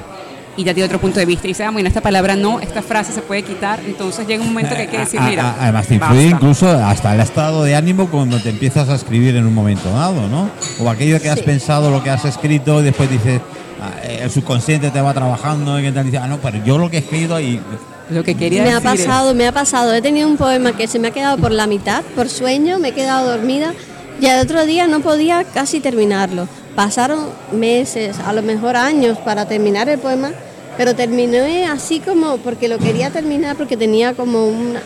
Y 0.56 0.64
ya 0.64 0.74
tiene 0.74 0.86
otro 0.88 1.00
punto 1.00 1.20
de 1.20 1.26
vista. 1.28 1.46
Y 1.46 1.50
dice, 1.52 1.66
ah, 1.66 1.70
bueno, 1.70 1.88
esta 1.88 2.02
palabra 2.02 2.36
no, 2.36 2.60
esta 2.60 2.82
frase 2.82 3.12
se 3.12 3.22
puede 3.22 3.44
quitar. 3.44 3.80
Entonces 3.86 4.26
llega 4.26 4.42
un 4.42 4.48
momento 4.50 4.74
que 4.76 4.82
hay 4.84 4.88
que 4.88 4.98
decir, 4.98 5.22
mira. 5.22 5.56
además 5.60 5.86
te 5.86 5.96
influye 5.96 6.24
basta. 6.24 6.36
incluso 6.36 6.68
hasta 6.70 7.14
el 7.14 7.22
estado 7.22 7.64
de 7.64 7.76
ánimo 7.76 8.08
cuando 8.10 8.42
te 8.42 8.50
empiezas 8.50 8.90
a 8.90 8.96
escribir 8.96 9.36
en 9.36 9.46
un 9.46 9.54
momento 9.54 9.92
dado, 9.92 10.28
¿no? 10.28 10.50
O 10.80 10.90
aquello 10.90 11.22
que 11.22 11.30
has 11.30 11.38
Sí. 11.40 11.46
pensado, 11.46 11.92
lo 11.92 12.02
que 12.02 12.10
has 12.10 12.26
escrito, 12.26 12.80
y 12.82 12.86
después 12.86 13.08
dices, 13.12 13.40
ah, 13.80 13.92
eh, 14.02 14.22
el 14.24 14.32
subconsciente 14.32 14.90
te 14.90 15.00
va 15.00 15.14
trabajando 15.14 15.80
y 15.80 15.84
que 15.84 15.92
te 15.92 16.04
dice, 16.04 16.18
ah, 16.18 16.28
no, 16.28 16.38
pero 16.40 16.64
yo 16.66 16.80
lo 16.80 16.90
que 16.90 16.98
he 16.98 17.00
escrito 17.02 17.36
ahí. 17.36 17.62
Lo 18.10 18.24
que 18.24 18.34
quería 18.34 18.64
Me 18.64 18.72
ha 18.72 18.80
decir 18.80 19.02
es- 19.02 19.06
pasado, 19.06 19.36
me 19.36 19.46
ha 19.48 19.52
pasado. 19.52 19.94
He 19.94 20.02
tenido 20.02 20.28
un 20.28 20.38
poema 20.38 20.72
que 20.72 20.88
se 20.88 20.98
me 20.98 21.10
ha 21.10 21.12
quedado 21.12 21.38
por 21.38 21.52
la 21.52 21.68
mitad, 21.68 22.02
por 22.16 22.30
sueño, 22.30 22.80
me 22.80 22.88
he 22.88 22.94
quedado 22.94 23.30
dormida 23.30 23.74
y 24.20 24.26
al 24.26 24.40
otro 24.40 24.66
día 24.66 24.88
no 24.88 25.02
podía 25.02 25.44
casi 25.44 25.82
terminarlo. 25.82 26.48
Pasaron 26.82 27.22
meses, 27.52 28.20
a 28.20 28.34
lo 28.34 28.44
mejor 28.44 28.76
años 28.76 29.18
para 29.18 29.48
terminar 29.48 29.90
el 29.90 29.98
poema, 29.98 30.30
pero 30.78 30.94
terminé 30.94 31.66
así 31.66 32.00
como 32.00 32.38
porque 32.38 32.68
lo 32.68 32.78
quería 32.78 33.10
terminar 33.10 33.56
porque 33.56 33.76
tenía 33.76 34.14
como 34.14 34.46
una, 34.48 34.80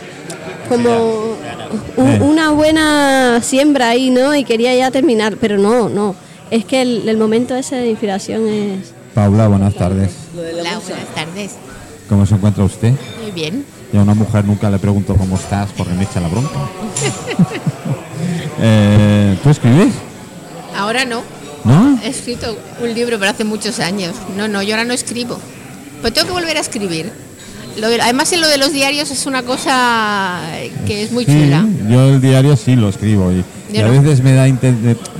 como 0.69 0.89
un- 1.97 2.07
Eh. 2.07 2.19
una 2.21 2.51
buena 2.51 3.41
siembra 3.43 3.89
ahí, 3.89 4.09
¿no? 4.09 4.33
Y 4.33 4.45
quería 4.45 4.73
ya 4.73 4.89
terminar, 4.89 5.35
pero 5.41 5.57
no, 5.57 5.89
no. 5.89 6.15
Es 6.49 6.63
que 6.63 6.81
el, 6.81 7.09
el 7.09 7.17
momento 7.17 7.57
ese 7.57 7.75
de 7.75 7.89
inspiración 7.89 8.47
es... 8.47 8.93
Paula, 9.13 9.49
buenas 9.49 9.73
tardes. 9.75 10.11
Hola, 10.33 10.79
buenas 10.87 11.07
tardes. 11.13 11.55
¿Cómo 12.07 12.25
se 12.25 12.35
encuentra 12.35 12.63
usted? 12.63 12.93
Muy 13.21 13.31
bien. 13.31 13.65
Yo 13.91 13.99
a 13.99 14.03
una 14.03 14.13
mujer 14.13 14.45
nunca 14.45 14.69
le 14.69 14.79
pregunto 14.79 15.13
cómo 15.17 15.35
estás 15.35 15.69
porque 15.75 15.91
me 15.93 16.03
echa 16.03 16.21
la 16.21 16.29
bronca. 16.29 16.51
Eh, 18.63 19.37
¿Tú 19.43 19.49
escribes? 19.49 19.93
Ahora 20.77 21.03
no. 21.03 21.23
¿No? 21.65 21.99
He 22.03 22.09
escrito 22.09 22.57
un 22.81 22.93
libro, 22.93 23.17
pero 23.19 23.31
hace 23.31 23.43
muchos 23.43 23.79
años. 23.79 24.13
No, 24.37 24.47
no, 24.47 24.61
yo 24.63 24.73
ahora 24.75 24.85
no 24.85 24.93
escribo. 24.93 25.39
Pero 26.01 26.13
tengo 26.13 26.27
que 26.27 26.33
volver 26.33 26.57
a 26.57 26.61
escribir. 26.61 27.11
Lo 27.79 27.87
de- 27.87 28.01
además, 28.01 28.31
en 28.33 28.41
lo 28.41 28.47
de 28.49 28.57
los 28.57 28.73
diarios 28.73 29.11
es 29.11 29.25
una 29.25 29.43
cosa 29.43 30.41
que 30.85 31.03
es 31.03 31.11
muy 31.13 31.23
Sí, 31.25 31.31
chula. 31.31 31.65
yo 31.89 32.09
el 32.09 32.19
diario 32.21 32.57
sí 32.57 32.75
lo 32.75 32.89
escribo 32.89 33.31
y, 33.31 33.45
y 33.73 33.77
a 33.77 33.85
no. 33.87 33.91
veces 34.01 34.21
me, 34.21 34.33
da 34.33 34.45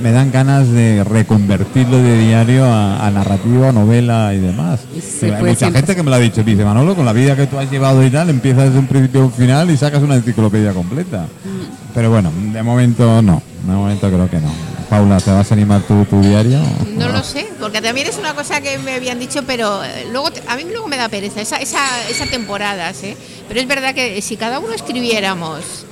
me 0.02 0.12
dan 0.12 0.30
ganas 0.30 0.68
de 0.68 1.02
reconvertirlo 1.02 1.96
de 1.96 2.18
diario 2.26 2.66
a, 2.66 3.06
a 3.06 3.10
narrativa, 3.10 3.72
novela 3.72 4.34
y 4.34 4.38
demás. 4.40 4.80
Hay 5.22 5.42
mucha 5.42 5.70
gente 5.72 5.96
que 5.96 6.02
me 6.02 6.10
lo 6.10 6.16
ha 6.16 6.18
dicho, 6.18 6.42
dice 6.42 6.62
Manolo, 6.62 6.94
con 6.94 7.06
la 7.06 7.14
vida 7.14 7.34
que 7.36 7.46
tú 7.46 7.58
has 7.58 7.70
llevado 7.70 8.04
y 8.04 8.10
tal, 8.10 8.28
empiezas 8.28 8.64
desde 8.64 8.80
un 8.80 8.86
principio 8.86 9.22
a 9.22 9.24
un 9.26 9.32
final 9.32 9.70
y 9.70 9.76
sacas 9.78 10.02
una 10.02 10.16
enciclopedia 10.16 10.74
completa. 10.74 11.22
Mm. 11.22 11.94
Pero 11.94 12.10
bueno, 12.10 12.30
de 12.52 12.62
momento 12.62 13.22
no, 13.22 13.42
de 13.66 13.72
momento 13.72 14.08
creo 14.08 14.28
que 14.28 14.40
no. 14.40 14.71
Paula, 14.92 15.18
¿te 15.20 15.30
vas 15.30 15.50
a 15.50 15.54
animar 15.54 15.80
tú 15.88 16.04
tu 16.04 16.20
diario? 16.20 16.60
No 16.98 17.08
lo 17.08 17.22
sé, 17.24 17.48
porque 17.58 17.80
también 17.80 18.06
es 18.08 18.18
una 18.18 18.34
cosa 18.34 18.60
que 18.60 18.76
me 18.76 18.92
habían 18.96 19.18
dicho, 19.18 19.42
pero 19.46 19.82
eh, 19.82 20.06
luego 20.12 20.30
te- 20.30 20.42
a 20.46 20.54
mí 20.54 20.64
luego 20.70 20.86
me 20.86 20.98
da 20.98 21.08
pereza 21.08 21.40
esa, 21.40 21.56
esa, 21.56 21.78
esa 22.10 22.26
temporada, 22.26 22.92
¿sí? 22.92 23.16
Pero 23.48 23.58
es 23.58 23.66
verdad 23.66 23.94
que 23.94 24.20
si 24.20 24.36
cada 24.36 24.58
uno 24.58 24.74
escribiéramos 24.74 25.86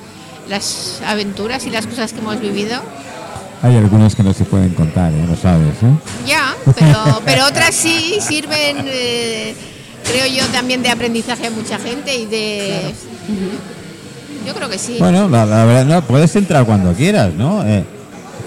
las 0.50 1.00
aventuras 1.06 1.64
y 1.64 1.70
las 1.70 1.86
cosas 1.86 2.12
que 2.12 2.18
hemos 2.18 2.38
vivido, 2.42 2.78
Hay 3.62 3.74
algunos 3.74 4.14
que 4.14 4.22
no 4.22 4.34
se 4.34 4.44
pueden 4.44 4.74
contar, 4.74 5.10
¿eh? 5.14 5.24
lo 5.26 5.34
sabes. 5.34 5.76
¿eh? 5.82 6.26
ya, 6.26 6.54
pero, 6.76 7.22
pero 7.24 7.46
otras 7.46 7.74
sí 7.74 8.18
sirven, 8.20 8.84
eh, 8.86 9.54
creo 10.04 10.26
yo, 10.26 10.44
también 10.52 10.82
de 10.82 10.90
aprendizaje 10.90 11.46
a 11.46 11.50
mucha 11.50 11.78
gente 11.78 12.14
y 12.14 12.26
de... 12.26 12.92
Yo 14.46 14.52
creo 14.54 14.68
que 14.68 14.76
sí. 14.78 14.96
Bueno, 14.98 15.26
la, 15.26 15.46
la 15.46 15.64
verdad, 15.64 15.84
no, 15.86 16.02
puedes 16.06 16.36
entrar 16.36 16.66
cuando 16.66 16.92
quieras, 16.92 17.32
¿no? 17.32 17.64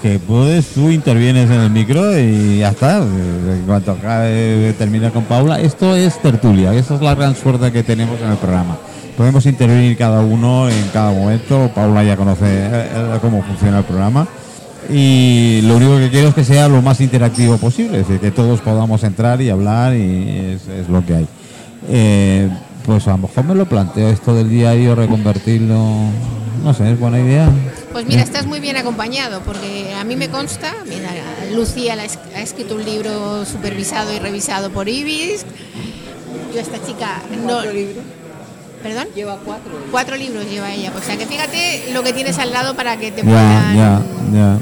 Que 0.04 0.18
puedes, 0.18 0.66
tú 0.66 0.90
intervienes 0.90 1.48
en 1.48 1.62
el 1.62 1.70
micro 1.70 2.18
y 2.20 2.58
ya 2.58 2.68
está. 2.68 2.98
En 2.98 3.62
cuanto 3.64 3.92
acabe, 3.92 4.74
termina 4.76 5.08
con 5.08 5.24
Paula, 5.24 5.58
esto 5.58 5.96
es 5.96 6.20
tertulia, 6.20 6.74
esa 6.74 6.96
es 6.96 7.00
la 7.00 7.14
gran 7.14 7.34
suerte 7.34 7.72
que 7.72 7.82
tenemos 7.82 8.20
en 8.20 8.32
el 8.32 8.36
programa. 8.36 8.76
Podemos 9.16 9.46
intervenir 9.46 9.96
cada 9.96 10.20
uno 10.20 10.68
en 10.68 10.88
cada 10.92 11.10
momento. 11.10 11.70
Paula 11.74 12.04
ya 12.04 12.18
conoce 12.18 12.44
eh, 12.44 12.68
eh, 12.70 13.18
cómo 13.22 13.42
funciona 13.44 13.78
el 13.78 13.84
programa. 13.84 14.28
Y 14.90 15.62
lo 15.62 15.76
único 15.76 15.96
que 15.96 16.10
quiero 16.10 16.28
es 16.28 16.34
que 16.34 16.44
sea 16.44 16.68
lo 16.68 16.82
más 16.82 17.00
interactivo 17.00 17.56
posible, 17.56 18.00
es 18.00 18.06
decir, 18.06 18.20
que 18.20 18.30
todos 18.30 18.60
podamos 18.60 19.04
entrar 19.04 19.40
y 19.40 19.48
hablar 19.48 19.96
y 19.96 20.52
es, 20.54 20.68
es 20.68 20.86
lo 20.90 21.02
que 21.06 21.14
hay. 21.14 21.26
Eh, 21.88 22.50
pues 22.84 23.08
a 23.08 23.12
lo 23.12 23.18
mejor 23.26 23.44
me 23.44 23.54
lo 23.54 23.64
planteo 23.64 24.10
esto 24.10 24.34
del 24.34 24.50
diario, 24.50 24.96
reconvertirlo, 24.96 25.78
no 26.64 26.74
sé, 26.74 26.90
es 26.92 26.98
buena 26.98 27.20
idea. 27.20 27.48
Pues 27.92 28.06
mira, 28.06 28.22
estás 28.22 28.46
muy 28.46 28.58
bien 28.58 28.76
acompañado, 28.76 29.40
porque 29.42 29.94
a 29.94 30.02
mí 30.04 30.16
me 30.16 30.28
consta, 30.28 30.74
mira, 30.86 31.10
Lucía 31.54 31.94
ha 31.94 32.04
es- 32.04 32.18
ha 32.34 32.40
escrito 32.40 32.74
un 32.74 32.84
libro 32.84 33.44
supervisado 33.44 34.12
y 34.12 34.18
revisado 34.18 34.70
por 34.70 34.88
Ibis. 34.88 35.44
Yo 36.54 36.60
esta 36.60 36.84
chica 36.84 37.22
no... 37.46 37.58
¿Perdón? 38.82 39.06
Lleva 39.14 39.38
cuatro. 39.42 39.72
Cuatro 39.90 40.14
libros 40.16 40.44
lleva 40.50 40.70
ella. 40.72 40.92
O 40.94 41.00
sea 41.02 41.16
que 41.16 41.24
fíjate 41.26 41.90
lo 41.94 42.02
que 42.02 42.12
tienes 42.12 42.38
al 42.38 42.52
lado 42.52 42.74
para 42.74 42.98
que 42.98 43.10
te 43.12 43.22
Ya, 43.22 43.24
puedan... 43.24 43.76
ya, 43.76 44.02
ya. 44.34 44.58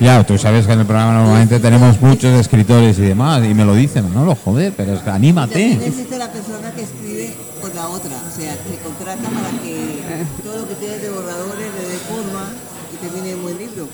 Ya, 0.00 0.24
tú 0.24 0.36
sabes 0.36 0.66
que 0.66 0.72
en 0.72 0.80
el 0.80 0.86
programa 0.86 1.12
normalmente 1.14 1.60
tenemos 1.60 2.00
muchos 2.00 2.38
escritores 2.40 2.98
y 2.98 3.02
demás, 3.02 3.42
y 3.44 3.54
me 3.54 3.64
lo 3.64 3.74
dicen, 3.74 4.12
no 4.12 4.24
lo 4.24 4.34
joder, 4.34 4.72
pero 4.76 4.94
es 4.94 5.00
que 5.00 5.10
anímate. 5.10 5.72
existe 5.74 6.18
la 6.18 6.28
persona 6.30 6.70
que 6.74 6.82
escribe 6.82 7.32
por 7.60 7.72
la 7.74 7.86
otra, 7.88 8.10
o 8.10 8.36
sea, 8.40 8.52
que 8.54 8.78
contrata 8.82 9.22
para 9.22 9.50
que 9.62 10.00
todo 10.42 10.58
lo 10.62 10.68
que 10.68 10.74
tiene 10.74 10.98
de 10.98 11.08
borradores 11.10 11.66
le 11.80 11.88
dé 11.88 11.98
forma 12.08 12.48
y 12.92 13.06
termine 13.06 13.34
un 13.36 13.42
buen 13.42 13.58
libro. 13.58 13.88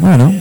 Bueno, 0.00 0.32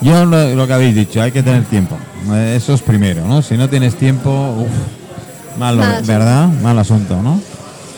yo 0.00 0.24
lo, 0.24 0.54
lo 0.56 0.66
que 0.66 0.72
habéis 0.72 0.94
dicho, 0.96 1.22
hay 1.22 1.30
que 1.30 1.42
tener 1.44 1.64
tiempo. 1.64 1.96
Eh, 2.32 2.54
Eso 2.56 2.74
es 2.74 2.82
primero, 2.82 3.24
¿no? 3.26 3.42
Si 3.42 3.56
no 3.56 3.68
tienes 3.68 3.94
tiempo, 3.94 4.30
uf, 4.58 5.58
malo, 5.60 5.82
Mal. 5.82 6.02
¿verdad? 6.04 6.48
Mal 6.48 6.78
asunto, 6.78 7.22
¿no? 7.22 7.40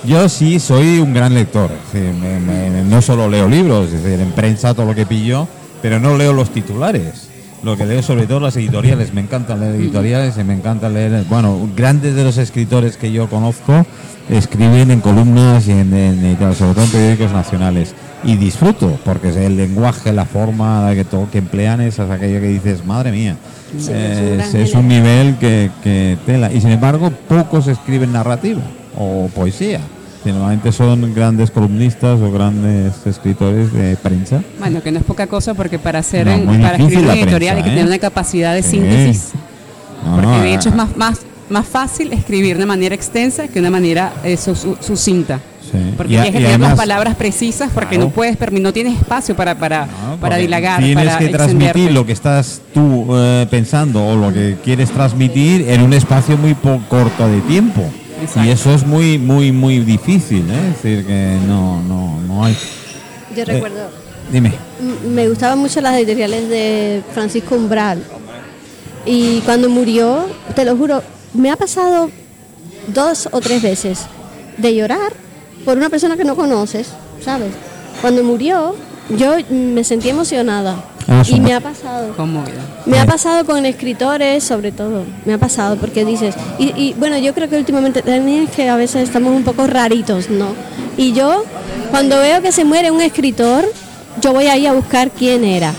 Yo 0.05 0.29
sí 0.29 0.59
soy 0.61 0.99
un 0.99 1.15
gran 1.15 1.33
lector. 1.33 1.71
decir, 1.93 2.13
me- 2.13 2.41
me- 2.41 2.83
no 2.83 3.01
solo 3.01 3.29
leo 3.31 3.49
libros, 3.49 3.87
es 3.93 4.03
decir, 4.03 4.21
en 4.21 4.33
prensa 4.33 4.75
todo 4.75 4.85
lo 4.87 4.95
que 4.95 5.07
pillo, 5.07 5.47
pero 5.83 5.99
no 6.01 6.17
leo 6.17 6.33
los 6.33 6.51
titulares. 6.51 7.29
Lo 7.63 7.77
que 7.77 7.85
leo 7.87 8.03
sobre 8.03 8.27
todo 8.27 8.41
las 8.41 8.57
editoriales. 8.57 9.13
Me 9.15 9.21
encanta 9.21 9.55
leer 9.57 9.77
editoriales 9.77 10.37
y 10.39 10.43
me 10.45 10.55
encanta 10.55 10.89
leer. 10.89 11.25
Bueno, 11.29 11.69
grandes 11.77 12.15
de 12.17 12.25
los 12.25 12.37
escritores 12.39 12.97
que 12.97 13.13
yo 13.13 13.29
conozco 13.29 13.87
escriben 14.29 14.91
en 14.91 15.01
columnas 15.01 15.69
y 15.69 15.73
en, 15.73 15.93
en- 15.95 16.39
sobre 16.55 16.75
todo 16.75 16.85
en 16.85 16.91
periódicos 16.91 17.33
nacionales. 17.33 17.95
Y 18.25 18.37
disfruto, 18.37 18.99
porque 19.05 19.29
es 19.31 19.37
el 19.37 19.57
lenguaje, 19.57 20.13
la 20.13 20.25
forma 20.25 20.91
que, 20.95 21.05
to- 21.05 21.29
que 21.31 21.39
emplean 21.39 21.81
es 21.81 21.99
aquello 22.01 22.41
que 22.41 22.49
dices, 22.49 22.85
madre 22.85 23.11
mía. 23.13 23.37
Sí, 23.79 23.91
Eh, 23.93 24.39
es 24.41 24.55
es 24.55 24.75
un 24.75 24.87
nivel 24.89 25.37
que, 25.39 25.71
que 25.85 26.17
tela. 26.27 26.53
Y 26.53 26.61
sin 26.61 26.71
embargo, 26.71 27.11
pocos 27.29 27.67
escriben 27.69 28.13
narrativa 28.13 28.61
o 28.97 29.29
poesía. 29.35 29.81
Que 30.25 30.31
Normalmente 30.31 30.71
son 30.71 31.13
grandes 31.15 31.51
columnistas 31.51 32.21
o 32.21 32.31
grandes 32.31 32.93
escritores 33.07 33.73
de 33.73 33.97
prensa. 33.97 34.41
Bueno, 34.61 34.81
que 34.81 34.93
no 34.93 34.99
es 35.01 35.05
poca 35.05 35.27
cosa 35.27 35.55
porque 35.55 35.81
para 35.81 35.99
hacer 35.99 36.27
No, 36.27 36.33
en- 36.33 36.63
para 36.63 36.77
escribir 36.77 36.99
una 37.01 37.15
editorial 37.15 37.57
hay 37.57 37.63
que 37.65 37.71
tener 37.71 37.85
¿eh? 37.85 37.89
una 37.89 37.99
capacidad 37.99 38.55
de 38.55 38.63
Sí. 38.63 38.71
síntesis. 38.71 39.31
No, 40.05 40.15
porque 40.15 40.27
no, 40.29 40.41
de 40.43 40.55
hecho 40.55 40.69
es 40.69 40.75
más, 40.77 40.97
más, 40.97 41.21
más 41.51 41.67
fácil 41.67 42.13
escribir 42.13 42.57
de 42.57 42.67
manera 42.67 42.95
extensa 42.95 43.47
que 43.49 43.55
de 43.55 43.61
una 43.61 43.71
manera 43.71 44.13
eh, 44.23 44.37
su- 44.37 44.55
su- 44.55 44.77
sucinta. 44.81 45.41
Sí. 45.61 45.79
Porque 45.97 46.13
Y 46.13 46.17
tienes 46.17 46.33
que 46.33 46.39
tener 46.47 46.61
las 46.61 46.75
palabras 46.77 47.17
precisas 47.17 47.71
porque 47.75 47.97
Claro. 47.97 48.05
no 48.11 48.15
puedes, 48.15 48.37
no 48.61 48.73
tienes 48.73 48.99
espacio 49.01 49.35
para, 49.35 49.57
para, 49.57 49.87
No, 49.87 50.17
para 50.21 50.37
dilagar, 50.37 50.81
Tienes 50.81 51.05
para 51.05 51.19
que 51.19 51.29
transmitir 51.31 51.67
extenderte. 51.69 51.93
lo 51.95 52.07
que 52.07 52.13
estás 52.13 52.61
tú 52.75 53.07
eh, 53.17 53.47
pensando 53.51 54.07
o 54.07 54.15
lo 54.17 54.33
que 54.33 54.57
quieres 54.63 54.91
transmitir 54.91 55.69
en 55.69 55.83
un 55.83 55.93
espacio 55.95 56.37
muy 56.37 56.55
corto 56.89 57.27
de 57.27 57.41
tiempo. 57.43 57.83
Exacto. 58.23 58.49
Y 58.49 58.51
eso 58.51 58.73
es 58.75 58.87
muy, 58.87 59.19
muy, 59.19 59.53
muy 59.53 59.81
difícil. 59.81 60.49
¿eh? 60.51 60.69
Es 60.71 60.83
decir, 60.83 61.07
que 61.07 61.39
no, 61.47 61.83
no, 61.83 62.21
no 62.21 62.45
hay. 62.45 62.57
Yo 63.37 63.45
recuerdo, 63.45 63.91
Dime. 64.31 64.53
me 65.09 65.29
gustaban 65.29 65.59
mucho 65.59 65.81
las 65.81 65.97
editoriales 65.97 66.49
de 66.49 67.03
Francisco 67.13 67.55
Umbral. 67.55 68.03
Y 69.05 69.41
cuando 69.41 69.69
murió, 69.69 70.27
te 70.55 70.65
lo 70.65 70.77
juro, 70.77 71.03
me 71.35 71.51
ha 71.51 71.57
pasado 71.57 72.11
dos 72.89 73.29
o 73.33 73.41
tres 73.41 73.63
veces 73.63 74.07
de 74.59 74.75
llorar 74.75 75.13
por 75.65 75.77
una 75.77 75.89
persona 75.89 76.17
que 76.17 76.25
no 76.25 76.37
conoces, 76.37 76.89
¿sabes? 77.21 77.53
Cuando 78.01 78.23
murió, 78.23 78.75
yo 79.11 79.37
me 79.51 79.85
sentí 79.85 80.09
emocionada. 80.09 80.85
Ah, 81.09 81.23
y 81.27 81.41
me 81.41 81.53
ha 81.55 81.61
pasado. 81.61 82.15
Conmovida. 82.17 82.61
Me 82.87 82.99
ha 82.99 83.03
Eh. 83.03 83.07
pasado 83.07 83.45
con 83.45 83.67
escritores, 83.67 84.45
sobre 84.45 84.73
todo. 84.73 85.05
Me 85.25 85.33
ha 85.35 85.39
pasado 85.39 85.77
porque 85.77 86.05
dices. 86.05 86.35
Y, 86.59 86.67
y, 86.81 86.95
bueno, 86.95 87.19
yo 87.19 87.35
creo 87.35 87.49
que 87.49 87.57
últimamente 87.57 88.03
también 88.03 88.45
es 88.45 88.51
que 88.51 88.69
a 88.69 88.77
veces 88.77 89.03
estamos 89.03 89.35
un 89.35 89.43
poco 89.43 89.67
raritos, 89.67 90.31
¿no? 90.31 90.49
Y 90.97 91.13
yo, 91.13 91.45
cuando 91.91 92.19
veo 92.19 92.41
que 92.43 92.53
se 92.53 92.65
muere 92.65 92.91
un 92.91 93.01
escritor, 93.01 93.65
yo 94.21 94.33
voy 94.33 94.47
ahí 94.47 94.67
a 94.67 94.73
buscar 94.73 95.11
quién 95.11 95.45
era. 95.45 95.73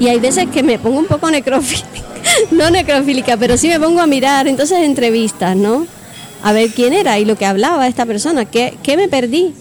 Y 0.00 0.08
hay 0.08 0.18
veces 0.18 0.46
que 0.52 0.62
me 0.62 0.78
pongo 0.78 0.98
un 0.98 1.06
poco 1.06 1.30
necrofílica. 1.30 1.86
no 2.50 2.70
necrofílica, 2.70 3.36
pero 3.36 3.56
sí 3.56 3.68
me 3.68 3.78
pongo 3.78 4.00
a 4.00 4.06
mirar, 4.06 4.48
entonces 4.48 4.78
entrevistas, 4.80 5.56
¿no? 5.56 5.86
A 6.42 6.52
ver 6.52 6.70
quién 6.70 6.92
era 6.92 7.18
y 7.18 7.24
lo 7.24 7.36
que 7.36 7.46
hablaba 7.46 7.86
esta 7.86 8.04
persona. 8.06 8.44
¿Qué, 8.44 8.76
qué 8.82 8.96
me 8.96 9.08
perdí? 9.08 9.54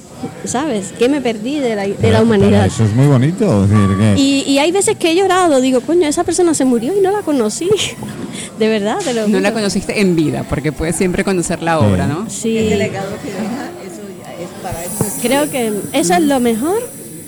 ¿Sabes? 0.45 0.93
¿Qué 0.97 1.07
me 1.09 1.21
perdí 1.21 1.59
de 1.59 1.75
la, 1.75 1.83
de 1.83 1.95
Pero- 1.99 2.13
la 2.13 2.21
humanidad? 2.23 2.65
Eso 2.65 2.83
es 2.85 2.93
muy 2.93 3.07
bonito. 3.07 3.63
es 3.63 3.69
decir, 3.69 3.87
que- 3.97 4.15
Y, 4.21 4.43
y 4.47 4.59
hay 4.59 4.71
veces 4.71 4.95
que 4.97 5.11
he 5.11 5.15
llorado, 5.15 5.61
digo, 5.61 5.81
coño, 5.81 6.07
esa 6.07 6.23
persona 6.23 6.53
se 6.53 6.65
murió 6.65 6.93
y 6.97 7.01
no 7.01 7.11
la 7.11 7.21
conocí. 7.21 7.69
De 8.59 8.67
verdad, 8.67 8.97
te 9.03 9.13
lo 9.13 9.27
No 9.27 9.39
la 9.39 9.51
conociste 9.51 9.99
en 10.01 10.15
vida, 10.15 10.45
porque 10.47 10.71
puedes 10.71 10.95
siempre 10.95 11.23
conocer 11.23 11.61
la 11.63 11.77
Sí. 11.79 11.85
obra, 11.85 12.07
¿no? 12.07 12.29
Sí, 12.29 12.57
Ese 12.57 12.77
legado 12.77 13.09
que 13.23 13.29
deja, 13.31 13.69
eso 13.83 14.01
ya 14.23 14.43
es 14.43 14.49
para 14.61 14.83
eso. 14.83 15.03
es- 15.05 15.21
creo 15.21 15.49
que 15.49 15.73
eso 15.93 16.13
es 16.13 16.21
lo 16.21 16.39
mejor. 16.39 16.77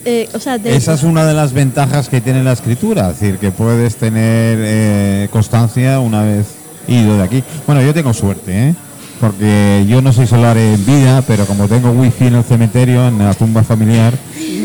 eh, 0.08 0.30
o 0.36 0.40
sea, 0.40 0.60
de- 0.60 0.76
Esa 0.76 0.94
es 0.94 1.02
una 1.02 1.26
de 1.26 1.34
las 1.34 1.52
ventajas 1.54 2.10
que 2.10 2.22
tiene 2.22 2.44
la 2.44 2.52
escritura, 2.54 3.10
es 3.10 3.20
decir, 3.20 3.40
que 3.40 3.50
puedes 3.52 3.96
tener 3.96 4.60
eh, 4.62 5.28
constancia 5.32 6.00
una 6.00 6.22
vez 6.24 6.46
ido 6.88 7.18
de 7.18 7.24
aquí. 7.24 7.44
Bueno, 7.66 7.82
yo 7.82 7.92
tengo 7.92 8.14
suerte, 8.14 8.52
¿eh? 8.70 8.76
Porque 9.20 9.86
yo 9.88 10.02
no 10.02 10.12
soy 10.14 10.28
solar 10.28 10.58
en 10.58 10.86
vida, 10.86 11.22
pero 11.26 11.46
como 11.46 11.68
tengo 11.68 11.92
wifi 11.92 12.28
en 12.28 12.36
el 12.36 12.44
cementerio, 12.44 13.08
en 13.08 13.18
la 13.20 13.34
tumba 13.34 13.64
familiar, 13.64 14.14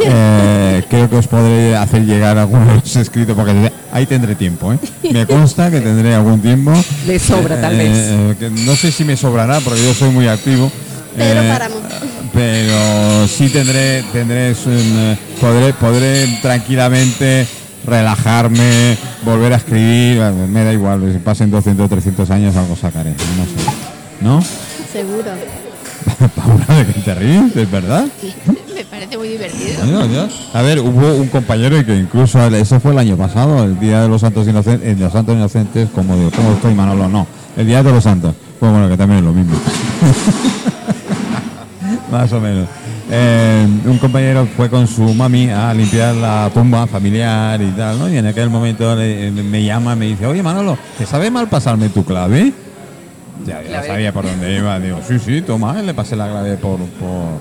eh, 0.05 0.83
creo 0.91 1.09
que 1.09 1.17
os 1.17 1.27
podré 1.29 1.77
hacer 1.77 2.05
llegar 2.05 2.37
algunos 2.39 2.97
escritos, 2.97 3.37
porque 3.37 3.71
ahí 3.93 4.07
tendré 4.07 4.35
tiempo. 4.35 4.73
¿eh? 4.73 4.79
Me 5.13 5.27
consta 5.27 5.71
que 5.71 5.81
tendré 5.81 6.15
algún 6.15 6.41
tiempo. 6.41 6.73
De 7.07 7.19
sobra, 7.19 7.61
tal 7.61 7.81
Eh, 7.81 7.85
vez. 7.85 8.43
eh, 8.43 8.51
no 8.67 8.75
sé 8.77 8.91
si 8.93 9.05
me 9.05 9.17
sobrará, 9.17 9.61
porque 9.61 9.83
yo 9.85 9.95
soy 9.95 10.11
muy 10.11 10.27
activo. 10.29 10.71
Pero 11.17 11.43
paramos. 11.49 11.79
pero 12.33 13.27
sí 13.27 13.49
tendré, 13.49 14.05
tendré, 14.13 14.55
un, 14.67 15.19
podré, 15.41 15.73
podré 15.75 16.39
tranquilamente 16.41 17.47
relajarme, 17.85 18.97
volver 19.25 19.53
a 19.55 19.57
escribir, 19.57 20.21
me 20.49 20.63
da 20.65 20.73
igual, 20.73 21.01
si 21.13 21.19
pasen 21.19 21.51
200 21.51 21.85
o 21.85 21.89
300 21.89 22.31
años 22.31 22.55
algo 22.57 22.77
sacaré, 22.77 23.11
no 23.11 23.45
sé. 23.45 23.80
¿No? 24.21 24.41
Seguro. 24.93 25.31
Paula, 26.37 26.85
¿de 26.85 26.93
qué 26.93 27.01
te 27.01 27.15
ríes? 27.15 27.57
¿Es 27.57 27.71
verdad? 27.71 28.05
Me 28.75 28.85
parece 28.85 29.17
muy 29.17 29.29
divertido. 29.29 30.07
Ya. 30.09 30.29
A 30.59 30.63
ver, 30.63 30.81
hubo 30.81 31.15
un 31.15 31.29
compañero 31.29 31.85
que 31.85 31.97
incluso, 31.97 32.45
eso 32.49 32.81
fue 32.81 32.93
el 32.93 32.99
año 32.99 33.17
pasado, 33.17 33.65
el 33.65 33.79
Día 33.79 34.03
de 34.03 34.09
los 34.09 34.21
Santos 34.21 34.47
Inocentes, 34.49 34.97
de 34.99 35.05
los 35.05 35.13
Santos 35.13 35.35
Inocentes, 35.35 35.89
como 35.95 36.17
digo, 36.17 36.31
¿cómo 36.35 36.53
estoy 36.53 36.75
Manolo? 36.75 37.09
No, 37.09 37.27
el 37.57 37.67
Día 37.67 37.83
de 37.83 37.93
los 37.93 38.05
Santos. 38.05 38.35
Pues 38.59 38.71
bueno, 38.73 38.89
que 38.89 38.97
también 38.97 39.21
es 39.21 39.25
lo 39.25 39.33
mismo. 39.33 39.55
Más 42.11 42.33
o 42.33 42.41
menos. 42.41 42.67
Eh, 43.13 43.67
un 43.87 43.99
compañero 43.99 44.47
fue 44.57 44.69
con 44.69 44.87
su 44.87 45.03
mami 45.15 45.49
a 45.51 45.73
limpiar 45.75 46.15
la 46.15 46.51
tumba 46.53 46.87
familiar 46.87 47.61
y 47.61 47.71
tal, 47.71 47.99
¿no? 47.99 48.09
Y 48.09 48.17
en 48.19 48.27
aquel 48.27 48.51
momento 48.51 48.95
le- 48.95 49.31
me 49.33 49.65
llama, 49.65 49.97
me 49.97 50.07
dice, 50.07 50.27
oye 50.27 50.43
Manolo, 50.43 50.79
¿te 50.99 51.07
sabe 51.07 51.31
mal 51.31 51.49
pasarme 51.49 51.89
tu 51.89 52.05
clave? 52.05 52.53
Ya, 53.47 53.63
ya 53.63 53.83
sabía 53.83 54.13
por 54.13 54.25
dónde 54.25 54.57
iba. 54.57 54.79
Digo, 54.79 55.01
sí, 55.07 55.19
sí, 55.19 55.43
toma, 55.43 55.81
le 55.83 55.95
pasé 55.95 56.17
la 56.17 56.29
clave 56.29 56.57
por, 56.57 56.79
por, 56.79 57.39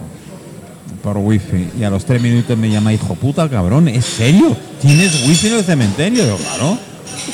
por 1.04 1.18
wifi. 1.18 1.70
Y 1.80 1.84
a 1.84 1.90
los 1.90 2.06
tres 2.06 2.22
minutos 2.22 2.58
me 2.58 2.70
llama, 2.70 2.94
hijo 2.94 3.16
puta, 3.16 3.50
cabrón, 3.50 3.88
¿es 3.88 4.06
serio? 4.06 4.56
¿Tienes 4.82 5.28
wifi 5.28 5.48
en 5.48 5.54
el 5.56 5.64
cementerio? 5.64 6.24
Digo, 6.24 6.38
claro. 6.38 6.78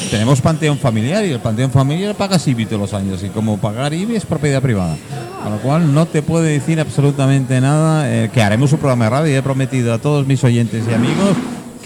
Tenemos 0.10 0.42
panteón 0.42 0.78
familiar 0.78 1.24
y 1.26 1.32
el 1.32 1.40
panteón 1.40 1.72
familiar 1.72 2.16
paga 2.16 2.40
IBI 2.44 2.66
todos 2.66 2.82
los 2.82 2.94
años. 2.94 3.24
Y 3.24 3.30
como 3.30 3.58
pagar 3.58 3.94
IBI 3.94 4.16
es 4.16 4.26
propiedad 4.26 4.62
privada. 4.62 4.98
Con 5.44 5.52
lo 5.54 5.60
cual 5.60 5.94
no 5.94 6.06
te 6.06 6.22
puede 6.22 6.52
decir 6.52 6.80
absolutamente 6.80 7.62
nada. 7.62 8.12
eh, 8.12 8.30
que 8.34 8.42
haremos 8.42 8.72
un 8.74 8.80
programa 8.80 9.06
de 9.06 9.10
radio 9.12 9.34
y 9.34 9.36
he 9.38 9.42
prometido 9.44 9.94
a 9.94 10.00
todos 10.00 10.26
mis 10.26 10.44
oyentes 10.44 10.84
y 10.90 10.94
amigos 10.94 11.36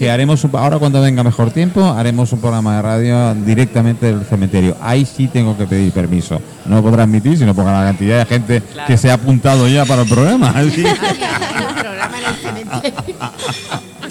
que 0.00 0.10
haremos 0.10 0.42
un- 0.44 0.56
ahora 0.56 0.78
cuando 0.78 1.02
venga 1.02 1.22
mejor 1.22 1.50
tiempo 1.50 1.84
haremos 1.84 2.32
un 2.32 2.40
programa 2.40 2.76
de 2.76 2.80
radio 2.82 3.34
directamente 3.34 4.06
del 4.06 4.24
cementerio. 4.24 4.74
Ahí 4.80 5.04
sí 5.04 5.28
tengo 5.28 5.54
que 5.58 5.66
pedir 5.66 5.92
permiso. 5.92 6.40
No 6.64 6.76
lo 6.76 6.82
podrá 6.82 7.02
admitir 7.02 7.36
sino 7.36 7.54
por 7.54 7.66
la 7.66 7.84
cantidad 7.84 8.18
de 8.20 8.24
gente 8.24 8.62
que 8.86 8.96
se 8.96 9.10
ha 9.10 9.14
apuntado 9.14 9.68
ya 9.68 9.84
para 9.84 10.02
el 10.02 10.08
programa 10.08 10.52
cementerio. 12.42 12.96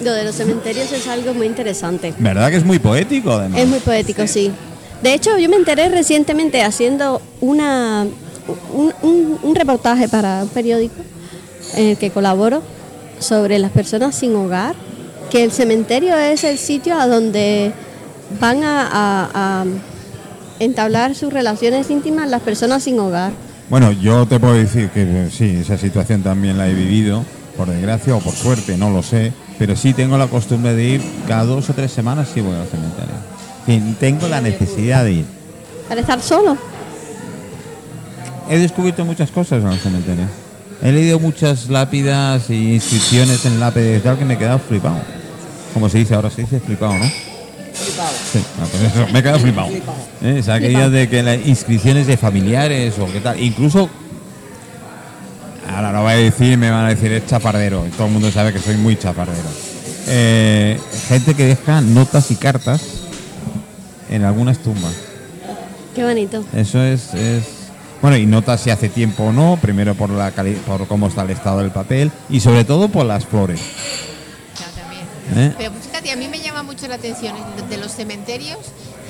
Lo 0.04 0.12
de 0.12 0.22
los 0.24 0.34
cementerios 0.36 0.92
es 0.92 1.08
algo 1.08 1.34
muy 1.34 1.46
interesante. 1.48 2.14
verdad 2.18 2.50
que 2.50 2.56
es 2.58 2.64
muy 2.64 2.78
poético 2.78 3.32
además 3.32 3.58
Es 3.60 3.66
muy 3.68 3.80
poético, 3.80 4.24
sí. 4.28 4.52
De 5.02 5.12
hecho, 5.12 5.36
yo 5.38 5.48
me 5.48 5.56
enteré 5.56 5.88
recientemente 5.88 6.62
haciendo 6.62 7.20
una, 7.40 8.06
un, 8.72 8.92
un- 9.02 9.38
un 9.42 9.54
reportaje 9.56 10.08
para 10.08 10.44
un 10.44 10.48
periódico 10.50 10.94
en 11.74 11.86
el 11.88 11.96
que 11.96 12.10
colaboro 12.12 12.62
sobre 13.18 13.58
las 13.58 13.72
personas 13.72 14.14
sin 14.14 14.36
hogar, 14.36 14.76
que 15.30 15.44
el 15.44 15.52
cementerio 15.52 16.16
es 16.16 16.44
el 16.44 16.58
sitio 16.58 16.98
a 16.98 17.06
donde 17.06 17.72
van 18.40 18.62
a, 18.64 18.86
a- 18.86 19.30
a 19.34 19.64
entablar 20.58 21.14
sus 21.14 21.32
relaciones 21.32 21.90
íntimas 21.90 22.28
las 22.28 22.42
personas 22.42 22.82
sin 22.82 22.98
hogar. 22.98 23.32
Bueno, 23.70 23.92
yo 23.92 24.26
te 24.26 24.40
puedo 24.40 24.54
decir 24.54 24.90
que 24.90 25.02
eh, 25.02 25.30
sí, 25.30 25.58
esa 25.60 25.78
situación 25.78 26.22
también 26.22 26.58
la 26.58 26.68
he 26.68 26.74
vivido, 26.74 27.24
por 27.56 27.68
desgracia 27.68 28.14
o 28.14 28.20
por 28.20 28.34
suerte, 28.34 28.76
no 28.76 28.90
lo 28.90 29.02
sé, 29.02 29.32
pero 29.58 29.76
sí 29.76 29.92
tengo 29.94 30.18
la 30.18 30.26
costumbre 30.26 30.74
de 30.74 30.84
ir 30.84 31.02
cada 31.28 31.44
dos 31.44 31.70
o 31.70 31.72
tres 31.74 31.92
semanas 31.92 32.28
sí 32.32 32.40
voy 32.40 32.54
al 32.56 32.66
cementerio. 32.66 33.14
Sí, 33.66 33.96
tengo 34.00 34.26
la 34.28 34.40
necesidad 34.40 35.04
de 35.04 35.12
ir. 35.12 35.24
Para 35.88 36.00
estar 36.00 36.20
solo. 36.20 36.56
He 38.48 38.58
descubierto 38.58 39.04
muchas 39.04 39.30
cosas 39.30 39.62
en 39.62 39.68
el 39.70 39.78
cementerio. 39.78 40.24
He 40.82 40.90
leído 40.92 41.20
muchas 41.20 41.68
lápidas 41.68 42.48
y 42.50 42.74
inscripciones 42.74 43.44
en 43.46 43.60
lápidas 43.60 43.98
y 43.98 44.00
tal 44.00 44.18
que 44.18 44.24
me 44.24 44.34
he 44.34 44.38
quedado 44.38 44.58
flipado. 44.58 44.98
Como 45.74 45.88
se 45.88 45.98
dice 45.98 46.14
ahora, 46.14 46.30
se 46.30 46.42
dice 46.42 46.60
flipado, 46.60 46.94
¿no? 46.94 47.04
Sí, 47.04 48.40
ah, 48.60 48.66
pues 48.70 48.82
eso, 48.92 49.06
me 49.12 49.18
he 49.20 49.22
quedado 49.22 49.38
flipado. 49.38 49.68
¿Eh? 50.22 50.36
Esa 50.38 50.54
aquella 50.54 50.90
de 50.90 51.08
que 51.08 51.22
las 51.22 51.46
inscripciones 51.46 52.06
de 52.06 52.16
familiares 52.16 52.98
o 52.98 53.06
qué 53.10 53.20
tal. 53.20 53.40
Incluso, 53.40 53.88
ahora 55.74 55.92
lo 55.92 56.02
voy 56.02 56.12
a 56.12 56.16
decir, 56.16 56.58
me 56.58 56.70
van 56.70 56.86
a 56.86 56.88
decir 56.90 57.12
es 57.12 57.26
chapardero. 57.26 57.86
y 57.86 57.90
Todo 57.90 58.06
el 58.08 58.12
mundo 58.12 58.30
sabe 58.30 58.52
que 58.52 58.58
soy 58.58 58.76
muy 58.76 58.96
chapardero. 58.98 59.48
Eh, 60.08 60.78
gente 61.08 61.34
que 61.34 61.46
deja 61.46 61.80
notas 61.80 62.30
y 62.30 62.34
cartas 62.36 62.82
en 64.10 64.24
algunas 64.24 64.58
tumbas. 64.58 64.92
Qué 65.94 66.04
bonito. 66.04 66.44
Eso 66.54 66.82
es, 66.82 67.14
es- 67.14 67.44
bueno 68.02 68.16
y 68.16 68.24
notas 68.26 68.62
si 68.62 68.70
hace 68.70 68.88
tiempo 68.88 69.24
o 69.24 69.32
no, 69.32 69.58
primero 69.60 69.94
por 69.94 70.08
la 70.10 70.30
cali- 70.32 70.58
por 70.66 70.86
cómo 70.88 71.08
está 71.08 71.22
el 71.22 71.30
estado 71.30 71.58
del 71.60 71.70
papel 71.70 72.10
y 72.30 72.40
sobre 72.40 72.64
todo 72.64 72.88
por 72.88 73.04
las 73.06 73.26
flores. 73.26 73.60
¿Eh? 75.36 75.52
Pero 75.58 75.70
pues, 75.72 75.84
fíjate, 75.86 76.10
a 76.12 76.16
mí 76.16 76.28
me 76.28 76.40
llama 76.40 76.62
mucho 76.62 76.86
la 76.88 76.94
atención 76.96 77.34
de 77.68 77.76
los 77.76 77.92
cementerios 77.92 78.58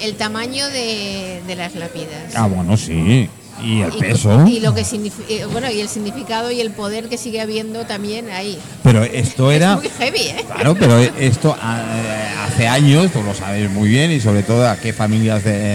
el 0.01 0.17
tamaño 0.17 0.67
de, 0.69 1.43
de 1.47 1.57
las 1.57 1.75
lápidas. 1.75 2.35
Ah, 2.35 2.47
bueno, 2.47 2.77
sí. 2.77 3.29
Y 3.63 3.83
el 3.83 3.95
Y- 3.95 3.99
peso. 3.99 4.47
Y 4.47 4.61
lo 4.61 4.75
que 4.75 4.81
eh, 5.29 5.45
bueno, 5.53 5.71
y 5.71 5.81
el 5.81 5.89
significado 5.89 6.51
y 6.51 6.61
el 6.61 6.71
poder 6.71 7.09
que 7.11 7.19
sigue 7.19 7.43
habiendo 7.43 7.85
también 7.85 8.31
ahí. 8.31 8.59
Pero 8.83 9.03
esto 9.05 9.51
era. 9.51 9.75
Es 9.75 9.81
muy 9.81 9.91
heavy, 9.99 10.21
¿eh? 10.29 10.45
Claro, 10.55 10.75
pero 10.79 10.99
esto 10.99 11.55
ah, 11.61 11.83
eh, 11.95 12.29
hace 12.47 12.67
años, 12.69 13.13
tú 13.13 13.23
lo 13.23 13.35
sabes 13.35 13.71
muy 13.71 13.89
bien, 13.91 14.11
y 14.13 14.21
sobre 14.21 14.43
todo 14.43 14.67
a 14.67 14.77
qué 14.77 14.95
familias 14.95 15.45
de, 15.45 15.75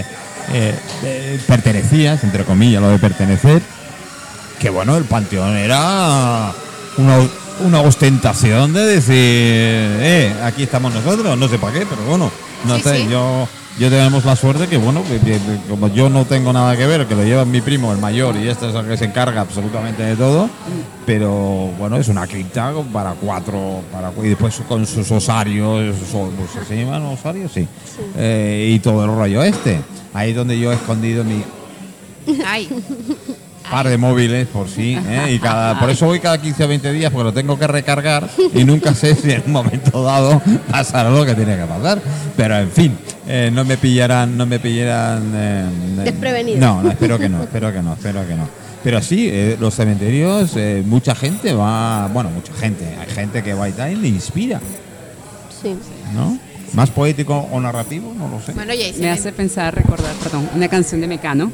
eh, 0.52 0.74
de- 1.02 1.38
pertenecías, 1.46 2.24
entre 2.24 2.42
comillas, 2.44 2.82
lo 2.82 2.88
de 2.88 2.98
pertenecer, 2.98 3.62
que 4.58 4.70
bueno, 4.70 4.96
el 4.96 5.04
panteón 5.04 5.56
era 5.56 6.52
una, 6.96 7.18
una 7.64 7.80
ostentación 7.80 8.72
de 8.72 8.84
decir, 8.86 9.14
eh, 9.16 10.34
aquí 10.44 10.64
estamos 10.64 10.92
nosotros, 10.92 11.36
no 11.38 11.48
sé 11.48 11.58
para 11.58 11.72
qué, 11.78 11.86
pero 11.86 12.02
bueno, 12.08 12.30
no 12.66 12.76
Sí, 12.76 12.82
sé, 12.82 12.96
sí. 13.02 13.08
yo 13.10 13.48
yo 13.78 13.90
tenemos 13.90 14.24
la 14.24 14.34
suerte 14.36 14.68
que 14.68 14.78
bueno, 14.78 15.02
que- 15.04 15.38
como 15.68 15.88
yo 15.88 16.08
no 16.08 16.24
tengo 16.24 16.50
nada 16.50 16.74
que 16.78 16.86
ver, 16.86 17.06
que 17.06 17.14
lo 17.14 17.22
lleva 17.24 17.44
mi 17.44 17.60
primo, 17.60 17.92
el 17.92 17.98
mayor, 17.98 18.34
y 18.36 18.48
este 18.48 18.70
es 18.70 18.74
el 18.74 18.86
que 18.86 18.96
se 18.96 19.04
encarga 19.04 19.42
absolutamente 19.42 20.02
de 20.02 20.16
todo, 20.16 20.48
pero 21.04 21.30
bueno, 21.78 21.98
es 21.98 22.08
una 22.08 22.26
cripta 22.26 22.72
para 22.90 23.12
cuatro, 23.12 23.82
para 23.92 24.10
y 24.24 24.28
después 24.30 24.58
con 24.66 24.86
sus 24.86 25.10
osarios, 25.10 25.94
o- 26.14 26.30
¿se 26.66 26.74
llaman 26.76 27.02
osarios? 27.04 27.52
Sí. 27.52 27.68
Eh, 28.16 28.72
y 28.74 28.78
todo 28.78 29.04
el 29.04 29.10
rollo 29.10 29.42
este. 29.42 29.78
Ahí 30.14 30.30
es 30.30 30.36
donde 30.36 30.58
yo 30.58 30.72
he 30.72 30.74
escondido 30.74 31.22
mi 31.22 31.42
Ay, 32.46 32.68
par 33.70 33.88
de 33.88 33.96
móviles 33.98 34.46
por 34.48 34.68
sí, 34.68 34.96
¿eh? 34.96 35.32
y 35.34 35.38
cada, 35.38 35.78
por 35.80 35.90
eso 35.90 36.06
voy 36.06 36.20
cada 36.20 36.40
15 36.40 36.64
o 36.64 36.68
20 36.68 36.92
días 36.92 37.10
porque 37.12 37.24
lo 37.24 37.32
tengo 37.32 37.58
que 37.58 37.66
recargar 37.66 38.28
y 38.54 38.64
nunca 38.64 38.94
sé 38.94 39.14
si 39.14 39.30
en 39.32 39.42
un 39.46 39.52
momento 39.52 40.02
dado 40.02 40.40
pasará 40.70 41.10
lo 41.10 41.24
que 41.24 41.34
tiene 41.34 41.56
que 41.56 41.64
pasar. 41.64 42.00
Pero 42.36 42.56
en 42.58 42.70
fin, 42.70 42.96
eh, 43.26 43.50
no 43.52 43.64
me 43.64 43.76
pillarán, 43.76 44.36
no 44.36 44.46
me 44.46 44.58
pillarán 44.58 45.32
eh, 45.34 45.64
eh, 45.98 46.02
Desprevenido. 46.04 46.58
No, 46.60 46.82
no, 46.82 46.90
espero 46.90 47.18
que 47.18 47.28
no, 47.28 47.42
espero 47.42 47.72
que 47.72 47.82
no, 47.82 47.92
espero 47.94 48.26
que 48.26 48.34
no. 48.34 48.48
Pero 48.84 49.02
sí, 49.02 49.28
eh, 49.28 49.56
los 49.58 49.74
cementerios, 49.74 50.52
eh, 50.54 50.82
mucha 50.86 51.14
gente 51.16 51.52
va, 51.52 52.06
bueno, 52.12 52.30
mucha 52.30 52.52
gente, 52.54 52.84
hay 53.00 53.12
gente 53.12 53.42
que 53.42 53.52
va 53.52 53.68
y 53.68 53.72
tal 53.72 53.90
y 53.92 53.96
le 53.96 54.08
inspira, 54.08 54.60
Sí. 55.60 55.74
¿no? 56.14 56.38
Más 56.72 56.90
poético 56.90 57.48
o 57.50 57.60
narrativo, 57.60 58.12
no 58.16 58.28
lo 58.28 58.40
sé. 58.40 58.52
bueno, 58.52 58.74
ya. 58.74 58.84
Me 59.00 59.10
hace 59.10 59.32
pensar, 59.32 59.74
recordar, 59.74 60.12
perdón, 60.22 60.48
una 60.54 60.68
canción 60.68 61.00
de 61.00 61.06
Mecano 61.08 61.50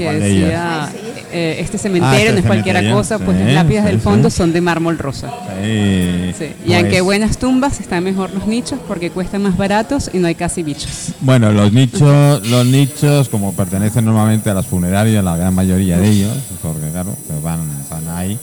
que 0.00 0.04
¿Cuál 0.06 0.20
de 0.20 0.28
decía, 0.28 0.92
eh, 1.32 1.56
este 1.60 1.76
Ah, 1.76 1.80
cementerio 1.80 2.18
este 2.18 2.32
no 2.32 2.38
es 2.38 2.46
cualquier 2.46 2.76
cementerio, 2.76 2.96
cosa, 2.96 3.18
pues 3.18 3.36
sí, 3.38 3.44
las 3.44 3.54
lápidas 3.54 3.84
del 3.84 4.00
fondo 4.00 4.30
son 4.30 4.52
de 4.52 4.60
mármol 4.60 4.98
rosa. 4.98 5.28
Y 5.62 6.32
pues- 6.32 6.50
aunque 6.76 7.00
buenas 7.02 7.38
tumbas, 7.38 7.80
están 7.80 8.02
mejor 8.04 8.30
los 8.32 8.46
nichos 8.46 8.78
porque 8.88 9.10
cuestan 9.10 9.42
más 9.42 9.56
baratos 9.56 10.10
y 10.12 10.18
no 10.18 10.26
hay 10.26 10.34
casi 10.34 10.62
bichos. 10.62 11.12
Bueno, 11.20 11.52
los 11.52 11.72
nichos, 11.72 12.46
los 12.48 12.66
nichos, 12.66 13.28
como 13.28 13.52
pertenecen 13.52 14.04
normalmente 14.04 14.50
a 14.50 14.54
las 14.54 14.66
funerarias, 14.66 15.22
la 15.22 15.36
gran 15.36 15.54
mayoría 15.54 15.98
de 15.98 16.08
ellos, 16.08 16.32
porque 16.62 16.88
claro, 16.90 17.14
pues 17.26 17.42
van, 17.42 17.60
van 17.90 18.08
ahí. 18.16 18.38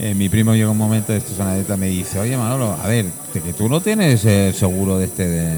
eh, 0.00 0.14
mi 0.14 0.28
primo 0.28 0.54
llega 0.54 0.70
un 0.70 0.78
momento, 0.78 1.12
esto 1.12 1.32
es 1.32 1.38
una 1.38 1.52
anécdota, 1.52 1.76
me 1.76 1.86
dice, 1.86 2.18
oye 2.18 2.36
Manolo, 2.36 2.76
a 2.82 2.88
ver, 2.88 3.06
de 3.32 3.40
que 3.40 3.52
tú 3.52 3.68
no 3.68 3.80
tienes 3.80 4.24
eh, 4.24 4.52
seguro 4.52 4.98
de 4.98 5.04
este 5.04 5.28
de, 5.28 5.52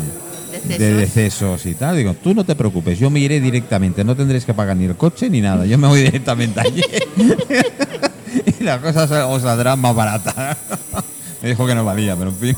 ¿Decesos? 0.52 0.78
de 0.78 0.94
decesos 0.94 1.66
y 1.66 1.74
tal. 1.74 1.97
Digo, 1.97 2.14
tú 2.14 2.35
no 2.35 2.44
te 2.44 2.55
preocupes, 2.55 2.98
yo 2.98 3.10
me 3.10 3.20
iré 3.20 3.40
directamente, 3.40 4.05
no 4.05 4.14
tendréis 4.16 4.44
que 4.44 4.55
pagar 4.55 4.77
ni 4.77 4.85
el 4.85 4.97
coche 4.97 5.28
ni 5.31 5.40
nada, 5.40 5.66
yo 5.66 5.77
me 5.78 5.89
voy 5.89 6.02
directamente 6.02 6.60
allí. 6.60 6.82
y 8.60 8.62
la 8.64 8.81
cosa 8.81 9.06
sa- 9.06 9.27
os 9.27 9.43
saldrá 9.43 9.77
más 9.77 9.94
barata. 9.94 10.56
me 11.43 11.51
dijo 11.51 11.66
que 11.66 11.74
no 11.74 11.85
valía, 11.85 12.16
pero 12.16 12.31
en 12.31 12.36
fin. 12.36 12.56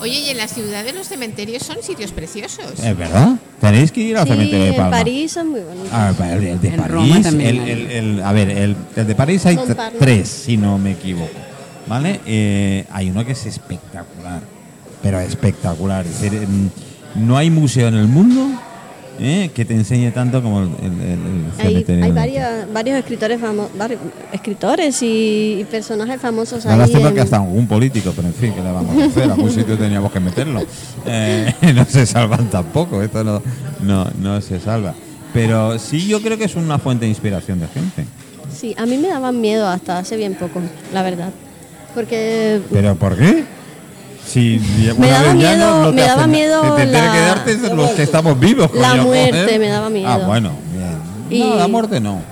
Oye, 0.00 0.20
y 0.20 0.30
en 0.30 0.36
las 0.36 0.52
ciudades 0.52 0.94
los 0.94 1.08
cementerios 1.08 1.62
son 1.62 1.76
sitios 1.82 2.12
preciosos. 2.12 2.78
¿Es 2.82 2.96
verdad? 2.96 3.36
Tenéis 3.60 3.92
que 3.92 4.00
ir 4.00 4.16
al 4.16 4.24
Sí, 4.26 4.30
cementerio 4.32 4.66
de 4.66 4.76
en. 4.76 4.90
París 4.90 5.32
son 5.32 5.48
muy 5.50 5.60
bonitos. 5.60 5.88
Ah, 5.92 6.12
el, 6.32 6.44
el 6.44 6.60
de 6.60 6.68
En 6.68 6.76
París. 6.76 6.92
Roma 6.92 7.22
también 7.22 7.56
el- 7.56 7.60
hay. 7.60 7.70
el- 7.70 7.90
el- 7.90 8.22
a 8.22 8.32
ver, 8.32 8.50
el, 8.50 8.76
el 8.96 9.06
de 9.06 9.14
París 9.14 9.44
hay 9.46 9.58
tres, 9.98 10.28
si 10.28 10.56
no 10.56 10.78
me 10.78 10.92
equivoco. 10.92 11.30
¿Vale? 11.86 12.20
Eh, 12.24 12.84
hay 12.92 13.10
uno 13.10 13.24
que 13.24 13.32
es 13.32 13.46
espectacular. 13.46 14.40
Pero 15.02 15.18
espectacular. 15.20 16.06
Es 16.06 16.20
decir, 16.20 16.46
mm, 16.46 16.68
no 17.14 17.36
hay 17.36 17.50
museo 17.50 17.88
en 17.88 17.94
el 17.94 18.06
mundo 18.06 18.46
¿eh? 19.18 19.50
que 19.54 19.64
te 19.64 19.74
enseñe 19.74 20.10
tanto 20.12 20.42
como 20.42 20.60
el, 20.62 20.68
el- 20.82 21.90
el 21.92 22.02
Hay, 22.02 22.12
varios, 22.12 22.46
varios 22.72 22.98
escritores 22.98 23.40
famosos, 23.40 23.70
escritores 24.32 25.02
y, 25.02 25.58
y 25.60 25.64
personajes 25.70 26.20
famosos 26.20 26.64
ahí. 26.66 26.78
lástima 26.78 27.08
en- 27.08 27.14
que 27.14 27.20
hasta 27.20 27.36
algún 27.36 27.66
político, 27.66 28.12
pero 28.16 28.28
en 28.28 28.34
fin, 28.34 28.52
que 28.54 28.62
le 28.62 28.72
vamos 28.72 28.96
a 28.96 29.04
hacer? 29.06 29.30
A 29.30 29.34
algún 29.34 29.50
sitio 29.54 29.76
teníamos 29.76 30.10
que 30.12 30.20
meterlo. 30.20 30.62
Eh, 31.06 31.52
no 31.74 31.84
se 31.84 32.06
salvan 32.06 32.48
tampoco, 32.50 33.02
esto 33.02 33.22
no, 33.24 33.42
no, 33.82 34.06
no 34.20 34.40
se 34.40 34.58
salva. 34.60 34.94
Pero 35.34 35.78
sí, 35.78 36.06
yo 36.08 36.20
creo 36.22 36.38
que 36.38 36.44
es 36.44 36.54
una 36.56 36.78
fuente 36.78 37.04
de 37.04 37.10
inspiración 37.10 37.60
de 37.60 37.68
gente. 37.68 38.04
Sí, 38.52 38.74
a 38.78 38.84
mí 38.86 38.96
me 38.98 39.08
daban 39.08 39.40
miedo 39.40 39.68
hasta 39.68 39.98
hace 39.98 40.16
bien 40.16 40.34
poco, 40.34 40.60
la 40.92 41.02
verdad. 41.02 41.30
Porque 41.94 42.60
¿Pero 42.72 42.94
por 42.96 43.16
qué? 43.16 43.44
Si 44.32 44.60
Me 44.96 45.08
daba 45.08 45.34
miedo- 45.34 45.56
no, 45.56 45.82
no 45.84 45.88
te 45.90 45.94
me 45.96 46.02
daba 46.02 46.22
hacen- 46.22 46.30
miedo 46.30 46.62
Te, 46.76 46.86
te 46.86 46.92
la- 46.92 47.12
que 47.12 47.18
darte 47.18 47.56
los 47.74 47.90
que 47.90 48.02
estamos 48.04 48.38
vivos. 48.38 48.70
La 48.74 48.94
muerte 48.96 49.42
joder. 49.42 49.58
me 49.60 49.68
daba 49.68 49.90
miedo. 49.90 50.08
Ah, 50.08 50.18
bueno, 50.18 50.52
bien. 50.72 51.40
No, 51.40 51.54
Y- 51.54 51.58
la 51.58 51.66
muerte 51.68 52.00
no. 52.00 52.22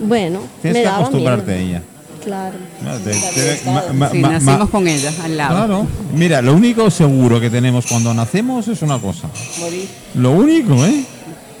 bueno, 0.00 0.40
Tienes 0.60 0.74
me 0.74 0.80
que 0.80 0.84
daba 0.86 0.98
acostumbrarte 0.98 1.52
miedo. 1.56 1.60
a 1.60 1.68
ella. 1.68 1.82
Claro. 2.22 2.56
Te- 3.02 3.60
ma- 3.70 3.82
ma- 3.94 4.10
Sí, 4.10 4.18
ma- 4.18 4.28
nacimos 4.32 4.58
ma- 4.58 4.66
con 4.66 4.86
ella 4.86 5.10
al 5.24 5.36
lado. 5.38 5.54
Claro. 5.56 5.86
Mira, 6.14 6.42
lo 6.42 6.52
único 6.54 6.90
seguro 6.90 7.40
que 7.40 7.48
tenemos 7.48 7.86
cuando 7.86 8.12
nacemos 8.12 8.68
es 8.68 8.82
una 8.82 8.98
cosa. 8.98 9.28
Morir. 9.58 9.88
Lo 10.16 10.32
único, 10.32 10.84
¿eh? 10.84 11.04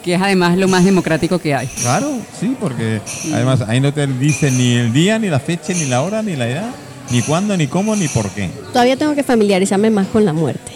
Que 0.04 0.14
es 0.14 0.20
además 0.20 0.58
lo 0.58 0.68
más 0.68 0.84
democrático 0.84 1.38
que 1.38 1.54
hay. 1.54 1.66
Claro, 1.66 2.10
sí, 2.38 2.54
porque 2.60 3.00
además 3.32 3.62
ahí 3.66 3.80
no 3.80 3.92
te 3.94 4.06
dicen 4.06 4.56
ni 4.58 4.74
el 4.74 4.92
día, 4.92 5.18
ni 5.18 5.28
la 5.28 5.40
fecha, 5.40 5.72
ni 5.72 5.86
la 5.86 6.02
hora, 6.02 6.22
ni 6.22 6.36
la 6.36 6.48
edad, 6.48 6.70
ni 7.10 7.22
cuándo, 7.22 7.56
ni 7.56 7.66
cómo, 7.66 7.94
ni 7.96 8.08
por 8.08 8.28
qué. 8.30 8.50
Todavía 8.72 8.96
tengo 8.96 9.14
que 9.14 9.22
familiarizarme 9.22 9.90
más 9.90 10.06
con 10.08 10.24
la 10.24 10.32
muerte. 10.32 10.72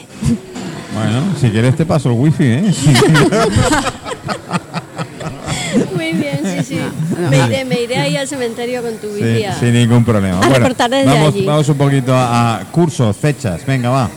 Bueno, 0.95 1.23
si 1.41 1.51
quieres 1.51 1.75
te 1.77 1.85
paso 1.85 2.11
el 2.11 2.17
wifi, 2.19 2.45
¿eh? 2.45 2.63
Muy 5.95 6.13
bien, 6.13 6.41
sí, 6.45 6.65
sí. 6.65 6.79
no. 7.21 7.31
Me 7.31 7.39
iré, 7.47 7.65
me 7.65 7.81
iré 7.83 7.97
ahí 7.97 8.17
al 8.17 8.29
cementerio 8.29 8.83
con 8.83 8.95
tu 8.99 9.09
Sí, 9.17 9.23
wifi. 9.23 9.45
a- 9.45 9.59
sin 9.59 9.73
ningún 9.73 10.05
problema. 10.05 10.39
a 10.41 10.49
reportar 10.49 10.91
desde 10.91 11.07
vamos, 11.07 11.35
allí. 11.35 11.45
vamos 11.45 11.69
un 11.69 11.77
poquito 11.77 12.15
a, 12.15 12.57
a 12.57 12.65
cursos, 12.71 13.17
fechas. 13.17 13.65
Venga, 13.67 13.91
va. 13.91 14.09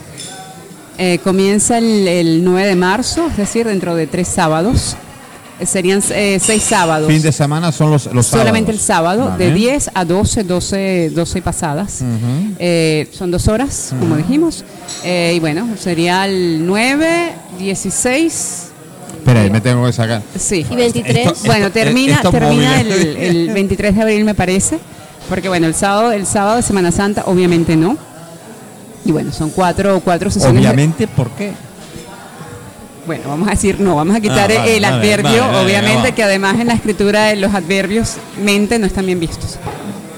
Eh, 0.98 1.18
comienza 1.22 1.78
el, 1.78 2.06
el 2.08 2.44
9 2.44 2.66
de 2.68 2.76
marzo, 2.76 3.26
es 3.28 3.36
decir, 3.36 3.66
dentro 3.66 3.94
de 3.94 4.06
tres 4.06 4.28
sábados. 4.28 4.96
Serían 5.66 6.02
eh, 6.10 6.38
seis 6.40 6.62
sábados. 6.62 7.08
Fin 7.10 7.20
de 7.20 7.32
semana 7.32 7.72
son 7.72 7.90
los, 7.90 8.06
los 8.12 8.26
Solamente 8.26 8.70
el 8.70 8.78
sábado, 8.78 9.26
Vale. 9.30 9.46
de 9.46 9.52
10 9.54 9.90
a 9.94 10.04
12, 10.04 10.44
12, 10.44 11.10
12 11.14 11.42
pasadas. 11.42 12.00
Ujú. 12.00 12.54
Eh, 12.58 13.08
son 13.12 13.30
dos 13.30 13.48
horas, 13.48 13.92
como 13.98 14.16
dijimos. 14.16 14.64
Eh, 15.04 15.32
y 15.36 15.40
bueno, 15.40 15.66
sería 15.78 16.26
el 16.26 16.64
9, 16.66 17.32
16. 17.58 18.64
Espera, 19.18 19.40
ahí 19.42 19.50
me 19.50 19.60
tengo 19.60 19.84
que 19.84 19.92
sacar. 19.92 20.22
Sí. 20.38 20.64
Y 20.70 20.76
23. 20.76 21.16
Esto- 21.26 21.34
Bueno, 21.46 21.66
esto- 21.66 21.78
termina, 21.78 22.14
estos 22.14 22.30
termina 22.32 22.80
el, 22.80 22.92
el 23.16 23.50
23 23.52 23.96
de 23.96 24.02
abril, 24.02 24.24
me 24.24 24.34
parece. 24.34 24.78
Porque 25.28 25.48
bueno, 25.48 25.66
el 25.66 25.74
sábado, 25.74 26.12
el 26.12 26.24
sábado 26.26 26.56
de 26.56 26.62
Semana 26.62 26.90
Santa, 26.92 27.24
obviamente 27.26 27.76
no. 27.76 27.96
Y 29.04 29.12
bueno, 29.12 29.32
son 29.32 29.50
cuatro, 29.50 30.00
cuatro 30.04 30.30
sesiones. 30.30 30.54
de- 30.62 30.68
Obviamente, 30.68 31.06
¿por 31.08 31.30
qué? 31.30 31.52
Bueno, 33.08 33.24
vamos 33.28 33.48
a 33.48 33.52
decir 33.52 33.80
no, 33.80 33.96
vamos 33.96 34.14
a 34.14 34.20
quitar 34.20 34.50
Ah, 34.52 34.58
vale, 34.58 34.76
el 34.76 34.84
adverbio, 34.84 35.30
vale, 35.30 35.40
vale, 35.52 35.64
obviamente 35.64 36.12
que 36.12 36.22
además 36.22 36.60
en 36.60 36.68
la 36.68 36.74
escritura 36.74 37.24
de 37.24 37.36
los 37.36 37.52
adverbios 37.54 38.18
mente 38.40 38.78
no 38.78 38.86
están 38.86 39.04
bien 39.06 39.18
vistos. 39.18 39.58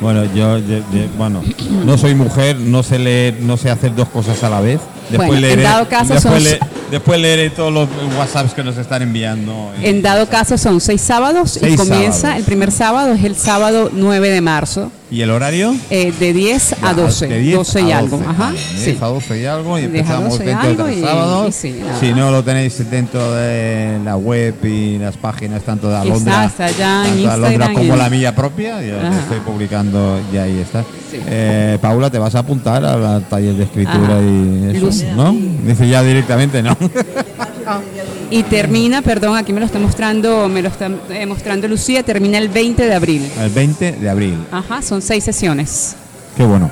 Bueno, 0.00 0.24
yo, 0.34 0.58
yo- 0.58 0.78
yo- 0.78 1.08
bueno, 1.16 1.42
no 1.86 1.96
soy 1.96 2.14
mujer, 2.14 2.56
no 2.56 2.82
sé 2.82 2.98
leer, 2.98 3.36
no 3.40 3.56
sé 3.56 3.70
hacer 3.70 3.94
dos 3.94 4.08
cosas 4.08 4.42
a 4.44 4.50
la 4.50 4.60
vez. 4.60 4.80
Después 5.08 5.28
Bueno, 5.28 5.34
en 5.36 5.40
leeré, 5.42 5.62
dado 5.62 5.88
caso 5.88 6.14
después, 6.14 6.34
son- 6.34 6.44
le- 6.44 6.58
después 6.90 7.20
leeré 7.20 7.50
todos 7.50 7.72
los 7.72 7.88
WhatsApps 8.18 8.54
que 8.54 8.62
nos 8.64 8.76
están 8.76 9.02
enviando. 9.02 9.72
y- 9.80 9.86
En 9.86 10.02
dado 10.02 10.28
caso 10.28 10.58
son 10.58 10.80
seis 10.80 11.00
sábados 11.00 11.56
y 11.56 11.60
Seis 11.60 11.76
comienza, 11.76 12.20
sábados. 12.20 12.38
el 12.38 12.44
primer 12.44 12.70
sábado 12.72 13.12
es 13.14 13.24
el 13.24 13.36
sábado 13.36 13.90
9 13.92 14.30
de 14.30 14.40
marzo, 14.40 14.90
¿Y 15.10 15.22
el 15.22 15.30
horario? 15.30 15.74
eh, 15.90 16.12
de 16.18 16.32
10 16.32 16.74
a 16.82 16.94
12, 16.94 17.26
De 17.26 17.38
10 17.40 17.56
12 17.56 17.78
a 17.80 17.82
y 17.82 17.92
algo. 17.92 18.16
12, 18.18 18.30
Ajá, 18.30 18.42
vale, 18.44 18.58
de 18.58 18.64
sí. 18.64 18.84
10 18.90 19.02
a 19.02 19.06
12 19.06 19.40
y 19.40 19.44
algo 19.46 19.78
y 19.78 19.80
10 19.82 19.92
a 19.92 19.98
empezamos 19.98 20.30
12 20.30 20.42
y 20.42 20.46
dentro 20.46 20.68
de 20.86 21.08
algo 21.08 21.42
tres 21.44 21.64
y- 21.64 21.68
y 21.68 21.72
sí, 21.72 21.80
si 22.00 22.12
no 22.12 22.30
lo 22.30 22.44
tenéis 22.44 22.90
dentro 22.90 23.32
de 23.34 23.98
la 24.04 24.16
web 24.16 24.54
y 24.64 24.98
las 24.98 25.16
páginas 25.16 25.62
tanto 25.62 25.88
de 25.88 25.94
Está, 25.96 26.02
Alondra, 26.02 26.44
está 26.44 26.68
en 26.70 26.76
tanto 26.76 27.18
de 27.22 27.28
Alondra 27.28 27.72
como 27.72 27.94
y- 27.94 27.98
la 27.98 28.10
mía 28.10 28.34
propia, 28.36 28.80
yo 28.82 28.98
Ajá. 29.00 29.18
estoy 29.20 29.40
publicando 29.40 30.20
y 30.32 30.36
ahí 30.36 30.58
está. 30.60 30.82
Sí. 31.10 31.18
Eh, 31.26 31.78
Paula, 31.80 32.08
¿te 32.08 32.18
vas 32.18 32.34
a 32.36 32.40
apuntar 32.40 32.84
al 32.84 33.04
al 33.04 33.24
taller 33.24 33.54
de 33.54 33.64
escritura 33.64 34.14
Ajá. 34.18 34.20
y 34.22 34.76
eso? 34.76 34.86
Luz. 34.86 35.02
¿No? 35.16 35.32
Dice 35.66 35.88
ya 35.88 36.02
directamente, 36.04 36.62
¿no? 36.62 36.76
Y 38.30 38.42
termina, 38.44 39.02
perdón, 39.02 39.36
aquí 39.36 39.52
me 39.52 39.60
lo 39.60 39.66
está 39.66 39.78
mostrando, 39.78 40.48
me 40.48 40.62
lo 40.62 40.68
está 40.68 40.90
eh, 41.10 41.26
mostrando 41.26 41.66
Lucía, 41.68 42.02
termina 42.02 42.38
el 42.38 42.48
20 42.48 42.86
de 42.86 42.94
abril. 42.94 43.30
el 43.38 43.50
20 43.50 43.92
de 43.92 44.08
abril. 44.08 44.46
Ajá, 44.52 44.82
son 44.82 45.02
seis 45.02 45.24
sesiones. 45.24 45.96
Qué 46.36 46.44
bueno. 46.44 46.70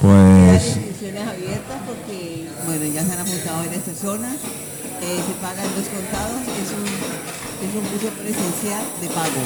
Pues 0.00 0.66
inscripciones 0.66 1.22
abiertas 1.22 1.78
porque, 1.86 2.46
bueno, 2.66 2.84
ya 2.92 3.04
se 3.04 3.12
han 3.12 3.20
apuntado 3.20 3.58
varias 3.58 3.82
personas. 3.84 4.34
Eh, 4.34 5.20
se 5.22 5.34
pagan 5.40 5.66
dos 5.78 5.86
contados. 5.94 6.42
Es 6.58 6.70
un, 6.74 6.84
es 6.84 7.72
un 7.74 7.84
curso 7.86 8.08
presencial 8.18 8.82
de 9.00 9.08
pago. 9.08 9.42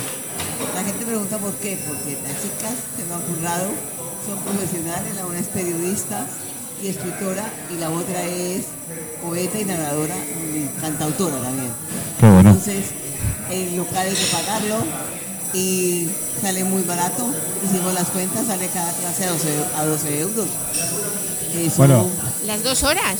La 0.75 0.83
gente 0.83 1.05
pregunta 1.05 1.39
por 1.39 1.53
qué. 1.61 1.79
Porque 1.87 2.17
las 2.25 2.35
chicas 2.41 2.75
se 2.97 3.05
me 3.05 3.15
han 3.15 3.23
currado, 3.29 3.69
son 4.27 4.39
profesionales. 4.41 5.15
La 5.17 5.27
una 5.27 5.39
es 5.39 5.49
periodista 5.49 6.27
y 6.83 6.89
escritora 6.89 7.45
y 7.71 7.79
la 7.79 7.91
otra 7.91 8.23
es 8.25 8.67
poeta 9.23 9.61
y 9.61 9.65
narradora 9.65 10.17
y 10.17 10.81
cantautora 10.81 11.39
también. 11.41 11.71
qué 12.19 12.27
bueno. 12.27 12.51
Entonces, 12.51 12.87
el 13.51 13.77
local 13.77 14.07
hay 14.07 14.15
que 14.15 14.27
pagarlo 14.27 14.77
y 15.53 16.09
sale 16.41 16.65
muy 16.65 16.83
barato. 16.83 17.27
Hicimos 17.65 17.93
las 17.95 18.09
cuentas, 18.09 18.47
sale 18.47 18.69
cada 18.69 18.93
clase 18.93 19.25
a 19.25 19.31
12, 19.31 19.49
a 19.77 19.85
12 19.85 20.21
euros. 20.21 20.47
Eso- 21.55 21.77
Bueno. 21.79 22.07
Las 22.47 22.63
dos 22.63 22.83
horas. 22.83 23.17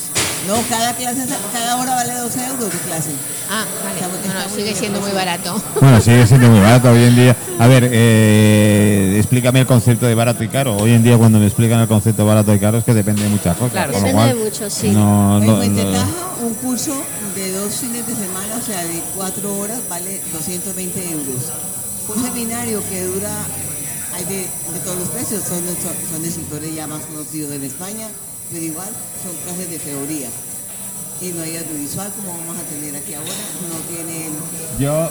no, 0.49 0.57
cada 0.69 0.95
clase, 0.95 1.27
cada 1.53 1.77
hora 1.77 1.95
vale 1.95 2.15
12 2.15 2.45
euros 2.47 2.73
de 2.73 2.79
clase. 2.79 3.11
Ah, 3.51 3.65
vale. 3.85 3.95
Está 3.97 4.09
muy- 4.09 4.19
No, 4.29 4.35
no, 4.35 4.41
está 4.41 4.49
muy 4.55 4.59
sigue 4.63 4.75
siendo 4.75 5.01
muy 5.01 5.11
sí. 5.11 5.17
barato. 5.17 5.63
Bueno, 5.81 6.01
sigue 6.01 6.27
siendo 6.27 6.49
muy 6.49 6.61
barato 6.61 6.91
hoy 6.91 7.03
en 7.05 7.17
día. 7.17 7.37
A 7.59 7.67
ver, 7.67 7.89
eh, 7.93 9.15
explícame 9.19 9.61
el 9.61 9.67
concepto 9.67 10.07
de 10.07 10.15
barato 10.15 10.43
y 10.43 10.49
caro. 10.49 10.77
Hoy 10.77 10.93
en 10.93 11.03
día 11.03 11.19
cuando 11.19 11.39
me 11.39 11.47
explican 11.47 11.81
el 11.81 11.89
concepto 11.89 12.23
de 12.23 12.29
barato 12.29 12.55
y 12.55 12.59
caro 12.59 12.79
es 12.79 12.85
que 12.85 12.95
depende 12.95 13.23
de 13.23 13.29
muchas 13.29 13.57
cosas. 13.57 13.73
Claro. 13.73 13.93
Depende 13.93 14.13
cual, 14.13 14.29
de 14.29 14.45
mucho, 14.45 14.71
sí. 14.71 14.89
No, 14.91 15.39
en 15.39 15.47
no, 15.47 15.93
Taja, 15.93 16.07
un 16.43 16.55
curso 16.55 16.95
de 17.35 17.53
dos 17.53 17.75
fines 17.75 18.07
de 18.07 18.15
semana, 18.15 18.57
o 18.61 18.65
sea, 18.67 18.83
de 18.85 19.03
cuatro 19.15 19.57
horas, 19.59 19.79
vale 19.89 20.21
220 20.33 21.11
euros. 21.11 21.53
Un 22.09 22.23
seminario 22.25 22.83
que 22.89 23.03
dura, 23.05 23.31
hay 24.21 24.27
de, 24.27 24.41
de 24.43 24.81
todos 24.85 24.99
los 24.99 25.09
precios, 25.09 25.43
son, 25.45 25.61
son, 26.13 26.25
escritores 26.25 26.75
ya 26.75 26.87
más 26.87 27.01
conocidos 27.03 27.53
en 27.53 27.65
España, 27.65 28.07
pero 28.53 28.65
igual 28.65 28.89
son 29.23 29.33
clases 29.45 29.71
de 29.71 29.79
teoría. 29.79 30.29
Y 31.23 31.33
no 31.33 31.43
hay 31.43 31.57
audiovisual 31.57 32.11
como 32.17 32.39
vamos 32.39 32.57
a 32.57 32.63
tener 32.63 32.97
aquí 32.97 33.15
ahora, 33.15 33.33
no 33.69 33.95
tienen... 33.95 34.33
yo, 34.79 35.11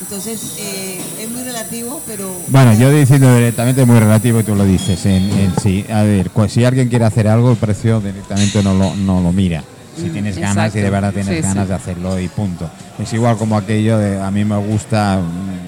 Entonces, 0.00 0.40
eh, 0.58 1.00
es 1.20 1.30
muy 1.30 1.42
relativo, 1.44 2.00
pero... 2.06 2.32
bueno, 2.48 2.74
yo 2.74 2.90
diciendo 2.90 3.32
directamente 3.34 3.84
muy 3.84 3.98
relativo 4.00 4.40
y 4.40 4.42
tú 4.42 4.54
lo 4.56 4.64
dices 4.64 5.06
en, 5.06 5.30
en 5.30 5.52
sí. 5.62 5.84
A 5.88 6.02
ver, 6.02 6.30
pues 6.30 6.52
si 6.52 6.64
alguien 6.64 6.88
quiere 6.88 7.04
hacer 7.04 7.28
algo, 7.28 7.52
el 7.52 7.56
precio 7.56 8.00
directamente 8.00 8.62
no 8.62 8.74
lo, 8.74 8.94
no 8.96 9.20
lo 9.20 9.32
mira. 9.32 9.62
Si 9.96 10.06
Mm, 10.06 10.12
tienes 10.12 10.36
ganas 10.38 10.74
y 10.74 10.80
de 10.80 10.90
verdad 10.90 11.12
tienes 11.12 11.36
Sí, 11.36 11.40
ganas 11.42 11.64
sí. 11.64 11.68
de 11.68 11.74
hacerlo 11.74 12.18
y 12.18 12.26
punto. 12.26 12.68
Es 12.98 13.12
igual 13.12 13.36
como 13.36 13.56
aquello 13.56 13.96
de 13.98 14.20
a 14.20 14.28
mí 14.32 14.44
me 14.44 14.56
gusta, 14.56 15.20
mm, 15.20 15.63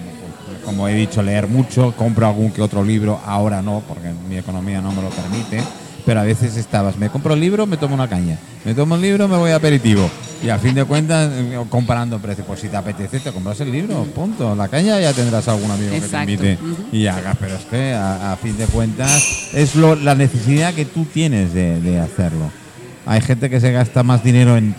como 0.66 0.86
he 0.88 0.94
dicho, 0.94 1.22
leer 1.22 1.46
mucho, 1.46 1.94
compro 1.96 2.26
algún 2.26 2.50
que 2.50 2.60
otro 2.60 2.84
libro, 2.84 3.18
ahora 3.24 3.62
no, 3.62 3.82
porque 3.88 4.10
mi 4.28 4.36
economía 4.36 4.82
no 4.82 4.92
me 4.92 5.00
lo 5.00 5.08
permite. 5.08 5.62
Pero 6.04 6.20
a 6.20 6.22
veces 6.24 6.56
estabas, 6.56 6.96
me 6.98 7.08
compro 7.08 7.34
el 7.34 7.40
libro, 7.40 7.66
me 7.66 7.76
tomo 7.76 7.94
una 7.94 8.08
caña. 8.08 8.38
Me 8.64 8.74
tomo 8.74 8.94
el 8.94 9.00
libro, 9.00 9.26
me 9.26 9.36
voy 9.36 9.50
a 9.50 9.56
aperitivo. 9.56 10.08
Y 10.42 10.50
a 10.50 10.58
fin 10.58 10.74
de 10.74 10.84
cuentas, 10.84 11.30
eh, 11.32 11.58
comparando 11.68 12.18
precios, 12.20 12.46
pues 12.46 12.60
si 12.60 12.68
te 12.68 12.76
apetece, 12.76 13.18
te 13.18 13.32
compras 13.32 13.60
el 13.60 13.72
libro, 13.72 14.04
punto. 14.14 14.54
La 14.54 14.68
caña 14.68 15.00
ya 15.00 15.12
tendrás 15.12 15.48
algún 15.48 15.70
amigo 15.70 15.90
que 15.92 16.00
te 16.00 16.16
invite 16.18 16.58
y 16.92 17.06
hagas. 17.06 17.36
Pero 17.40 17.56
es 17.56 17.64
que 17.64 17.92
a, 17.94 18.32
a 18.32 18.36
fin 18.36 18.56
de 18.56 18.66
cuentas 18.66 19.48
es 19.52 19.74
lo, 19.74 19.96
la 19.96 20.14
necesidad 20.14 20.74
que 20.74 20.84
tú 20.84 21.06
tienes 21.06 21.52
de, 21.54 21.80
de 21.80 21.98
hacerlo. 21.98 22.50
Hay 23.04 23.20
gente 23.20 23.50
que 23.50 23.60
se 23.60 23.72
gasta 23.72 24.02
más 24.02 24.22
dinero 24.22 24.56
en 24.56 24.74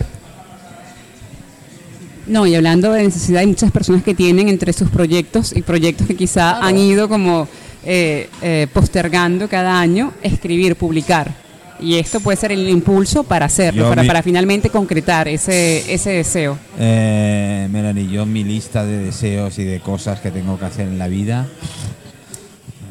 No, 2.28 2.46
y 2.46 2.54
hablando 2.54 2.92
de 2.92 3.02
necesidad, 3.04 3.40
hay 3.40 3.46
muchas 3.46 3.70
personas 3.70 4.02
que 4.02 4.14
tienen 4.14 4.48
entre 4.48 4.72
sus 4.72 4.88
proyectos 4.90 5.54
y 5.56 5.62
proyectos 5.62 6.06
que 6.06 6.14
quizá 6.16 6.58
han 6.64 6.76
ido 6.78 7.08
como 7.08 7.48
eh, 7.84 8.28
eh, 8.42 8.66
postergando 8.72 9.48
cada 9.48 9.80
año, 9.80 10.12
escribir, 10.22 10.76
publicar. 10.76 11.32
Y 11.80 11.94
esto 11.94 12.18
puede 12.18 12.36
ser 12.36 12.50
el 12.50 12.68
impulso 12.68 13.22
para 13.22 13.46
hacerlo, 13.46 13.82
Yo 13.84 13.88
para, 13.88 14.02
mi- 14.02 14.08
para 14.08 14.22
finalmente 14.22 14.68
concretar 14.68 15.28
ese, 15.28 15.92
ese 15.94 16.10
deseo. 16.10 16.58
Eh, 16.78 17.68
Melanie, 17.70 18.08
yo 18.08 18.26
mi 18.26 18.42
lista 18.42 18.84
de 18.84 18.98
deseos 18.98 19.58
y 19.60 19.64
de 19.64 19.78
cosas 19.80 20.18
que 20.20 20.30
tengo 20.32 20.58
que 20.58 20.64
hacer 20.64 20.88
en 20.88 20.98
la 20.98 21.06
vida 21.06 21.46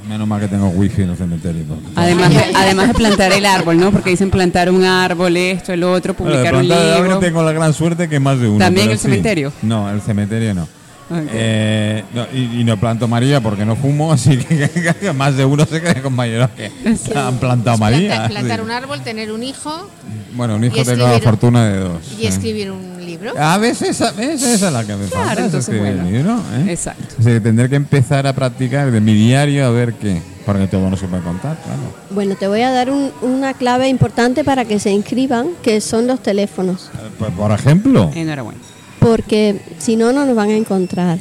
Menos 0.07 0.27
mal 0.27 0.39
que 0.39 0.47
tengo 0.47 0.69
wifi 0.69 1.01
en 1.01 1.09
el 1.11 1.17
cementerio. 1.17 1.63
Además 1.95 2.29
de, 2.33 2.43
además 2.55 2.87
de 2.87 2.93
plantar 2.93 3.33
el 3.33 3.45
árbol, 3.45 3.77
¿no? 3.79 3.91
Porque 3.91 4.09
dicen 4.11 4.29
plantar 4.29 4.71
un 4.71 4.83
árbol, 4.85 5.35
esto, 5.37 5.73
el 5.73 5.83
otro, 5.83 6.13
Bueno, 6.13 6.31
de 6.31 6.37
publicar 6.37 6.55
un 6.55 6.65
plantar 6.67 6.85
el 6.85 6.93
árbol 6.93 7.03
libro. 7.07 7.19
tengo 7.19 7.43
la 7.43 7.51
gran 7.51 7.73
suerte 7.73 8.07
que 8.07 8.19
más 8.19 8.39
de 8.39 8.47
uno. 8.47 8.59
¿También 8.59 8.89
el 8.89 8.97
sí. 8.97 9.03
cementerio? 9.03 9.51
No, 9.61 9.89
el 9.89 10.01
cementerio 10.01 10.53
no. 10.53 10.63
Ok. 11.09 11.19
Eh, 11.31 12.03
no, 12.13 12.25
y, 12.33 12.59
y 12.61 12.63
no 12.65 12.77
planto 12.77 13.07
María 13.07 13.39
porque 13.39 13.65
no 13.65 13.75
fumo, 13.77 14.11
así 14.13 14.37
que, 14.37 14.69
que 14.99 15.13
más 15.15 15.35
de 15.37 15.45
uno 15.45 15.65
se 15.65 15.81
cree 15.81 16.01
con 16.01 16.13
mayor 16.13 16.49
que 16.49 16.69
han 17.15 17.37
plantado 17.37 17.77
María. 17.77 18.07
Plantar, 18.09 18.29
plantar 18.31 18.59
sí. 18.59 18.65
un 18.65 18.71
árbol, 18.71 19.01
tener 19.01 19.31
un 19.31 19.41
hijo 19.43 19.89
Bueno, 20.35 20.55
un 20.55 20.63
hijo 20.65 20.83
tengo 20.83 21.07
la 21.07 21.19
fortuna 21.19 21.65
de 21.67 21.79
dos. 21.79 21.99
y 22.17 22.21
sí. 22.21 22.27
escribir 22.27 22.71
un 22.71 22.96
libro. 23.21 23.33
A 23.39 23.57
veces 23.57 23.89
esa, 23.89 24.11
ves, 24.11 24.41
esa 24.43 24.67
es 24.67 24.73
la 24.73 24.85
que 24.85 24.95
me 24.95 25.05
Claro, 25.07 25.25
falta, 25.25 25.41
es 25.41 25.45
entonces, 25.45 25.69
escribir 25.69 25.87
el 25.93 26.01
bueno. 26.01 26.17
libro, 26.17 26.33
¿eh? 26.57 26.71
Exacto. 26.71 27.15
O 27.19 27.23
sea, 27.23 27.33
que 27.33 27.39
tendré 27.41 27.69
que 27.69 27.75
empezar 27.75 28.25
a 28.27 28.33
practicar 28.33 28.91
de 28.91 29.01
mi 29.01 29.13
diario 29.13 29.65
a 29.65 29.69
ver 29.69 29.93
qué. 29.93 30.21
Porque 30.45 30.67
todo 30.67 30.89
no 30.89 30.95
se 30.95 31.07
puede 31.07 31.23
contar, 31.23 31.57
claro. 31.61 31.79
Bueno, 32.11 32.35
te 32.35 32.47
voy 32.47 32.61
a 32.61 32.71
dar 32.71 32.89
un- 32.89 33.11
una 33.21 33.53
clave 33.53 33.89
importante 33.89 34.45
para 34.45 34.63
que 34.63 34.79
se 34.79 34.91
inscriban, 34.91 35.49
que 35.61 35.81
son 35.81 36.07
los 36.07 36.21
teléfonos. 36.23 36.89
Eh, 36.95 37.09
Pues, 37.19 37.31
por 37.31 37.51
ejemplo, 37.51 38.09
Enhorabuena. 38.15 38.59
porque 38.99 39.59
si 39.77 39.97
no, 39.97 40.13
no 40.13 40.25
nos 40.25 40.35
van 40.37 40.49
a 40.51 40.55
encontrar. 40.55 41.17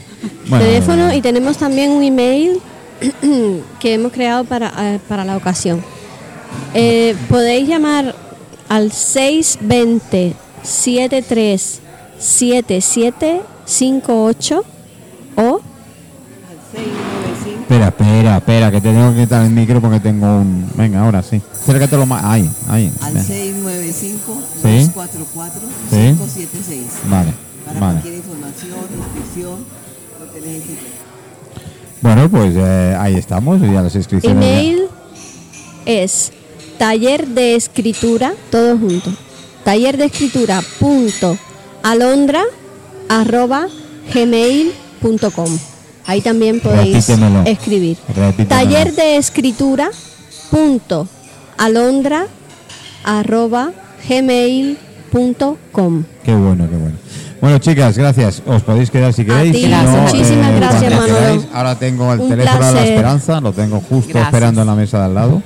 Bueno, 0.48 0.64
Teléfono 0.64 1.12
y 1.12 1.20
tenemos 1.23 1.56
también 1.59 1.90
un 1.90 2.05
email 2.05 2.60
que 3.81 3.94
hemos 3.94 4.12
creado 4.12 4.44
para, 4.44 4.73
eh, 4.94 5.01
para 5.09 5.24
la 5.24 5.36
ocasión. 5.36 5.82
Eh, 6.73 7.16
podéis 7.28 7.68
llamar 7.68 8.14
al 8.68 8.93
620 8.93 10.35
73 10.62 11.81
7758 12.18 14.64
o 15.36 15.40
Al 15.40 15.60
695. 16.72 17.60
Espera, 17.62 17.88
espera, 17.88 18.36
espera, 18.38 18.70
que 18.70 18.80
te 18.80 18.88
tengo 18.93 19.12
que 19.14 19.20
quitar 19.22 19.44
el 19.44 19.51
micro 19.51 19.80
porque 19.80 19.98
tengo 20.01 20.26
un. 20.38 20.68
Venga, 20.76 21.01
ahora 21.05 21.22
sí. 21.22 21.40
Acércatelo 21.62 22.06
más. 22.06 22.24
Ahí, 22.24 22.48
ahí. 22.68 22.93
Al 23.01 23.14
ven. 23.14 23.24
695 23.24 24.40
Sí. 24.62 24.62
244 24.62 25.60
Sí. 25.60 25.66
576. 25.97 26.82
Vale, 27.10 27.32
Para 27.66 27.80
vale. 27.80 27.93
cualquier 28.01 28.14
información, 28.14 28.78
inscripción, 28.98 29.64
lo 30.20 30.32
que 30.32 30.40
necesiten. 30.40 30.97
Bueno, 32.02 32.28
pues 32.30 32.55
eh, 32.56 32.97
ahí 32.98 33.14
estamos, 33.16 33.60
ya 33.60 33.82
las 33.82 33.94
inscripciones. 33.97 34.44
ya- 34.44 34.51
email 34.60 34.82
es 35.86 36.32
taller 36.78 37.26
de 37.26 37.56
escritura, 37.56 38.32
todo 38.51 38.78
junto. 38.78 39.10
Taller 39.64 39.97
de 39.97 40.05
escritura 40.05 40.62
punto 40.78 41.36
alondra 41.86 42.42
arroba 43.08 43.68
gmail.com. 44.12 45.58
Ahí 46.06 46.20
también 46.20 46.60
podéis 46.60 47.06
Repítemelo. 47.06 47.42
escribir. 47.46 47.96
Repítemelo. 48.08 48.48
Taller 48.48 48.92
de 48.94 49.16
escritura 49.16 49.90
punto 50.50 51.08
alondra 51.56 52.26
arroba 53.04 53.70
gmail.com. 54.08 56.04
Qué 56.24 56.34
bueno, 56.34 56.68
qué 56.68 56.76
bueno. 56.76 56.96
Bueno, 57.40 57.58
chicas, 57.58 57.96
gracias. 57.96 58.42
Os 58.46 58.62
podéis 58.62 58.90
quedar 58.90 59.12
si 59.12 59.24
queréis. 59.24 59.52
ti, 59.52 59.66
muchísimas 59.68 60.50
eh, 60.50 60.56
gracias, 60.56 60.92
Manolo. 60.92 61.44
Ahora 61.52 61.78
tengo 61.78 62.12
el 62.12 62.20
Un 62.20 62.28
teléfono 62.30 62.66
de 62.66 62.72
la 62.74 62.84
esperanza, 62.84 63.40
lo 63.40 63.52
tengo 63.52 63.80
justo 63.80 64.12
Gracias. 64.12 64.26
esperando 64.26 64.62
en 64.62 64.66
la 64.66 64.74
mesa 64.74 64.98
de 64.98 65.04
al 65.04 65.14
lado. 65.14 65.42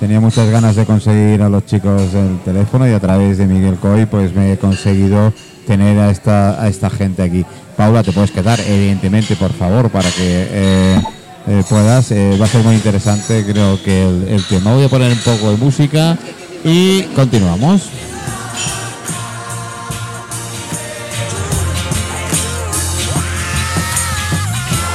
Tenía 0.00 0.18
muchas 0.18 0.50
ganas 0.50 0.74
de 0.74 0.86
conseguir 0.86 1.40
a 1.42 1.48
los 1.48 1.66
chicos 1.66 2.02
el 2.14 2.40
teléfono 2.44 2.88
y 2.88 2.92
a 2.92 2.98
través 2.98 3.38
de 3.38 3.46
Miguel 3.46 3.76
Coy 3.76 4.06
pues 4.06 4.34
me 4.34 4.52
he 4.52 4.58
conseguido 4.58 5.32
tener 5.66 5.98
a 5.98 6.10
esta, 6.10 6.62
a 6.62 6.68
esta 6.68 6.90
gente 6.90 7.22
aquí. 7.22 7.44
Paula, 7.76 8.02
te 8.02 8.12
puedes 8.12 8.30
quedar, 8.30 8.60
evidentemente, 8.60 9.36
por 9.36 9.52
favor, 9.52 9.90
para 9.90 10.10
que 10.10 10.48
eh, 10.50 11.02
eh, 11.48 11.62
puedas. 11.68 12.10
Eh, 12.10 12.36
va 12.40 12.44
a 12.44 12.48
ser 12.48 12.62
muy 12.62 12.74
interesante, 12.74 13.44
creo 13.44 13.82
que 13.82 14.02
el, 14.02 14.28
el 14.28 14.44
tema. 14.44 14.74
Voy 14.74 14.84
a 14.84 14.88
poner 14.88 15.12
un 15.12 15.18
poco 15.18 15.50
de 15.50 15.56
música 15.56 16.16
y 16.64 17.02
continuamos. 17.14 17.90